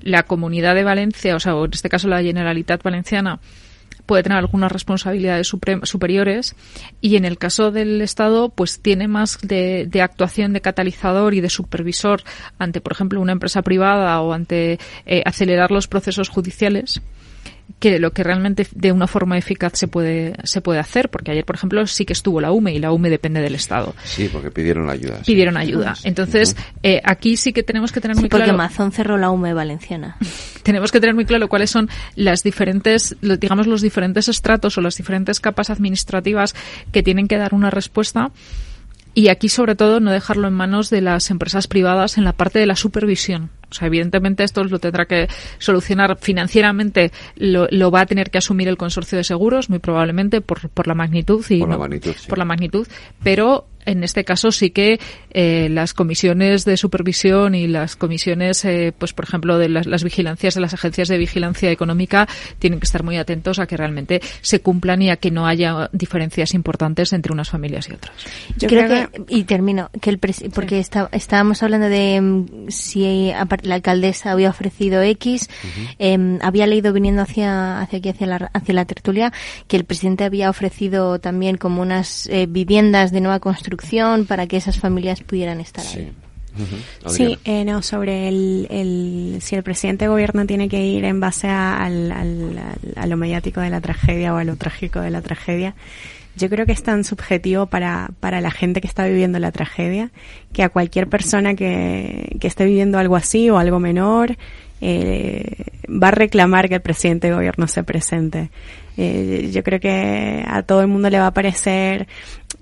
La 0.00 0.24
comunidad 0.24 0.74
de 0.74 0.84
Valencia, 0.84 1.36
o 1.36 1.40
sea, 1.40 1.52
en 1.52 1.72
este 1.72 1.88
caso 1.88 2.08
la 2.08 2.22
Generalitat 2.22 2.82
Valenciana, 2.82 3.40
puede 4.06 4.22
tener 4.22 4.38
algunas 4.38 4.70
responsabilidades 4.70 5.48
superiores 5.48 6.56
y 7.00 7.16
en 7.16 7.24
el 7.24 7.38
caso 7.38 7.70
del 7.70 8.00
Estado 8.00 8.48
pues 8.50 8.80
tiene 8.80 9.08
más 9.08 9.38
de, 9.42 9.88
actuación 10.02 10.52
de 10.52 10.60
catalizador 10.60 11.34
y 11.34 11.40
de 11.40 11.50
supervisor 11.50 12.22
ante 12.58 12.80
por 12.80 12.92
ejemplo 12.92 13.20
una 13.20 13.32
empresa 13.32 13.62
privada 13.62 14.20
o 14.20 14.32
ante 14.32 14.78
eh, 15.06 15.22
acelerar 15.24 15.70
los 15.70 15.88
procesos 15.88 16.28
judiciales 16.28 17.00
que 17.78 17.98
lo 17.98 18.12
que 18.12 18.22
realmente 18.22 18.66
de 18.74 18.92
una 18.92 19.06
forma 19.06 19.36
eficaz 19.36 19.72
se 19.74 19.88
puede 19.88 20.34
se 20.44 20.60
puede 20.60 20.78
hacer 20.78 21.10
porque 21.10 21.32
ayer 21.32 21.44
por 21.44 21.56
ejemplo 21.56 21.86
sí 21.86 22.04
que 22.04 22.12
estuvo 22.12 22.40
la 22.40 22.52
UME 22.52 22.74
y 22.74 22.78
la 22.78 22.92
UME 22.92 23.10
depende 23.10 23.40
del 23.40 23.54
Estado. 23.54 23.94
Sí 24.04 24.28
porque 24.32 24.50
pidieron 24.50 24.88
ayuda 24.88 25.20
pidieron 25.24 25.56
ayuda. 25.56 25.94
Entonces 26.04 26.56
eh, 26.82 27.00
aquí 27.04 27.36
sí 27.36 27.52
que 27.52 27.62
tenemos 27.62 27.92
que 27.92 28.00
tener 28.00 28.16
muy 28.16 28.28
porque 28.28 28.44
claro 28.44 28.52
porque 28.52 28.64
Amazon 28.64 28.92
cerró 28.92 29.16
la 29.16 29.30
UME 29.30 29.54
valenciana. 29.54 30.16
Tenemos 30.62 30.92
que 30.92 31.00
tener 31.00 31.14
muy 31.14 31.26
claro 31.26 31.48
cuáles 31.48 31.70
son 31.70 31.90
las 32.14 32.42
diferentes 32.42 33.16
digamos 33.20 33.66
los 33.66 33.82
diferentes 33.82 34.28
estratos 34.28 34.78
o 34.78 34.80
las 34.80 34.96
diferentes 34.96 35.40
capas 35.40 35.70
administrativas 35.70 36.54
que 36.92 37.02
tienen 37.02 37.28
que 37.28 37.36
dar 37.36 37.54
una 37.54 37.70
respuesta. 37.70 38.30
Y 39.16 39.28
aquí, 39.28 39.48
sobre 39.48 39.76
todo, 39.76 40.00
no 40.00 40.10
dejarlo 40.10 40.48
en 40.48 40.54
manos 40.54 40.90
de 40.90 41.00
las 41.00 41.30
empresas 41.30 41.68
privadas 41.68 42.18
en 42.18 42.24
la 42.24 42.32
parte 42.32 42.58
de 42.58 42.66
la 42.66 42.74
supervisión. 42.74 43.50
O 43.74 43.76
sea, 43.76 43.88
evidentemente 43.88 44.44
esto 44.44 44.62
lo 44.62 44.78
tendrá 44.78 45.06
que 45.06 45.26
solucionar 45.58 46.16
financieramente, 46.20 47.10
lo, 47.36 47.66
lo 47.70 47.90
va 47.90 48.02
a 48.02 48.06
tener 48.06 48.30
que 48.30 48.38
asumir 48.38 48.68
el 48.68 48.76
consorcio 48.76 49.18
de 49.18 49.24
seguros, 49.24 49.68
muy 49.68 49.80
probablemente 49.80 50.40
por, 50.40 50.68
por 50.68 50.86
la 50.86 50.94
magnitud 50.94 51.44
y 51.48 51.58
por, 51.58 51.68
la 51.68 51.78
magnitud, 51.78 52.14
por 52.28 52.38
la 52.38 52.44
magnitud, 52.44 52.86
pero 53.22 53.66
en 53.86 54.04
este 54.04 54.24
caso 54.24 54.50
sí 54.50 54.70
que 54.70 54.98
eh, 55.30 55.68
las 55.70 55.94
comisiones 55.94 56.64
de 56.64 56.76
supervisión 56.76 57.54
y 57.54 57.66
las 57.68 57.96
comisiones, 57.96 58.64
eh, 58.64 58.92
pues 58.96 59.12
por 59.12 59.24
ejemplo, 59.24 59.58
de 59.58 59.68
las, 59.68 59.86
las, 59.86 60.04
vigilancias 60.04 60.54
de 60.54 60.60
las 60.60 60.74
agencias 60.74 61.08
de 61.08 61.18
vigilancia 61.18 61.70
económica 61.70 62.28
tienen 62.58 62.80
que 62.80 62.84
estar 62.84 63.02
muy 63.02 63.16
atentos 63.16 63.58
a 63.58 63.66
que 63.66 63.76
realmente 63.76 64.20
se 64.40 64.60
cumplan 64.60 65.02
y 65.02 65.10
a 65.10 65.16
que 65.16 65.30
no 65.30 65.46
haya 65.46 65.90
diferencias 65.92 66.54
importantes 66.54 67.12
entre 67.12 67.32
unas 67.32 67.50
familias 67.50 67.88
y 67.88 67.94
otras. 67.94 68.14
Yo 68.56 68.68
creo, 68.68 69.10
que, 69.10 69.22
y 69.28 69.44
termino, 69.44 69.90
que 70.00 70.10
el 70.10 70.18
porque 70.18 70.78
está, 70.78 71.08
estábamos 71.12 71.62
hablando 71.62 71.88
de 71.88 72.20
mm, 72.20 72.68
si 72.68 73.32
la 73.66 73.76
alcaldesa 73.76 74.32
había 74.32 74.50
ofrecido 74.50 75.02
X, 75.02 75.48
eh, 75.98 76.38
había 76.42 76.66
leído 76.66 76.92
viniendo 76.92 77.22
hacia, 77.22 77.80
hacia 77.80 77.98
aquí, 77.98 78.08
hacia 78.08 78.26
la, 78.26 78.50
hacia 78.52 78.74
la 78.74 78.84
tertulia, 78.84 79.32
que 79.66 79.76
el 79.76 79.84
presidente 79.84 80.24
había 80.24 80.50
ofrecido 80.50 81.18
también 81.18 81.56
como 81.56 81.82
unas 81.82 82.26
eh, 82.26 82.46
viviendas 82.46 83.12
de 83.12 83.20
nueva 83.20 83.40
construcción 83.40 84.26
para 84.26 84.46
que 84.46 84.56
esas 84.56 84.78
familias 84.78 85.20
pudieran 85.22 85.60
estar 85.60 85.84
ahí. 85.86 86.12
Sí, 87.08 87.36
eh, 87.44 87.64
no, 87.64 87.82
sobre 87.82 88.28
el, 88.28 88.68
el, 88.70 89.38
si 89.40 89.56
el 89.56 89.64
presidente 89.64 90.04
de 90.04 90.08
gobierno 90.08 90.46
tiene 90.46 90.68
que 90.68 90.84
ir 90.84 91.04
en 91.04 91.18
base 91.18 91.48
a, 91.48 91.84
al, 91.84 92.12
a 92.94 93.06
lo 93.06 93.16
mediático 93.16 93.60
de 93.60 93.70
la 93.70 93.80
tragedia 93.80 94.32
o 94.32 94.36
a 94.36 94.44
lo 94.44 94.56
trágico 94.56 95.00
de 95.00 95.10
la 95.10 95.20
tragedia, 95.20 95.74
yo 96.36 96.48
creo 96.48 96.66
que 96.66 96.72
es 96.72 96.82
tan 96.82 97.04
subjetivo 97.04 97.66
para, 97.66 98.10
para 98.20 98.40
la 98.40 98.50
gente 98.50 98.80
que 98.80 98.88
está 98.88 99.04
viviendo 99.06 99.38
la 99.38 99.52
tragedia 99.52 100.10
que 100.52 100.62
a 100.62 100.68
cualquier 100.68 101.08
persona 101.08 101.54
que, 101.54 102.36
que 102.40 102.46
esté 102.46 102.64
viviendo 102.64 102.98
algo 102.98 103.16
así 103.16 103.50
o 103.50 103.58
algo 103.58 103.80
menor 103.80 104.36
eh, 104.80 105.64
va 105.88 106.08
a 106.08 106.10
reclamar 106.10 106.68
que 106.68 106.74
el 106.74 106.82
presidente 106.82 107.28
de 107.28 107.34
gobierno 107.34 107.66
se 107.68 107.84
presente. 107.84 108.50
Eh, 108.96 109.50
yo 109.52 109.62
creo 109.64 109.80
que 109.80 110.44
a 110.46 110.62
todo 110.62 110.82
el 110.82 110.88
mundo 110.88 111.10
le 111.10 111.18
va 111.18 111.28
a 111.28 111.34
parecer 111.34 112.06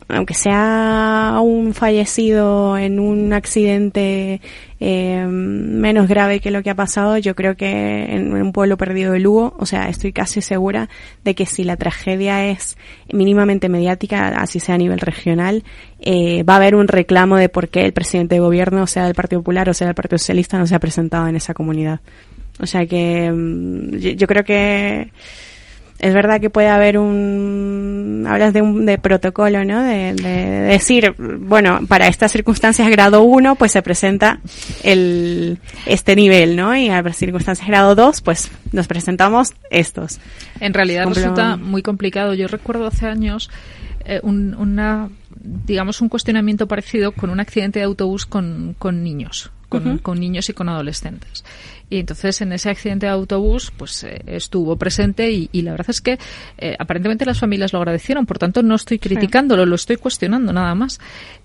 aunque 0.09 0.35
sea 0.35 1.39
un 1.43 1.75
fallecido 1.75 2.77
en 2.77 2.99
un 3.01 3.33
accidente 3.33 4.41
eh, 4.81 5.25
menos 5.27 6.09
grave 6.09 6.41
que 6.41 6.51
lo 6.51 6.63
que 6.63 6.71
ha 6.71 6.75
pasado, 6.75 7.19
yo 7.19 7.35
creo 7.35 7.57
que 7.57 8.15
en 8.15 8.33
un 8.35 8.53
pueblo 8.53 8.77
perdido 8.77 9.13
de 9.13 9.21
Lugo, 9.21 9.55
o 9.59 9.67
sea, 9.67 9.89
estoy 9.89 10.13
casi 10.13 10.43
segura 10.43 10.89
de 11.25 11.35
que 11.35 11.47
si 11.47 11.65
la 11.65 11.77
tragedia 11.77 12.47
es 12.47 12.77
mínimamente 13.13 13.69
mediática, 13.69 14.29
así 14.29 14.61
sea 14.61 14.75
a 14.75 14.79
nivel 14.79 15.01
regional, 15.01 15.65
eh, 16.01 16.43
va 16.43 16.55
a 16.55 16.57
haber 16.57 16.75
un 16.75 16.89
reclamo 16.89 17.37
de 17.37 17.49
por 17.49 17.69
qué 17.69 17.85
el 17.85 17.93
presidente 17.93 18.35
de 18.35 18.41
gobierno, 18.41 18.87
sea 18.87 19.05
del 19.05 19.15
Partido 19.15 19.41
Popular 19.41 19.69
o 19.69 19.75
sea 19.75 19.87
del 19.87 19.95
Partido 19.95 20.19
Socialista, 20.19 20.59
no 20.59 20.67
se 20.67 20.75
ha 20.75 20.81
presentado 20.81 21.29
en 21.29 21.37
esa 21.37 21.55
comunidad. 21.55 22.01
O 22.61 22.67
sea 22.67 22.87
que 22.87 23.31
mm, 23.31 23.97
yo 23.97 24.27
creo 24.27 24.45
que 24.45 25.11
es 26.03 26.13
verdad 26.13 26.41
que 26.41 26.51
puede 26.51 26.69
haber 26.69 26.99
un, 26.99 28.27
hablas 28.29 28.53
de 28.53 28.61
un 28.61 28.85
de 28.85 28.99
protocolo, 28.99 29.65
¿no? 29.65 29.85
De, 29.85 30.13
decir, 30.13 31.15
bueno, 31.17 31.79
para 31.87 32.09
estas 32.09 32.33
circunstancias 32.33 32.91
grado 32.91 33.23
1, 33.23 33.55
pues 33.55 33.71
se 33.71 33.83
presenta 33.83 34.41
el, 34.83 35.61
este 35.87 36.17
nivel, 36.17 36.57
¿no? 36.57 36.77
Y 36.77 36.89
a 36.89 37.01
las 37.03 37.17
circunstancias 37.17 37.69
grado 37.69 37.95
2, 37.95 38.21
pues 38.21 38.51
nos 38.73 38.89
presentamos 38.89 39.55
estos. 39.71 40.19
En 40.59 40.75
realidad 40.75 41.07
resulta 41.07 41.57
muy 41.57 41.83
complicado. 41.83 42.35
Yo 42.35 42.49
recuerdo 42.49 42.89
hace 42.89 43.07
años 43.07 43.49
eh, 44.05 44.19
un, 44.25 44.57
una, 44.57 45.09
digamos, 45.41 46.01
un 46.01 46.09
cuestionamiento 46.09 46.67
parecido 46.67 47.13
con 47.13 47.31
un 47.31 47.39
accidente 47.39 47.79
de 47.79 47.85
autobús 47.85 48.27
con, 48.27 48.75
con 48.77 49.05
niños. 49.05 49.53
Con, 49.69 49.97
con, 49.99 50.21
niños 50.21 50.51
y 50.51 50.53
con 50.53 50.69
adolescentes. 50.69 51.45
Y 51.93 51.99
entonces 51.99 52.41
en 52.41 52.55
ese 52.55 52.71
accidente 52.71 53.05
de 53.05 53.13
autobús 53.13 53.71
pues 53.77 54.03
eh, 54.05 54.23
estuvo 54.25 54.77
presente 54.77 55.31
y, 55.31 55.61
la 55.61 55.73
verdad 55.73 55.91
es 55.91 56.01
que 56.01 56.19
eh, 56.57 56.75
aparentemente 56.79 57.27
las 57.27 57.39
familias 57.39 57.75
lo 57.75 57.81
agradecieron. 57.81 58.25
Por 58.25 58.39
tanto, 58.39 58.63
no 58.63 58.77
estoy 58.77 58.99
criticándolo, 58.99 59.67
lo 59.67 59.75
estoy 59.75 59.99
cuestionando 59.99 60.55
nada 60.55 60.75
más. 60.75 61.01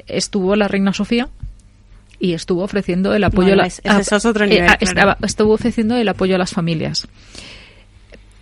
Estuvo 0.08 0.56
la 0.56 0.70
reina 0.70 0.94
Sofía 0.94 1.28
y 2.18 2.32
estuvo 2.32 2.64
ofreciendo 2.64 3.14
el 3.14 3.26
apoyo 3.26 3.52
a 3.52 3.56
las 3.58 3.82
estuvo 5.22 5.54
ofreciendo 5.54 5.98
el 5.98 6.08
apoyo 6.08 6.36
a 6.36 6.38
las 6.38 6.52
familias. 6.52 7.10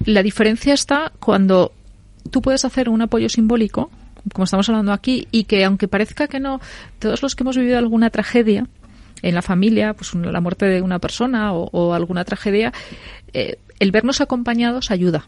La 0.06 0.22
diferencia 0.22 0.76
está 0.76 1.12
cuando 1.20 1.74
tú 2.30 2.44
puedes 2.44 2.66
hacer 2.66 2.88
un 2.88 3.02
apoyo 3.02 3.30
simbólico, 3.30 3.90
como 4.32 4.44
estamos 4.44 4.70
hablando 4.70 4.94
aquí, 4.94 5.28
y 5.32 5.46
que 5.46 5.66
aunque 5.66 5.88
parezca 5.88 6.28
que 6.28 6.40
no, 6.40 6.62
todos 7.00 7.24
los 7.24 7.36
que 7.36 7.42
hemos 7.42 7.58
vivido 7.58 7.80
alguna 7.80 8.12
tragedia, 8.12 8.68
en 9.26 9.34
la 9.34 9.42
familia, 9.42 9.96
pues 9.96 10.14
la 10.14 10.40
muerte 10.40 10.68
de 10.68 10.84
una 10.84 11.00
persona 11.00 11.52
o, 11.52 11.94
alguna 11.94 12.24
tragedia, 12.24 12.72
eh, 13.34 13.58
el 13.80 13.92
vernos 13.92 14.22
acompañados 14.22 14.92
ayuda. 14.92 15.26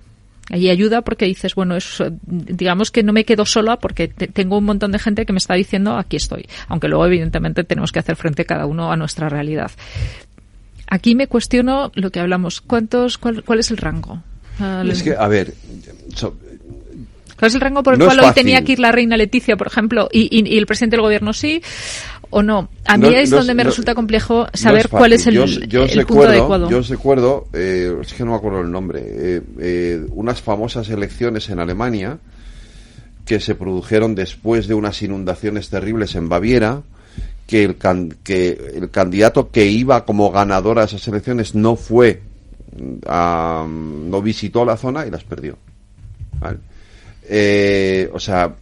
Allí 0.52 0.70
ayuda 0.70 1.02
porque 1.02 1.26
dices, 1.26 1.56
bueno, 1.56 1.76
es, 1.76 2.02
digamos 2.22 2.92
que 2.92 3.02
no 3.02 3.12
me 3.12 3.26
quedo 3.26 3.46
sola 3.46 3.78
porque 3.78 4.08
tengo 4.08 4.60
un 4.60 4.66
montón 4.66 4.92
de 4.92 5.00
gente 5.00 5.26
que 5.26 5.34
me 5.34 5.40
está 5.40 5.56
diciendo 5.56 5.98
aquí 5.98 6.16
estoy. 6.16 6.48
Aunque 6.68 6.88
luego, 6.88 7.08
evidentemente, 7.08 7.64
tenemos 7.64 7.92
que 7.92 8.00
hacer 8.00 8.16
frente 8.16 8.46
cada 8.46 8.68
uno 8.68 8.92
a 8.92 8.96
nuestra 8.96 9.30
realidad. 9.30 9.72
Aquí 10.88 11.16
me 11.16 11.28
cuestiono 11.28 11.92
lo 11.96 12.12
que 12.12 12.20
hablamos. 12.20 12.62
¿Cuántos, 12.62 13.18
cuál, 13.18 13.60
es 13.60 13.72
el 13.72 13.78
rango? 13.78 14.22
es 14.86 15.04
que, 15.04 15.16
a 15.18 15.28
ver, 15.28 15.54
¿Cuál 17.38 17.50
es 17.50 17.56
el 17.56 17.62
rango 17.62 17.84
por 17.84 17.94
el 17.94 18.00
cual 18.00 18.20
hoy 18.20 18.34
tenía 18.34 18.64
que 18.64 18.74
ir 18.74 18.80
la 18.80 18.92
reina 18.92 19.16
Leticia, 19.16 19.56
por 19.58 19.68
ejemplo, 19.68 20.10
y, 20.12 20.58
el 20.58 20.66
presidente 20.66 20.96
del 20.96 21.04
gobierno 21.04 21.34
sí? 21.34 21.62
O 22.30 22.44
no. 22.44 22.70
A 22.86 22.98
mí 22.98 23.08
es 23.14 23.30
donde 23.30 23.54
me 23.54 23.64
resulta 23.64 23.96
complejo 23.96 24.48
saber 24.54 24.90
cuál 24.90 25.14
es 25.14 25.28
el, 25.28 25.36
yo, 25.36 25.46
punto 26.06 26.28
adecuado. 26.28 26.70
Yo 26.70 26.82
recuerdo, 26.82 27.48
eh, 27.54 27.96
es 28.02 28.14
que 28.14 28.24
no 28.24 28.32
me 28.32 28.38
acuerdo 28.38 28.62
el 28.62 28.72
nombre, 28.72 29.02
eh, 29.04 29.42
eh, 29.60 30.06
unas 30.12 30.42
famosas 30.42 30.90
elecciones 30.90 31.50
en 31.50 31.60
Alemania 31.60 32.20
que 33.26 33.40
se 33.40 33.56
produjeron 33.56 34.16
después 34.16 34.68
de 34.68 34.74
unas 34.74 35.02
inundaciones 35.02 35.70
terribles 35.70 36.16
en 36.16 36.30
Baviera, 36.30 36.82
que 37.46 37.64
el, 37.64 37.76
que 38.24 38.72
el 38.76 38.90
candidato 38.90 39.52
que 39.52 39.66
iba 39.66 40.06
como 40.06 40.32
ganador 40.32 40.80
a 40.80 40.86
esas 40.86 41.06
elecciones 41.08 41.56
no 41.56 41.76
fue, 41.76 42.22
no 43.06 44.22
visitó 44.22 44.64
la 44.64 44.78
zona 44.78 45.06
y 45.06 45.12
las 45.12 45.24
perdió. 45.26 45.58
o 48.14 48.20
sea, 48.20 48.56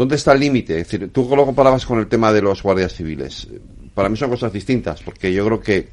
¿Dónde 0.00 0.16
está 0.16 0.32
el 0.32 0.40
límite? 0.40 0.80
Es 0.80 0.90
decir, 0.90 1.10
tú 1.12 1.28
lo 1.36 1.44
comparabas 1.44 1.84
con 1.84 1.98
el 1.98 2.06
tema 2.06 2.32
de 2.32 2.40
los 2.40 2.62
guardias 2.62 2.94
civiles. 2.94 3.46
Para 3.92 4.08
mí 4.08 4.16
son 4.16 4.30
cosas 4.30 4.50
distintas, 4.50 5.02
porque 5.02 5.30
yo 5.30 5.44
creo 5.44 5.60
que, 5.60 5.90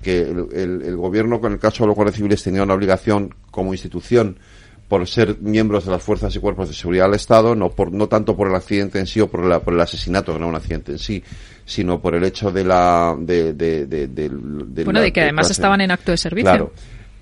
el, 0.53 0.95
gobierno, 0.95 1.41
con 1.41 1.51
el 1.51 1.59
caso 1.59 1.83
de 1.83 1.87
los 1.87 1.95
guardias 1.97 2.15
civiles, 2.15 2.41
tenía 2.41 2.63
una 2.63 2.73
obligación 2.73 3.35
como 3.51 3.73
institución 3.73 4.37
por 4.87 5.05
ser 5.09 5.39
miembros 5.41 5.83
de 5.83 5.91
las 5.91 6.01
fuerzas 6.01 6.33
y 6.33 6.39
cuerpos 6.39 6.69
de 6.69 6.73
seguridad 6.73 7.03
del 7.07 7.15
Estado, 7.15 7.53
no 7.53 7.69
por 7.69 7.91
no 7.91 8.07
tanto 8.07 8.37
por 8.37 8.47
el 8.47 8.55
accidente 8.55 8.97
en 8.97 9.07
sí 9.07 9.19
o 9.19 9.27
por, 9.27 9.43
el 9.43 9.81
asesinato, 9.81 10.31
que 10.31 10.39
no 10.39 10.47
un 10.47 10.55
accidente 10.55 10.93
en 10.93 10.99
sí, 10.99 11.21
sino 11.65 11.99
por 11.99 12.15
el 12.15 12.23
hecho 12.23 12.49
de 12.49 12.63
la 12.63 13.13
de, 13.19 13.51
bueno 14.85 15.01
de 15.01 15.11
que 15.11 15.19
además 15.19 15.51
estaban 15.51 15.81
en 15.81 15.91
acto 15.91 16.11
de 16.11 16.17
servicio. 16.17 16.49
Claro. 16.49 16.71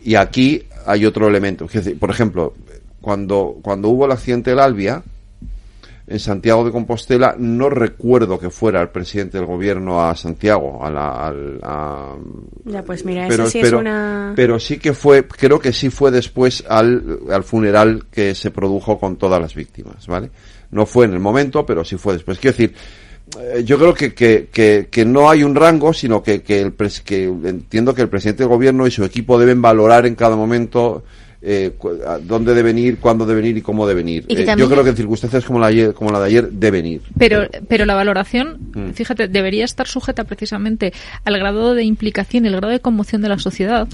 Y 0.03 0.14
aquí 0.14 0.62
hay 0.86 1.03
otro 1.07 1.28
elemento, 1.28 1.68
por 1.99 2.12
ejemplo, 2.12 2.53
cuando 3.02 3.57
cuando 3.64 3.90
hubo 3.90 4.06
el 4.06 4.12
accidente 4.12 4.52
del 4.52 4.60
Albia, 4.60 5.02
en 6.07 6.19
Santiago 6.19 6.64
de 6.64 6.72
Compostela. 6.72 7.36
No 7.38 7.69
recuerdo 7.69 8.40
que 8.40 8.49
fuera 8.49 8.82
el 8.82 8.90
presidente 8.90 9.38
del 9.38 9.48
gobierno 9.48 10.03
a 10.03 10.15
Santiago, 10.15 10.84
a 10.84 10.90
la... 10.90 12.15
ya, 12.65 12.84
pues 12.84 13.06
mira, 13.06 13.26
pero, 13.27 13.49
sí 13.49 13.60
es 13.60 13.72
una... 13.72 14.34
pero 14.36 14.60
sí 14.60 14.77
que 14.77 14.94
fue, 14.94 15.27
creo 15.27 15.60
que 15.60 15.73
sí 15.73 15.90
fue 15.90 16.11
después 16.11 16.64
al, 16.68 17.19
al 17.32 17.44
funeral 17.44 18.06
que 18.11 18.36
se 18.36 18.52
produjo 18.52 18.99
con 18.99 19.18
todas 19.18 19.41
las 19.41 19.56
víctimas, 19.56 20.07
¿vale? 20.07 20.30
No 20.72 20.86
fue 20.86 21.06
en 21.06 21.14
el 21.14 21.19
momento, 21.19 21.65
pero 21.65 21.84
sí 21.84 21.98
fue 21.98 22.14
después. 22.14 22.38
Quiero 22.38 22.57
decir, 22.57 22.76
eh, 23.40 23.64
yo 23.64 23.77
creo 23.77 23.94
que, 23.94 24.14
que, 24.14 24.49
que, 24.52 24.88
que, 24.91 25.06
no 25.06 25.30
hay 25.30 25.44
un 25.44 25.56
rango, 25.56 25.94
sino 25.94 26.22
que, 26.22 26.44
que, 26.44 26.61
el 26.61 26.73
que 27.03 27.23
entiendo 27.23 27.94
que 27.94 28.03
el 28.03 28.10
presidente 28.10 28.44
del 28.44 28.49
gobierno 28.49 28.86
y 28.86 28.91
su 28.91 29.03
equipo 29.03 29.40
deben 29.40 29.61
valorar 29.61 30.06
en 30.06 30.15
cada 30.15 30.36
momento 30.36 31.03
eh, 31.48 31.72
dónde 32.24 32.56
deben 32.56 32.80
ir, 32.80 32.98
cuándo 32.98 33.26
deben 33.26 33.46
ir 33.46 33.58
y 33.58 33.62
cómo 33.62 33.86
deben 33.86 34.10
ir. 34.10 34.26
Eh, 34.28 34.56
yo 34.58 34.68
creo 34.68 34.84
que 34.84 34.90
en 34.90 34.96
circunstancias 34.96 35.46
como 35.46 35.60
la, 35.60 35.68
ayer, 35.68 35.94
como 35.94 36.12
la 36.12 36.20
de 36.20 36.26
ayer 36.26 36.50
deben 36.50 36.88
ir. 36.88 37.02
Pero, 37.20 37.48
pero 37.68 37.86
la 37.86 37.94
valoración, 37.94 38.58
mm. 38.74 38.90
fíjate, 38.92 39.28
debería 39.28 39.64
estar 39.64 39.88
sujeta 39.88 40.24
precisamente 40.24 40.92
al 41.24 41.38
grado 41.38 41.76
de 41.76 41.84
implicación 41.84 42.46
y 42.46 42.48
el 42.48 42.56
grado 42.56 42.72
de 42.72 42.80
conmoción 42.80 43.22
de 43.22 43.30
la 43.30 43.38
sociedad 43.38 43.88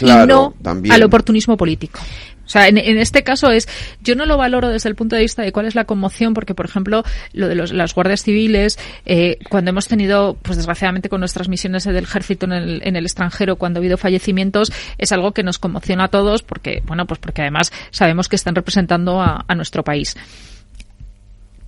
y 0.00 0.06
no 0.06 0.54
al 0.90 1.02
oportunismo 1.04 1.56
político. 1.56 2.00
O 2.48 2.50
sea, 2.50 2.66
en, 2.66 2.78
este 2.78 3.22
caso 3.24 3.50
es, 3.50 3.68
yo 4.00 4.14
no 4.14 4.24
lo 4.24 4.38
valoro 4.38 4.70
desde 4.70 4.88
el 4.88 4.94
punto 4.94 5.16
de 5.16 5.20
vista 5.20 5.42
de 5.42 5.52
cuál 5.52 5.66
es 5.66 5.74
la 5.74 5.84
conmoción, 5.84 6.32
porque, 6.32 6.54
por 6.54 6.64
ejemplo, 6.64 7.04
lo 7.34 7.46
de 7.46 7.54
los, 7.54 7.74
las 7.74 7.94
guardias 7.94 8.22
civiles, 8.22 8.78
eh, 9.04 9.36
cuando 9.50 9.68
hemos 9.68 9.86
tenido, 9.86 10.38
pues 10.40 10.56
desgraciadamente 10.56 11.10
con 11.10 11.20
nuestras 11.20 11.50
misiones 11.50 11.84
del 11.84 12.04
ejército 12.04 12.46
en 12.46 12.52
el, 12.52 12.80
en 12.84 12.96
el 12.96 13.04
extranjero, 13.04 13.56
cuando 13.56 13.78
ha 13.78 13.80
habido 13.82 13.98
fallecimientos, 13.98 14.72
es 14.96 15.12
algo 15.12 15.32
que 15.32 15.42
nos 15.42 15.58
conmociona 15.58 16.04
a 16.04 16.08
todos, 16.08 16.42
porque, 16.42 16.82
bueno, 16.86 17.06
pues 17.06 17.20
porque 17.20 17.42
además 17.42 17.70
sabemos 17.90 18.30
que 18.30 18.36
están 18.36 18.54
representando 18.54 19.20
a, 19.20 19.44
a 19.46 19.54
nuestro 19.54 19.84
país. 19.84 20.16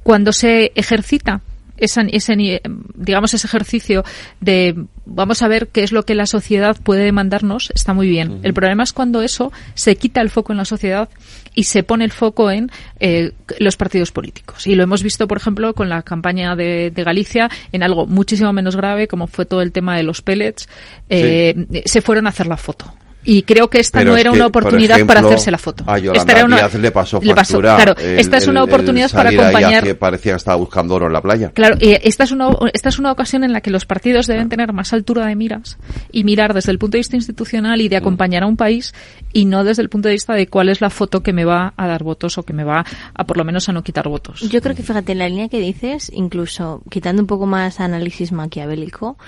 Cuando 0.02 0.32
se 0.32 0.72
ejercita 0.76 1.42
ese, 1.80 2.02
ese, 2.12 2.60
digamos, 2.94 3.34
ese 3.34 3.46
ejercicio 3.46 4.04
de 4.40 4.74
vamos 5.06 5.42
a 5.42 5.48
ver 5.48 5.68
qué 5.68 5.82
es 5.82 5.92
lo 5.92 6.04
que 6.04 6.14
la 6.14 6.26
sociedad 6.26 6.76
puede 6.82 7.04
demandarnos, 7.04 7.72
está 7.74 7.92
muy 7.94 8.08
bien. 8.08 8.40
El 8.42 8.54
problema 8.54 8.84
es 8.84 8.92
cuando 8.92 9.22
eso 9.22 9.52
se 9.74 9.96
quita 9.96 10.20
el 10.20 10.30
foco 10.30 10.52
en 10.52 10.58
la 10.58 10.64
sociedad 10.64 11.08
y 11.54 11.64
se 11.64 11.82
pone 11.82 12.04
el 12.04 12.12
foco 12.12 12.50
en 12.50 12.70
eh, 13.00 13.32
los 13.58 13.76
partidos 13.76 14.12
políticos. 14.12 14.66
Y 14.66 14.74
lo 14.74 14.84
hemos 14.84 15.02
visto, 15.02 15.26
por 15.26 15.38
ejemplo, 15.38 15.74
con 15.74 15.88
la 15.88 16.02
campaña 16.02 16.54
de, 16.54 16.92
Galicia 17.00 17.48
en 17.72 17.82
algo 17.82 18.06
muchísimo 18.06 18.52
menos 18.52 18.76
grave, 18.76 19.08
como 19.08 19.26
fue 19.26 19.46
todo 19.46 19.62
el 19.62 19.72
tema 19.72 19.96
de 19.96 20.02
los 20.02 20.22
pellets. 20.22 20.68
Eh, 21.08 21.82
se 21.86 22.02
fueron 22.02 22.26
a 22.26 22.30
hacer 22.30 22.46
la 22.46 22.56
foto. 22.56 22.92
Y 23.22 23.42
creo 23.42 23.68
que 23.68 23.80
esta 23.80 24.02
no 24.02 24.16
era 24.16 24.32
una 24.32 24.46
oportunidad 24.46 25.04
para 25.06 25.20
hacerse 25.20 25.50
la 25.50 25.58
foto. 25.58 25.84
A 25.86 25.98
esta 25.98 26.32
era 26.32 26.44
una, 26.44 26.68
le 26.68 26.90
pasó 26.90 27.20
factura. 27.20 27.76
claro, 27.76 27.94
esta 27.96 28.38
es 28.38 28.46
una 28.46 28.64
oportunidad 28.64 29.10
para 29.10 29.30
acompañar. 29.30 29.84
Que 29.84 29.94
parecía 29.94 30.32
que 30.32 30.36
estaba 30.36 30.56
buscando 30.56 30.94
oro 30.94 31.06
en 31.06 31.12
la 31.12 31.20
playa. 31.20 31.50
Claro, 31.52 31.76
y 31.80 31.96
esta 32.02 32.24
es 32.24 32.32
una 32.32 32.50
esta 32.72 32.88
es 32.88 32.98
una 32.98 33.12
ocasión 33.12 33.44
en 33.44 33.52
la 33.52 33.60
que 33.60 33.70
los 33.70 33.84
partidos 33.84 34.26
deben 34.26 34.48
tener 34.48 34.72
más 34.72 34.92
altura 34.92 35.26
de 35.26 35.36
miras 35.36 35.78
y 36.10 36.24
mirar 36.24 36.54
desde 36.54 36.72
el 36.72 36.78
punto 36.78 36.96
de 36.96 37.00
vista 37.00 37.16
institucional 37.16 37.80
y 37.80 37.88
de 37.88 37.96
mm. 37.96 38.02
acompañar 38.02 38.42
a 38.42 38.46
un 38.46 38.56
país 38.56 38.94
y 39.32 39.44
no 39.44 39.64
desde 39.64 39.82
el 39.82 39.88
punto 39.88 40.08
de 40.08 40.14
vista 40.14 40.34
de 40.34 40.46
cuál 40.46 40.68
es 40.68 40.80
la 40.80 40.90
foto 40.90 41.22
que 41.22 41.32
me 41.32 41.44
va 41.44 41.74
a 41.76 41.86
dar 41.86 42.02
votos 42.02 42.38
o 42.38 42.42
que 42.42 42.52
me 42.52 42.64
va 42.64 42.84
a 43.14 43.24
por 43.24 43.36
lo 43.36 43.44
menos 43.44 43.68
a 43.68 43.72
no 43.72 43.82
quitar 43.82 44.08
votos. 44.08 44.40
Yo 44.40 44.60
creo 44.60 44.74
que 44.74 44.82
fíjate 44.82 45.12
en 45.12 45.18
la 45.18 45.28
línea 45.28 45.48
que 45.48 45.60
dices, 45.60 46.10
incluso 46.14 46.82
quitando 46.90 47.22
un 47.22 47.26
poco 47.26 47.46
más 47.46 47.80
análisis 47.80 48.32
maquiavélico, 48.32 49.18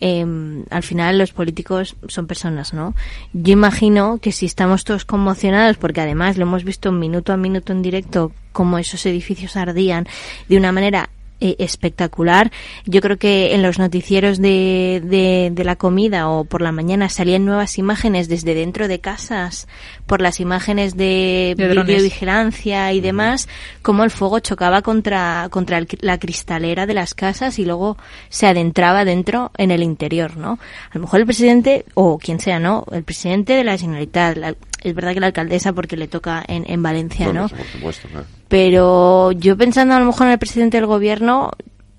eh, 0.00 0.24
al 0.70 0.82
final 0.82 1.18
los 1.18 1.32
políticos 1.32 1.96
son 2.08 2.26
personas, 2.26 2.72
¿no? 2.72 2.94
Yo 3.42 3.54
imagino 3.54 4.18
que 4.20 4.32
si 4.32 4.44
estamos 4.44 4.84
todos 4.84 5.06
conmocionados, 5.06 5.78
porque 5.78 6.02
además 6.02 6.36
lo 6.36 6.42
hemos 6.42 6.62
visto 6.62 6.92
minuto 6.92 7.32
a 7.32 7.38
minuto 7.38 7.72
en 7.72 7.80
directo, 7.80 8.32
como 8.52 8.76
esos 8.76 9.06
edificios 9.06 9.56
ardían 9.56 10.06
de 10.50 10.58
una 10.58 10.72
manera 10.72 11.08
eh, 11.40 11.56
espectacular. 11.58 12.50
Yo 12.86 13.00
creo 13.00 13.18
que 13.18 13.54
en 13.54 13.62
los 13.62 13.78
noticieros 13.78 14.38
de, 14.38 15.50
de, 15.54 15.64
la 15.64 15.76
comida 15.76 16.28
o 16.28 16.44
por 16.44 16.62
la 16.62 16.72
mañana 16.72 17.08
salían 17.08 17.44
nuevas 17.44 17.78
imágenes 17.78 18.28
desde 18.28 18.54
dentro 18.54 18.88
de 18.88 19.00
casas 19.00 19.68
por 20.06 20.20
las 20.20 20.40
imágenes 20.40 20.96
de, 20.96 21.54
videovigilancia 21.56 22.92
y 22.92 23.00
demás, 23.00 23.48
como 23.82 24.04
el 24.04 24.10
fuego 24.10 24.40
chocaba 24.40 24.82
contra, 24.82 25.48
contra 25.50 25.80
la 26.00 26.18
cristalera 26.18 26.86
de 26.86 26.94
las 26.94 27.14
casas 27.14 27.58
y 27.58 27.64
luego 27.64 27.96
se 28.28 28.46
adentraba 28.46 29.04
dentro 29.04 29.50
en 29.56 29.70
el 29.70 29.82
interior, 29.82 30.36
¿no? 30.36 30.58
A 30.90 30.94
lo 30.94 31.02
mejor 31.02 31.20
el 31.20 31.26
presidente, 31.26 31.84
o 31.94 32.18
quien 32.18 32.40
sea, 32.40 32.58
¿no? 32.58 32.84
El 32.92 33.04
presidente 33.04 33.54
de 33.54 33.64
la 33.64 33.78
Generalitat, 33.78 34.36
es 34.82 34.94
verdad 34.94 35.14
que 35.14 35.20
la 35.20 35.26
alcaldesa 35.26 35.72
porque 35.72 35.96
le 35.96 36.08
toca 36.08 36.44
en, 36.46 36.64
en 36.68 36.82
Valencia, 36.82 37.32
¿no? 37.32 37.48
Por 37.48 37.66
supuesto, 37.66 38.08
pero 38.48 39.32
yo 39.32 39.56
pensando 39.56 39.94
a 39.94 40.00
lo 40.00 40.06
mejor 40.06 40.26
en 40.26 40.32
el 40.32 40.38
presidente 40.38 40.76
del 40.76 40.86
gobierno, 40.86 41.50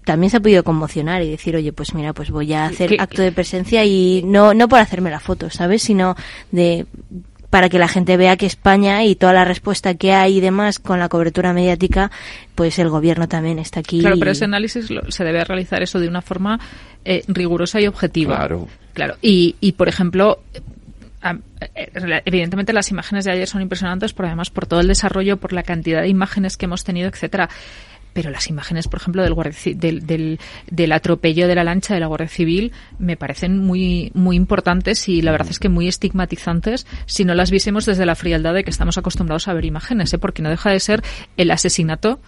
también 0.06 0.30
se 0.30 0.38
ha 0.38 0.40
podido 0.40 0.64
conmocionar 0.64 1.22
y 1.22 1.30
decir, 1.30 1.56
oye, 1.56 1.72
pues 1.72 1.94
mira, 1.94 2.14
pues 2.14 2.32
voy 2.32 2.54
a 2.54 2.66
hacer 2.66 3.00
acto 3.00 3.22
de 3.22 3.32
presencia 3.32 3.86
y 3.86 4.24
no, 4.26 4.54
no 4.54 4.68
por 4.68 4.80
hacerme 4.80 5.12
la 5.12 5.20
foto, 5.20 5.50
¿sabes? 5.50 5.84
Sino 5.84 6.16
de 6.52 6.86
para 7.50 7.68
que 7.68 7.78
la 7.78 7.90
gente 7.90 8.16
vea 8.16 8.38
que 8.38 8.46
España 8.46 9.04
y 9.04 9.16
toda 9.16 9.34
la 9.34 9.44
respuesta 9.44 9.94
que 9.96 10.14
hay 10.14 10.38
y 10.38 10.40
demás 10.40 10.80
con 10.80 11.00
la 11.00 11.10
cobertura 11.10 11.52
mediática, 11.52 12.10
pues 12.56 12.80
el 12.80 12.90
gobierno 12.90 13.28
también 13.28 13.60
está 13.60 13.82
aquí. 13.82 14.00
Claro, 14.00 14.16
pero 14.18 14.32
ese 14.32 14.46
análisis 14.46 14.88
se 15.10 15.24
debe 15.24 15.44
realizar 15.44 15.84
eso 15.84 16.00
de 16.00 16.08
una 16.08 16.22
forma 16.22 16.60
eh, 17.04 17.24
rigurosa 17.28 17.82
y 17.82 17.88
objetiva. 17.88 18.38
Claro. 18.38 18.68
Claro. 18.94 19.16
Y, 19.22 19.56
y 19.60 19.74
por 19.74 19.90
ejemplo, 19.90 20.40
evidentemente 22.26 22.74
las 22.74 22.92
imágenes 22.92 23.26
de 23.26 23.32
ayer 23.32 23.48
son 23.48 23.62
impresionantes, 23.62 24.14
por 24.14 24.26
además 24.26 24.50
por 24.50 24.66
todo 24.66 24.80
el 24.80 24.88
desarrollo, 24.88 25.38
por 25.38 25.54
la 25.54 25.64
cantidad 25.64 26.02
de 26.02 26.08
imágenes 26.08 26.58
que 26.58 26.66
hemos 26.66 26.84
tenido, 26.84 27.08
etcétera 27.08 27.50
pero 28.14 28.30
las 28.30 28.50
imágenes, 28.50 28.88
por 28.88 29.00
ejemplo, 29.00 29.24
del, 29.24 29.36
del, 29.80 30.06
del, 30.06 30.40
del, 30.70 30.92
atropello 30.92 31.48
de 31.48 31.56
la 31.56 31.64
lancha 31.64 31.94
de 31.94 32.00
la 32.00 32.08
Guardia 32.08 32.28
Civil 32.28 32.72
me 33.00 33.16
parecen 33.16 33.58
muy, 33.58 34.12
muy 34.14 34.36
importantes 34.36 35.08
y 35.08 35.22
la 35.22 35.32
verdad 35.32 35.50
es 35.50 35.60
que 35.60 35.70
muy 35.70 35.88
estigmatizantes 35.88 36.86
si 37.06 37.26
no 37.26 37.34
las 37.34 37.52
viésemos 37.52 37.86
desde 37.86 38.06
la 38.06 38.16
frialdad 38.16 38.54
de 38.54 38.64
que 38.64 38.70
estamos 38.70 38.98
acostumbrados 38.98 39.48
a 39.48 39.54
ver 39.54 39.66
imágenes, 39.66 40.14
¿eh? 40.14 40.18
porque 40.18 40.42
no 40.42 40.50
deja 40.50 40.72
de 40.72 40.80
ser 40.80 41.04
el 41.38 41.52
asesinato 41.52 42.20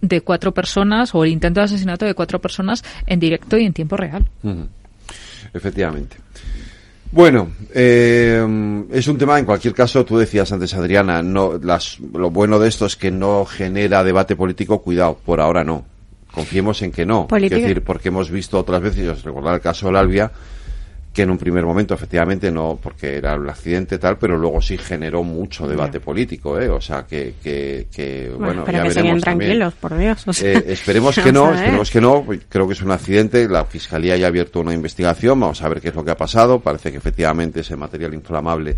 de 0.00 0.20
cuatro 0.20 0.52
personas 0.52 1.14
o 1.14 1.24
el 1.24 1.30
intento 1.30 1.60
de 1.60 1.64
asesinato 1.64 2.04
de 2.04 2.14
cuatro 2.14 2.40
personas 2.40 2.84
en 3.06 3.20
directo 3.20 3.56
y 3.56 3.64
en 3.64 3.72
tiempo 3.72 3.96
real. 3.96 4.26
Efectivamente. 5.54 6.16
Bueno, 7.12 7.52
eh, 7.74 8.86
es 8.90 9.06
un 9.06 9.18
tema, 9.18 9.38
en 9.38 9.44
cualquier 9.44 9.74
caso, 9.74 10.02
tú 10.02 10.16
decías 10.16 10.50
antes, 10.50 10.72
Adriana, 10.72 11.22
no, 11.22 11.58
las, 11.62 11.98
lo 12.00 12.30
bueno 12.30 12.58
de 12.58 12.70
esto 12.70 12.86
es 12.86 12.96
que 12.96 13.10
no 13.10 13.44
genera 13.44 14.02
debate 14.02 14.34
político, 14.34 14.80
cuidado, 14.80 15.18
por 15.22 15.38
ahora 15.38 15.62
no. 15.62 15.84
Confiemos 16.32 16.80
en 16.80 16.90
que 16.90 17.04
no. 17.04 17.28
Es 17.30 17.50
decir, 17.50 17.84
porque 17.84 18.08
hemos 18.08 18.30
visto 18.30 18.58
otras 18.58 18.80
veces, 18.80 19.06
os 19.10 19.24
recordar 19.24 19.56
el 19.56 19.60
caso 19.60 19.86
de 19.86 19.92
la 19.92 20.00
Albia, 20.00 20.32
que 21.12 21.22
en 21.22 21.30
un 21.30 21.38
primer 21.38 21.64
momento 21.64 21.94
efectivamente 21.94 22.50
no, 22.50 22.78
porque 22.82 23.16
era 23.16 23.34
un 23.34 23.48
accidente 23.48 23.98
tal, 23.98 24.16
pero 24.16 24.38
luego 24.38 24.62
sí 24.62 24.78
generó 24.78 25.22
mucho 25.22 25.66
debate 25.66 26.00
político, 26.00 26.58
¿eh? 26.58 26.70
O 26.70 26.80
sea, 26.80 27.04
que, 27.04 27.34
que, 27.42 27.86
que 27.94 28.32
bueno, 28.36 28.64
pero 28.64 28.78
ya 28.78 28.84
que 28.84 28.88
veremos 28.88 29.22
tranquilos, 29.22 29.74
por 29.74 29.98
Dios. 29.98 30.42
eh, 30.42 30.64
esperemos 30.68 31.18
que 31.22 31.30
no, 31.30 31.52
esperemos 31.52 31.90
que 31.90 32.00
no, 32.00 32.26
creo 32.48 32.66
que 32.66 32.72
es 32.72 32.82
un 32.82 32.92
accidente, 32.92 33.46
la 33.48 33.64
Fiscalía 33.66 34.16
ya 34.16 34.26
ha 34.26 34.28
abierto 34.28 34.60
una 34.60 34.72
investigación, 34.72 35.38
vamos 35.38 35.60
a 35.62 35.68
ver 35.68 35.80
qué 35.80 35.88
es 35.88 35.94
lo 35.94 36.04
que 36.04 36.12
ha 36.12 36.16
pasado, 36.16 36.60
parece 36.60 36.90
que 36.90 36.96
efectivamente 36.96 37.60
ese 37.60 37.76
material 37.76 38.14
inflamable 38.14 38.76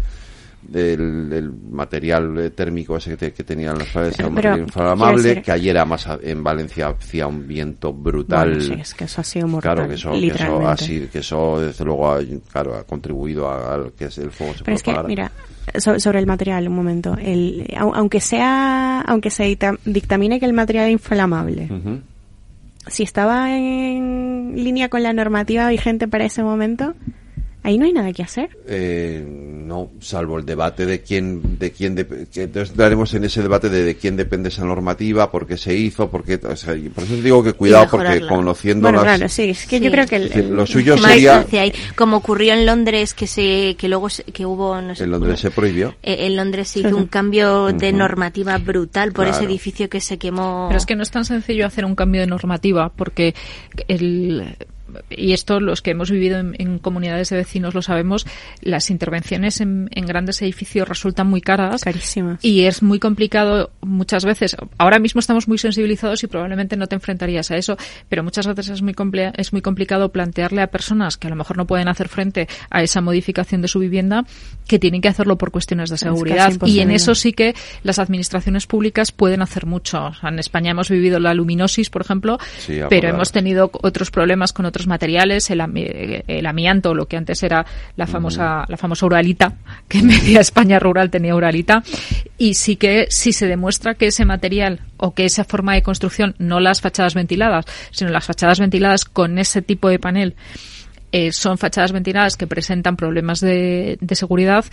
del, 0.68 1.28
del, 1.30 1.52
material 1.52 2.38
eh, 2.38 2.50
térmico 2.50 2.96
ese 2.96 3.16
que, 3.16 3.32
que 3.32 3.44
tenían 3.44 3.78
las 3.78 3.88
flores 3.88 4.18
era 4.18 4.28
un 4.28 4.34
material 4.34 4.60
inflamable 4.60 5.42
que 5.42 5.52
ayer 5.52 5.76
además 5.76 6.08
en 6.22 6.42
Valencia 6.42 6.88
hacía 6.88 7.26
un 7.26 7.46
viento 7.46 7.92
brutal. 7.92 8.50
Bueno, 8.50 8.64
sí, 8.64 8.80
es 8.80 8.94
que 8.94 9.04
eso 9.04 9.20
ha 9.20 9.24
sido 9.24 9.48
mortal, 9.48 9.74
claro 9.74 9.88
que 9.88 9.94
eso, 9.94 10.12
que 10.12 10.26
eso, 10.28 10.68
así, 10.68 11.08
que 11.12 11.18
eso 11.18 11.60
desde 11.60 11.84
luego 11.84 12.12
ha, 12.12 12.20
claro, 12.50 12.74
ha 12.76 12.84
contribuido 12.84 13.48
a, 13.48 13.74
a 13.74 13.90
que 13.96 14.04
el 14.04 14.30
fuego 14.30 14.54
se 14.54 14.64
pero 14.64 14.74
es 14.76 14.82
que 14.82 14.94
mira 15.06 15.30
so, 15.78 15.98
sobre 15.98 16.18
el 16.18 16.26
material 16.26 16.68
un 16.68 16.74
momento 16.74 17.16
el, 17.20 17.66
aunque 17.76 18.20
sea 18.20 19.00
aunque 19.02 19.30
se 19.30 19.56
dictamine 19.84 20.40
que 20.40 20.46
el 20.46 20.52
material 20.52 20.86
es 20.86 20.92
inflamable 20.92 21.68
uh 21.70 21.74
-huh. 21.74 22.00
si 22.86 23.02
estaba 23.02 23.56
en 23.56 24.52
línea 24.56 24.88
con 24.88 25.02
la 25.02 25.12
normativa 25.12 25.68
vigente 25.68 26.08
para 26.08 26.24
ese 26.24 26.42
momento 26.42 26.94
Ahí 27.64 27.78
no 27.78 27.86
hay 27.86 27.94
nada 27.94 28.12
que 28.12 28.22
hacer. 28.22 28.50
Eh, 28.68 29.24
no, 29.26 29.90
salvo 29.98 30.38
el 30.38 30.44
debate 30.44 30.84
de 30.84 31.00
quién, 31.00 31.58
de 31.58 31.72
quién, 31.72 31.94
de, 31.94 32.06
que 32.30 32.42
entonces 32.42 32.76
daremos 32.76 33.14
en 33.14 33.24
ese 33.24 33.40
debate 33.40 33.70
de, 33.70 33.84
de 33.84 33.96
quién 33.96 34.18
depende 34.18 34.50
esa 34.50 34.66
normativa, 34.66 35.30
por 35.30 35.46
qué 35.46 35.56
se 35.56 35.74
hizo, 35.74 36.10
por 36.10 36.24
qué, 36.24 36.34
o 36.34 36.56
sea, 36.56 36.76
por 36.94 37.04
eso 37.04 37.14
digo 37.16 37.42
que 37.42 37.54
cuidado 37.54 37.88
porque 37.90 38.20
conociendo 38.26 38.82
bueno, 38.82 39.02
las, 39.02 39.16
claro, 39.16 39.28
sí, 39.30 39.44
es 39.44 39.64
que 39.64 39.78
sí. 39.78 39.84
yo 39.84 39.90
creo 39.90 40.06
que 40.06 40.16
el, 40.16 40.32
el, 40.32 40.50
lo 40.50 40.66
suyo 40.66 40.98
sería 40.98 41.46
como 41.96 42.18
ocurrió 42.18 42.52
en 42.52 42.66
Londres 42.66 43.14
que 43.14 43.26
se, 43.26 43.76
que 43.78 43.88
luego 43.88 44.10
se, 44.10 44.24
que 44.24 44.44
hubo, 44.44 44.78
no 44.82 44.94
sé, 44.94 45.04
en 45.04 45.12
Londres 45.12 45.40
se 45.40 45.50
prohibió. 45.50 45.94
Eh, 46.02 46.26
en 46.26 46.36
Londres 46.36 46.68
se 46.68 46.80
hizo 46.80 46.94
un 46.94 47.06
cambio 47.06 47.68
de 47.68 47.88
uh 47.88 47.92
-huh. 47.92 47.96
normativa 47.96 48.58
brutal 48.58 49.12
por 49.12 49.24
claro. 49.24 49.38
ese 49.38 49.46
edificio 49.46 49.88
que 49.88 50.02
se 50.02 50.18
quemó. 50.18 50.66
Pero 50.68 50.76
es 50.76 50.84
que 50.84 50.96
no 50.96 51.02
es 51.02 51.10
tan 51.10 51.24
sencillo 51.24 51.66
hacer 51.66 51.86
un 51.86 51.94
cambio 51.94 52.20
de 52.20 52.26
normativa 52.26 52.90
porque 52.94 53.34
el 53.88 54.54
y 55.10 55.32
esto 55.32 55.60
los 55.60 55.82
que 55.82 55.92
hemos 55.92 56.10
vivido 56.10 56.38
en, 56.38 56.54
en, 56.58 56.78
comunidades 56.78 57.30
de 57.30 57.36
vecinos 57.36 57.74
lo 57.74 57.82
sabemos, 57.82 58.26
las 58.60 58.90
intervenciones 58.90 59.60
en, 59.60 59.88
en, 59.92 60.06
grandes 60.06 60.42
edificios 60.42 60.88
resultan 60.88 61.26
muy 61.26 61.40
caras. 61.40 61.82
Carísimas. 61.82 62.44
Y 62.44 62.64
es 62.64 62.82
muy 62.82 62.98
complicado 62.98 63.70
muchas 63.80 64.24
veces. 64.24 64.56
Ahora 64.78 64.98
mismo 64.98 65.20
estamos 65.20 65.48
muy 65.48 65.58
sensibilizados 65.58 66.22
y 66.22 66.26
probablemente 66.26 66.76
no 66.76 66.86
te 66.86 66.94
enfrentarías 66.94 67.50
a 67.50 67.56
eso, 67.56 67.76
pero 68.08 68.22
muchas 68.22 68.46
veces 68.46 68.68
es 68.68 68.82
muy, 68.82 68.94
es 69.36 69.52
muy 69.52 69.62
complicado 69.62 70.10
plantearle 70.10 70.62
a 70.62 70.66
personas 70.66 71.16
que 71.16 71.28
a 71.28 71.30
lo 71.30 71.36
mejor 71.36 71.56
no 71.56 71.66
pueden 71.66 71.88
hacer 71.88 72.08
frente 72.08 72.48
a 72.70 72.82
esa 72.82 73.00
modificación 73.00 73.62
de 73.62 73.68
su 73.68 73.78
vivienda 73.78 74.24
que 74.66 74.78
tienen 74.78 75.00
que 75.00 75.08
hacerlo 75.08 75.38
por 75.38 75.50
cuestiones 75.50 75.90
de 75.90 75.98
seguridad. 75.98 76.52
Y 76.66 76.80
en 76.80 76.90
eso 76.90 77.14
sí 77.14 77.32
que 77.32 77.54
las 77.82 77.98
administraciones 77.98 78.66
públicas 78.66 79.12
pueden 79.12 79.42
hacer 79.42 79.66
mucho. 79.66 80.12
En 80.22 80.38
España 80.38 80.72
hemos 80.72 80.90
vivido 80.90 81.18
la 81.18 81.34
luminosis, 81.34 81.90
por 81.90 82.02
ejemplo, 82.02 82.38
sí, 82.58 82.80
pero 82.88 83.08
hemos 83.08 83.32
tenido 83.32 83.70
otros 83.72 84.10
problemas 84.10 84.52
con 84.52 84.66
otros 84.66 84.73
materiales, 84.86 85.50
el, 85.50 85.62
el, 86.26 86.46
amianto, 86.46 86.94
lo 86.94 87.06
que 87.06 87.16
antes 87.16 87.42
era 87.42 87.64
la 87.96 88.06
famosa, 88.06 88.64
la 88.68 88.76
famosa 88.76 89.06
uralita, 89.06 89.54
que 89.88 89.98
en 89.98 90.06
media 90.06 90.40
España 90.40 90.78
rural 90.78 91.10
tenía 91.10 91.34
uralita, 91.34 91.82
y 92.38 92.54
sí 92.54 92.76
que 92.76 93.06
si 93.10 93.32
se 93.32 93.46
demuestra 93.46 93.94
que 93.94 94.06
ese 94.06 94.24
material 94.24 94.80
o 94.96 95.14
que 95.14 95.24
esa 95.24 95.44
forma 95.44 95.74
de 95.74 95.82
construcción, 95.82 96.34
no 96.38 96.60
las 96.60 96.80
fachadas 96.80 97.14
ventiladas, 97.14 97.64
sino 97.90 98.10
las 98.10 98.24
fachadas 98.24 98.60
ventiladas 98.60 99.04
con 99.04 99.38
ese 99.38 99.62
tipo 99.62 99.88
de 99.88 99.98
panel, 99.98 100.34
eh, 101.12 101.30
son 101.30 101.58
fachadas 101.58 101.92
ventiladas 101.92 102.36
que 102.36 102.48
presentan 102.48 102.96
problemas 102.96 103.38
de, 103.40 103.98
de 104.00 104.14
seguridad, 104.16 104.64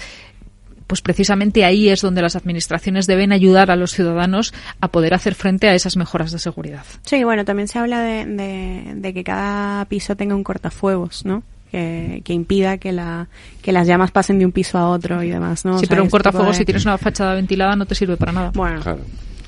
pues 0.91 0.99
precisamente 0.99 1.63
ahí 1.63 1.87
es 1.87 2.01
donde 2.01 2.21
las 2.21 2.35
administraciones 2.35 3.07
deben 3.07 3.31
ayudar 3.31 3.71
a 3.71 3.77
los 3.77 3.91
ciudadanos 3.91 4.53
a 4.81 4.89
poder 4.89 5.13
hacer 5.13 5.35
frente 5.35 5.69
a 5.69 5.73
esas 5.73 5.95
mejoras 5.95 6.33
de 6.33 6.39
seguridad. 6.39 6.83
Sí, 7.03 7.23
bueno, 7.23 7.45
también 7.45 7.69
se 7.69 7.79
habla 7.79 8.01
de, 8.01 8.25
de, 8.25 8.91
de 8.95 9.13
que 9.13 9.23
cada 9.23 9.85
piso 9.85 10.17
tenga 10.17 10.35
un 10.35 10.43
cortafuegos, 10.43 11.23
¿no? 11.23 11.43
Que, 11.71 12.21
que, 12.25 12.33
impida 12.33 12.77
que, 12.77 12.91
la, 12.91 13.29
que 13.61 13.71
las 13.71 13.87
llamas 13.87 14.11
pasen 14.11 14.37
de 14.37 14.43
un 14.43 14.51
piso 14.51 14.77
a 14.77 14.89
otro 14.89 15.23
y 15.23 15.29
demás, 15.29 15.63
¿no? 15.63 15.75
Sí, 15.79 15.85
o 15.85 15.87
sea, 15.87 15.89
pero 15.91 16.03
un 16.03 16.09
cortafuegos, 16.09 16.57
de... 16.57 16.57
si 16.57 16.65
tienes 16.65 16.83
una 16.83 16.97
fachada 16.97 17.35
ventilada, 17.35 17.77
no 17.77 17.85
te 17.85 17.95
sirve 17.95 18.17
para 18.17 18.33
nada. 18.33 18.51
Bueno, 18.53 18.81
claro. 18.81 18.99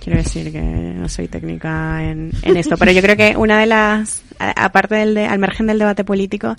quiero 0.02 0.20
decir 0.20 0.50
que 0.50 0.62
no 0.62 1.10
soy 1.10 1.28
técnica 1.28 2.02
en, 2.10 2.32
en 2.42 2.56
esto, 2.56 2.78
pero 2.78 2.94
yo 2.94 3.02
creo 3.02 3.18
que 3.18 3.36
una 3.36 3.60
de 3.60 3.66
las, 3.66 4.24
aparte 4.40 4.96
del, 4.96 5.14
de, 5.14 5.26
al 5.26 5.40
margen 5.40 5.68
del 5.68 5.80
debate 5.80 6.06
político, 6.06 6.56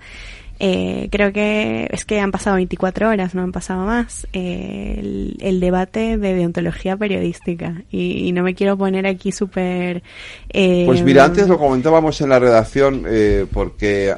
eh, 0.58 1.08
creo 1.10 1.32
que 1.32 1.88
es 1.90 2.04
que 2.04 2.20
han 2.20 2.30
pasado 2.30 2.56
24 2.56 3.08
horas, 3.08 3.34
no 3.34 3.42
han 3.42 3.52
pasado 3.52 3.84
más, 3.84 4.26
eh, 4.32 4.96
el, 4.98 5.36
el, 5.40 5.60
debate 5.60 6.16
de 6.16 6.34
deontología 6.34 6.96
periodística. 6.96 7.82
Y, 7.90 8.28
y 8.28 8.32
no 8.32 8.42
me 8.42 8.54
quiero 8.54 8.76
poner 8.76 9.06
aquí 9.06 9.32
súper... 9.32 10.02
Eh, 10.50 10.84
pues 10.86 11.02
mira, 11.02 11.24
antes 11.24 11.48
lo 11.48 11.58
comentábamos 11.58 12.20
en 12.20 12.28
la 12.28 12.38
redacción 12.38 13.04
eh, 13.06 13.46
porque 13.52 14.14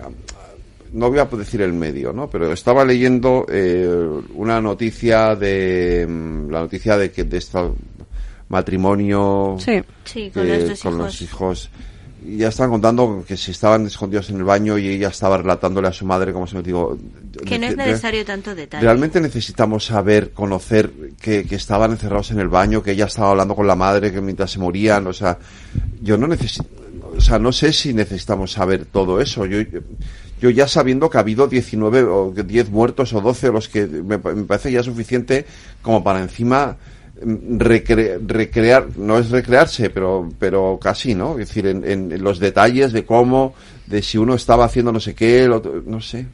no 0.92 1.10
voy 1.10 1.18
a 1.18 1.24
decir 1.24 1.60
el 1.62 1.72
medio, 1.72 2.12
¿no? 2.12 2.28
Pero 2.28 2.52
estaba 2.52 2.84
leyendo 2.84 3.46
eh, 3.48 3.86
una 4.34 4.60
noticia 4.60 5.34
de 5.36 6.06
mm, 6.08 6.50
la 6.50 6.60
noticia 6.60 6.96
de 6.96 7.10
que 7.10 7.24
de 7.24 7.38
este 7.38 7.58
matrimonio 8.48 9.56
sí. 9.58 9.82
Sí, 10.04 10.30
con, 10.30 10.46
eh, 10.46 10.68
los, 10.68 10.82
con 10.82 10.98
los 10.98 11.20
hijos 11.20 11.70
ya 12.26 12.48
estaban 12.48 12.70
contando 12.70 13.24
que 13.26 13.36
si 13.36 13.50
estaban 13.50 13.86
escondidos 13.86 14.30
en 14.30 14.36
el 14.36 14.44
baño 14.44 14.78
y 14.78 14.88
ella 14.88 15.08
estaba 15.08 15.38
relatándole 15.38 15.88
a 15.88 15.92
su 15.92 16.04
madre 16.04 16.32
como 16.32 16.46
se 16.46 16.56
me 16.56 16.62
digo 16.62 16.98
que 17.44 17.58
no 17.58 17.66
es 17.66 17.76
necesario 17.76 18.24
tanto 18.24 18.54
detalle. 18.54 18.84
realmente 18.84 19.20
necesitamos 19.20 19.86
saber 19.86 20.32
conocer 20.32 20.90
que, 21.20 21.44
que, 21.44 21.54
estaban 21.54 21.92
encerrados 21.92 22.30
en 22.30 22.40
el 22.40 22.48
baño 22.48 22.82
que 22.82 22.92
ella 22.92 23.06
estaba 23.06 23.30
hablando 23.30 23.54
con 23.54 23.66
la 23.66 23.76
madre 23.76 24.12
que 24.12 24.20
mientras 24.20 24.50
se 24.50 24.58
morían 24.58 25.06
o 25.06 25.12
sea 25.12 25.38
yo 26.02 26.16
no 26.16 26.26
necesito 26.26 26.66
o 27.16 27.20
sea 27.20 27.38
no 27.38 27.52
sé 27.52 27.72
si 27.72 27.94
necesitamos 27.94 28.52
saber 28.52 28.84
todo 28.84 29.20
eso. 29.20 29.46
Yo 29.46 29.58
yo 30.40 30.50
ya 30.50 30.68
sabiendo 30.68 31.08
que 31.08 31.16
ha 31.16 31.20
habido 31.20 31.48
19 31.48 32.02
o 32.02 32.30
10 32.30 32.70
muertos 32.70 33.12
o 33.14 33.20
12 33.20 33.52
los 33.52 33.68
que 33.68 33.86
me, 33.86 34.18
me 34.18 34.44
parece 34.44 34.70
ya 34.70 34.82
suficiente 34.82 35.46
como 35.80 36.04
para 36.04 36.20
encima 36.20 36.76
recre, 37.22 38.18
recrear, 38.24 38.86
no 38.96 39.18
es 39.18 39.30
recrearse, 39.30 39.90
pero, 39.90 40.28
pero 40.38 40.78
casi, 40.80 41.14
¿no? 41.14 41.38
Es 41.38 41.48
decir, 41.48 41.66
en, 41.66 41.84
en, 41.84 42.22
los 42.22 42.38
detalles 42.38 42.92
de 42.92 43.04
cómo, 43.04 43.54
de 43.86 44.02
si 44.02 44.18
uno 44.18 44.34
estaba 44.34 44.64
haciendo 44.66 44.92
no 44.92 45.00
sé 45.00 45.14
qué, 45.14 45.44
el 45.44 45.52
otro, 45.52 45.82
no 45.86 46.00
sé. 46.00 46.26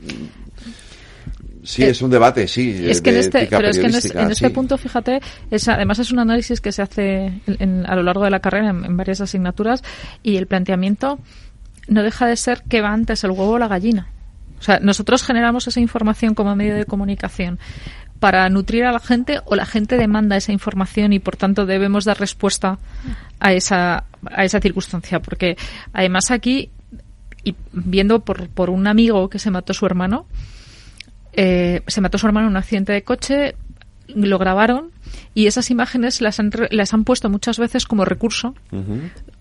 Sí, 1.63 1.85
eh, 1.85 1.91
es 1.91 2.03
un 2.03 2.11
debate, 2.11 2.49
sí. 2.49 2.85
Es 2.89 3.01
que 3.01 3.11
en 3.11 3.17
este, 3.17 3.47
pero 3.49 3.69
es 3.69 3.79
que 3.79 3.87
en 3.87 3.95
este, 3.95 4.21
en 4.21 4.31
este 4.33 4.49
sí. 4.49 4.53
punto, 4.53 4.77
fíjate, 4.77 5.21
es, 5.51 5.69
además 5.69 6.01
es 6.01 6.11
un 6.11 6.19
análisis 6.19 6.61
que 6.61 6.73
se 6.73 6.83
hace 6.83 7.27
en, 7.27 7.43
en, 7.47 7.87
a 7.87 7.95
lo 7.95 8.03
largo 8.03 8.25
de 8.25 8.31
la 8.31 8.41
carrera 8.41 8.71
en, 8.71 8.85
en 8.85 8.97
varias 8.97 9.21
asignaturas 9.21 9.85
y 10.23 10.37
el 10.37 10.49
planteamiento 10.49 11.21
no 11.87 12.03
deja 12.03 12.27
de 12.27 12.37
ser 12.37 12.63
que 12.69 12.81
va 12.81 12.93
antes 12.93 13.23
el 13.23 13.31
huevo 13.31 13.53
o 13.53 13.59
la 13.59 13.69
gallina. 13.69 14.09
O 14.59 14.65
sea, 14.65 14.79
nosotros 14.79 15.25
generamos 15.25 15.67
esa 15.67 15.81
información 15.81 16.35
como 16.35 16.55
medio 16.55 16.77
de 16.77 16.85
comunicación 16.85 17.59
para 18.23 18.49
nutrir 18.51 18.85
a 18.85 18.93
la 18.93 19.01
gente 19.01 19.40
o 19.47 19.57
la 19.57 19.66
gente 19.66 19.97
demanda 19.97 20.36
esa 20.36 20.53
información 20.53 21.12
y 21.12 21.19
por 21.19 21.36
tanto 21.36 21.66
debemos 21.66 22.05
dar 22.05 22.20
respuesta 22.20 22.78
a 23.40 23.53
esa, 23.53 24.05
a 24.31 24.44
esa 24.44 24.61
circunstancia. 24.61 25.20
Porque 25.20 25.57
además 25.93 26.31
aquí, 26.31 26.70
y 27.43 27.57
viendo 27.73 28.20
por, 28.20 28.49
por 28.49 28.70
un 28.70 28.86
amigo 28.86 29.28
que 29.28 29.40
se 29.40 29.51
mató 29.51 29.74
su 29.74 29.86
hermano, 29.86 30.27
eh, 31.32 31.82
se 31.89 32.01
mató 32.01 32.16
su 32.16 32.28
hermano 32.28 32.47
en 32.47 32.53
un 32.53 32.59
accidente 32.59 32.93
de 32.93 33.03
coche, 33.03 33.57
lo 34.07 34.39
grabaron 34.39 34.93
y 35.35 35.49
esas 35.49 35.73
imágenes 35.73 36.20
las 36.20 36.39
han, 36.39 36.53
las 36.70 36.94
han 36.94 37.03
puesto 37.03 37.28
muchas 37.28 37.59
veces 37.59 37.86
como 37.86 38.05
recurso 38.05 38.55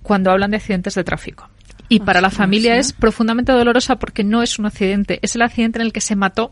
cuando 0.02 0.32
hablan 0.32 0.50
de 0.50 0.58
accidentes 0.58 0.96
de 0.96 1.04
tráfico. 1.04 1.48
Y 1.88 2.00
para 2.00 2.20
la 2.20 2.32
familia 2.32 2.78
es 2.78 2.94
profundamente 2.94 3.52
dolorosa 3.52 3.98
porque 3.98 4.24
no 4.24 4.42
es 4.42 4.58
un 4.58 4.66
accidente, 4.66 5.20
es 5.22 5.36
el 5.36 5.44
accidente 5.44 5.78
en 5.78 5.86
el 5.86 5.94
que 5.94 6.02
se 6.02 6.16
mató 6.16 6.52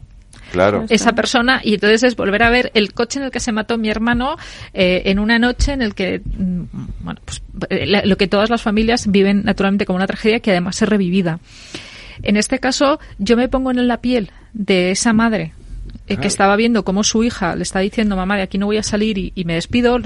Claro. 0.51 0.85
esa 0.89 1.13
persona 1.13 1.61
y 1.63 1.75
entonces 1.75 2.03
es 2.03 2.15
volver 2.15 2.43
a 2.43 2.49
ver 2.49 2.71
el 2.73 2.93
coche 2.93 3.19
en 3.19 3.25
el 3.25 3.31
que 3.31 3.39
se 3.39 3.51
mató 3.51 3.77
mi 3.77 3.89
hermano 3.89 4.37
eh, 4.73 5.03
en 5.05 5.19
una 5.19 5.37
noche 5.39 5.73
en 5.73 5.81
el 5.81 5.93
que 5.95 6.19
mm, 6.25 6.61
bueno 7.01 7.19
pues 7.25 7.41
eh, 7.69 7.85
la- 7.85 8.03
lo 8.05 8.17
que 8.17 8.27
todas 8.27 8.49
las 8.49 8.61
familias 8.61 9.07
viven 9.11 9.43
naturalmente 9.43 9.85
como 9.85 9.97
una 9.97 10.07
tragedia 10.07 10.39
que 10.39 10.51
además 10.51 10.81
es 10.81 10.89
revivida. 10.89 11.39
En 12.23 12.35
este 12.37 12.59
caso 12.59 12.99
yo 13.17 13.37
me 13.37 13.47
pongo 13.47 13.71
en 13.71 13.87
la 13.87 13.97
piel 14.01 14.31
de 14.53 14.91
esa 14.91 15.13
madre 15.13 15.53
eh, 16.07 16.17
que 16.17 16.27
estaba 16.27 16.55
viendo 16.55 16.83
cómo 16.83 17.03
su 17.03 17.23
hija 17.23 17.55
le 17.55 17.63
está 17.63 17.79
diciendo 17.79 18.15
mamá 18.15 18.35
de 18.35 18.41
aquí 18.43 18.57
no 18.57 18.65
voy 18.65 18.77
a 18.77 18.83
salir 18.83 19.17
y, 19.19 19.31
y 19.35 19.45
me 19.45 19.53
despido 19.53 19.97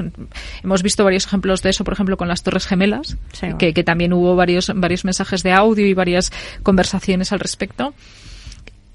hemos 0.64 0.84
visto 0.84 1.04
varios 1.06 1.26
ejemplos 1.26 1.62
de 1.64 1.70
eso 1.70 1.84
por 1.86 1.94
ejemplo 1.94 2.18
con 2.18 2.28
las 2.28 2.44
torres 2.44 2.68
gemelas 2.68 3.18
Sí, 3.32 3.48
que, 3.58 3.74
que 3.74 3.84
también 3.84 4.12
hubo 4.14 4.36
varios 4.36 4.72
varios 4.76 5.06
mensajes 5.06 5.44
de 5.44 5.54
audio 5.54 5.86
y 5.88 5.94
varias 5.94 6.32
conversaciones 6.64 7.32
al 7.32 7.40
respecto. 7.40 7.94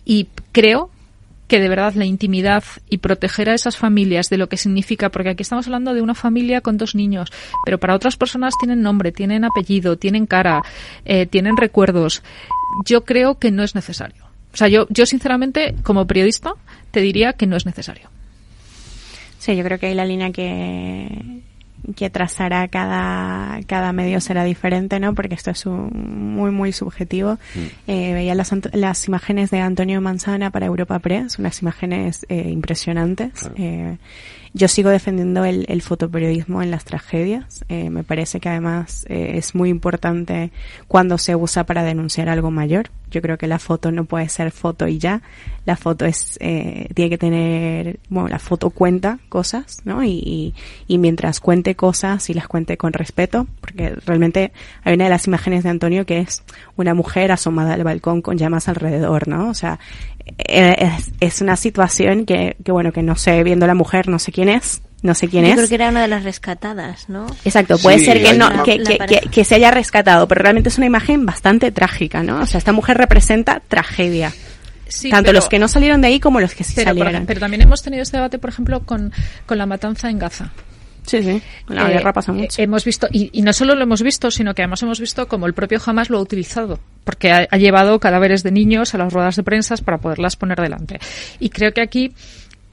Y 0.04 0.28
creo 0.52 0.90
que 1.48 1.60
de 1.60 1.68
verdad 1.68 1.94
la 1.94 2.04
intimidad 2.04 2.62
y 2.88 2.98
proteger 2.98 3.50
a 3.50 3.54
esas 3.54 3.76
familias 3.76 4.28
de 4.28 4.36
lo 4.36 4.48
que 4.48 4.56
significa, 4.56 5.08
porque 5.08 5.30
aquí 5.30 5.42
estamos 5.42 5.66
hablando 5.66 5.94
de 5.94 6.02
una 6.02 6.14
familia 6.14 6.60
con 6.60 6.76
dos 6.76 6.94
niños, 6.94 7.32
pero 7.64 7.78
para 7.78 7.94
otras 7.94 8.16
personas 8.16 8.54
tienen 8.60 8.82
nombre, 8.82 9.10
tienen 9.10 9.44
apellido, 9.44 9.96
tienen 9.96 10.26
cara, 10.26 10.62
eh, 11.04 11.26
tienen 11.26 11.56
recuerdos. 11.56 12.22
Yo 12.84 13.04
creo 13.04 13.38
que 13.38 13.50
no 13.50 13.62
es 13.62 13.74
necesario. 13.74 14.26
O 14.52 14.56
sea, 14.56 14.68
yo, 14.68 14.86
yo 14.90 15.06
sinceramente, 15.06 15.74
como 15.82 16.06
periodista, 16.06 16.52
te 16.90 17.00
diría 17.00 17.32
que 17.32 17.46
no 17.46 17.56
es 17.56 17.66
necesario. 17.66 18.10
Sí, 19.38 19.56
yo 19.56 19.64
creo 19.64 19.78
que 19.78 19.86
ahí 19.86 19.94
la 19.94 20.04
línea 20.04 20.30
que, 20.32 21.42
que 21.96 22.10
trazará 22.10 22.68
cada, 22.68 23.60
cada 23.66 23.92
medio 23.92 24.20
será 24.20 24.44
diferente, 24.44 25.00
¿no? 25.00 25.14
Porque 25.14 25.34
esto 25.34 25.50
es 25.50 25.64
un- 25.66 26.34
muy, 26.34 26.50
muy 26.50 26.72
subjetivo. 26.72 27.38
Eh, 27.86 28.12
veía 28.14 28.34
las, 28.34 28.52
las 28.72 29.06
imágenes 29.08 29.50
de 29.50 29.60
Antonio 29.60 30.00
Manzana 30.00 30.50
para 30.50 30.66
Europa 30.66 30.98
Press, 30.98 31.38
unas 31.38 31.60
imágenes 31.62 32.26
eh, 32.28 32.48
impresionantes. 32.50 33.48
Eh, 33.56 33.96
yo 34.54 34.66
sigo 34.68 34.90
defendiendo 34.90 35.44
el, 35.44 35.66
el 35.68 35.82
fotoperiodismo 35.82 36.62
en 36.62 36.70
las 36.70 36.84
tragedias. 36.84 37.64
Me 37.68 38.02
parece 38.02 38.40
que 38.40 38.48
además 38.48 39.04
es 39.08 39.54
muy 39.54 39.68
importante 39.68 40.50
cuando 40.88 41.18
se 41.18 41.36
usa 41.36 41.64
para 41.64 41.84
denunciar 41.84 42.28
algo 42.30 42.50
mayor. 42.50 42.90
Yo 43.10 43.22
creo 43.22 43.38
que 43.38 43.46
la 43.46 43.58
foto 43.58 43.90
no 43.90 44.04
puede 44.04 44.28
ser 44.28 44.50
foto 44.50 44.86
y 44.88 44.98
ya. 44.98 45.22
La 45.64 45.76
foto 45.76 46.06
es 46.06 46.38
eh, 46.40 46.88
tiene 46.94 47.10
que 47.10 47.18
tener, 47.18 47.98
bueno, 48.08 48.28
la 48.28 48.38
foto 48.38 48.70
cuenta 48.70 49.18
cosas, 49.28 49.78
¿no? 49.84 50.02
Y, 50.02 50.22
y, 50.24 50.54
y 50.86 50.98
mientras 50.98 51.40
cuente 51.40 51.74
cosas 51.74 52.30
y 52.30 52.34
las 52.34 52.48
cuente 52.48 52.76
con 52.76 52.92
respeto, 52.92 53.46
porque 53.60 53.94
realmente 54.06 54.52
hay 54.82 54.94
una 54.94 55.04
de 55.04 55.10
las 55.10 55.26
imágenes 55.26 55.64
de 55.64 55.70
Antonio 55.70 56.06
que 56.06 56.20
es 56.20 56.42
una 56.76 56.94
mujer 56.94 57.32
asomada 57.32 57.74
al 57.74 57.84
balcón 57.84 58.22
con 58.22 58.38
llamas 58.38 58.68
alrededor, 58.68 59.28
¿no? 59.28 59.50
O 59.50 59.54
sea, 59.54 59.78
eh, 60.38 60.76
es, 60.78 61.12
es 61.20 61.40
una 61.40 61.56
situación 61.56 62.26
que, 62.26 62.56
que 62.64 62.72
bueno, 62.72 62.92
que 62.92 63.02
no 63.02 63.16
sé, 63.16 63.42
viendo 63.42 63.66
la 63.66 63.74
mujer, 63.74 64.08
no 64.08 64.18
sé 64.18 64.32
quién 64.32 64.48
es, 64.48 64.82
no 65.02 65.14
sé 65.14 65.28
quién 65.28 65.44
Yo 65.44 65.50
es. 65.50 65.56
creo 65.56 65.68
que 65.68 65.74
era 65.76 65.88
una 65.90 66.02
de 66.02 66.08
las 66.08 66.24
rescatadas, 66.24 67.08
¿no? 67.08 67.26
Exacto, 67.44 67.78
puede 67.78 67.98
Sí, 68.00 68.04
ser 68.06 68.22
que 68.22 68.34
no, 68.34 68.48
una- 68.48 68.62
que, 68.62 68.82
que, 68.82 68.98
que- 68.98 69.20
que 69.30 69.44
se 69.44 69.54
haya 69.54 69.70
rescatado, 69.70 70.26
pero 70.26 70.42
realmente 70.42 70.68
es 70.70 70.76
una 70.78 70.86
imagen 70.86 71.24
bastante 71.26 71.70
trágica, 71.70 72.22
¿no? 72.22 72.40
O 72.40 72.46
sea, 72.46 72.58
esta 72.58 72.72
mujer 72.72 72.96
representa 72.98 73.60
tragedia. 73.68 74.32
Sí, 74.88 75.10
Tanto 75.10 75.28
pero- 75.28 75.38
los 75.38 75.48
que 75.48 75.58
no 75.58 75.68
salieron 75.68 76.00
de 76.00 76.08
ahí 76.08 76.18
como 76.20 76.40
los 76.40 76.54
que 76.54 76.64
sí 76.64 76.72
Pero, 76.74 76.90
salieron. 76.90 77.26
pero 77.26 77.40
también 77.40 77.60
hemos 77.62 77.82
tenido 77.82 78.02
este 78.02 78.16
debate, 78.16 78.38
por 78.38 78.50
ejemplo, 78.50 78.80
con, 78.84 79.12
con 79.46 79.58
la 79.58 79.66
matanza 79.66 80.08
en 80.10 80.18
Gaza. 80.18 80.50
Sí, 81.06 81.22
sí. 81.22 81.40
La 81.68 81.88
Eh, 81.88 81.92
guerra 81.94 82.12
pasa 82.12 82.32
mucho. 82.32 82.60
eh, 82.60 82.64
Hemos 82.64 82.84
visto, 82.84 83.06
y, 83.10 83.30
y 83.32 83.40
no 83.40 83.54
solo 83.54 83.74
lo 83.74 83.82
hemos 83.82 84.02
visto, 84.02 84.30
sino 84.30 84.54
que 84.54 84.60
además 84.62 84.82
hemos 84.82 85.00
visto 85.00 85.26
como 85.26 85.46
el 85.46 85.54
propio 85.54 85.80
Hamas 85.86 86.10
lo 86.10 86.18
ha 86.18 86.20
utilizado, 86.20 86.80
porque 87.04 87.32
ha, 87.32 87.46
ha 87.50 87.56
llevado 87.56 87.98
cadáveres 87.98 88.42
de 88.42 88.50
niños 88.50 88.94
a 88.94 88.98
las 88.98 89.10
ruedas 89.12 89.36
de 89.36 89.42
prensa 89.42 89.74
para 89.78 89.98
poderlas 89.98 90.36
poner 90.36 90.60
delante. 90.60 91.00
Y 91.40 91.48
creo 91.48 91.72
que 91.72 91.80
aquí, 91.80 92.12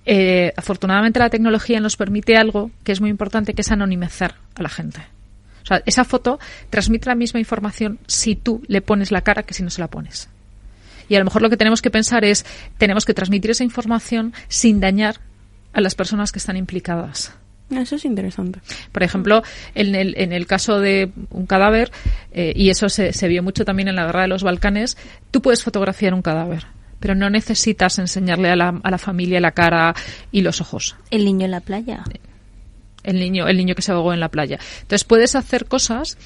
eh, 0.05 0.53
afortunadamente, 0.55 1.19
la 1.19 1.29
tecnología 1.29 1.79
nos 1.79 1.97
permite 1.97 2.37
algo 2.37 2.71
que 2.83 2.91
es 2.91 3.01
muy 3.01 3.09
importante, 3.09 3.53
que 3.53 3.61
es 3.61 3.71
anonimizar 3.71 4.35
a 4.55 4.61
la 4.61 4.69
gente. 4.69 5.01
O 5.63 5.67
sea, 5.67 5.81
esa 5.85 6.05
foto 6.05 6.39
transmite 6.69 7.09
la 7.09 7.15
misma 7.15 7.39
información 7.39 7.97
si 8.05 8.35
tú 8.35 8.61
le 8.67 8.81
pones 8.81 9.11
la 9.11 9.21
cara 9.21 9.43
que 9.43 9.55
si 9.55 9.63
no 9.63 9.71
se 9.71 9.81
la 9.81 9.87
pones. 9.87 10.29
Y 11.09 11.15
a 11.15 11.19
lo 11.19 11.25
mejor 11.25 11.41
lo 11.41 11.49
que 11.49 11.57
tenemos 11.57 11.81
que 11.81 11.89
pensar 11.89 12.23
es, 12.23 12.45
tenemos 12.77 13.05
que 13.05 13.13
transmitir 13.13 13.51
esa 13.51 13.63
información 13.63 14.33
sin 14.47 14.79
dañar 14.79 15.15
a 15.73 15.81
las 15.81 15.95
personas 15.95 16.31
que 16.31 16.39
están 16.39 16.57
implicadas. 16.57 17.33
Eso 17.71 17.95
es 17.95 18.05
interesante. 18.05 18.59
Por 18.91 19.01
ejemplo, 19.01 19.41
en 19.73 19.95
el, 19.95 20.13
en 20.17 20.33
el 20.33 20.45
caso 20.45 20.79
de 20.79 21.11
un 21.31 21.47
cadáver, 21.47 21.91
eh, 22.31 22.53
y 22.55 22.69
eso 22.69 22.89
se, 22.89 23.11
se 23.11 23.27
vio 23.27 23.41
mucho 23.41 23.65
también 23.65 23.87
en 23.87 23.95
la 23.95 24.05
guerra 24.05 24.21
de 24.23 24.27
los 24.27 24.43
Balcanes, 24.43 24.97
tú 25.31 25.41
puedes 25.41 25.63
fotografiar 25.63 26.13
un 26.13 26.21
cadáver, 26.21 26.67
pero 26.99 27.15
no 27.15 27.29
necesitas 27.29 27.99
enseñarle 27.99 28.49
a 28.49 28.55
la, 28.55 28.79
a 28.83 28.91
la 28.91 28.97
familia 28.97 29.39
la 29.39 29.51
cara 29.51 29.93
y 30.31 30.41
los 30.41 30.61
ojos. 30.61 30.95
El 31.11 31.25
niño 31.25 31.45
en 31.45 31.51
la 31.51 31.59
playa. 31.61 32.03
El 33.03 33.19
niño, 33.19 33.47
el 33.47 33.55
niño 33.57 33.75
que 33.75 33.83
se 33.83 33.91
ahogó 33.91 34.13
en 34.13 34.19
la 34.19 34.29
playa. 34.29 34.57
Entonces 34.81 35.03
puedes 35.03 35.35
hacer 35.35 35.65
cosas, 35.67 36.17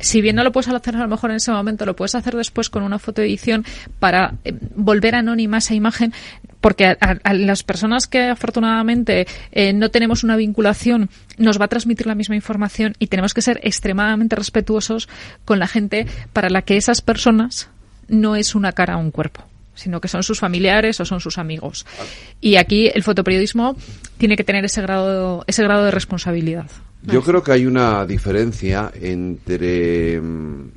si 0.00 0.20
bien 0.20 0.36
no 0.36 0.44
lo 0.44 0.52
puedes 0.52 0.68
hacer 0.68 0.94
a 0.96 0.98
lo 1.00 1.08
mejor 1.08 1.30
en 1.30 1.36
ese 1.36 1.50
momento, 1.50 1.86
lo 1.86 1.96
puedes 1.96 2.14
hacer 2.14 2.36
después 2.36 2.68
con 2.68 2.82
una 2.82 2.98
fotoedición 2.98 3.64
para 4.00 4.34
eh, 4.44 4.52
volver 4.74 5.14
anónima 5.14 5.56
esa 5.58 5.72
imagen, 5.74 6.12
porque 6.60 6.88
a, 6.88 6.96
a- 7.00 7.16
a 7.24 7.32
las 7.32 7.62
personas 7.62 8.06
que 8.06 8.24
afortunadamente 8.24 9.26
eh, 9.50 9.72
no 9.72 9.90
tenemos 9.90 10.24
una 10.24 10.36
vinculación 10.36 11.08
nos 11.38 11.58
va 11.58 11.64
a 11.66 11.68
transmitir 11.68 12.06
la 12.06 12.14
misma 12.14 12.34
información 12.36 12.92
y 12.98 13.06
tenemos 13.06 13.32
que 13.32 13.40
ser 13.40 13.58
extremadamente 13.62 14.36
respetuosos 14.36 15.08
con 15.46 15.58
la 15.58 15.68
gente 15.68 16.06
para 16.34 16.50
la 16.50 16.60
que 16.60 16.76
esas 16.76 17.00
personas 17.00 17.70
no 18.08 18.36
es 18.36 18.54
una 18.54 18.72
cara 18.72 18.98
o 18.98 19.00
un 19.00 19.10
cuerpo 19.10 19.42
sino 19.76 20.00
que 20.00 20.08
son 20.08 20.24
sus 20.24 20.40
familiares 20.40 20.98
o 20.98 21.04
son 21.04 21.20
sus 21.20 21.38
amigos. 21.38 21.86
Y 22.40 22.56
aquí 22.56 22.90
el 22.92 23.04
fotoperiodismo 23.04 23.76
tiene 24.18 24.34
que 24.36 24.42
tener 24.42 24.64
ese 24.64 24.82
grado, 24.82 25.44
ese 25.46 25.62
grado 25.62 25.84
de 25.84 25.92
responsabilidad. 25.92 26.66
Yo 27.02 27.22
creo 27.22 27.42
que 27.44 27.52
hay 27.52 27.66
una 27.66 28.04
diferencia 28.04 28.90
entre, 29.00 30.20
mm, 30.20 30.70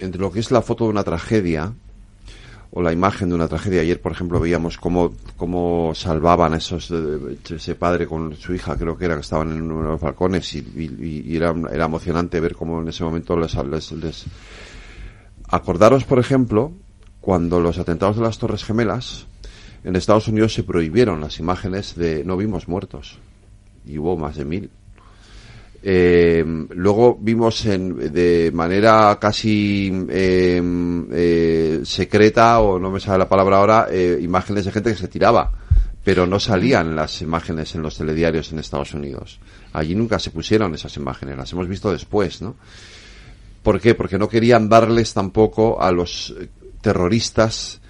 entre 0.00 0.20
lo 0.20 0.32
que 0.32 0.40
es 0.40 0.50
la 0.50 0.62
foto 0.62 0.84
de 0.84 0.90
una 0.90 1.04
tragedia 1.04 1.72
o 2.70 2.82
la 2.82 2.92
imagen 2.92 3.28
de 3.28 3.34
una 3.34 3.48
tragedia. 3.48 3.80
Ayer, 3.82 4.00
por 4.00 4.12
ejemplo, 4.12 4.40
veíamos 4.40 4.76
cómo, 4.76 5.14
cómo 5.36 5.92
salvaban 5.94 6.52
a 6.54 6.56
esos, 6.58 6.90
eh, 6.90 7.36
ese 7.48 7.74
padre 7.76 8.06
con 8.06 8.36
su 8.36 8.54
hija, 8.54 8.76
creo 8.76 8.96
que 8.98 9.04
era, 9.06 9.14
que 9.14 9.20
estaban 9.22 9.52
en 9.52 9.62
uno 9.62 9.82
de 9.82 9.88
los 9.88 10.00
balcones 10.00 10.52
y, 10.54 10.58
y- 10.58 11.22
y 11.32 11.36
era, 11.36 11.54
era 11.72 11.84
emocionante 11.86 12.40
ver 12.40 12.54
cómo 12.56 12.82
en 12.82 12.88
ese 12.88 13.04
momento 13.04 13.36
les, 13.38 13.54
les, 13.54 13.92
les- 13.92 14.24
Acordaros, 15.50 16.04
por 16.04 16.18
ejemplo, 16.18 16.72
cuando 17.28 17.60
los 17.60 17.76
atentados 17.76 18.16
de 18.16 18.22
las 18.22 18.38
Torres 18.38 18.64
Gemelas, 18.64 19.26
en 19.84 19.96
Estados 19.96 20.28
Unidos 20.28 20.54
se 20.54 20.62
prohibieron 20.62 21.20
las 21.20 21.38
imágenes 21.38 21.94
de 21.94 22.24
no 22.24 22.38
vimos 22.38 22.68
muertos. 22.68 23.18
Y 23.84 23.98
hubo 23.98 24.16
más 24.16 24.36
de 24.36 24.46
mil. 24.46 24.70
Eh, 25.82 26.42
luego 26.70 27.18
vimos 27.20 27.66
en, 27.66 28.14
de 28.14 28.50
manera 28.54 29.18
casi 29.20 29.92
eh, 30.08 30.62
eh, 31.12 31.80
secreta, 31.84 32.60
o 32.60 32.78
no 32.78 32.90
me 32.90 32.98
sale 32.98 33.18
la 33.18 33.28
palabra 33.28 33.58
ahora, 33.58 33.88
eh, 33.90 34.18
imágenes 34.22 34.64
de 34.64 34.72
gente 34.72 34.92
que 34.92 34.96
se 34.96 35.08
tiraba, 35.08 35.52
pero 36.02 36.26
no 36.26 36.40
salían 36.40 36.96
las 36.96 37.20
imágenes 37.20 37.74
en 37.74 37.82
los 37.82 37.98
telediarios 37.98 38.52
en 38.52 38.58
Estados 38.60 38.94
Unidos. 38.94 39.38
Allí 39.74 39.94
nunca 39.94 40.18
se 40.18 40.30
pusieron 40.30 40.74
esas 40.74 40.96
imágenes, 40.96 41.36
las 41.36 41.52
hemos 41.52 41.68
visto 41.68 41.92
después, 41.92 42.40
¿no? 42.40 42.56
¿Por 43.62 43.82
qué? 43.82 43.94
Porque 43.94 44.16
no 44.16 44.30
querían 44.30 44.70
darles 44.70 45.12
tampoco 45.12 45.82
a 45.82 45.92
los 45.92 46.34
terroristas 46.92 47.80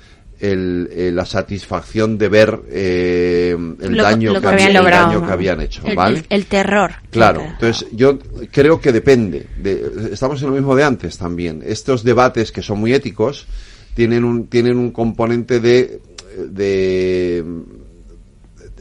el, 0.40 0.88
eh, 0.92 1.10
la 1.12 1.24
satisfacción 1.24 2.16
de 2.16 2.28
ver 2.28 2.60
eh, 2.70 3.56
el 3.80 3.96
Lo- 3.96 4.02
daño, 4.02 4.32
lo 4.32 4.40
que, 4.40 4.46
habían 4.46 4.76
el 4.76 4.84
daño 4.84 5.26
que 5.26 5.32
habían 5.32 5.60
hecho, 5.60 5.82
El, 5.84 5.96
¿vale? 5.96 6.18
el- 6.20 6.26
el 6.30 6.46
terror. 6.46 6.92
Claro, 7.10 7.42
entonces 7.42 7.86
yo 7.92 8.18
creo 8.52 8.80
que 8.80 8.92
depende. 8.92 9.46
De, 9.56 9.72
estamos 10.12 10.40
en 10.42 10.48
lo 10.50 10.54
mismo 10.54 10.76
de 10.76 10.84
antes 10.84 11.18
también. 11.18 11.62
Estos 11.66 12.04
debates 12.04 12.52
que 12.52 12.62
son 12.62 12.78
muy 12.78 12.92
éticos 12.92 13.46
tienen 13.94 14.22
un 14.24 14.46
tienen 14.46 14.76
un 14.78 14.90
componente 14.92 15.58
de 15.60 16.00
de, 16.38 17.44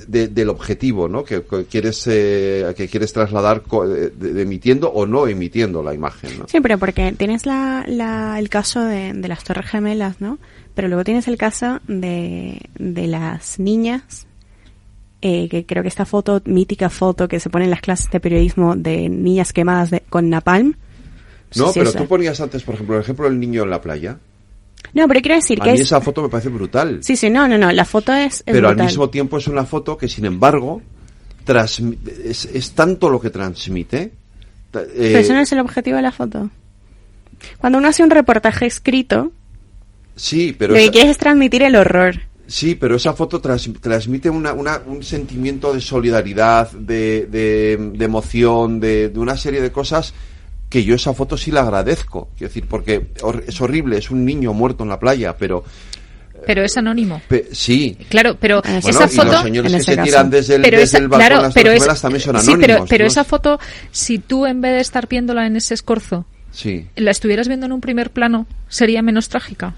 de- 0.07 0.27
del 0.29 0.49
objetivo, 0.49 1.07
¿no? 1.07 1.23
Que, 1.23 1.43
que 1.43 1.65
quieres 1.65 2.03
eh, 2.07 2.73
que 2.75 2.88
quieres 2.88 3.13
trasladar 3.13 3.61
co- 3.63 3.88
de- 3.88 4.09
de- 4.09 4.41
emitiendo 4.41 4.89
o 4.91 5.05
no 5.05 5.27
emitiendo 5.27 5.84
la 5.84 5.93
imagen, 5.93 6.39
¿no? 6.39 6.45
Sí, 6.47 6.59
pero 6.61 6.77
porque 6.77 7.11
tienes 7.11 7.45
la, 7.45 7.84
la, 7.88 8.39
el 8.39 8.49
caso 8.49 8.81
de, 8.84 9.13
de 9.13 9.27
las 9.27 9.43
Torres 9.43 9.65
Gemelas, 9.67 10.21
¿no? 10.21 10.39
Pero 10.73 10.88
luego 10.88 11.03
tienes 11.03 11.27
el 11.27 11.38
caso 11.38 11.79
de, 11.88 12.61
de 12.77 13.07
las 13.07 13.59
niñas, 13.59 14.27
eh, 15.21 15.49
que 15.49 15.65
creo 15.65 15.81
que 15.84 15.89
esta 15.89 16.05
foto, 16.05 16.41
mítica 16.45 16.89
foto 16.89 17.27
que 17.27 17.39
se 17.39 17.49
pone 17.49 17.65
en 17.65 17.71
las 17.71 17.81
clases 17.81 18.09
de 18.11 18.19
periodismo 18.19 18.75
de 18.75 19.09
niñas 19.09 19.53
quemadas 19.53 19.89
de, 19.89 20.01
con 20.09 20.29
napalm. 20.29 20.75
No, 21.55 21.67
sé 21.67 21.73
si 21.73 21.79
pero 21.79 21.89
esa- 21.89 21.99
tú 21.99 22.07
ponías 22.07 22.39
antes, 22.41 22.63
por 22.63 22.75
ejemplo, 22.75 22.95
el 22.95 23.01
ejemplo 23.01 23.25
del 23.29 23.39
niño 23.39 23.63
en 23.63 23.69
la 23.71 23.81
playa. 23.81 24.17
No, 24.93 25.07
pero 25.07 25.22
quiero 25.22 25.35
decir 25.35 25.61
A 25.61 25.65
que 25.65 25.72
mí 25.72 25.76
es... 25.76 25.81
esa 25.81 26.01
foto 26.01 26.22
me 26.22 26.30
parece 26.30 26.49
brutal. 26.49 26.99
Sí, 27.01 27.15
sí, 27.15 27.30
no, 27.30 27.47
no, 27.47 27.57
no, 27.57 27.72
la 27.72 27.85
foto 27.85 28.14
es, 28.14 28.35
es 28.38 28.43
pero 28.45 28.69
al 28.69 28.77
mismo 28.77 29.09
tiempo 29.09 29.38
es 29.38 29.47
una 29.47 29.65
foto 29.65 29.97
que, 29.97 30.07
sin 30.07 30.26
embargo, 30.26 30.81
es, 31.47 32.45
es, 32.45 32.72
tanto 32.72 33.09
lo 33.09 33.19
que 33.19 33.30
transmite. 33.30 34.01
Eh, 34.01 34.11
Pero 34.73 35.19
eso 35.19 35.34
no 35.34 35.39
es 35.39 35.51
el 35.51 35.59
objetivo 35.59 35.95
de 35.95 36.03
la 36.03 36.11
foto. 36.11 36.49
Cuando 37.57 37.80
uno 37.80 37.88
hace 37.88 38.03
un 38.03 38.09
reportaje 38.09 38.65
escrito, 38.65 39.31
sí, 40.15 40.55
pero 40.57 40.73
lo 40.73 40.80
que 40.80 40.91
quieres 40.91 41.11
es 41.11 41.18
transmitir 41.18 41.64
el 41.64 41.76
horror. 41.76 42.22
Sí, 42.47 42.76
pero 42.76 42.95
esa 42.95 43.14
foto 43.14 43.41
transmite 43.41 44.30
una, 44.30 44.53
una, 44.53 44.81
un 44.85 45.03
sentimiento 45.03 45.73
de 45.73 45.81
solidaridad, 45.81 46.72
de, 46.72 47.27
de, 47.27 47.91
de 47.93 48.05
emoción, 48.05 48.80
de, 48.80 49.09
de, 49.09 49.19
una 49.19 49.35
serie 49.35 49.61
de 49.61 49.72
cosas 49.72 50.14
que 50.69 50.84
yo 50.84 50.95
esa 50.95 51.14
foto 51.14 51.38
sí 51.38 51.52
la 51.52 51.61
agradezco. 51.61 52.30
Quiero 52.38 52.49
decir, 52.49 52.65
porque 52.68 53.07
es 53.48 53.61
horrible, 53.61 53.98
es 53.98 54.11
un 54.11 54.26
niño 54.26 54.53
muerto 54.53 54.84
en 54.84 54.89
la 54.89 54.99
playa, 54.99 55.35
pero 55.38 55.64
pero 56.45 56.64
es 56.64 56.77
anónimo. 56.77 57.22
sí. 57.52 57.98
Claro, 58.10 58.38
pero 58.39 58.61
bueno, 58.61 58.80
esa 58.80 59.06
y 59.06 59.10
foto. 59.10 59.31
Los 59.31 59.41
señores 59.44 59.73
que 59.73 59.84
se 59.84 59.98
tiran 59.98 60.30
desde 60.30 60.56
el, 60.56 60.61
pero 60.61 60.77
desde 60.77 60.84
esa, 60.84 60.98
el 60.99 61.07
balcón 61.07 61.27
claro, 61.27 61.41
las 61.41 61.53
pero 61.53 61.72
es, 61.72 62.02
también 62.02 62.22
son 62.22 62.39
sí, 62.39 62.52
anónimos. 62.52 62.68
pero, 62.68 62.85
pero 62.88 63.03
¿no? 63.03 63.07
esa 63.07 63.23
foto, 63.23 63.60
si 63.91 64.19
tú 64.19 64.45
en 64.45 64.61
vez 64.61 64.73
de 64.73 64.81
estar 64.81 65.07
viéndola 65.07 65.45
en 65.45 65.56
ese 65.56 65.73
escorzo, 65.73 66.26
sí. 66.52 66.88
la 66.95 67.11
estuvieras 67.11 67.48
viendo 67.48 67.65
en 67.65 67.72
un 67.72 67.81
primer 67.81 68.11
plano, 68.11 68.45
sería 68.69 69.02
menos 69.02 69.30
trágica. 69.30 69.76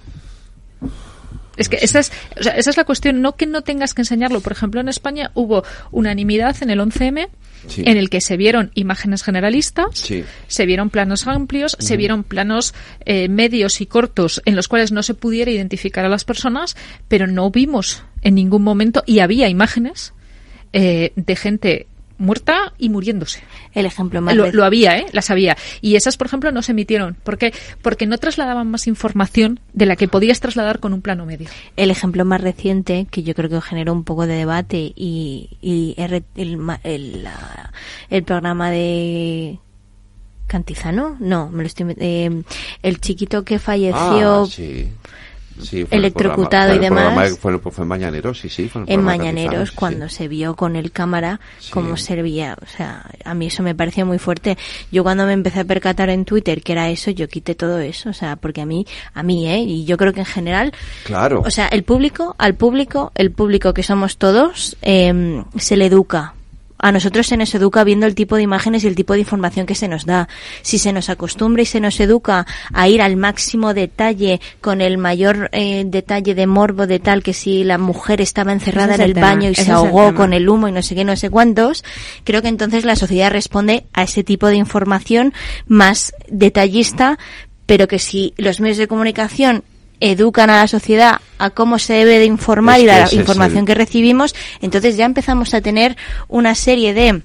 Es 1.59 1.69
que 1.69 1.77
esa 1.81 1.99
es, 1.99 2.11
o 2.39 2.43
sea, 2.43 2.53
esa 2.53 2.69
es 2.71 2.77
la 2.77 2.85
cuestión, 2.85 3.21
no 3.21 3.35
que 3.35 3.45
no 3.45 3.61
tengas 3.61 3.93
que 3.93 4.01
enseñarlo. 4.01 4.39
Por 4.41 4.51
ejemplo, 4.53 4.81
en 4.81 4.89
España 4.89 5.29
hubo 5.35 5.63
unanimidad 5.91 6.55
en 6.61 6.69
el 6.71 6.79
11M 6.79 7.29
Sí. 7.67 7.83
en 7.85 7.97
el 7.97 8.09
que 8.09 8.21
se 8.21 8.37
vieron 8.37 8.71
imágenes 8.73 9.21
generalistas, 9.21 9.87
Sí. 9.93 10.23
se 10.47 10.65
vieron 10.65 10.89
planos 10.89 11.27
amplios, 11.27 11.75
se 11.77 11.97
vieron 11.97 12.23
planos 12.23 12.73
eh, 13.05 13.27
medios 13.27 13.81
y 13.81 13.85
cortos 13.85 14.41
en 14.45 14.55
los 14.55 14.69
cuales 14.69 14.93
no 14.93 15.03
se 15.03 15.13
pudiera 15.13 15.51
identificar 15.51 16.05
a 16.05 16.09
las 16.09 16.23
personas, 16.23 16.77
pero 17.09 17.27
no 17.27 17.51
vimos 17.51 18.03
en 18.21 18.35
ningún 18.35 18.63
momento, 18.63 19.03
y 19.05 19.19
había 19.19 19.49
imágenes 19.49 20.13
eh, 20.71 21.11
de 21.17 21.35
gente 21.35 21.87
muerta 22.19 22.73
y 22.77 22.89
muriéndose. 22.89 23.41
El 23.73 23.87
ejemplo 23.87 24.21
más 24.21 24.35
Lo, 24.35 24.51
lo 24.51 24.63
había, 24.63 24.97
¿eh? 24.97 25.05
Las 25.11 25.31
había. 25.31 25.57
Y 25.81 25.95
esas, 25.95 26.17
por 26.17 26.27
ejemplo, 26.27 26.51
no 26.51 26.61
se 26.61 26.73
emitieron. 26.73 27.15
¿Por 27.15 27.37
qué? 27.37 27.53
Porque 27.81 28.05
no 28.05 28.17
trasladaban 28.17 28.69
más 28.69 28.85
información 28.85 29.59
de 29.73 29.87
la 29.87 29.95
que 29.95 30.07
podías 30.07 30.39
trasladar 30.39 30.79
con 30.79 30.93
un 30.93 31.01
plano 31.01 31.25
medio. 31.25 31.49
El 31.75 31.89
ejemplo 31.89 32.25
más 32.25 32.41
reciente, 32.41 33.07
que 33.09 33.23
yo 33.23 33.33
creo 33.33 33.49
que 33.49 33.61
generó 33.61 33.93
un 33.93 34.03
poco 34.03 34.27
de 34.27 34.35
debate, 34.35 34.93
y, 34.95 35.57
y 35.61 35.95
el, 35.97 36.23
el, 36.35 37.27
el 38.09 38.23
programa 38.23 38.69
de 38.69 39.59
Cantizano, 40.47 41.15
no, 41.19 41.49
me 41.49 41.63
lo 41.63 41.67
estoy 41.67 41.95
eh, 41.99 42.43
el 42.81 42.99
chiquito 42.99 43.43
que 43.45 43.59
falleció 43.59 44.41
Ah, 44.41 44.45
sí. 44.49 44.91
Sí, 45.61 45.85
fue 45.85 45.97
electrocutado 45.97 46.69
programa- 46.71 46.75
y 46.75 46.77
fue 46.79 46.87
programa 46.95 47.09
demás. 47.23 47.33
que 47.33 47.39
Fue, 47.41 47.71
fue 47.71 47.83
en 47.83 47.87
Mañaneros, 47.87 48.39
sí, 48.39 48.49
sí. 48.49 48.69
Fue 48.69 48.83
en 48.87 49.03
Mañaneros 49.03 49.69
sí, 49.69 49.75
cuando 49.75 50.09
se 50.09 50.27
vio 50.27 50.55
con 50.55 50.75
el 50.75 50.91
cámara 50.91 51.39
cómo 51.71 51.97
servía, 51.97 52.57
o 52.61 52.65
sea, 52.65 53.05
a 53.25 53.33
mí 53.33 53.47
eso 53.47 53.63
me 53.63 53.75
parecía 53.75 54.05
muy 54.05 54.19
fuerte. 54.19 54.57
Yo 54.91 55.03
cuando 55.03 55.25
me 55.25 55.33
empecé 55.33 55.59
a 55.61 55.65
percatar 55.65 56.09
en 56.09 56.25
Twitter 56.25 56.61
que 56.61 56.71
era 56.73 56.89
eso, 56.89 57.11
yo 57.11 57.27
quité 57.27 57.55
todo 57.55 57.79
eso, 57.79 58.09
o 58.09 58.13
sea, 58.13 58.35
porque 58.35 58.61
a 58.61 58.65
mí, 58.65 58.85
a 59.13 59.23
mí, 59.23 59.47
eh, 59.49 59.59
y 59.59 59.85
yo 59.85 59.97
creo 59.97 60.13
que 60.13 60.21
en 60.21 60.25
general, 60.25 60.73
Claro. 61.03 61.41
o 61.45 61.49
sea, 61.51 61.67
el 61.67 61.83
público, 61.83 62.35
al 62.37 62.55
público, 62.55 63.11
el 63.15 63.31
público 63.31 63.73
que 63.73 63.83
somos 63.83 64.17
todos, 64.17 64.77
eh, 64.81 65.43
se 65.57 65.77
le 65.77 65.85
educa. 65.87 66.33
A 66.79 66.91
nosotros 66.91 67.27
se 67.27 67.37
nos 67.37 67.53
educa 67.53 67.83
viendo 67.83 68.05
el 68.05 68.15
tipo 68.15 68.37
de 68.37 68.43
imágenes 68.43 68.83
y 68.83 68.87
el 68.87 68.95
tipo 68.95 69.13
de 69.13 69.19
información 69.19 69.65
que 69.65 69.75
se 69.75 69.87
nos 69.87 70.05
da. 70.05 70.29
Si 70.61 70.79
se 70.79 70.93
nos 70.93 71.09
acostumbra 71.09 71.61
y 71.61 71.65
se 71.65 71.79
nos 71.79 71.99
educa 71.99 72.47
a 72.73 72.87
ir 72.87 73.01
al 73.01 73.17
máximo 73.17 73.73
detalle, 73.73 74.39
con 74.61 74.81
el 74.81 74.97
mayor 74.97 75.49
eh, 75.51 75.83
detalle 75.85 76.35
de 76.35 76.47
morbo 76.47 76.87
de 76.87 76.99
tal 76.99 77.21
que 77.21 77.33
si 77.33 77.63
la 77.63 77.77
mujer 77.77 78.21
estaba 78.21 78.53
encerrada 78.53 78.95
en 78.95 79.01
el 79.01 79.13
tema, 79.13 79.27
baño 79.27 79.49
y 79.49 79.53
ese 79.53 79.65
se 79.65 79.71
el 79.71 79.75
ahogó 79.75 80.15
con 80.15 80.33
el 80.33 80.47
humo 80.47 80.67
y 80.67 80.71
no 80.71 80.81
sé 80.81 80.95
qué, 80.95 81.03
no 81.03 81.15
sé 81.15 81.29
cuántos, 81.29 81.83
creo 82.23 82.41
que 82.41 82.47
entonces 82.47 82.85
la 82.85 82.95
sociedad 82.95 83.31
responde 83.31 83.85
a 83.93 84.03
ese 84.03 84.23
tipo 84.23 84.47
de 84.47 84.55
información 84.55 85.33
más 85.67 86.13
detallista, 86.29 87.19
pero 87.65 87.87
que 87.87 87.99
si 87.99 88.33
los 88.37 88.59
medios 88.59 88.77
de 88.77 88.87
comunicación 88.87 89.63
educan 89.99 90.49
a 90.49 90.57
la 90.57 90.67
sociedad 90.67 91.19
a 91.37 91.49
cómo 91.49 91.79
se 91.79 91.93
debe 91.93 92.19
de 92.19 92.25
informar 92.25 92.77
Es 92.77 92.83
y 92.83 92.85
la 92.87 93.13
información 93.13 93.59
el- 93.59 93.65
que 93.65 93.75
recibimos, 93.75 94.35
entonces 94.61 94.97
ya 94.97 95.05
empezamos 95.05 95.53
a 95.53 95.61
tener 95.61 95.95
una 96.27 96.55
serie 96.55 96.93
de 96.93 97.21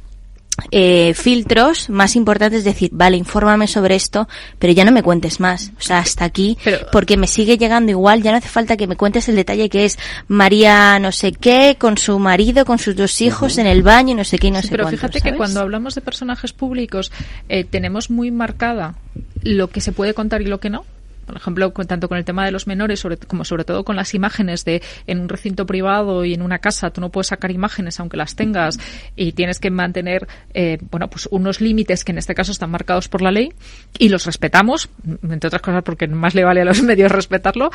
eh, 0.70 1.14
filtros 1.14 1.90
más 1.90 2.14
importantes, 2.14 2.60
es 2.60 2.64
decir, 2.64 2.90
vale, 2.92 3.16
infórmame 3.16 3.66
sobre 3.66 3.96
esto, 3.96 4.28
pero 4.60 4.72
ya 4.72 4.84
no 4.84 4.92
me 4.92 5.02
cuentes 5.02 5.40
más, 5.40 5.72
o 5.76 5.82
sea, 5.82 5.98
hasta 5.98 6.24
aquí, 6.24 6.56
porque 6.92 7.16
me 7.16 7.26
sigue 7.26 7.58
llegando 7.58 7.90
igual, 7.90 8.22
ya 8.22 8.30
no 8.30 8.36
hace 8.38 8.48
falta 8.48 8.76
que 8.76 8.86
me 8.86 8.94
cuentes 8.96 9.28
el 9.28 9.34
detalle 9.34 9.68
que 9.68 9.84
es 9.84 9.98
María 10.28 11.00
no 11.00 11.10
sé 11.10 11.32
qué, 11.32 11.76
con 11.76 11.98
su 11.98 12.20
marido, 12.20 12.64
con 12.64 12.78
sus 12.78 12.94
dos 12.94 13.20
hijos 13.20 13.58
en 13.58 13.66
el 13.66 13.82
baño 13.82 14.12
y 14.12 14.14
no 14.14 14.22
sé 14.22 14.38
qué 14.38 14.46
y 14.46 14.50
no 14.52 14.60
Sí, 14.60 14.68
sé 14.68 14.70
pero 14.70 14.84
cuánto, 14.84 14.96
fíjate 14.98 15.20
que 15.22 15.36
cuando 15.36 15.58
hablamos 15.58 15.96
de 15.96 16.02
personajes 16.02 16.52
públicos 16.52 17.10
eh, 17.48 17.64
tenemos 17.64 18.08
muy 18.10 18.30
marcada 18.30 18.94
lo 19.42 19.70
que 19.70 19.80
se 19.80 19.90
puede 19.90 20.14
contar 20.14 20.40
y 20.40 20.46
lo 20.46 20.60
que 20.60 20.70
no. 20.70 20.84
Por 21.24 21.36
ejemplo, 21.36 21.70
tanto 21.70 22.08
con 22.08 22.18
el 22.18 22.24
tema 22.24 22.44
de 22.44 22.50
los 22.50 22.66
menores 22.66 23.04
como 23.26 23.44
sobre 23.44 23.64
todo 23.64 23.84
con 23.84 23.96
las 23.96 24.14
imágenes 24.14 24.64
de 24.64 24.82
en 25.06 25.20
un 25.20 25.28
recinto 25.28 25.66
privado 25.66 26.24
y 26.24 26.34
en 26.34 26.42
una 26.42 26.58
casa 26.58 26.90
tú 26.90 27.00
no 27.00 27.10
puedes 27.10 27.28
sacar 27.28 27.50
imágenes 27.50 28.00
aunque 28.00 28.16
las 28.16 28.36
tengas 28.36 28.78
y 29.16 29.32
tienes 29.32 29.58
que 29.58 29.70
mantener 29.70 30.26
eh, 30.52 30.78
bueno 30.90 31.08
pues 31.08 31.28
unos 31.30 31.60
límites 31.60 32.04
que 32.04 32.12
en 32.12 32.18
este 32.18 32.34
caso 32.34 32.52
están 32.52 32.70
marcados 32.70 33.08
por 33.08 33.22
la 33.22 33.30
ley 33.30 33.52
y 33.98 34.08
los 34.08 34.26
respetamos 34.26 34.88
entre 35.22 35.48
otras 35.48 35.62
cosas 35.62 35.82
porque 35.82 36.06
más 36.08 36.34
le 36.34 36.44
vale 36.44 36.62
a 36.62 36.64
los 36.64 36.82
medios 36.82 37.10
respetarlo 37.10 37.70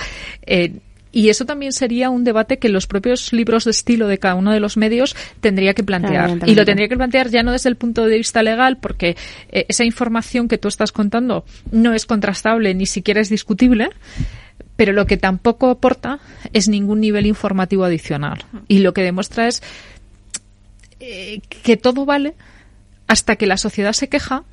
eh, 0.45 0.73
y 1.11 1.29
eso 1.29 1.45
también 1.45 1.71
sería 1.71 2.09
un 2.09 2.23
debate 2.23 2.59
que 2.59 2.69
los 2.69 2.85
propios 2.85 3.33
libros 3.33 3.65
de 3.65 3.71
estilo 3.71 4.07
de 4.07 4.19
cada 4.19 4.35
uno 4.35 4.51
de 4.51 4.59
los 4.59 4.77
medios 4.77 5.15
tendría 5.41 5.73
que 5.73 5.83
plantear. 5.83 6.37
Y 6.47 6.53
lo 6.53 6.65
tendría 6.65 6.87
que 6.87 6.97
plantear 6.97 7.29
ya 7.29 7.41
no 7.41 7.51
desde 7.51 7.69
el 7.69 7.77
punto 7.77 8.05
de 8.05 8.17
vista 8.17 8.43
legal, 8.43 8.77
porque 8.77 9.17
eh, 9.51 9.65
esa 9.69 9.83
información 9.83 10.47
que 10.47 10.57
tú 10.57 10.67
estás 10.67 10.91
contando 10.91 11.45
no 11.71 11.93
es 11.93 12.05
contrastable 12.05 12.73
ni 12.75 12.85
siquiera 12.85 13.21
es 13.21 13.29
discutible. 13.29 13.89
Pero 14.75 14.93
lo 14.93 15.05
que 15.05 15.17
tampoco 15.17 15.69
aporta 15.69 16.19
es 16.53 16.69
ningún 16.69 17.01
nivel 17.01 17.25
informativo 17.25 17.83
adicional. 17.83 18.45
Y 18.67 18.79
lo 18.79 18.93
que 18.93 19.01
demuestra 19.01 19.47
es 19.47 19.61
eh, 20.99 21.41
que 21.63 21.75
todo 21.75 22.05
vale 22.05 22.35
hasta 23.07 23.35
que 23.35 23.47
la 23.47 23.57
sociedad 23.57 23.93
se 23.93 24.07
queja 24.07 24.43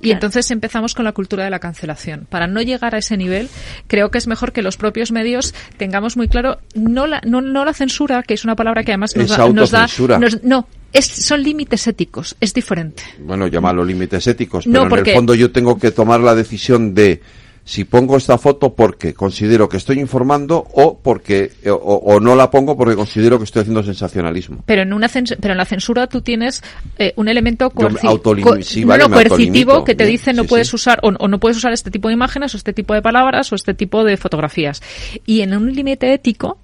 y 0.00 0.10
entonces 0.12 0.50
empezamos 0.50 0.94
con 0.94 1.04
la 1.04 1.12
cultura 1.12 1.44
de 1.44 1.50
la 1.50 1.58
cancelación. 1.58 2.26
Para 2.30 2.46
no 2.46 2.60
llegar 2.62 2.94
a 2.94 2.98
ese 2.98 3.16
nivel, 3.16 3.48
creo 3.86 4.10
que 4.10 4.18
es 4.18 4.26
mejor 4.26 4.52
que 4.52 4.62
los 4.62 4.76
propios 4.76 5.10
medios 5.12 5.54
tengamos 5.76 6.16
muy 6.16 6.28
claro 6.28 6.58
no 6.74 7.06
la, 7.06 7.20
no, 7.26 7.40
no 7.40 7.64
la 7.64 7.72
censura, 7.74 8.22
que 8.22 8.34
es 8.34 8.44
una 8.44 8.54
palabra 8.56 8.84
que 8.84 8.92
además 8.92 9.16
nos 9.16 9.30
Es 9.30 9.36
da, 9.36 9.48
nos 9.48 9.70
da- 9.70 9.88
nos- 10.18 10.42
no, 10.44 10.68
es, 10.92 11.06
son 11.06 11.42
límites 11.42 11.86
éticos, 11.86 12.36
es 12.40 12.54
diferente. 12.54 13.02
Bueno, 13.20 13.46
llámalo 13.46 13.84
límites 13.84 14.26
éticos, 14.26 14.66
No, 14.66 14.88
pero 14.88 15.02
en 15.02 15.08
el 15.08 15.14
fondo 15.14 15.34
yo 15.34 15.50
tengo 15.50 15.78
que 15.78 15.90
tomar 15.90 16.20
la 16.20 16.34
decisión 16.34 16.94
de 16.94 17.20
si 17.68 17.84
pongo 17.84 18.16
esta 18.16 18.38
foto 18.38 18.72
porque 18.72 19.12
considero 19.12 19.68
que 19.68 19.76
estoy 19.76 20.00
informando 20.00 20.66
o 20.72 20.98
porque 20.98 21.52
o, 21.66 21.74
o 21.74 22.18
no 22.18 22.34
la 22.34 22.50
pongo 22.50 22.78
porque 22.78 22.96
considero 22.96 23.36
que 23.36 23.44
estoy 23.44 23.60
haciendo 23.60 23.82
sensacionalismo. 23.82 24.62
Pero 24.64 24.80
en 24.80 24.94
una 24.94 25.06
pero 25.38 25.52
en 25.52 25.58
la 25.58 25.66
censura 25.66 26.06
tú 26.06 26.22
tienes 26.22 26.62
eh, 26.98 27.12
un 27.16 27.28
elemento 27.28 27.70
coerci- 27.70 28.08
autolimi- 28.08 28.42
co- 28.42 28.62
sí, 28.62 28.80
no, 28.80 28.86
vale, 28.88 29.02
no, 29.02 29.08
me 29.10 29.16
coercitivo 29.16 29.84
que 29.84 29.94
te 29.94 30.06
dice 30.06 30.32
no 30.32 30.44
sí, 30.44 30.48
puedes 30.48 30.68
sí. 30.68 30.76
usar 30.76 30.98
o, 31.02 31.08
o 31.08 31.28
no 31.28 31.38
puedes 31.38 31.58
usar 31.58 31.74
este 31.74 31.90
tipo 31.90 32.08
de 32.08 32.14
imágenes 32.14 32.54
o 32.54 32.56
este 32.56 32.72
tipo 32.72 32.94
de 32.94 33.02
palabras 33.02 33.52
o 33.52 33.54
este 33.54 33.74
tipo 33.74 34.02
de 34.02 34.16
fotografías. 34.16 34.80
Y 35.26 35.42
en 35.42 35.54
un 35.54 35.70
límite 35.74 36.14
ético 36.14 36.56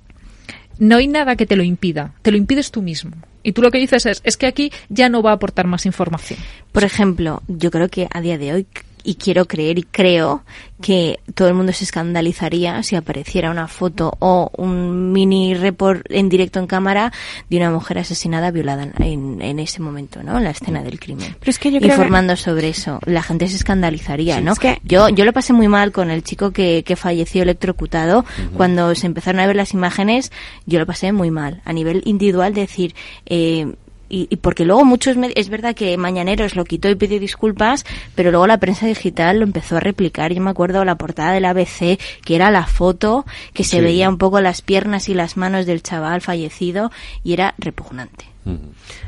no 0.78 0.96
hay 0.96 1.06
nada 1.06 1.36
que 1.36 1.44
te 1.44 1.56
lo 1.56 1.64
impida, 1.64 2.14
te 2.22 2.30
lo 2.30 2.38
impides 2.38 2.70
tú 2.70 2.80
mismo. 2.80 3.12
Y 3.42 3.52
tú 3.52 3.60
lo 3.60 3.70
que 3.70 3.76
dices 3.78 4.06
es, 4.06 4.22
es 4.24 4.38
que 4.38 4.46
aquí 4.46 4.72
ya 4.88 5.10
no 5.10 5.20
va 5.22 5.32
a 5.32 5.34
aportar 5.34 5.66
más 5.66 5.84
información. 5.84 6.38
Por 6.72 6.82
ejemplo, 6.82 7.42
yo 7.46 7.70
creo 7.70 7.90
que 7.90 8.08
a 8.10 8.22
día 8.22 8.38
de 8.38 8.54
hoy, 8.54 8.66
y 9.04 9.14
quiero 9.16 9.44
creer 9.44 9.78
y 9.78 9.82
creo 9.82 10.42
que 10.82 11.20
todo 11.34 11.48
el 11.48 11.54
mundo 11.54 11.72
se 11.72 11.84
escandalizaría 11.84 12.82
si 12.82 12.96
apareciera 12.96 13.50
una 13.50 13.68
foto 13.68 14.12
o 14.18 14.50
un 14.56 15.12
mini 15.12 15.54
report 15.54 16.04
en 16.10 16.28
directo 16.28 16.58
en 16.58 16.66
cámara 16.66 17.12
de 17.48 17.56
una 17.58 17.70
mujer 17.70 17.98
asesinada, 17.98 18.50
violada 18.50 18.88
en, 18.98 19.40
en 19.40 19.58
ese 19.60 19.80
momento, 19.80 20.22
¿no? 20.22 20.36
En 20.38 20.44
la 20.44 20.50
escena 20.50 20.82
del 20.82 20.98
crimen. 20.98 21.36
Pero 21.38 21.50
es 21.50 21.58
que 21.58 21.70
yo 21.70 21.78
creo 21.78 21.90
que- 21.90 21.94
Informando 21.94 22.36
sobre 22.36 22.68
eso. 22.70 22.98
La 23.06 23.22
gente 23.22 23.46
se 23.48 23.56
escandalizaría, 23.56 24.38
Sí, 24.38 24.42
¿no? 24.42 24.52
es 24.52 24.58
que- 24.58 24.78
Yo, 24.84 25.08
yo 25.10 25.24
lo 25.24 25.32
pasé 25.32 25.52
muy 25.52 25.68
mal 25.68 25.92
con 25.92 26.10
el 26.10 26.22
chico 26.24 26.50
que, 26.50 26.82
que 26.84 26.96
falleció 26.96 27.42
electrocutado. 27.42 28.24
Cuando 28.56 28.94
se 28.94 29.06
empezaron 29.06 29.40
a 29.40 29.46
ver 29.46 29.56
las 29.56 29.72
imágenes, 29.74 30.32
yo 30.66 30.78
lo 30.78 30.86
pasé 30.86 31.12
muy 31.12 31.30
mal. 31.30 31.62
A 31.64 31.72
nivel 31.72 32.02
individual, 32.04 32.52
decir, 32.54 32.94
eh, 33.26 33.74
y, 34.08 34.26
y 34.30 34.36
porque 34.36 34.64
luego 34.64 34.84
muchos 34.84 35.16
es 35.34 35.48
verdad 35.48 35.74
que 35.74 35.96
Mañaneros 35.96 36.56
lo 36.56 36.64
quitó 36.64 36.88
y 36.90 36.94
pidió 36.94 37.18
disculpas, 37.20 37.84
pero 38.14 38.30
luego 38.30 38.46
la 38.46 38.58
prensa 38.58 38.86
digital 38.86 39.38
lo 39.38 39.44
empezó 39.44 39.76
a 39.76 39.80
replicar. 39.80 40.32
Yo 40.32 40.40
me 40.40 40.50
acuerdo 40.50 40.84
la 40.84 40.96
portada 40.96 41.32
del 41.32 41.44
ABC, 41.44 41.98
que 42.24 42.36
era 42.36 42.50
la 42.50 42.66
foto, 42.66 43.24
que 43.52 43.64
se 43.64 43.78
Sí. 43.78 43.82
veía 43.84 44.08
un 44.08 44.18
poco 44.18 44.40
las 44.40 44.62
piernas 44.62 45.08
y 45.08 45.14
las 45.14 45.36
manos 45.36 45.66
del 45.66 45.82
chaval 45.82 46.20
fallecido 46.20 46.90
y 47.22 47.32
era 47.32 47.54
repugnante. 47.58 48.26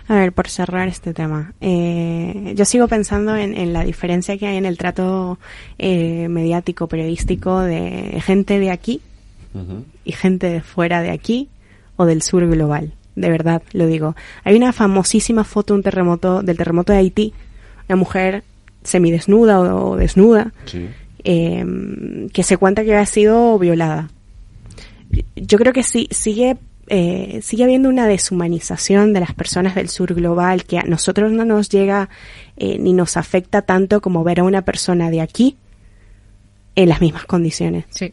A 0.09 0.15
ver, 0.15 0.33
por 0.33 0.49
cerrar 0.49 0.89
este 0.89 1.13
tema, 1.13 1.53
eh, 1.61 2.55
yo 2.57 2.65
sigo 2.65 2.89
pensando 2.89 3.37
en, 3.37 3.55
en 3.55 3.75
la 3.75 3.85
diferencia 3.85 4.39
que 4.39 4.47
hay 4.47 4.57
en 4.57 4.65
el 4.65 4.79
trato 4.79 5.39
eh, 5.79 6.29
mediático, 6.29 6.87
periodístico 6.87 7.61
de 7.61 8.19
gente 8.25 8.59
de 8.59 8.71
aquí 8.71 9.03
y 10.07 10.13
gente 10.13 10.49
de 10.49 10.61
fuera 10.63 11.03
de 11.03 11.11
aquí 11.11 11.49
o 11.97 12.07
del 12.07 12.23
sur 12.23 12.47
global. 12.49 12.93
De 13.17 13.31
verdad, 13.31 13.63
lo 13.73 13.87
digo. 13.87 14.15
Hay 14.45 14.57
una 14.57 14.73
famosísima 14.73 15.43
foto 15.43 15.75
de 15.75 15.79
un 15.79 15.83
terremoto, 15.83 16.43
del 16.43 16.57
terremoto 16.57 16.93
de 16.93 16.99
Haití, 16.99 17.33
una 17.89 17.97
mujer 17.97 18.45
semidesnuda 18.85 19.59
o, 19.61 19.97
desnuda, 19.97 20.53
em, 21.25 22.29
que 22.29 22.43
se 22.43 22.57
cuenta 22.57 22.85
que 22.85 22.95
ha 22.95 23.07
sido 23.07 23.59
violada. 23.59 24.11
Yo 25.35 25.59
creo 25.59 25.73
que 25.73 25.83
sí, 25.83 26.09
sigue 26.11 26.57
eh, 26.89 27.41
sigue 27.43 27.65
habiendo 27.65 27.89
una 27.89 28.07
deshumanización 28.07 29.13
de 29.13 29.19
las 29.19 29.35
personas 29.35 29.75
del 29.75 29.89
sur 29.89 30.15
global 30.15 30.65
que 30.65 30.79
a 30.79 30.83
nosotros 30.83 31.33
no 31.33 31.45
nos 31.45 31.69
llega 31.69 32.09
eh, 32.57 32.79
ni 32.79 32.93
nos 32.93 33.17
afecta 33.17 33.63
tanto 33.63 34.01
como 34.01 34.23
ver 34.23 34.39
a 34.39 34.45
una 34.45 34.63
persona 34.63 35.11
de 35.11 35.21
aquí 35.21 35.57
en 36.77 36.89
las 36.89 37.01
mismas 37.01 37.25
condiciones. 37.25 37.87
Sí. 37.91 38.13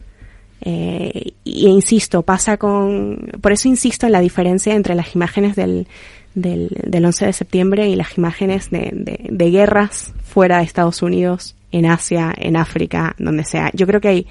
Eh, 0.66 1.34
y 1.44 1.68
insisto, 1.68 2.22
pasa 2.22 2.58
con... 2.58 3.32
Por 3.42 3.52
eso 3.52 3.68
insisto 3.68 4.06
en 4.06 4.14
la 4.14 4.22
diferencia 4.22 4.74
entre 4.76 4.96
las 4.96 5.14
imágenes 5.14 5.56
del, 5.58 5.88
del, 6.36 6.70
del 6.86 7.06
11 7.06 7.26
de 7.26 7.34
septiembre 7.34 7.90
y 7.90 7.96
las 7.96 8.18
imágenes 8.18 8.70
de, 8.70 8.92
de, 8.94 9.28
de, 9.30 9.52
guerras 9.52 10.14
fuera 10.24 10.60
de 10.60 10.64
Estados 10.64 11.02
Unidos, 11.02 11.56
en 11.72 11.86
Asia, 11.86 12.34
en 12.38 12.56
África, 12.56 13.14
donde 13.20 13.44
sea. 13.44 13.72
Yo 13.74 13.86
creo 13.88 14.00
que 14.00 14.08
hay 14.08 14.28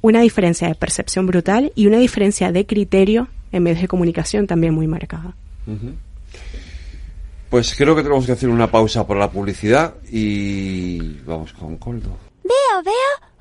una 0.00 0.20
diferencia 0.20 0.68
de 0.68 0.74
percepción 0.74 1.26
brutal 1.26 1.72
y 1.74 1.86
una 1.86 1.98
diferencia 1.98 2.50
de 2.50 2.64
criterio 2.64 3.28
en 3.52 3.62
medios 3.62 3.82
de 3.82 3.88
comunicación 3.88 4.46
también 4.46 4.74
muy 4.74 4.86
marcada. 4.86 5.34
Pues 7.50 7.74
creo 7.74 7.94
que 7.94 8.02
tenemos 8.02 8.26
que 8.26 8.32
hacer 8.32 8.48
una 8.48 8.70
pausa 8.70 9.06
por 9.06 9.16
la 9.16 9.30
publicidad 9.30 9.94
y 10.10 11.18
vamos 11.20 11.52
con 11.52 11.76
Coldo. 11.76 12.16
Veo, 12.42 12.82
veo 12.84 13.28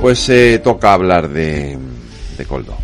Pues 0.00 0.28
eh, 0.28 0.60
toca 0.62 0.92
hablar 0.92 1.28
de, 1.28 1.78
de 2.36 2.44
Coldo. 2.44 2.76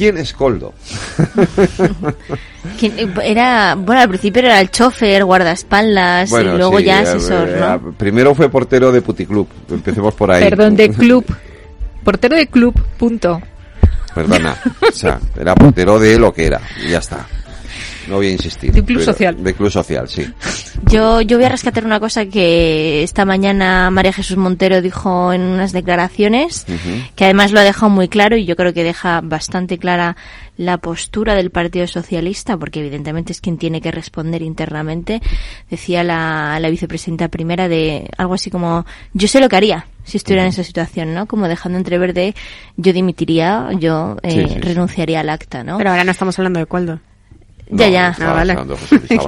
¿Quién 0.00 0.16
es 0.16 0.32
Coldo? 0.32 0.72
Era, 3.22 3.74
bueno, 3.74 4.00
al 4.00 4.08
principio 4.08 4.40
era 4.40 4.58
el 4.58 4.70
chofer, 4.70 5.24
guardaespaldas, 5.24 6.32
y 6.32 6.44
luego 6.44 6.80
ya 6.80 7.00
asesor, 7.00 7.48
¿no? 7.48 7.92
Primero 7.92 8.34
fue 8.34 8.48
portero 8.48 8.92
de 8.92 9.02
puticlub, 9.02 9.46
empecemos 9.70 10.14
por 10.14 10.30
ahí. 10.30 10.42
Perdón, 10.42 10.74
de 10.74 10.88
club. 10.90 11.26
Portero 12.02 12.36
de 12.36 12.46
club, 12.46 12.72
punto. 12.96 13.42
Perdona, 14.14 14.56
o 14.88 14.92
sea, 14.92 15.20
era 15.38 15.54
portero 15.54 15.98
de 15.98 16.18
lo 16.18 16.32
que 16.32 16.46
era, 16.46 16.62
y 16.82 16.90
ya 16.90 16.98
está. 16.98 17.26
No 18.08 18.16
voy 18.16 18.28
a 18.28 18.32
insistir. 18.32 18.72
De 18.72 18.82
club 18.82 19.02
social. 19.02 19.44
De 19.44 19.52
club 19.52 19.70
social, 19.70 20.08
sí. 20.08 20.26
Yo, 20.86 21.20
yo 21.20 21.36
voy 21.36 21.44
a 21.44 21.50
rescatar 21.50 21.84
una 21.84 22.00
cosa 22.00 22.26
que 22.26 23.02
esta 23.04 23.24
mañana 23.24 23.90
María 23.90 24.12
Jesús 24.12 24.36
Montero 24.36 24.80
dijo 24.82 25.32
en 25.32 25.42
unas 25.42 25.72
declaraciones, 25.72 26.66
que 27.14 27.24
además 27.24 27.52
lo 27.52 27.60
ha 27.60 27.64
dejado 27.64 27.90
muy 27.90 28.08
claro 28.08 28.36
y 28.36 28.44
yo 28.44 28.56
creo 28.56 28.72
que 28.72 28.82
deja 28.82 29.20
bastante 29.20 29.78
clara 29.78 30.16
la 30.56 30.78
postura 30.78 31.34
del 31.34 31.50
Partido 31.50 31.86
Socialista, 31.86 32.56
porque 32.56 32.80
evidentemente 32.80 33.32
es 33.32 33.40
quien 33.40 33.56
tiene 33.56 33.80
que 33.80 33.92
responder 33.92 34.42
internamente. 34.42 35.20
Decía 35.70 36.02
la, 36.02 36.58
la 36.60 36.70
vicepresidenta 36.70 37.28
primera 37.28 37.68
de 37.68 38.08
algo 38.16 38.34
así 38.34 38.50
como, 38.50 38.84
yo 39.12 39.28
sé 39.28 39.38
lo 39.40 39.48
que 39.48 39.56
haría 39.56 39.86
si 40.02 40.16
estuviera 40.16 40.42
en 40.42 40.48
esa 40.48 40.64
situación, 40.64 41.14
¿no? 41.14 41.26
Como 41.26 41.46
dejando 41.46 41.78
entrever 41.78 42.14
de, 42.14 42.34
yo 42.76 42.92
dimitiría, 42.92 43.68
yo 43.78 44.16
eh, 44.22 44.30
Sí, 44.30 44.40
sí, 44.48 44.54
sí. 44.54 44.60
renunciaría 44.60 45.20
al 45.20 45.28
acta, 45.30 45.62
¿no? 45.62 45.78
Pero 45.78 45.90
ahora 45.90 46.02
no 46.04 46.10
estamos 46.10 46.36
hablando 46.38 46.58
de 46.58 46.66
Ya, 47.70 47.88
ya. 47.88 48.16
Ah, 48.20 48.32
vale. 48.32 48.56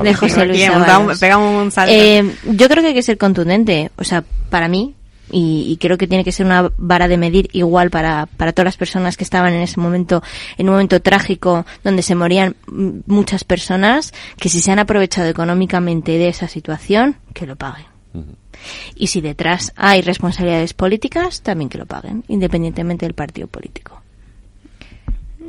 De 0.02 0.14
José 0.14 0.46
Luis 0.46 0.68
Ábalos. 0.68 1.18
pegamos 1.18 1.62
un 1.62 1.70
salto. 1.70 1.92
Eh, 1.94 2.34
yo 2.44 2.68
creo 2.68 2.82
que 2.82 2.88
hay 2.88 2.94
que 2.94 3.02
ser 3.02 3.18
contundente. 3.18 3.90
O 3.96 4.04
sea, 4.04 4.24
para 4.50 4.68
mí, 4.68 4.94
y, 5.30 5.66
y 5.68 5.76
creo 5.78 5.96
que 5.96 6.06
tiene 6.06 6.24
que 6.24 6.32
ser 6.32 6.44
una 6.46 6.70
vara 6.76 7.08
de 7.08 7.16
medir 7.16 7.48
igual 7.52 7.90
para, 7.90 8.26
para 8.26 8.52
todas 8.52 8.66
las 8.66 8.76
personas 8.76 9.16
que 9.16 9.24
estaban 9.24 9.54
en 9.54 9.62
ese 9.62 9.80
momento, 9.80 10.22
en 10.58 10.68
un 10.68 10.74
momento 10.74 11.00
trágico 11.00 11.64
donde 11.82 12.02
se 12.02 12.14
morían 12.14 12.56
muchas 13.06 13.44
personas, 13.44 14.12
que 14.36 14.48
si 14.48 14.60
se 14.60 14.70
han 14.72 14.78
aprovechado 14.78 15.28
económicamente 15.28 16.12
de 16.18 16.28
esa 16.28 16.48
situación, 16.48 17.16
que 17.32 17.46
lo 17.46 17.56
paguen. 17.56 17.86
Y 18.94 19.06
si 19.06 19.22
detrás 19.22 19.72
hay 19.74 20.02
responsabilidades 20.02 20.74
políticas, 20.74 21.40
también 21.40 21.70
que 21.70 21.78
lo 21.78 21.86
paguen, 21.86 22.24
independientemente 22.28 23.06
del 23.06 23.14
partido 23.14 23.48
político. 23.48 24.01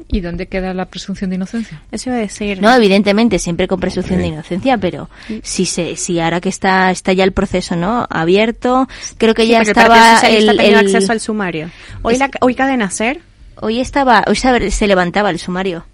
¿Y 0.07 0.19
dónde 0.21 0.47
queda 0.47 0.73
la 0.73 0.85
presunción 0.85 1.29
de 1.29 1.37
inocencia? 1.37 1.81
Eso 1.91 2.09
iba 2.09 2.17
a 2.17 2.21
decir. 2.21 2.61
No, 2.61 2.73
evidentemente, 2.73 3.39
siempre 3.39 3.67
con 3.67 3.79
presunción 3.79 4.19
de 4.19 4.27
inocencia, 4.27 4.77
pero 4.77 5.09
si 5.41 5.65
se, 5.65 5.95
si 5.95 6.19
ahora 6.19 6.39
que 6.41 6.49
está, 6.49 6.91
está 6.91 7.13
ya 7.13 7.23
el 7.23 7.31
proceso, 7.31 7.75
¿no? 7.75 8.05
Abierto, 8.09 8.87
creo 9.17 9.33
que 9.33 9.43
Sí, 9.43 9.49
ya 9.49 9.61
el 9.61 9.67
estaba 9.67 10.19
el, 10.21 10.49
ha 10.49 10.53
tenido 10.55 10.79
el- 10.79 10.85
acceso 10.85 11.11
al 11.11 11.19
sumario. 11.19 11.69
Hoy, 12.01 12.17
la, 12.17 12.29
hoy 12.41 12.55
Cadena 12.55 12.89
Ser 12.89 13.21
hoy 13.61 13.79
estaba, 13.79 14.23
hoy 14.27 14.35
se, 14.35 14.71
se 14.71 14.87
levantaba 14.87 15.29
el 15.29 15.39
sumario. 15.39 15.85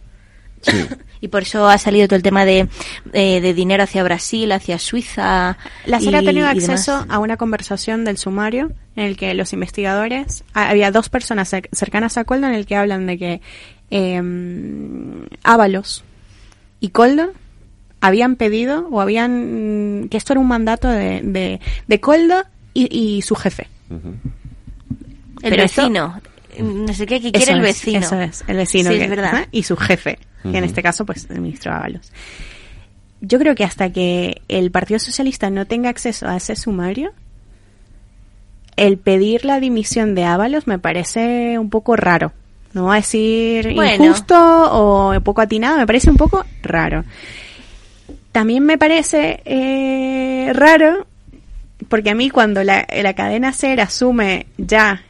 y 1.22 1.28
por 1.30 1.44
eso 1.44 1.68
ha 1.70 1.78
salido 1.78 2.08
todo 2.08 2.18
el 2.18 2.24
tema 2.24 2.44
de, 2.46 2.68
eh, 3.14 3.40
de 3.42 3.54
dinero 3.54 3.84
hacia 3.84 4.04
Brasil, 4.04 4.52
hacia 4.52 4.78
Suiza. 4.80 5.58
La 5.86 6.00
y- 6.00 6.04
SER 6.04 6.16
ha 6.18 6.20
tenido 6.22 6.48
demás. 6.48 6.64
acceso 6.70 7.06
a 7.10 7.20
una 7.20 7.38
conversación 7.38 8.04
del 8.06 8.18
sumario 8.18 8.72
en 8.96 9.06
el 9.06 9.16
que 9.18 9.34
los 9.34 9.54
investigadores, 9.54 10.44
ha- 10.54 10.70
había 10.70 10.92
dos 10.92 11.10
personas 11.10 11.54
cer- 11.54 11.70
cercanas 11.72 12.18
a 12.18 12.24
Coldo 12.26 12.48
en 12.48 12.54
el 12.54 12.66
que 12.66 12.76
hablan 12.76 13.06
de 13.08 13.18
que 13.18 13.42
eh, 13.92 14.22
Ábalos 15.44 16.04
y 16.80 16.90
Coldo 16.90 17.32
habían 18.02 18.36
pedido 18.38 18.88
o 18.90 19.02
habían 19.02 20.08
que 20.10 20.18
esto 20.18 20.34
era 20.34 20.40
un 20.40 20.48
mandato 20.48 20.88
de, 20.88 21.22
de, 21.22 21.60
de 21.88 22.00
Coldo 22.00 22.44
y, 22.74 22.88
y 23.18 23.22
su 23.22 23.36
jefe. 23.36 23.68
El 23.90 24.00
Pero 25.42 25.64
esto- 25.64 25.82
vecino. 25.84 26.22
No 26.60 26.94
sé 26.94 27.06
qué, 27.06 27.22
que 27.22 27.32
quiere 27.32 27.52
el 27.54 27.60
es, 27.60 27.64
vecino. 27.64 28.00
Eso 28.00 28.20
es, 28.20 28.44
el 28.48 28.58
vecino. 28.58 28.90
Sí, 28.92 28.98
que- 28.98 29.04
es 29.06 29.10
verdad. 29.10 29.48
Y 29.52 29.64
su 29.64 29.78
jefe, 29.78 30.20
que 30.44 30.58
en 30.58 30.64
este 30.64 30.82
caso, 30.84 31.06
pues, 31.06 31.28
el 31.30 31.40
ministro 31.42 31.72
Ábalos. 31.74 32.12
Yo 33.22 33.38
creo 33.40 33.56
que 33.56 33.64
hasta 33.64 33.92
que 33.92 34.42
el 34.48 34.72
Partido 34.72 35.00
Socialista 35.00 35.50
no 35.50 35.66
tenga 35.68 35.90
acceso 35.90 36.28
a 36.28 36.36
ese 36.38 36.56
sumario, 36.56 37.12
el 38.76 38.98
pedir 38.98 39.46
la 39.46 39.60
dimisión 39.60 40.16
de 40.16 40.24
Ábalos 40.26 40.68
me 40.68 40.80
parece 40.80 41.60
un 41.60 41.70
poco 41.70 41.96
raro. 41.96 42.32
No 42.74 42.84
voy 42.84 42.94
a 42.94 42.96
decir 42.98 43.74
Bueno. 43.74 44.06
injusto 44.06 44.36
o 44.38 45.20
poco 45.22 45.42
atinado, 45.42 45.78
me 45.78 45.88
parece 45.88 46.10
un 46.10 46.18
poco 46.18 46.46
raro. 46.62 47.04
También 48.32 48.64
me 48.64 48.78
parece 48.78 49.42
eh, 49.46 50.52
raro 50.54 51.08
porque 51.88 52.12
a 52.12 52.16
mí 52.16 52.30
cuando 52.30 52.64
la, 52.64 52.86
la 53.02 53.14
cadena 53.14 53.54
SER 53.54 53.82
asume 53.82 54.46
ya 54.58 55.04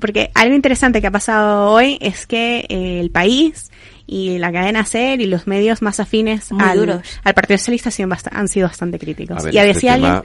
porque 0.00 0.30
algo 0.34 0.54
interesante 0.56 1.00
que 1.00 1.06
ha 1.06 1.12
pasado 1.12 1.70
hoy 1.70 1.98
es 2.00 2.26
que 2.26 2.66
eh, 2.68 3.00
el 3.00 3.10
país 3.10 3.69
y 4.12 4.38
la 4.38 4.50
cadena 4.50 4.84
SER 4.84 5.20
y 5.20 5.26
los 5.26 5.46
medios 5.46 5.82
más 5.82 6.00
afines 6.00 6.50
Muy 6.50 6.64
al, 6.64 6.78
duros. 6.78 7.02
al 7.22 7.32
Partido 7.32 7.58
Socialista 7.58 7.90
han 7.90 8.20
han 8.32 8.48
sido 8.48 8.66
bastante 8.66 8.98
críticos. 8.98 9.38
A 9.38 9.42
ver, 9.44 9.54
y 9.54 9.58
este 9.58 9.72
decía 9.72 9.94
alguien... 9.94 10.22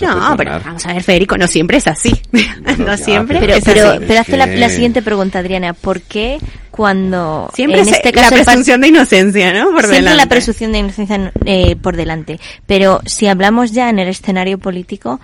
No, 0.00 0.34
pero 0.36 0.58
vamos 0.64 0.86
a 0.86 0.94
ver, 0.94 1.02
Federico, 1.02 1.36
no 1.36 1.46
siempre 1.46 1.76
es 1.76 1.86
así. 1.86 2.10
no 2.78 2.86
ya, 2.86 2.96
siempre 2.96 3.38
Pero, 3.38 3.54
es 3.54 3.64
pero, 3.64 3.90
así. 3.90 4.04
pero 4.08 4.20
hazte 4.20 4.36
la, 4.38 4.46
la 4.46 4.68
siguiente 4.70 5.02
pregunta, 5.02 5.38
Adriana. 5.40 5.74
¿Por 5.74 6.00
qué 6.00 6.38
cuando 6.70 7.50
Siempre 7.54 7.80
en 7.80 7.84
se- 7.84 7.96
este 7.96 8.12
la 8.12 8.22
caso 8.22 8.34
par- 8.34 8.44
presunción 8.44 8.80
de 8.80 8.88
inocencia, 8.88 9.52
¿no? 9.52 9.72
Por 9.72 9.84
siempre 9.86 10.14
la 10.14 10.26
presunción 10.26 10.72
de 10.72 10.78
inocencia 10.78 11.32
eh, 11.44 11.76
por 11.76 11.96
delante. 11.96 12.40
Pero 12.66 13.00
si 13.04 13.26
hablamos 13.26 13.72
ya 13.72 13.90
en 13.90 13.98
el 13.98 14.08
escenario 14.08 14.58
político, 14.58 15.20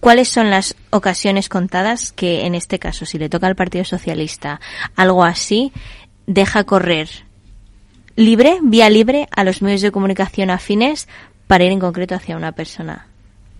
¿cuáles 0.00 0.28
son 0.28 0.50
las 0.50 0.74
ocasiones 0.90 1.48
contadas 1.48 2.12
que 2.12 2.44
en 2.44 2.54
este 2.54 2.78
caso, 2.78 3.06
si 3.06 3.18
le 3.18 3.28
toca 3.28 3.46
al 3.46 3.54
Partido 3.56 3.84
Socialista 3.84 4.60
algo 4.96 5.24
así, 5.24 5.72
deja 6.26 6.64
correr 6.64 7.08
libre, 8.16 8.58
vía 8.62 8.90
libre, 8.90 9.28
a 9.30 9.44
los 9.44 9.62
medios 9.62 9.82
de 9.82 9.92
comunicación 9.92 10.50
afines 10.50 11.08
para 11.46 11.64
ir 11.64 11.72
en 11.72 11.80
concreto 11.80 12.14
hacia 12.14 12.36
una 12.36 12.52
persona. 12.52 13.06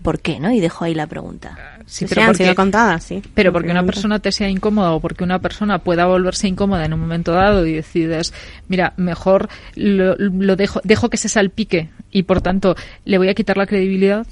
¿Por 0.01 0.19
qué, 0.19 0.39
no? 0.39 0.51
Y 0.51 0.59
dejo 0.59 0.85
ahí 0.85 0.93
la 0.93 1.07
pregunta. 1.07 1.57
Sí, 1.85 2.07
Sí, 2.07 2.19
han 2.19 2.35
sido 2.35 2.53
contadas, 2.55 3.03
sí. 3.03 3.21
Pero 3.33 3.51
porque 3.51 3.71
una 3.71 3.83
persona 3.83 4.19
te 4.19 4.31
sea 4.31 4.49
incómoda 4.49 4.91
o 4.91 4.99
porque 4.99 5.23
una 5.23 5.39
persona 5.39 5.79
pueda 5.79 6.05
volverse 6.05 6.47
incómoda 6.47 6.85
en 6.85 6.93
un 6.93 6.99
momento 6.99 7.31
dado 7.31 7.65
y 7.65 7.73
decides, 7.73 8.33
mira, 8.67 8.93
mejor 8.97 9.49
lo, 9.75 10.15
lo 10.15 10.55
dejo, 10.55 10.81
dejo 10.83 11.09
que 11.09 11.17
se 11.17 11.29
salpique 11.29 11.89
y 12.11 12.23
por 12.23 12.41
tanto 12.41 12.75
le 13.05 13.17
voy 13.17 13.29
a 13.29 13.33
quitar 13.33 13.57
la 13.57 13.65
credibilidad, 13.65 14.27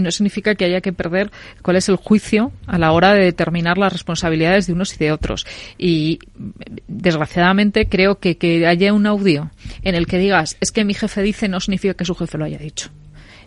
no 0.00 0.10
significa 0.10 0.54
que 0.54 0.64
haya 0.64 0.80
que 0.80 0.92
perder 0.92 1.30
cuál 1.62 1.76
es 1.76 1.88
el 1.88 1.96
juicio 1.96 2.52
a 2.66 2.78
la 2.78 2.92
hora 2.92 3.14
de 3.14 3.24
determinar 3.24 3.78
las 3.78 3.92
responsabilidades 3.92 4.66
de 4.66 4.72
unos 4.72 4.94
y 4.94 4.98
de 4.98 5.12
otros. 5.12 5.46
Y 5.78 6.18
desgraciadamente 6.88 7.86
creo 7.86 8.18
que 8.18 8.36
que 8.36 8.66
haya 8.66 8.92
un 8.92 9.06
audio 9.06 9.50
en 9.82 9.94
el 9.94 10.06
que 10.06 10.18
digas, 10.18 10.56
es 10.60 10.72
que 10.72 10.84
mi 10.84 10.94
jefe 10.94 11.22
dice, 11.22 11.48
no 11.48 11.60
significa 11.60 11.94
que 11.94 12.04
su 12.04 12.14
jefe 12.14 12.38
lo 12.38 12.44
haya 12.44 12.58
dicho. 12.58 12.90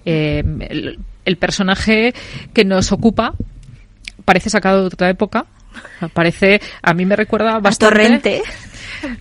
Eh, 0.06 0.44
el, 0.70 1.00
el 1.26 1.38
personaje 1.38 2.14
que 2.54 2.66
nos 2.66 2.92
ocupa 2.92 3.34
parece 4.26 4.50
sacado 4.50 4.82
de 4.82 4.88
otra 4.88 5.10
época. 5.10 5.46
Parece, 6.14 6.62
a 6.82 6.94
mí 6.94 7.06
me 7.06 7.16
recuerda 7.16 7.60
bastante. 7.60 7.96
Torrente. 7.96 8.42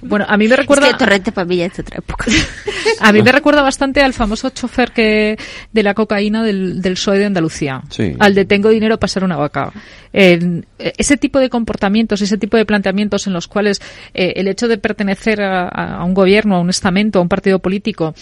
Bueno, 0.02 0.24
a 0.28 0.36
mí 0.36 0.48
me 0.48 0.56
recuerda. 0.56 0.86
Es 0.86 0.92
que 0.92 0.98
Torrente 0.98 1.32
para 1.32 1.44
mí 1.44 1.56
ya 1.56 1.66
es 1.66 1.74
de 1.76 1.82
otra 1.82 1.98
época. 1.98 2.26
A 3.00 3.12
mí 3.12 3.22
me 3.22 3.32
recuerda 3.32 3.62
bastante 3.62 4.00
al 4.00 4.12
famoso 4.12 4.50
chofer 4.50 4.92
que 4.92 5.36
de 5.72 5.82
la 5.82 5.94
cocaína 5.94 6.42
del, 6.44 6.80
del 6.82 6.92
PSOE 6.94 7.18
de 7.18 7.24
Andalucía. 7.26 7.82
Sí. 7.90 8.14
Al 8.18 8.34
de 8.34 8.44
tengo 8.44 8.68
dinero 8.68 8.98
para 8.98 9.09
ser 9.09 9.24
una 9.24 9.36
vaca. 9.36 9.72
En- 10.12 10.66
ese 10.78 11.16
tipo 11.16 11.38
de 11.40 11.48
comportamientos, 11.48 12.20
ese 12.22 12.38
tipo 12.38 12.56
de 12.56 12.64
planteamientos 12.66 13.26
en 13.26 13.32
los 13.32 13.48
cuales 13.48 13.80
eh, 14.14 14.34
el 14.36 14.46
hecho 14.48 14.68
de 14.68 14.78
pertenecer 14.78 15.40
a, 15.42 15.68
a 15.68 16.04
un 16.04 16.14
gobierno, 16.14 16.56
a 16.56 16.60
un 16.60 16.70
estamento, 16.70 17.18
a 17.18 17.22
un 17.22 17.28
partido 17.28 17.59
político, 17.60 18.14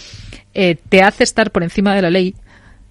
eh, 0.53 0.77
te 0.89 1.01
hace 1.03 1.23
estar 1.23 1.51
por 1.51 1.63
encima 1.63 1.93
de 1.95 2.01
la 2.01 2.09
ley, 2.09 2.35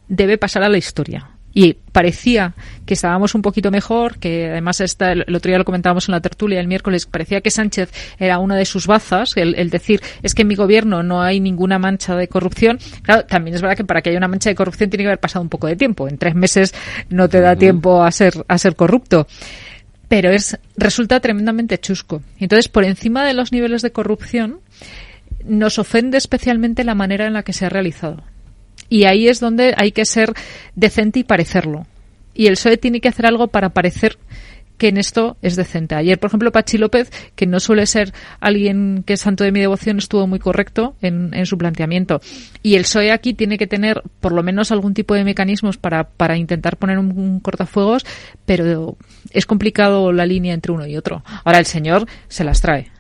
debe 0.09 0.39
pasar 0.39 0.63
a 0.63 0.69
la 0.69 0.79
historia. 0.79 1.29
Y 1.53 1.75
parecía 1.75 2.55
que 2.87 2.95
estábamos 2.95 3.35
un 3.35 3.43
poquito 3.43 3.71
mejor, 3.71 4.19
que 4.19 4.51
además 4.51 4.81
esta, 4.81 5.13
el 5.13 5.35
otro 5.35 5.51
día 5.51 5.59
lo 5.59 5.65
comentábamos 5.65 6.09
en 6.09 6.13
la 6.13 6.21
tertulia 6.21 6.61
el 6.61 6.69
miércoles, 6.69 7.07
parecía 7.07 7.41
que 7.41 7.51
Sánchez 7.51 7.91
era 8.19 8.39
una 8.39 8.57
de 8.57 8.65
sus 8.65 8.87
bazas, 8.87 9.37
el, 9.37 9.55
el 9.57 9.71
decir 9.71 10.01
es 10.23 10.35
que 10.35 10.43
en 10.43 10.49
mi 10.49 10.55
gobierno 10.55 11.03
no 11.03 11.23
hay 11.23 11.41
ninguna 11.41 11.79
mancha 11.79 12.15
de 12.17 12.29
corrupción. 12.29 12.79
Claro, 13.03 13.25
también 13.25 13.55
es 13.57 13.63
verdad 13.63 13.77
que 13.77 13.85
para 13.85 14.03
que 14.03 14.11
haya 14.11 14.19
una 14.19 14.29
mancha 14.29 14.51
de 14.51 14.55
corrupción 14.55 14.91
tiene 14.91 15.05
que 15.05 15.09
haber 15.09 15.21
pasado 15.21 15.43
un 15.43 15.49
poco 15.49 15.67
de 15.67 15.77
tiempo. 15.77 16.09
En 16.09 16.19
tres 16.19 16.35
meses 16.35 16.75
no 17.09 17.29
te 17.29 17.41
da 17.41 17.57
tiempo 17.57 18.03
a 18.03 18.11
ser, 18.13 18.45
a 18.47 18.59
ser 18.59 18.77
corrupto 18.77 19.27
pero 20.11 20.33
es 20.33 20.59
resulta 20.77 21.21
tremendamente 21.21 21.79
chusco. 21.79 22.21
Entonces, 22.41 22.67
por 22.67 22.85
encima 22.85 23.25
de 23.25 23.33
los 23.33 23.53
niveles 23.53 23.81
de 23.81 23.93
corrupción, 23.93 24.59
nos 25.45 25.79
ofende 25.79 26.19
especialmente 26.19 26.83
la 26.83 26.97
manera 26.97 27.29
en 27.29 27.33
la 27.33 27.45
que 27.45 27.53
se 27.53 27.65
ha 27.65 27.69
realizado. 27.69 28.25
Y 28.91 29.05
ahí 29.05 29.29
es 29.29 29.41
donde 29.41 29.73
hay 29.79 29.93
que 29.93 30.05
ser 30.05 30.35
decente 30.75 31.21
y 31.21 31.25
parecerlo. 31.25 31.87
Y 32.35 32.49
el 32.49 32.55
PSOE 32.55 32.77
tiene 32.77 33.01
que 33.01 33.09
hacer 33.09 33.25
algo 33.25 33.49
para 33.49 33.71
parecer 33.71 34.19
que 34.81 34.89
en 34.89 34.97
esto 34.97 35.37
es 35.43 35.57
decente. 35.57 35.95
Ayer, 35.95 36.19
por 36.19 36.29
ejemplo, 36.29 36.53
Pachi 36.53 36.79
López, 36.79 37.11
que 37.37 37.47
no 37.47 37.61
suele 37.61 37.87
ser 37.87 38.15
alguien 38.41 39.05
que 39.07 39.13
es 39.13 39.21
santo 39.21 39.45
de 39.45 39.53
mi 39.53 39.61
devoción, 39.61 39.99
estuvo 39.99 40.27
muy 40.27 40.39
correcto 40.39 40.97
en, 41.03 41.35
en 41.35 41.45
su 41.45 41.59
planteamiento. 41.59 42.23
Y 42.63 42.77
el 42.77 42.83
PSOE 42.83 43.13
aquí 43.13 43.35
tiene 43.35 43.59
que 43.59 43.67
tener 43.67 44.03
por 44.21 44.33
lo 44.33 44.43
menos 44.43 44.73
algún 44.73 44.95
tipo 44.95 45.15
de 45.15 45.23
mecanismos 45.23 45.77
para, 45.77 46.05
para 46.05 46.39
intentar 46.39 46.79
poner 46.79 46.99
un, 46.99 47.17
un 47.17 47.41
cortafuegos, 47.41 48.07
pero 48.47 48.97
es 49.33 49.45
complicado 49.45 50.13
la 50.13 50.25
línea 50.25 50.55
entre 50.55 50.73
uno 50.73 50.87
y 50.87 50.97
otro. 50.97 51.23
Ahora 51.45 51.59
el 51.59 51.67
señor 51.67 52.07
se 52.29 52.45
las 52.45 52.63
trae. 52.63 52.91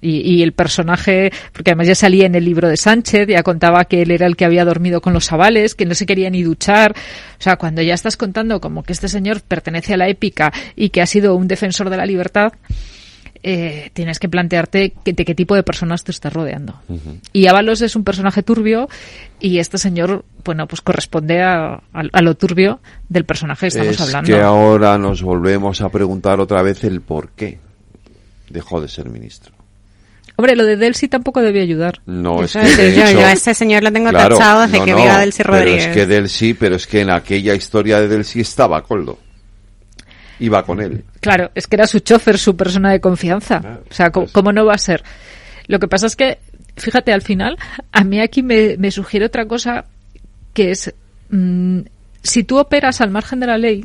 Y, 0.00 0.20
y 0.20 0.42
el 0.42 0.52
personaje, 0.52 1.32
porque 1.52 1.70
además 1.72 1.86
ya 1.88 1.94
salía 1.94 2.26
en 2.26 2.34
el 2.34 2.44
libro 2.44 2.68
de 2.68 2.76
Sánchez, 2.76 3.28
ya 3.28 3.42
contaba 3.42 3.84
que 3.86 4.02
él 4.02 4.10
era 4.10 4.26
el 4.26 4.36
que 4.36 4.44
había 4.44 4.64
dormido 4.64 5.00
con 5.00 5.12
los 5.12 5.30
avales, 5.32 5.74
que 5.74 5.86
no 5.86 5.94
se 5.94 6.06
quería 6.06 6.30
ni 6.30 6.42
duchar. 6.42 6.92
O 7.38 7.42
sea, 7.42 7.56
cuando 7.56 7.82
ya 7.82 7.94
estás 7.94 8.16
contando 8.16 8.60
como 8.60 8.82
que 8.82 8.92
este 8.92 9.08
señor 9.08 9.40
pertenece 9.42 9.94
a 9.94 9.96
la 9.96 10.08
épica 10.08 10.52
y 10.76 10.90
que 10.90 11.02
ha 11.02 11.06
sido 11.06 11.34
un 11.34 11.48
defensor 11.48 11.90
de 11.90 11.96
la 11.96 12.06
libertad, 12.06 12.52
eh, 13.44 13.90
tienes 13.92 14.18
que 14.18 14.28
plantearte 14.28 14.92
que- 15.04 15.12
de 15.12 15.24
qué 15.24 15.34
tipo 15.34 15.54
de 15.54 15.62
personas 15.62 16.02
te 16.02 16.10
estás 16.10 16.32
rodeando. 16.32 16.74
Y 17.32 17.46
Ábalos 17.46 17.82
es 17.82 17.94
un 17.94 18.02
personaje 18.02 18.42
turbio 18.42 18.88
y 19.38 19.58
este 19.60 19.78
señor, 19.78 20.24
bueno, 20.44 20.66
pues 20.66 20.80
corresponde 20.80 21.40
a, 21.42 21.74
a- 21.74 21.80
a 22.12 22.22
lo 22.22 22.34
turbio 22.34 22.80
del 23.08 23.24
personaje 23.24 23.66
que 23.68 23.78
estamos 23.78 23.94
es 23.94 24.00
hablando. 24.00 24.26
que 24.36 24.40
ahora 24.42 24.98
nos 24.98 25.22
volvemos 25.22 25.80
a 25.82 25.88
preguntar 25.88 26.40
otra 26.40 26.62
vez 26.62 26.82
el 26.82 27.00
por 27.00 27.30
qué 27.30 27.58
dejó 28.50 28.80
de 28.80 28.88
ser 28.88 29.08
ministro. 29.08 29.54
Hombre, 30.40 30.54
lo 30.54 30.64
de 30.64 30.76
Delsi 30.76 31.08
tampoco 31.08 31.42
debía 31.42 31.62
ayudar. 31.62 32.00
No, 32.06 32.44
es 32.44 32.52
que 32.52 32.60
de 32.60 32.94
yo- 32.94 33.02
hecho- 33.02 33.18
yo 33.20 33.26
a 33.26 33.32
ese 33.32 33.54
señor 33.54 33.82
lo 33.82 33.92
tengo 33.92 34.10
Claro, 34.10 34.36
tachado 34.38 34.62
desde 34.62 34.78
no, 34.78 34.84
que 34.84 34.90
no, 34.92 34.96
viva 34.98 35.18
Delcy 35.18 35.42
Pero 35.42 35.52
Rodríguez. 35.52 35.86
es 35.88 35.94
que 35.96 36.06
Delcy, 36.06 36.54
pero 36.54 36.76
es 36.76 36.86
que 36.86 37.00
en 37.00 37.10
aquella 37.10 37.54
historia 37.56 38.00
de 38.00 38.06
Delcy 38.06 38.40
estaba 38.42 38.80
Coldo. 38.84 39.18
Iba 40.38 40.64
con 40.64 40.80
él. 40.80 41.02
Claro, 41.18 41.50
es 41.56 41.66
que 41.66 41.74
era 41.74 41.88
su 41.88 41.98
chofer, 41.98 42.38
su 42.38 42.56
persona 42.56 42.92
de 42.92 43.00
confianza. 43.00 43.80
o 43.90 43.92
sea, 43.92 44.10
¿cómo, 44.10 44.28
cómo 44.30 44.52
no 44.52 44.64
va 44.64 44.74
a 44.74 44.78
ser? 44.78 45.02
Lo 45.66 45.80
que 45.80 45.88
pasa 45.88 46.06
es 46.06 46.14
que, 46.14 46.38
fíjate, 46.76 47.12
al 47.12 47.22
final, 47.22 47.58
a 47.90 48.04
mí 48.04 48.20
aquí 48.20 48.44
me, 48.44 48.76
me 48.78 48.92
sugiere 48.92 49.26
otra 49.26 49.46
cosa 49.46 49.86
que 50.54 50.70
es, 50.70 50.94
mm, 51.30 51.80
si 52.22 52.44
tú 52.44 52.58
operas 52.58 53.00
al 53.00 53.10
margen 53.10 53.40
de 53.40 53.48
la 53.48 53.58
ley, 53.58 53.84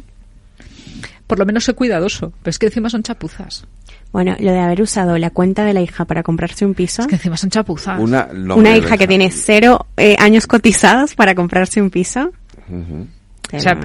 por 1.27 1.39
lo 1.39 1.45
menos 1.45 1.63
sé 1.63 1.73
cuidadoso. 1.73 2.33
Pero 2.41 2.49
es 2.49 2.59
que 2.59 2.67
encima 2.67 2.89
son 2.89 3.03
chapuzas. 3.03 3.65
Bueno, 4.11 4.35
lo 4.39 4.51
de 4.51 4.59
haber 4.59 4.81
usado 4.81 5.17
la 5.17 5.31
cuenta 5.31 5.65
de 5.65 5.73
la 5.73 5.81
hija 5.81 6.05
para 6.05 6.21
comprarse 6.21 6.65
un 6.65 6.75
piso. 6.75 7.07
que 7.07 7.15
encima 7.15 7.35
son 7.37 7.49
chapuzas. 7.49 7.99
Una, 7.99 8.77
hija 8.77 8.97
que 8.97 9.07
tiene 9.07 9.31
cero 9.31 9.87
eh, 9.97 10.15
años 10.19 10.45
cotizados 10.45 11.15
para 11.15 11.33
comprarse 11.33 11.81
un 11.81 11.89
piso. 11.89 12.31
O 13.51 13.59
sea, 13.59 13.79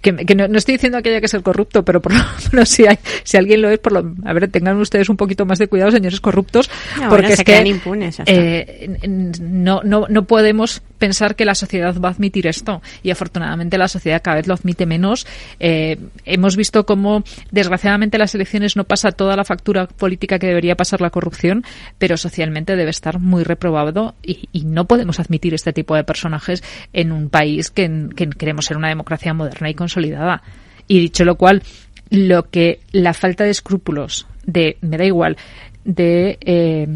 que, 0.00 0.14
que 0.14 0.34
no, 0.34 0.48
no 0.48 0.58
estoy 0.58 0.74
diciendo 0.74 1.02
que 1.02 1.10
haya 1.10 1.20
que 1.20 1.28
ser 1.28 1.42
corrupto, 1.42 1.84
pero 1.84 2.00
por 2.00 2.12
lo 2.12 2.20
menos 2.52 2.68
si, 2.68 2.86
hay, 2.86 2.98
si 3.22 3.36
alguien 3.36 3.62
lo 3.62 3.70
es, 3.70 3.78
por 3.78 3.92
lo, 3.92 4.14
a 4.24 4.32
ver, 4.32 4.48
tengan 4.48 4.78
ustedes 4.78 5.08
un 5.08 5.16
poquito 5.16 5.46
más 5.46 5.58
de 5.58 5.68
cuidado, 5.68 5.90
señores 5.90 6.20
corruptos, 6.20 6.70
No, 7.00 7.08
porque 7.08 7.22
bueno, 7.22 7.28
es 7.28 7.36
se 7.36 7.44
que 7.44 7.68
impunes, 7.68 8.22
eh, 8.26 8.98
no, 9.40 9.82
no, 9.82 10.06
no 10.08 10.24
podemos 10.24 10.82
pensar 10.98 11.36
que 11.36 11.44
la 11.44 11.54
sociedad 11.54 11.94
va 12.00 12.08
a 12.08 12.12
admitir 12.12 12.46
esto 12.46 12.80
y 13.02 13.10
afortunadamente 13.10 13.76
la 13.76 13.88
sociedad 13.88 14.22
cada 14.22 14.36
vez 14.36 14.46
lo 14.46 14.54
admite 14.54 14.86
menos. 14.86 15.26
Eh, 15.60 15.98
hemos 16.24 16.56
visto 16.56 16.86
cómo 16.86 17.24
desgraciadamente 17.50 18.16
las 18.16 18.34
elecciones 18.34 18.76
no 18.76 18.84
pasa 18.84 19.12
toda 19.12 19.36
la 19.36 19.44
factura 19.44 19.86
política 19.86 20.38
que 20.38 20.46
debería 20.46 20.76
pasar 20.76 21.00
la 21.00 21.10
corrupción, 21.10 21.64
pero 21.98 22.16
socialmente 22.16 22.76
debe 22.76 22.90
estar 22.90 23.18
muy 23.18 23.42
reprobado 23.42 24.14
y, 24.22 24.48
y 24.52 24.64
no 24.64 24.86
podemos 24.86 25.20
admitir 25.20 25.52
este 25.52 25.72
tipo 25.72 25.94
de 25.94 26.04
personajes 26.04 26.62
en 26.92 27.12
un 27.12 27.28
país 27.28 27.70
que, 27.70 28.08
que 28.14 28.28
queremos 28.30 28.64
ser 28.64 28.76
una 28.76 28.88
democracia 28.88 29.34
moderna 29.34 29.63
y 29.70 29.74
consolidada. 29.74 30.42
Y 30.86 31.00
dicho 31.00 31.24
lo 31.24 31.36
cual, 31.36 31.62
lo 32.10 32.50
que 32.50 32.80
la 32.92 33.14
falta 33.14 33.44
de 33.44 33.50
escrúpulos 33.50 34.26
de, 34.46 34.76
me 34.80 34.98
da 34.98 35.04
igual, 35.04 35.36
de 35.84 36.38
eh, 36.40 36.86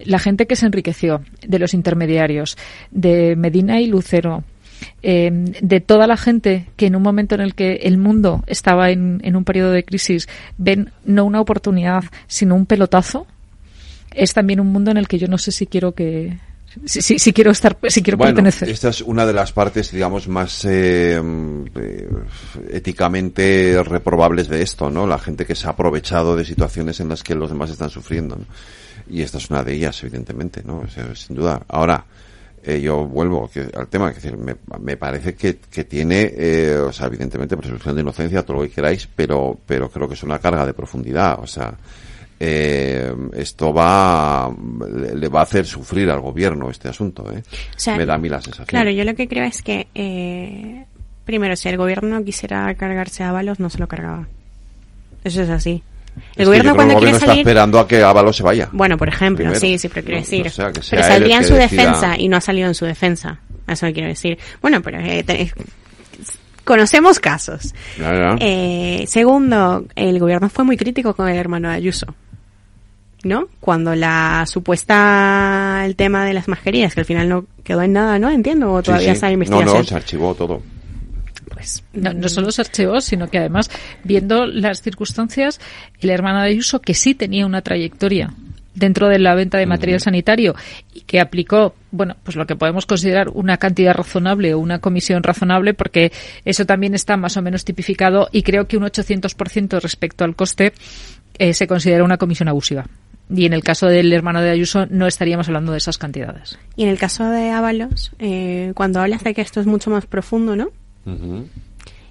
la 0.00 0.18
gente 0.18 0.46
que 0.46 0.56
se 0.56 0.66
enriqueció, 0.66 1.22
de 1.46 1.58
los 1.58 1.74
intermediarios, 1.74 2.56
de 2.90 3.36
Medina 3.36 3.80
y 3.80 3.86
Lucero, 3.86 4.44
eh, 5.02 5.30
de 5.32 5.80
toda 5.80 6.06
la 6.06 6.16
gente 6.16 6.66
que 6.76 6.86
en 6.86 6.96
un 6.96 7.02
momento 7.02 7.34
en 7.34 7.40
el 7.40 7.54
que 7.54 7.74
el 7.84 7.96
mundo 7.96 8.44
estaba 8.46 8.90
en, 8.90 9.20
en 9.24 9.36
un 9.36 9.44
periodo 9.44 9.70
de 9.70 9.84
crisis 9.84 10.28
ven 10.58 10.90
no 11.04 11.24
una 11.24 11.40
oportunidad, 11.40 12.04
sino 12.26 12.54
un 12.54 12.66
pelotazo, 12.66 13.26
es 14.12 14.34
también 14.34 14.60
un 14.60 14.68
mundo 14.68 14.90
en 14.90 14.96
el 14.96 15.08
que 15.08 15.18
yo 15.18 15.26
no 15.26 15.38
sé 15.38 15.52
si 15.52 15.66
quiero 15.66 15.92
que 15.92 16.38
si, 16.84 17.02
si- 17.02 17.18
si 17.18 17.32
quiero 17.32 17.50
estar 17.50 17.76
si 17.88 18.02
quiero 18.02 18.16
Bueno, 18.18 18.34
pertenecer. 18.34 18.68
esta 18.68 18.88
es 18.88 19.00
una 19.02 19.24
de 19.26 19.32
las 19.32 19.52
partes, 19.52 19.90
digamos, 19.92 20.28
más 20.28 20.64
eh, 20.64 21.20
eh, 21.76 22.08
éticamente 22.70 23.82
reprobables 23.82 24.48
de 24.48 24.62
esto, 24.62 24.90
¿no? 24.90 25.06
La 25.06 25.18
gente 25.18 25.46
que 25.46 25.54
se 25.54 25.66
ha 25.66 25.70
aprovechado 25.70 26.36
de 26.36 26.44
situaciones 26.44 27.00
en 27.00 27.08
las 27.08 27.22
que 27.22 27.34
los 27.34 27.50
demás 27.50 27.70
están 27.70 27.90
sufriendo, 27.90 28.36
¿no? 28.36 28.44
Y 29.08 29.22
esta 29.22 29.38
es 29.38 29.50
una 29.50 29.62
de 29.62 29.74
ellas, 29.74 30.02
evidentemente, 30.02 30.62
¿no? 30.64 30.78
O 30.80 30.88
sea, 30.88 31.14
sin 31.14 31.36
duda. 31.36 31.60
Ahora, 31.68 32.04
eh, 32.62 32.80
yo 32.80 33.04
vuelvo 33.04 33.50
que- 33.52 33.68
al 33.76 33.88
tema, 33.88 34.08
es 34.10 34.16
decir, 34.16 34.36
me, 34.38 34.56
me 34.80 34.96
parece 34.96 35.34
que, 35.34 35.58
que 35.58 35.84
tiene, 35.84 36.32
eh, 36.34 36.76
o 36.76 36.92
sea, 36.92 37.06
evidentemente 37.08 37.56
presunción 37.56 37.94
de 37.94 38.00
inocencia, 38.02 38.42
todo 38.42 38.58
lo 38.58 38.62
que 38.62 38.70
queráis, 38.70 39.06
pero, 39.14 39.58
pero 39.66 39.90
creo 39.90 40.08
que 40.08 40.14
es 40.14 40.22
una 40.22 40.38
carga 40.38 40.64
de 40.64 40.72
profundidad, 40.72 41.38
o 41.40 41.46
sea, 41.46 41.74
eh, 42.40 43.12
esto 43.34 43.72
va, 43.72 44.50
le, 44.94 45.14
le 45.14 45.28
va 45.28 45.40
a 45.40 45.42
hacer 45.44 45.66
sufrir 45.66 46.10
al 46.10 46.20
gobierno 46.20 46.70
este 46.70 46.88
asunto, 46.88 47.30
¿eh? 47.32 47.42
O 47.76 47.78
sea, 47.78 47.96
me 47.96 48.04
da 48.06 48.14
a 48.14 48.18
mí 48.18 48.28
la 48.28 48.40
sensación. 48.40 48.66
Claro, 48.66 48.90
yo 48.90 49.04
lo 49.04 49.14
que 49.14 49.28
creo 49.28 49.44
es 49.44 49.62
que, 49.62 49.88
eh, 49.94 50.84
primero, 51.24 51.56
si 51.56 51.68
el 51.68 51.76
gobierno 51.76 52.22
quisiera 52.24 52.74
cargarse 52.74 53.22
a 53.22 53.30
Ábalos, 53.30 53.60
no 53.60 53.70
se 53.70 53.78
lo 53.78 53.86
cargaba. 53.88 54.26
Eso 55.24 55.42
es 55.42 55.48
así. 55.50 55.82
El 56.36 56.46
gobierno 56.46 56.74
cuando 56.76 56.92
el 56.94 56.98
quiere 56.98 57.12
gobierno 57.12 57.16
está 57.16 57.26
salir... 57.26 57.40
esperando 57.40 57.78
a 57.80 57.88
que 57.88 58.02
Ábalos 58.02 58.36
se 58.36 58.42
vaya. 58.44 58.68
Bueno, 58.72 58.96
por 58.96 59.08
ejemplo, 59.08 59.44
Primero. 59.50 59.58
sí, 59.60 59.78
sí, 59.78 59.88
pero 59.88 60.04
quiero 60.04 60.20
No, 60.20 60.24
decir. 60.24 60.50
sea, 60.50 60.70
que 60.72 60.82
sea 60.82 60.98
pero 61.00 61.12
saldría 61.12 61.36
en 61.38 61.44
su 61.44 61.54
decida. 61.54 61.82
defensa 61.82 62.14
y 62.18 62.28
no 62.28 62.36
ha 62.36 62.40
salido 62.40 62.68
en 62.68 62.74
su 62.74 62.84
defensa. 62.84 63.40
Eso 63.66 63.86
quiero 63.92 64.08
decir. 64.08 64.38
Bueno, 64.62 64.80
pero 64.82 65.00
eh, 65.00 65.24
te- 65.24 65.50
conocemos 66.64 67.18
casos. 67.18 67.74
Eh, 68.40 69.04
segundo, 69.08 69.86
el 69.96 70.18
gobierno 70.20 70.48
fue 70.50 70.64
muy 70.64 70.76
crítico 70.76 71.14
con 71.14 71.28
el 71.28 71.36
hermano 71.36 71.68
de 71.68 71.74
Ayuso. 71.74 72.14
¿No? 73.24 73.48
Cuando 73.60 73.94
la 73.94 74.44
supuesta, 74.46 75.82
el 75.84 75.96
tema 75.96 76.24
de 76.24 76.34
las 76.34 76.48
mascarillas, 76.48 76.94
que 76.94 77.00
al 77.00 77.06
final 77.06 77.28
no 77.28 77.46
quedó 77.62 77.82
en 77.82 77.92
nada, 77.92 78.18
¿no? 78.18 78.30
Entiendo, 78.30 78.72
o 78.72 78.82
todavía 78.82 79.14
Sí, 79.14 79.20
sí. 79.20 79.26
No, 79.26 79.32
investigación. 79.32 79.78
no, 79.78 79.84
se 79.84 79.94
archivó 79.94 80.34
todo. 80.34 80.62
No, 81.92 82.12
no 82.12 82.28
solo 82.28 82.50
se 82.52 82.62
archivó, 82.62 83.00
sino 83.00 83.28
que 83.28 83.38
además, 83.38 83.70
viendo 84.02 84.46
las 84.46 84.82
circunstancias, 84.82 85.60
el 86.00 86.10
hermano 86.10 86.40
de 86.40 86.48
Ayuso, 86.48 86.80
que 86.80 86.94
sí 86.94 87.14
tenía 87.14 87.46
una 87.46 87.62
trayectoria 87.62 88.34
dentro 88.74 89.08
de 89.08 89.18
la 89.18 89.34
venta 89.34 89.58
de 89.58 89.66
material 89.66 90.00
sanitario 90.00 90.54
y 90.92 91.02
que 91.02 91.20
aplicó, 91.20 91.74
bueno, 91.90 92.16
pues 92.22 92.36
lo 92.36 92.46
que 92.46 92.56
podemos 92.56 92.86
considerar 92.86 93.28
una 93.30 93.56
cantidad 93.56 93.94
razonable 93.94 94.52
o 94.52 94.58
una 94.58 94.80
comisión 94.80 95.22
razonable, 95.22 95.74
porque 95.74 96.12
eso 96.44 96.66
también 96.66 96.94
está 96.94 97.16
más 97.16 97.36
o 97.36 97.42
menos 97.42 97.64
tipificado 97.64 98.28
y 98.32 98.42
creo 98.42 98.66
que 98.66 98.76
un 98.76 98.82
800% 98.82 99.80
respecto 99.80 100.24
al 100.24 100.34
coste 100.34 100.72
eh, 101.38 101.54
se 101.54 101.66
considera 101.66 102.04
una 102.04 102.18
comisión 102.18 102.48
abusiva. 102.48 102.86
Y 103.30 103.46
en 103.46 103.52
el 103.54 103.64
caso 103.64 103.86
del 103.86 104.12
hermano 104.12 104.40
de 104.42 104.50
Ayuso 104.50 104.86
no 104.90 105.06
estaríamos 105.06 105.48
hablando 105.48 105.72
de 105.72 105.78
esas 105.78 105.96
cantidades. 105.98 106.58
Y 106.76 106.82
en 106.84 106.90
el 106.90 106.98
caso 106.98 107.28
de 107.30 107.50
Ábalos, 107.50 108.12
eh, 108.18 108.72
cuando 108.74 109.00
hablas 109.00 109.24
de 109.24 109.32
que 109.34 109.40
esto 109.40 109.60
es 109.60 109.66
mucho 109.66 109.90
más 109.90 110.06
profundo, 110.06 110.56
¿no? 110.56 110.68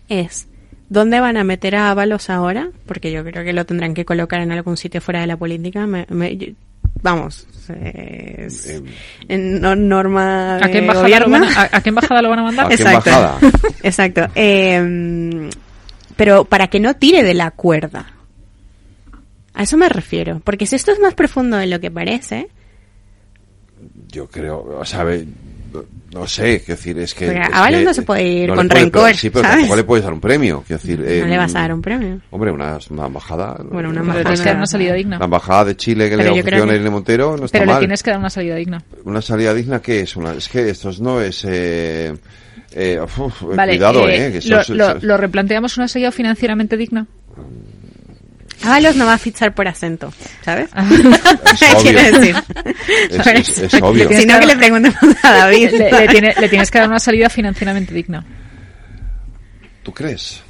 Es, 0.10 0.48
¿dónde 0.90 1.20
van 1.20 1.38
a 1.38 1.44
meter 1.44 1.76
a 1.76 1.92
Ábalos 1.92 2.30
ahora? 2.30 2.70
Porque 2.86 3.12
yo 3.12 3.24
creo 3.24 3.44
que 3.44 3.54
lo 3.54 3.66
tendrán 3.66 3.94
que 3.94 4.06
colocar 4.06 4.42
en 4.42 4.52
algún 4.52 4.78
sitio 4.78 5.02
fuera 5.02 5.22
de 5.22 5.28
la 5.28 5.38
política. 5.38 5.86
Me- 5.88 6.06
me- 6.10 6.36
yo- 6.38 6.48
vamos, 7.02 7.48
es- 7.70 8.82
en 9.28 9.62
no- 9.62 9.76
norma 9.76 10.56
¿A 10.58 10.68
qué 10.68 10.74
de 10.74 10.78
embajada, 10.80 11.08
lo 11.20 11.26
gobierno. 11.26 11.32
van 11.32 11.44
a, 11.58 11.62
a- 11.62 11.78
a 11.78 11.82
qué 11.82 11.90
embajada 11.90 12.22
lo 12.22 12.30
van 12.30 12.40
a 12.40 12.44
mandar? 12.44 12.72
Exacto. 12.72 13.12
Exacto. 13.84 14.28
Eh, 14.36 15.50
pero 16.16 16.46
para 16.46 16.68
que 16.68 16.80
no 16.80 16.96
tire 16.96 17.24
de 17.24 17.34
la 17.34 17.52
cuerda. 17.52 18.08
A 19.54 19.64
eso 19.64 19.78
me 19.78 19.90
refiero. 19.90 20.42
Porque 20.44 20.66
si 20.66 20.76
esto 20.76 20.92
es 20.92 21.00
más 21.00 21.14
profundo 21.14 21.58
de 21.58 21.68
lo 21.68 21.80
que 21.80 21.92
parece, 21.92 22.50
Yo 24.08 24.28
creo, 24.28 24.78
o 24.80 24.86
sea, 24.86 25.06
no 26.14 26.28
sé, 26.28 26.60
quiero 26.64 26.76
decir, 26.78 26.98
es 27.00 27.14
que... 27.16 27.30
A 27.52 27.68
que 27.70 27.84
no 27.84 27.94
se 27.94 28.04
puede 28.04 28.24
ir 28.24 28.50
no 28.50 28.56
con 28.56 28.66
le 28.68 28.70
puede- 28.70 28.84
rencor, 28.84 29.04
pero- 29.08 29.18
Sí, 29.18 29.30
pero 29.32 29.44
¿sabes? 29.44 29.58
tampoco 29.58 29.76
le 29.76 29.84
puedes 29.84 30.04
dar 30.06 30.14
un 30.14 30.22
premio, 30.22 30.64
quiero 30.68 30.82
decir... 30.82 31.00
no 31.00 31.06
eh, 31.08 31.26
le 31.28 31.38
vas 31.38 31.56
a 31.56 31.60
dar 31.62 31.74
un 31.74 31.82
premio. 31.82 32.22
Hombre, 32.30 32.52
una, 32.52 32.78
una 32.92 33.06
embajada... 33.08 33.58
Bueno, 33.72 33.90
una 33.90 34.00
le 34.02 34.02
embajada. 34.02 34.24
tienes 34.24 34.42
que 34.42 34.50
dar 34.50 34.58
una 34.58 34.68
salida 34.68 34.94
digna. 34.94 35.18
La 35.20 35.26
embajada 35.26 35.66
de 35.66 35.76
Chile 35.78 36.10
que 36.10 36.18
Pero 36.18 36.34
le 36.36 36.42
ofreció 36.42 36.68
que- 36.68 36.90
Montero 36.92 37.38
no 37.38 37.46
está 37.46 37.58
Pero 37.58 37.66
le 37.66 37.72
mal. 37.74 37.80
tienes 37.80 38.04
que 38.04 38.12
dar 38.12 38.20
una 38.20 38.30
salida 38.30 38.56
digna. 38.56 38.84
Una 39.04 39.22
salida 39.22 39.54
digna, 39.54 39.82
¿qué 39.82 40.02
es? 40.02 40.16
Una, 40.16 40.34
es 40.34 40.48
que 40.48 40.70
esto 40.70 40.92
no 41.00 41.20
es... 41.20 41.44
Eh, 41.50 42.14
eh, 42.76 43.00
uf, 43.02 43.42
Vale, 43.56 43.74
cuidado, 43.74 44.08
eh, 44.08 44.28
eh. 44.28 44.32
que 44.34 44.38
eso 44.40 44.50
lo, 44.50 44.62
es- 44.62 44.70
lo- 44.70 44.88
eso 44.90 44.98
es- 44.98 45.04
lo 45.04 45.18
replanteamos 45.18 45.78
una 45.78 45.88
salida 45.88 46.12
financieramente 46.12 46.78
digna? 46.78 47.08
Ábalos 48.62 48.96
no 48.96 49.06
va 49.06 49.14
a 49.14 49.18
fichar 49.18 49.54
por 49.54 49.68
acento, 49.68 50.14
¿sabes? 50.44 50.70
obvio. 50.76 51.94
Decir. 51.94 52.36
Es- 53.10 53.74
obvio. 53.82 54.10
Si 54.10 54.26
no, 54.26 54.40
que 54.40 54.46
le 54.46 54.56
preguntemos 54.58 54.98
a 55.24 55.32
David. 55.32 55.72
Le, 55.72 55.92
le 55.92 56.08
tiene- 56.08 56.36
le 56.40 56.50
tienes 56.50 56.70
que 56.72 56.80
dar 56.80 56.88
una 56.88 57.00
salida 57.00 57.30
financieramente 57.30 57.94
digna. 57.94 58.24
¿Tú 59.84 59.94
crees? 59.94 60.42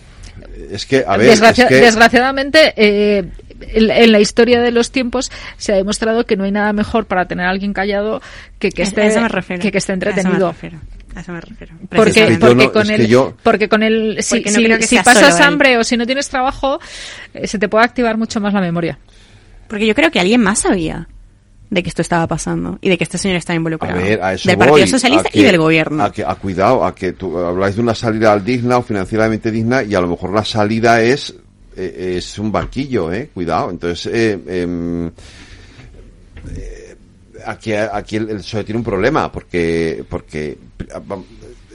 Es 0.71 0.85
que, 0.85 1.03
a 1.07 1.17
ver, 1.17 1.29
Desgracia- 1.29 1.63
es 1.65 1.69
que... 1.69 1.75
Desgraciadamente, 1.81 2.73
eh, 2.75 3.23
en, 3.61 4.11
la 4.11 4.19
historia 4.19 4.61
de 4.61 4.71
los 4.71 4.91
tiempos 4.91 5.31
se 5.57 5.73
ha 5.73 5.75
demostrado 5.75 6.25
que 6.25 6.35
no 6.35 6.43
hay 6.43 6.51
nada 6.51 6.73
mejor 6.73 7.05
para 7.05 7.25
tener 7.27 7.45
a 7.45 7.49
alguien 7.49 7.73
callado 7.73 8.21
que 8.59 8.69
que 8.71 8.83
esté, 8.83 9.01
que, 9.61 9.71
que 9.71 9.77
entretenido. 9.93 10.53
A 11.15 11.19
eso 11.21 11.31
me 11.31 11.41
refiero. 11.41 11.73
Porque, 11.89 12.09
Es 12.09 12.15
que 12.27 12.33
yo 12.33 12.39
porque 12.39 12.55
no- 12.65 12.71
con 12.71 12.89
el, 12.89 13.07
yo- 13.07 13.37
porque 13.43 13.69
con 13.69 13.83
el, 13.83 14.17
si, 14.23 14.35
Porque 14.41 14.51
no 14.51 14.57
si- 14.57 14.79
que 14.79 14.87
si 14.87 14.95
pasas 14.97 15.33
solo 15.37 15.45
hambre 15.45 15.77
o 15.77 15.83
si 15.83 15.95
no 15.97 16.05
tienes 16.05 16.27
trabajo, 16.29 16.79
eh, 17.33 17.47
se 17.47 17.59
te 17.59 17.69
puede 17.69 17.85
activar 17.85 18.17
mucho 18.17 18.39
más 18.41 18.53
la 18.53 18.61
memoria. 18.61 18.97
Porque 19.67 19.85
yo 19.87 19.93
creo 19.95 20.09
que 20.11 20.19
alguien 20.19 20.41
más 20.41 20.59
sabía 20.59 21.07
de 21.69 21.81
que 21.81 21.89
esto 21.89 22.01
estaba 22.03 22.27
pasando 22.27 22.77
y 22.81 22.89
de 22.89 22.97
que 22.97 23.03
este 23.03 23.17
señor 23.17 23.37
estaba 23.37 23.55
A 23.55 23.57
involucrado. 23.57 23.97
ver, 23.99 24.21
a 24.21 24.33
eso 24.33 24.47
del 24.49 24.57
voy, 24.57 24.67
Partido 24.67 24.87
Socialista 24.87 25.27
a 25.29 25.31
que- 25.31 25.39
y 25.39 25.43
del 25.43 25.57
Gobierno. 25.57 26.03
A, 26.03 26.11
que, 26.11 26.23
a 26.23 26.35
cuidado, 26.35 26.85
a 26.85 26.93
que 26.93 27.13
tú 27.13 27.37
habláis 27.39 27.75
de 27.75 27.81
una 27.81 27.95
salida 27.95 28.37
digna 28.39 28.77
o 28.77 28.83
financieramente 28.83 29.49
digna 29.51 29.81
y 29.83 29.95
a 29.95 30.01
lo 30.01 30.07
mejor 30.07 30.31
la 30.33 30.43
salida 30.45 31.01
es 31.01 31.33
eh, 31.75 32.15
es 32.17 32.37
un 32.37 32.51
banquillo, 32.51 33.11
eh, 33.11 33.29
cuidado. 33.33 33.71
Entonces, 33.71 34.05
eh, 34.13 34.39
eh, 34.47 35.09
aquí 37.45 37.73
aquí 37.73 38.15
el, 38.17 38.29
el 38.29 38.37
PSOE 38.37 38.63
tiene 38.63 38.77
un 38.79 38.83
problema 38.83 39.31
porque 39.31 40.03
porque 40.09 40.57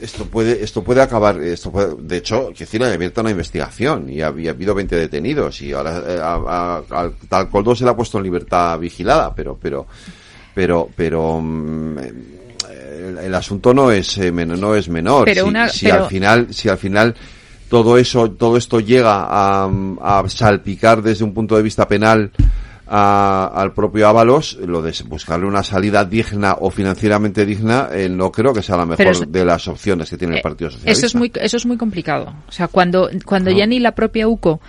esto 0.00 0.26
puede 0.26 0.62
esto 0.62 0.82
puede 0.84 1.02
acabar 1.02 1.40
esto 1.42 1.72
puede, 1.72 1.94
de 1.98 2.16
hecho 2.18 2.50
decir 2.56 2.82
ha 2.84 2.92
abierto 2.92 3.20
una 3.20 3.30
investigación 3.30 4.08
y 4.08 4.22
ha, 4.22 4.32
y 4.36 4.46
ha 4.46 4.50
habido 4.50 4.74
20 4.74 4.94
detenidos 4.94 5.60
y 5.62 5.72
ahora 5.72 6.02
eh, 6.06 6.18
a, 6.22 6.34
a- 6.88 7.00
al 7.00 7.14
tal 7.28 7.48
Coldo 7.48 7.74
se 7.74 7.84
le 7.84 7.90
ha 7.90 7.96
puesto 7.96 8.18
en 8.18 8.24
libertad 8.24 8.78
vigilada 8.78 9.34
pero 9.34 9.58
pero 9.60 9.86
pero 10.54 10.88
pero 10.94 11.40
mm, 11.40 11.98
el, 11.98 13.18
el 13.24 13.34
asunto 13.34 13.74
no 13.74 13.90
es 13.90 14.18
eh, 14.18 14.30
no 14.32 14.74
es 14.74 14.88
menor. 14.88 15.24
Pero 15.24 15.44
si, 15.44 15.48
una- 15.48 15.68
si 15.68 15.86
pero- 15.86 16.04
al 16.04 16.10
final 16.10 16.46
si 16.54 16.68
al 16.68 16.78
final 16.78 17.14
todo 17.68 17.98
eso 17.98 18.30
todo 18.30 18.56
esto 18.56 18.80
llega 18.80 19.24
a, 19.28 19.68
a 20.00 20.28
salpicar 20.28 21.02
desde 21.02 21.24
un 21.24 21.34
punto 21.34 21.56
de 21.56 21.62
vista 21.62 21.86
penal 21.88 22.30
a- 22.88 23.52
al 23.54 23.72
propio 23.72 24.08
Ábalos, 24.08 24.58
lo 24.66 24.80
de 24.82 24.94
buscarle 25.06 25.46
una 25.46 25.62
salida 25.62 26.04
digna 26.04 26.56
o 26.60 26.70
financieramente 26.70 27.44
digna, 27.44 27.88
eh, 27.92 28.08
no 28.08 28.32
creo 28.32 28.52
que 28.52 28.62
sea 28.62 28.76
la 28.76 28.86
mejor 28.86 29.06
eso- 29.06 29.26
de 29.26 29.44
las 29.44 29.68
opciones 29.68 30.08
que 30.10 30.16
tiene 30.16 30.34
el 30.34 30.38
Eh, 30.40 30.42
Partido 30.42 30.70
Socialista. 30.70 30.92
Eso 30.92 31.06
es 31.06 31.14
muy, 31.14 31.30
eso 31.34 31.56
es 31.56 31.66
muy 31.66 31.76
complicado. 31.76 32.32
O 32.48 32.52
sea, 32.52 32.68
cuando, 32.68 33.10
cuando 33.24 33.50
No. 33.50 33.56
ya 33.58 33.66
ni 33.66 33.78
la 33.80 33.92
propia 33.92 34.26
UCO 34.28 34.60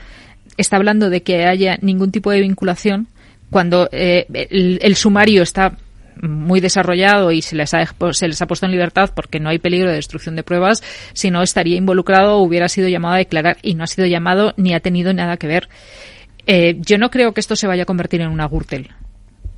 está 0.58 0.76
hablando 0.76 1.10
de 1.10 1.24
que 1.24 1.46
haya 1.46 1.78
ningún 1.82 2.12
tipo 2.12 2.32
de 2.32 2.42
vinculación, 2.42 3.08
cuando 3.50 3.88
eh, 3.92 4.26
el, 4.50 4.80
el 4.82 4.96
sumario 4.96 5.42
está 5.42 5.78
muy 6.22 6.60
desarrollado 6.60 7.32
y 7.32 7.42
se 7.42 7.56
les, 7.56 7.74
ha, 7.74 7.86
se 8.12 8.28
les 8.28 8.42
ha 8.42 8.46
puesto 8.46 8.66
en 8.66 8.74
libertad 8.74 9.12
porque 9.16 9.40
no 9.40 9.48
hay 9.48 9.58
peligro 9.58 9.88
de 9.90 9.96
destrucción 9.96 10.36
de 10.36 10.44
pruebas, 10.44 10.84
si 11.14 11.32
no 11.32 11.42
estaría 11.42 11.78
involucrado 11.78 12.36
o 12.36 12.42
hubiera 12.44 12.68
sido 12.68 12.90
llamado 12.90 13.16
a 13.16 13.20
declarar 13.20 13.56
y 13.62 13.74
no 13.76 13.86
ha 13.86 13.88
sido 13.88 14.06
llamado 14.06 14.54
ni 14.58 14.74
ha 14.74 14.82
tenido 14.82 15.14
nada 15.14 15.38
que 15.38 15.48
ver. 15.48 15.70
Eh, 16.52 16.78
yo 16.80 16.98
no 16.98 17.12
creo 17.12 17.32
que 17.34 17.40
esto 17.42 17.56
se 17.56 17.68
vaya 17.68 17.84
a 17.84 17.86
convertir 17.86 18.22
en 18.22 18.30
una 18.30 18.48
Gürtel. 18.48 18.90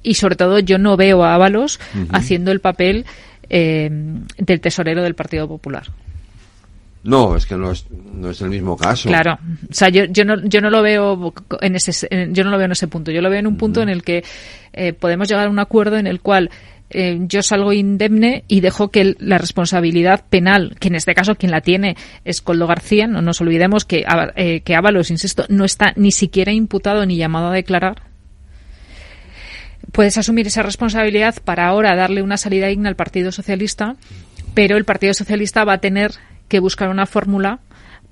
Y 0.03 0.15
sobre 0.15 0.35
todo 0.35 0.59
yo 0.59 0.77
no 0.77 0.97
veo 0.97 1.23
a 1.23 1.35
Ábalos 1.35 1.79
haciendo 2.11 2.51
el 2.51 2.59
papel 2.59 3.05
eh, 3.49 3.89
del 4.37 4.59
tesorero 4.59 5.01
del 5.03 5.15
Partido 5.15 5.47
Popular. 5.47 5.83
No, 7.03 7.35
es 7.35 7.45
que 7.47 7.55
no 7.55 7.71
es, 7.71 7.85
no 8.13 8.29
es 8.29 8.41
el 8.41 8.49
mismo 8.49 8.75
caso. 8.77 9.09
Claro, 9.09 9.39
o 9.69 9.73
sea, 9.73 9.89
yo, 9.89 10.05
yo 10.05 10.23
no 10.25 10.39
yo 10.43 10.61
no 10.61 10.69
lo 10.69 10.81
veo 10.83 11.33
en 11.61 11.75
ese 11.75 12.07
en- 12.11 12.35
yo 12.35 12.43
no 12.43 12.51
lo 12.51 12.57
veo 12.57 12.65
en 12.65 12.73
ese 12.73 12.87
punto. 12.87 13.09
Yo 13.11 13.21
lo 13.21 13.29
veo 13.29 13.39
en 13.39 13.47
un 13.47 13.57
punto 13.57 13.81
en 13.81 13.89
el 13.89 14.03
que 14.03 14.23
eh, 14.73 14.93
podemos 14.93 15.27
llegar 15.27 15.47
a 15.47 15.49
un 15.49 15.57
acuerdo 15.59 15.97
en 15.97 16.05
el 16.07 16.19
cual 16.21 16.51
eh, 16.93 17.19
yo 17.21 17.41
salgo 17.41 17.73
indemne 17.73 18.43
y 18.47 18.61
dejo 18.61 18.89
que 18.89 19.15
la 19.19 19.37
responsabilidad 19.37 20.25
penal, 20.29 20.75
que 20.79 20.89
en 20.89 20.95
este 20.95 21.13
caso 21.13 21.35
quien 21.35 21.51
la 21.51 21.61
tiene 21.61 21.95
es 22.25 22.41
Coldo 22.41 22.67
García, 22.67 23.07
no 23.07 23.21
nos 23.21 23.41
olvidemos 23.41 23.85
que 23.85 24.05
eh, 24.35 24.61
que 24.61 24.75
Ábalos, 24.75 25.11
insisto, 25.11 25.45
no 25.49 25.65
está 25.65 25.93
ni 25.95 26.11
siquiera 26.11 26.51
imputado 26.51 27.05
ni 27.05 27.17
llamado 27.17 27.47
a 27.47 27.53
declarar. 27.53 28.03
Puedes 29.91 30.17
asumir 30.17 30.47
esa 30.47 30.63
responsabilidad 30.63 31.35
para 31.43 31.67
ahora 31.67 31.95
darle 31.95 32.21
una 32.21 32.37
salida 32.37 32.67
digna 32.67 32.89
al 32.89 32.95
Partido 32.95 33.31
Socialista, 33.31 33.95
pero 34.53 34.77
el 34.77 34.85
Partido 34.85 35.13
Socialista 35.13 35.65
va 35.65 35.73
a 35.73 35.77
tener 35.79 36.11
que 36.47 36.59
buscar 36.59 36.89
una 36.89 37.05
fórmula 37.05 37.59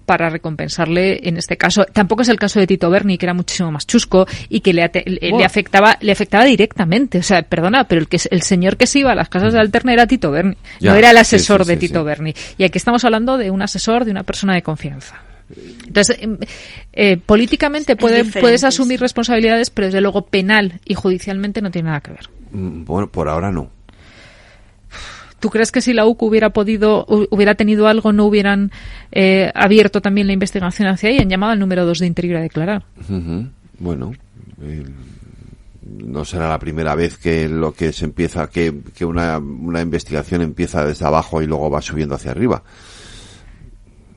para 0.09 0.27
recompensarle 0.31 1.19
en 1.29 1.37
este 1.37 1.55
caso. 1.55 1.85
Tampoco 1.85 2.23
es 2.23 2.29
el 2.29 2.39
caso 2.39 2.59
de 2.59 2.65
Tito 2.65 2.89
Berni, 2.89 3.19
que 3.19 3.27
era 3.27 3.35
muchísimo 3.35 3.71
más 3.71 3.85
chusco 3.85 4.25
y 4.49 4.61
que 4.61 4.73
le, 4.73 4.81
ate- 4.83 5.03
le- 5.05 5.45
afectaba 5.45 5.97
le 6.01 6.11
afectaba 6.11 6.45
directamente. 6.45 7.19
O 7.19 7.21
sea, 7.21 7.43
perdona, 7.43 7.83
pero 7.83 8.01
el 8.01 8.07
que 8.07 8.17
el 8.31 8.41
señor 8.41 8.75
que 8.75 8.87
se 8.87 8.97
iba 8.97 9.11
a 9.11 9.15
las 9.15 9.29
casas 9.29 9.53
de 9.53 9.59
Alterna 9.59 9.93
era 9.93 10.07
Tito 10.07 10.31
Berni, 10.31 10.55
Ya, 10.79 10.89
no 10.93 10.97
era 10.97 11.11
el 11.11 11.17
asesor 11.17 11.63
sí, 11.63 11.67
de 11.67 11.73
sí, 11.79 11.87
Tito. 11.89 12.03
Berni. 12.03 12.33
Y 12.57 12.63
aquí 12.63 12.79
estamos 12.79 13.05
hablando 13.05 13.37
de 13.37 13.51
un 13.51 13.61
asesor, 13.61 14.03
de 14.03 14.09
una 14.09 14.23
persona 14.23 14.55
de 14.55 14.63
confianza. 14.63 15.21
Entonces, 15.85 16.17
em, 16.19 16.37
eh, 16.91 17.17
políticamente 17.23 17.95
puede- 17.95 18.25
puedes 18.25 18.63
asumir 18.63 18.99
responsabilidades, 18.99 19.69
pero 19.69 19.85
desde 19.89 20.01
luego 20.01 20.25
penal 20.25 20.79
y 20.85 20.95
judicialmente 20.95 21.61
no 21.61 21.69
tiene 21.69 21.89
nada 21.89 22.01
que 22.01 22.11
ver. 22.13 22.29
Mm, 22.51 22.83
Bueno, 22.85 23.07
por 23.11 23.29
ahora 23.29 23.51
no. 23.51 23.69
¿Tú 25.39 25.49
crees 25.49 25.71
que 25.71 25.81
si 25.81 25.93
la 25.93 26.05
UCO 26.05 26.25
hubiera 26.25 26.49
podido, 26.51 27.05
hu- 27.07 27.27
hubiera 27.31 27.55
tenido 27.55 27.87
algo, 27.87 28.11
no 28.13 28.25
hubieran 28.25 28.71
eh, 29.11 29.51
abierto 29.55 30.01
también 30.01 30.27
la 30.27 30.33
investigación 30.33 30.87
hacia 30.87 31.09
ahí? 31.09 31.17
Han 31.19 31.29
llamado 31.29 31.53
al 31.53 31.59
número 31.59 31.85
2 31.85 31.99
de 31.99 32.07
Interior 32.07 32.37
a 32.37 32.41
declarar. 32.41 32.83
Bueno, 33.79 34.13
no 35.97 36.25
será 36.25 36.49
la 36.49 36.59
primera 36.59 36.93
vez 36.95 37.17
que 37.17 37.47
lo 37.49 37.73
que 37.73 37.91
se 37.93 38.05
empieza, 38.05 38.49
que, 38.49 38.73
que 38.95 39.05
una, 39.05 39.37
una 39.39 39.81
investigación 39.81 40.41
empieza 40.41 40.85
desde 40.85 41.05
abajo 41.05 41.41
y 41.41 41.47
luego 41.47 41.69
va 41.69 41.81
subiendo 41.81 42.15
hacia 42.15 42.31
arriba. 42.31 42.61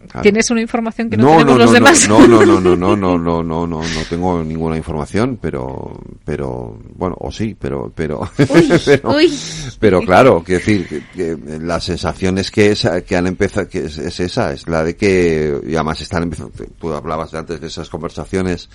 Claro. 0.08 0.22
¿Tienes 0.22 0.50
una 0.50 0.60
información 0.60 1.08
que 1.08 1.16
no, 1.16 1.30
tenemos 1.30 1.58
los 1.58 1.66
no, 1.66 1.72
demás? 1.72 2.08
No, 2.08 2.26
no, 2.26 2.44
no, 2.44 2.60
no, 2.60 2.76
no, 2.76 2.96
no, 2.96 3.18
no, 3.18 3.42
no, 3.42 3.66
no, 3.66 3.66
no 3.66 4.02
tengo 4.08 4.42
ninguna 4.42 4.76
información, 4.76 5.38
pero, 5.40 5.98
pero, 6.24 6.78
bueno, 6.94 7.16
o 7.20 7.30
sí, 7.30 7.56
pero, 7.58 7.92
pero, 7.94 8.28
pero, 8.84 9.16
uy. 9.16 9.32
pero 9.78 10.00
claro, 10.00 10.42
quiero 10.44 10.58
decir, 10.58 10.86
que, 10.86 11.02
que 11.14 11.36
la 11.60 11.80
sensación 11.80 12.38
es 12.38 12.50
que, 12.50 12.72
esa, 12.72 13.00
que 13.02 13.16
han 13.16 13.26
empezado, 13.26 13.68
que 13.68 13.86
es, 13.86 13.98
es 13.98 14.20
esa, 14.20 14.52
es 14.52 14.68
la 14.68 14.82
de 14.82 14.96
que, 14.96 15.60
y 15.66 15.74
además 15.74 16.00
están 16.00 16.24
empezando, 16.24 16.52
tú 16.78 16.92
hablabas 16.92 17.32
antes 17.34 17.60
de 17.60 17.66
esas 17.66 17.88
conversaciones 17.88 18.68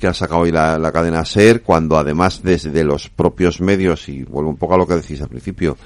que 0.00 0.06
ha 0.06 0.14
sacado 0.14 0.40
hoy 0.40 0.50
la, 0.50 0.78
la 0.78 0.90
cadena 0.90 1.24
SER, 1.24 1.62
cuando 1.62 1.98
además 1.98 2.40
desde 2.42 2.82
los 2.82 3.10
propios 3.10 3.60
medios, 3.60 4.08
y 4.08 4.22
vuelvo 4.22 4.50
un 4.50 4.56
poco 4.56 4.74
a 4.74 4.78
lo 4.78 4.86
que 4.86 4.94
decís 4.94 5.20
al 5.20 5.28
principio, 5.28 5.76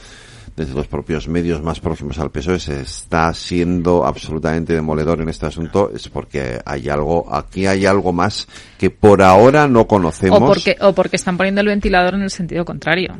desde 0.57 0.75
los 0.75 0.87
propios 0.87 1.27
medios 1.27 1.63
más 1.63 1.81
próximos 1.81 2.19
al 2.19 2.31
PSOE 2.31 2.61
se 2.61 2.81
está 2.81 3.33
siendo 3.35 4.05
absolutamente 4.05 4.73
demoledor 4.73 5.21
en 5.21 5.29
este 5.29 5.47
asunto, 5.47 5.91
es 5.93 6.09
porque 6.09 6.61
hay 6.65 6.89
algo, 6.89 7.35
aquí 7.35 7.67
hay 7.67 7.87
algo 7.87 8.13
más 8.13 8.47
que 8.79 8.91
por 8.91 9.23
ahora 9.23 9.67
no 9.67 9.87
conocemos. 9.87 10.41
O 10.41 10.47
porque, 10.47 10.77
o 10.81 10.93
porque 10.93 11.17
están 11.17 11.37
poniendo 11.37 11.61
el 11.61 11.67
ventilador 11.67 12.15
en 12.15 12.23
el 12.23 12.31
sentido 12.31 12.65
contrario. 12.65 13.17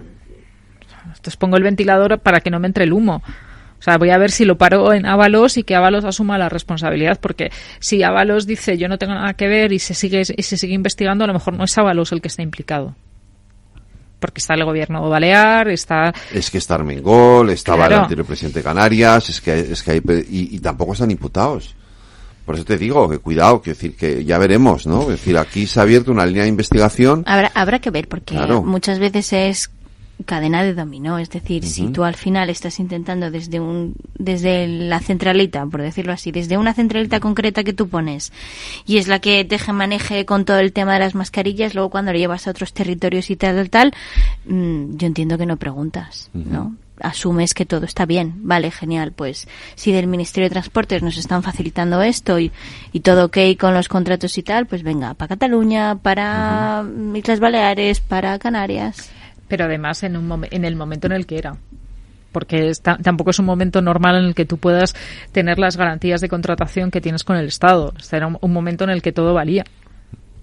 Entonces 1.07 1.37
pongo 1.37 1.57
el 1.57 1.63
ventilador 1.63 2.21
para 2.21 2.41
que 2.41 2.51
no 2.51 2.61
me 2.61 2.69
entre 2.69 2.85
el 2.85 2.93
humo. 2.93 3.23
O 3.79 3.83
sea, 3.85 3.99
voy 3.99 4.11
a 4.11 4.19
ver 4.19 4.31
si 4.31 4.45
lo 4.45 4.57
paro 4.57 4.93
en 4.93 5.05
Ábalos 5.05 5.59
y 5.59 5.63
que 5.65 5.75
Ábalos 5.75 6.05
asuma 6.05 6.39
la 6.39 6.49
responsabilidad, 6.49 7.19
porque 7.21 7.51
si 7.81 8.03
Ábalos 8.03 8.47
dice 8.47 8.79
yo 8.79 8.89
no 8.89 8.97
tengo 8.97 9.13
nada 9.13 9.35
que 9.35 9.49
ver 9.49 9.73
y 9.73 9.79
se 9.79 9.93
sigue 9.93 10.23
y 10.35 10.43
se 10.43 10.57
sigue 10.57 10.73
investigando, 10.73 11.25
a 11.25 11.27
lo 11.27 11.35
mejor 11.35 11.55
no 11.55 11.65
es 11.65 11.77
Ábalos 11.77 12.13
el 12.13 12.23
que 12.23 12.29
está 12.29 12.43
implicado. 12.43 12.95
Porque 14.25 14.41
está 14.41 14.55
el 14.55 14.65
gobierno 14.65 15.07
balear, 15.11 15.69
está 15.69 16.11
Es 16.33 16.51
que 16.51 16.57
está 16.57 16.77
Armengol, 16.77 17.51
estaba 17.51 17.81
Claro. 17.87 17.95
el 17.97 18.01
anterior 18.05 18.27
presidente 18.27 18.61
de 18.61 18.63
Canarias, 18.65 19.29
es 19.29 19.39
que, 19.43 19.59
es 19.61 19.83
que 19.83 19.91
hay, 19.91 19.99
y, 20.31 20.57
y 20.57 20.59
tampoco 20.61 20.95
están 20.95 21.11
imputados. 21.11 21.75
Por 22.47 22.55
eso 22.55 22.65
te 22.65 22.79
digo 22.79 23.07
que 23.11 23.19
cuidado, 23.19 23.61
que 23.61 23.71
decir 23.71 23.95
que 23.95 24.25
ya 24.25 24.39
veremos, 24.39 24.87
¿no? 24.87 25.03
Es 25.03 25.09
decir, 25.09 25.37
aquí 25.37 25.67
se 25.67 25.79
ha 25.79 25.83
abierto 25.83 26.11
una 26.11 26.25
línea 26.25 26.45
de 26.45 26.49
investigación. 26.49 27.23
Habrá, 27.27 27.53
habrá 27.55 27.81
que 27.81 27.91
ver, 27.91 28.09
porque 28.09 28.35
Claro. 28.35 28.63
muchas 28.63 28.99
veces 28.99 29.31
es 29.35 29.71
cadena 30.25 30.63
de 30.63 30.75
dominó, 30.75 31.19
es 31.19 31.29
decir, 31.29 31.65
si 31.67 31.89
tú 31.89 32.05
al 32.05 32.15
final 32.15 32.49
estás 32.49 32.79
intentando 32.79 33.31
desde 33.31 33.61
un 33.61 33.95
desde 34.17 34.67
la 34.69 35.01
centralita, 35.01 35.67
por 35.67 35.83
decirlo 35.83 36.13
así, 36.13 36.31
desde 36.31 36.57
una 36.57 36.73
centralita 36.73 37.21
concreta 37.21 37.65
que 37.65 37.73
tú 37.73 37.89
pones 37.89 38.33
y 38.87 38.99
es 38.99 39.09
la 39.09 39.19
que 39.19 39.45
te 39.45 39.59
maneje 39.73 40.25
con 40.25 40.45
todo 40.45 40.59
el 40.59 40.73
tema 40.73 40.95
de 40.95 41.01
las 41.01 41.15
mascarillas, 41.15 41.75
luego 41.75 41.91
cuando 41.91 42.13
lo 42.13 42.19
llevas 42.19 42.47
a 42.47 42.51
otros 42.51 42.73
territorios 42.73 43.29
y 43.31 43.37
tal 43.37 43.57
tal 43.57 43.71
tal, 43.71 43.95
mm, 44.47 44.97
yo 44.97 45.07
entiendo 45.07 45.37
que 45.37 45.47
no 45.47 45.57
preguntas, 45.57 46.31
¿no? 46.33 46.77
Asumes 47.01 47.55
que 47.55 47.67
todo 47.67 47.85
está 47.85 48.07
bien, 48.07 48.35
vale, 48.45 48.71
genial, 48.71 49.11
pues 49.11 49.49
si 49.75 49.91
del 49.91 50.07
Ministerio 50.07 50.49
de 50.49 50.53
Transportes 50.53 51.03
nos 51.03 51.17
están 51.17 51.43
facilitando 51.43 52.01
esto 52.03 52.39
y, 52.39 52.53
y 52.93 53.01
todo 53.01 53.27
ok 53.27 53.39
con 53.59 53.75
los 53.75 53.89
contratos 53.89 54.39
y 54.39 54.45
tal, 54.45 54.67
pues 54.67 54.85
venga, 54.85 55.15
para 55.15 55.31
Cataluña, 55.31 55.97
para 55.97 56.85
Islas 57.15 57.41
Baleares, 57.41 57.99
para 57.99 58.39
Canarias. 58.39 59.11
Pero 59.49 59.65
además 59.65 60.03
en, 60.03 60.17
un 60.17 60.47
en 60.51 60.65
el 60.65 60.77
momento 60.77 61.07
en 61.07 61.13
el 61.13 61.27
que 61.27 61.39
era. 61.39 61.57
Porque 62.33 62.69
está- 62.69 62.97
tampoco 62.99 63.31
es 63.31 63.39
un 63.39 63.47
momento 63.47 63.81
normal 63.81 64.17
en 64.17 64.25
el 64.25 64.35
que 64.35 64.45
tú 64.45 64.59
puedas 64.59 64.95
tener 65.33 65.59
las 65.59 65.77
garantías 65.77 66.21
de 66.21 66.29
contratación 66.29 66.91
que 66.91 67.01
tienes 67.01 67.23
con 67.25 67.37
el 67.37 67.47
Estado. 67.47 67.93
Sea, 67.99 68.17
era 68.19 68.27
un, 68.27 68.39
un 68.41 68.53
momento 68.53 68.83
en 68.85 68.91
el 68.91 69.03
que 69.03 69.13
todo 69.13 69.35
valía. 69.35 69.65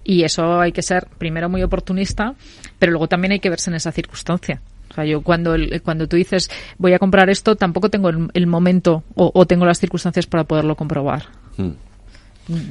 Y 0.04 0.24
eso 0.24 0.60
hay 0.60 0.72
que 0.72 0.82
ser 0.82 1.06
primero 1.18 1.48
muy 1.48 1.62
oportunista, 1.62 2.34
pero 2.78 2.92
luego 2.92 3.08
también 3.08 3.32
hay 3.32 3.40
que 3.40 3.50
verse 3.50 3.70
en 3.70 3.76
esa 3.76 3.92
circunstancia. 3.92 4.60
O 4.90 4.94
sea, 4.94 5.04
yo 5.04 5.20
cuando, 5.22 5.54
el- 5.54 5.80
cuando 5.82 6.08
tú 6.08 6.16
dices 6.16 6.50
voy 6.78 6.92
a 6.94 6.98
comprar 6.98 7.28
esto, 7.30 7.56
tampoco 7.56 7.88
tengo 7.90 8.08
el, 8.08 8.28
el 8.34 8.46
momento 8.46 9.04
o, 9.14 9.30
o 9.34 9.46
tengo 9.46 9.64
las 9.66 9.78
circunstancias 9.78 10.26
para 10.26 10.44
poderlo 10.44 10.74
comprobar. 10.76 11.24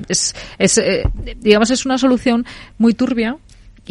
Es, 0.10 0.36
es, 0.60 0.78
eh, 0.80 1.04
digamos, 1.38 1.72
es 1.72 1.86
una 1.86 1.98
solución 1.98 2.46
muy 2.78 2.94
turbia 2.94 3.38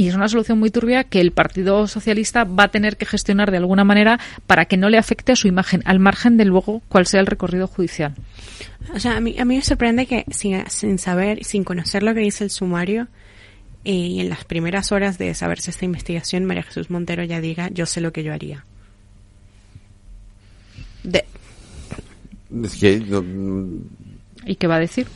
y 0.01 0.09
es 0.09 0.15
una 0.15 0.31
solución 0.31 0.59
muy 0.59 0.71
turbia 0.71 1.05
que 1.05 1.21
el 1.21 1.31
Partido 1.31 1.87
Socialista 1.87 2.45
va 2.45 2.65
a 2.65 2.69
tener 2.69 2.97
que 2.97 3.05
gestionar 3.05 3.51
de 3.51 3.59
alguna 3.59 3.85
manera 3.85 4.19
para 4.47 4.65
que 4.65 4.79
no 4.79 4.89
le 4.89 4.97
afecte 4.97 5.33
a 5.33 5.37
su 5.37 5.47
imagen, 5.47 5.83
al 5.85 5.99
margen 5.99 6.39
de 6.39 6.47
luego 6.47 6.81
cuál 6.89 7.05
sea 7.05 7.21
el 7.21 7.27
recorrido 7.27 7.67
judicial. 7.67 8.15
O 8.95 8.99
sea, 8.99 9.19
a 9.19 9.21
mí, 9.21 9.39
a 9.39 9.45
mí 9.45 9.57
me 9.57 9.63
sorprende 9.63 10.07
que 10.07 10.25
sin, 10.31 10.65
sin 10.71 10.99
saber, 10.99 11.45
sin 11.45 11.65
conocer 11.65 12.03
lo 12.03 12.15
que 12.15 12.21
dice 12.21 12.45
el 12.45 12.51
sumario, 12.51 13.09
eh, 13.85 13.93
y 13.93 14.21
en 14.21 14.31
las 14.31 14.47
primeras 14.47 14.91
horas 14.91 15.19
de 15.19 15.35
saberse 15.35 15.71
esta 15.71 15.85
investigación, 15.85 16.47
María 16.47 16.63
Jesús 16.63 16.89
Montero 16.89 17.23
ya 17.25 17.43
diga, 17.43 17.69
yo 17.69 17.85
sé 17.85 18.01
lo 18.01 18.11
que 18.11 18.23
yo 18.23 18.33
haría. 18.33 18.65
De, 21.05 21.27
Es 22.65 22.77
que 22.77 23.01
no, 23.01 23.23
¿Y 24.47 24.55
qué 24.55 24.67
va 24.67 24.77
a 24.77 24.81
decir? 24.81 25.07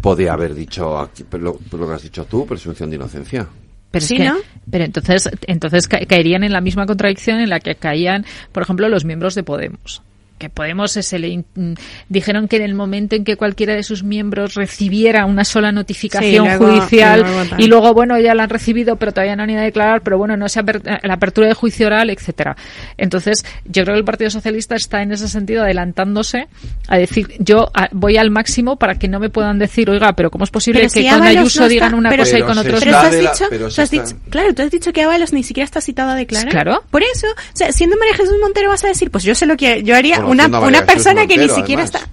Podía 0.00 0.32
haber 0.32 0.54
dicho 0.54 0.98
aquí, 0.98 1.24
pero 1.28 1.42
lo, 1.44 1.58
lo 1.78 1.88
que 1.88 1.94
has 1.94 2.02
dicho 2.02 2.24
tú, 2.24 2.46
presunción 2.46 2.90
de 2.90 2.96
inocencia. 2.96 3.46
Pero, 3.90 4.02
es 4.02 4.08
Sí, 4.08 4.16
que- 4.16 4.24
¿no? 4.24 4.36
pero 4.70 4.84
entonces, 4.84 5.30
entonces 5.46 5.88
ca- 5.88 6.04
caerían 6.06 6.44
en 6.44 6.52
la 6.52 6.60
misma 6.60 6.86
contradicción 6.86 7.40
en 7.40 7.48
la 7.50 7.58
que 7.60 7.74
caían, 7.74 8.24
por 8.52 8.62
ejemplo, 8.62 8.88
los 8.88 9.04
miembros 9.04 9.34
de 9.34 9.42
Podemos. 9.42 10.02
Que 10.38 10.48
Podemos 10.50 10.92
se 10.92 11.18
le 11.18 11.28
in- 11.28 11.44
mm, 11.54 11.72
dijeron 12.08 12.48
que 12.48 12.56
en 12.56 12.62
el 12.62 12.74
momento 12.74 13.16
en 13.16 13.24
que 13.24 13.36
cualquiera 13.36 13.74
de 13.74 13.82
sus 13.82 14.02
miembros 14.04 14.54
recibiera 14.54 15.26
una 15.26 15.44
sola 15.44 15.72
notificación 15.72 16.30
Sí, 16.30 16.36
luego- 16.38 16.66
judicial 16.78 17.20
y 17.20 17.22
luego 17.24 17.44
tal. 17.50 17.60
y 17.60 17.66
luego 17.66 17.94
bueno 17.94 18.18
ya 18.20 18.34
la 18.34 18.44
han 18.44 18.50
recibido 18.50 18.96
pero 18.96 19.12
todavía 19.12 19.36
no 19.36 19.42
han 19.42 19.50
ido 19.50 19.60
a 19.60 19.64
declarar 19.64 20.02
pero 20.02 20.16
bueno 20.18 20.36
no 20.36 20.48
se 20.48 20.60
aper- 20.60 20.82
eh, 20.84 20.98
la 21.06 21.14
apertura 21.14 21.48
de 21.48 21.54
juicio 21.54 21.86
oral 21.86 22.10
etcétera 22.10 22.56
entonces 22.96 23.44
yo 23.64 23.82
creo 23.84 23.94
que 23.94 23.98
el 23.98 24.04
Partido 24.04 24.30
Socialista 24.30 24.74
está 24.76 25.02
en 25.02 25.12
ese 25.12 25.28
sentido 25.28 25.62
adelantándose 25.64 26.48
a 26.88 26.98
decir 26.98 27.28
yo 27.38 27.70
a- 27.74 27.88
voy 27.92 28.16
al 28.16 28.30
máximo 28.30 28.76
para 28.76 28.94
que 28.98 29.08
no 29.08 29.20
me 29.20 29.30
puedan 29.30 29.58
decir 29.58 29.90
oiga 29.90 30.12
pero 30.14 30.30
cómo 30.30 30.44
es 30.44 30.50
posible 30.50 30.80
Pero 30.80 30.92
que 30.92 31.02
si 31.02 31.08
con 31.08 31.22
Ayuso 31.22 31.60
no 31.60 31.66
está- 31.66 31.68
digan 31.68 31.94
una 31.94 32.10
pero- 32.10 32.22
cosa 32.24 32.38
y 32.38 32.42
con 32.42 32.58
otros 32.58 32.80
pero 32.84 32.96
has 32.96 33.14
la- 33.14 33.32
pero 33.50 33.68
tú 33.68 33.80
has 33.82 33.90
dicho- 33.90 34.16
claro, 34.30 34.54
tú 34.54 34.62
has 34.62 34.70
dicho 34.70 34.92
que 34.92 35.02
Ábalos 35.02 35.32
ni 35.32 35.42
siquiera 35.42 35.64
está 35.64 35.80
citado 35.80 36.10
a 36.10 36.14
declarar. 36.14 36.50
Claro. 36.50 36.82
Por 36.90 37.02
eso, 37.02 37.26
o 37.28 37.56
sea, 37.56 37.72
siendo 37.72 37.96
María 37.96 38.14
Jesús 38.14 38.34
Montero 38.40 38.68
vas 38.68 38.84
a 38.84 38.88
decir, 38.88 39.10
pues 39.10 39.24
yo 39.24 39.34
sé 39.34 39.46
lo 39.46 39.56
que 39.56 39.82
yo 39.82 39.96
haría, 39.96 40.20
una, 40.28 40.46
una 40.60 40.84
persona 40.86 41.26
que 41.26 41.36
ni 41.38 41.48
siquiera 41.48 41.82
además. 41.82 42.02
está, 42.02 42.08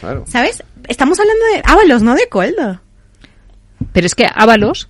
Claro. 0.00 0.24
¿sabes? 0.26 0.62
Estamos 0.88 1.18
hablando 1.20 1.44
de 1.54 1.62
Ábalos, 1.64 2.02
no 2.02 2.14
de 2.14 2.28
Coldo. 2.28 2.80
Pero 3.92 4.06
es 4.06 4.14
que 4.14 4.26
Ábalos 4.32 4.88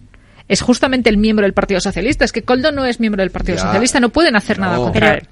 es 0.49 0.61
justamente 0.63 1.11
el 1.11 1.17
miembro 1.17 1.45
del 1.45 1.55
Partido 1.55 1.81
Socialista. 1.81 2.25
Es 2.25 2.33
que 2.33 2.43
Coldo 2.43 2.71
no 2.73 2.85
es 2.85 3.01
miembro 3.01 3.23
del 3.23 3.31
Partido 3.31 3.57
Ya. 3.57 3.63
Socialista. 3.65 3.99
No 4.01 4.11
pueden 4.11 4.37
hacer 4.37 4.59
nada 4.59 4.77
contra 4.77 5.01
Pero- 5.13 5.15
él. 5.23 5.29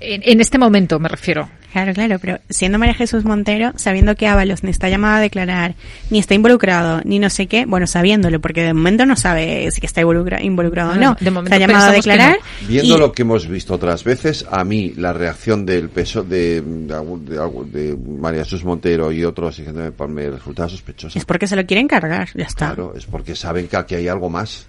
En, 0.00 0.22
en 0.24 0.40
este 0.40 0.58
momento 0.58 0.98
me 0.98 1.08
refiero. 1.08 1.48
Claro, 1.72 1.92
claro, 1.92 2.18
pero 2.18 2.38
siendo 2.48 2.78
María 2.78 2.94
Jesús 2.94 3.24
Montero, 3.24 3.72
sabiendo 3.76 4.14
que 4.14 4.26
Ábalos 4.26 4.62
ni 4.62 4.70
está 4.70 4.88
llamada 4.88 5.18
a 5.18 5.20
declarar, 5.20 5.74
ni 6.08 6.18
está 6.18 6.32
involucrado, 6.32 7.02
ni 7.04 7.18
no 7.18 7.28
sé 7.28 7.48
qué, 7.48 7.66
bueno, 7.66 7.86
sabiendo 7.86 8.30
porque 8.40 8.62
de 8.62 8.72
momento 8.72 9.04
no 9.04 9.14
sabe 9.14 9.70
si 9.70 9.84
está 9.84 10.00
involucra- 10.00 10.42
involucrado 10.42 10.92
o 10.92 10.94
no. 10.94 11.16
de 11.20 11.30
momento 11.30 11.54
está 11.54 11.58
llamado 11.66 11.90
a 11.90 11.92
declarar. 11.92 12.36
Viendo 12.66 12.96
y- 12.96 12.98
lo 12.98 13.12
que 13.12 13.22
hemos 13.22 13.46
visto 13.46 13.74
otras 13.74 14.04
veces, 14.04 14.46
a 14.50 14.64
mí 14.64 14.94
la 14.96 15.12
reacción 15.12 15.66
del 15.66 15.90
peso 15.90 16.22
de, 16.22 16.62
de, 16.62 16.94
de 16.94 17.64
de 17.66 17.96
María 18.20 18.44
Jesús 18.44 18.64
Montero 18.64 19.12
y 19.12 19.24
otros 19.24 19.60
me 20.08 20.30
resulta 20.30 20.68
sospechosa. 20.70 21.18
Es 21.18 21.26
porque 21.26 21.46
se 21.46 21.56
lo 21.56 21.66
quieren 21.66 21.88
cargar, 21.88 22.28
ya 22.34 22.44
está. 22.44 22.66
Claro, 22.68 22.94
es 22.96 23.04
porque 23.04 23.34
saben 23.34 23.68
que 23.68 23.76
aquí 23.76 23.94
hay 23.96 24.08
algo 24.08 24.30
más. 24.30 24.66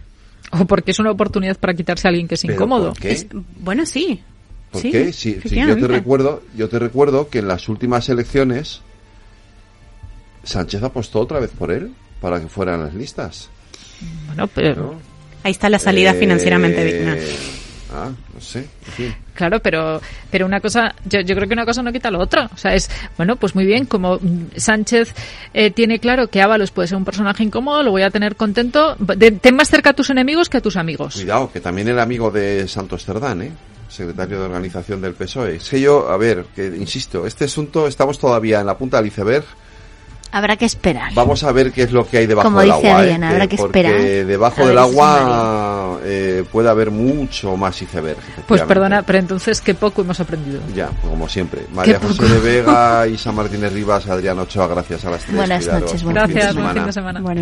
O 0.52 0.66
porque 0.66 0.92
es 0.92 1.00
una 1.00 1.12
oportunidad 1.12 1.56
para 1.58 1.74
quitarse 1.74 2.08
a 2.08 2.10
alguien 2.10 2.28
que 2.28 2.36
es 2.36 2.42
Pero 2.42 2.56
incómodo. 2.56 2.90
¿por 2.90 3.00
qué? 3.02 3.12
Es- 3.12 3.28
bueno, 3.60 3.86
sí. 3.86 4.22
¿Por 4.78 4.82
sí, 4.82 4.92
qué? 4.92 5.14
Si, 5.14 5.40
si 5.42 5.56
yo 5.56 5.76
te 5.78 5.88
recuerdo, 5.88 6.44
yo 6.56 6.70
te 6.70 6.80
recuerdo 6.80 7.30
que 7.30 7.40
en 7.40 7.48
las 7.48 7.68
últimas 7.70 8.08
elecciones 8.10 8.82
Sánchez 10.44 10.82
apostó 10.84 11.20
otra 11.20 11.40
vez 11.40 11.52
por 11.52 11.72
él 11.72 11.92
para 12.22 12.40
que 12.40 12.48
fueran 12.48 12.82
las 12.84 12.94
listas. 12.94 13.50
Bueno, 14.28 14.48
pero, 14.48 14.76
¿no? 14.76 14.94
Ahí 15.44 15.52
está 15.52 15.70
la 15.70 15.80
salida 15.80 16.12
Eh, 16.12 16.20
financieramente 16.20 16.84
digna. 16.84 17.18
Ah, 17.94 18.12
no 18.34 18.42
sé. 18.42 18.60
en 18.60 18.92
fin. 18.94 19.16
claro, 19.34 19.62
pero, 19.62 20.02
pero 20.30 20.46
una 20.46 20.60
cosa, 20.60 20.94
yo, 21.06 21.22
yo 21.22 21.36
creo 21.36 21.48
que 21.48 21.54
una 21.54 21.66
cosa 21.66 21.82
no 21.82 21.94
quita 21.94 22.12
lo 22.12 22.20
otro. 22.20 22.50
O 22.54 22.58
sea, 22.58 22.74
es, 22.76 22.90
bueno, 23.16 23.38
pues 23.38 23.56
muy 23.56 23.66
bien, 23.66 23.86
como 23.86 24.18
mm, 24.18 24.58
Sánchez 24.58 25.14
eh, 25.54 25.72
tiene 25.72 26.00
claro 26.00 26.28
que 26.28 26.42
Ábalos 26.42 26.72
puede 26.72 26.90
ser 26.90 26.98
un 26.98 27.06
personaje 27.06 27.44
incómodo, 27.44 27.84
lo 27.84 27.92
voy 27.92 28.02
a 28.02 28.10
tener 28.10 28.36
contento. 28.36 28.96
De- 29.00 29.32
ten 29.32 29.56
más 29.56 29.70
cerca 29.70 29.92
a 29.92 29.94
tus 29.94 30.10
enemigos 30.10 30.50
que 30.50 30.58
a 30.58 30.62
tus 30.62 30.76
amigos. 30.76 31.16
Cuidado, 31.16 31.50
que 31.52 31.62
también 31.62 31.88
era 31.88 32.04
amigo 32.04 32.30
de 32.30 32.68
Santos 32.68 33.06
Cerdán, 33.06 33.42
¿eh? 33.42 33.52
Secretario 33.90 34.40
de 34.40 34.46
organización 34.46 35.02
del 35.02 35.14
PSOE. 35.14 35.56
Es 35.56 35.70
que 35.70 35.80
yo, 35.82 36.10
a 36.10 36.18
ver, 36.18 36.46
que 36.56 36.68
insisto, 36.68 37.26
este 37.26 37.46
asunto 37.46 37.88
estamos 37.88 38.20
todavía 38.20 38.60
en 38.60 38.66
la 38.66 38.78
punta 38.78 38.98
del 38.98 39.08
iceberg. 39.08 39.46
Habrá 40.30 40.58
que 40.58 40.66
esperar. 40.66 41.14
Vamos 41.14 41.44
a 41.46 41.52
ver 41.54 41.72
qué 41.72 41.84
es 41.84 41.92
lo 41.94 42.06
que 42.06 42.18
hay 42.18 42.28
debajo 42.28 42.50
Como 42.50 42.60
del 42.60 42.74
dice 42.74 42.88
agua. 42.90 43.00
Adriana, 43.00 43.28
¿eh? 43.30 43.34
habrá 43.34 43.48
que 43.48 43.56
porque 43.56 43.80
esperar 43.80 44.26
debajo 44.26 44.64
a 44.64 44.68
del 44.68 44.78
agua 44.78 46.00
eh, 46.04 46.44
puede 46.52 46.70
haber 46.70 46.92
mucho 46.92 47.56
más 47.56 47.82
iceberg. 47.82 48.18
Pues 48.46 48.62
perdona, 48.64 49.04
pero 49.04 49.20
entonces 49.20 49.62
qué 49.62 49.74
poco 49.74 50.02
hemos 50.02 50.20
aprendido. 50.20 50.60
Ya, 50.76 50.88
pues 50.88 51.10
como 51.10 51.30
siempre. 51.30 51.62
María 51.74 52.00
José 52.00 52.24
poco. 52.24 52.34
de 52.34 52.40
Vega, 52.40 53.08
Isa 53.12 53.32
Martínez 53.32 53.72
Rivas, 53.72 54.06
Adrián 54.08 54.38
Ochoa, 54.40 54.68
gracias 54.68 55.06
a 55.06 55.12
las 55.12 55.24
tres. 55.24 55.36
Buenas 55.36 55.60
Cuidaros. 55.64 55.82
noches, 55.84 56.04
Buen 56.04 56.16
buen 56.16 56.28
fin 56.28 56.36
de 56.36 56.42
Gracias, 56.42 56.64
buen 56.64 56.76
fin 56.76 56.86
de 56.86 56.94
semana. 56.94 57.22
Bueno, 57.22 57.42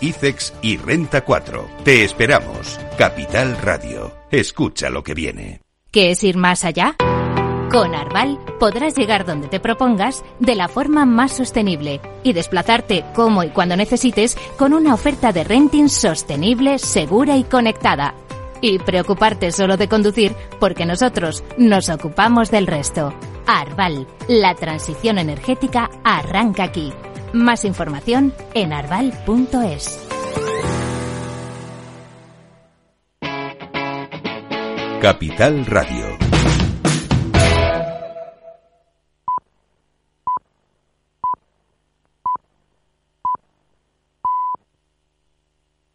ICEX 0.00 0.54
y 0.62 0.76
Renta 0.76 1.22
4. 1.22 1.68
Te 1.84 2.04
esperamos. 2.04 2.78
Capital 2.96 3.56
Radio. 3.62 4.12
Escucha 4.30 4.90
lo 4.90 5.02
que 5.02 5.14
viene. 5.14 5.60
¿Qué 5.90 6.12
es 6.12 6.24
ir 6.24 6.36
más 6.36 6.64
allá? 6.64 6.96
Con 7.70 7.94
Arval 7.94 8.38
podrás 8.58 8.96
llegar 8.96 9.24
donde 9.24 9.48
te 9.48 9.60
propongas 9.60 10.24
de 10.40 10.54
la 10.54 10.68
forma 10.68 11.06
más 11.06 11.32
sostenible 11.32 12.00
y 12.24 12.32
desplazarte 12.32 13.04
como 13.14 13.44
y 13.44 13.50
cuando 13.50 13.76
necesites 13.76 14.36
con 14.58 14.72
una 14.72 14.94
oferta 14.94 15.32
de 15.32 15.44
renting 15.44 15.88
sostenible, 15.88 16.78
segura 16.78 17.36
y 17.36 17.44
conectada. 17.44 18.14
Y 18.60 18.78
preocuparte 18.78 19.52
solo 19.52 19.76
de 19.76 19.88
conducir 19.88 20.34
porque 20.58 20.84
nosotros 20.84 21.44
nos 21.58 21.88
ocupamos 21.88 22.50
del 22.50 22.66
resto. 22.66 23.14
Arval, 23.46 24.06
la 24.28 24.54
transición 24.54 25.18
energética 25.18 25.90
arranca 26.04 26.64
aquí. 26.64 26.92
Más 27.32 27.64
información 27.64 28.32
en 28.54 28.72
arval.es. 28.72 30.06
Capital 35.00 35.64
Radio. 35.66 36.09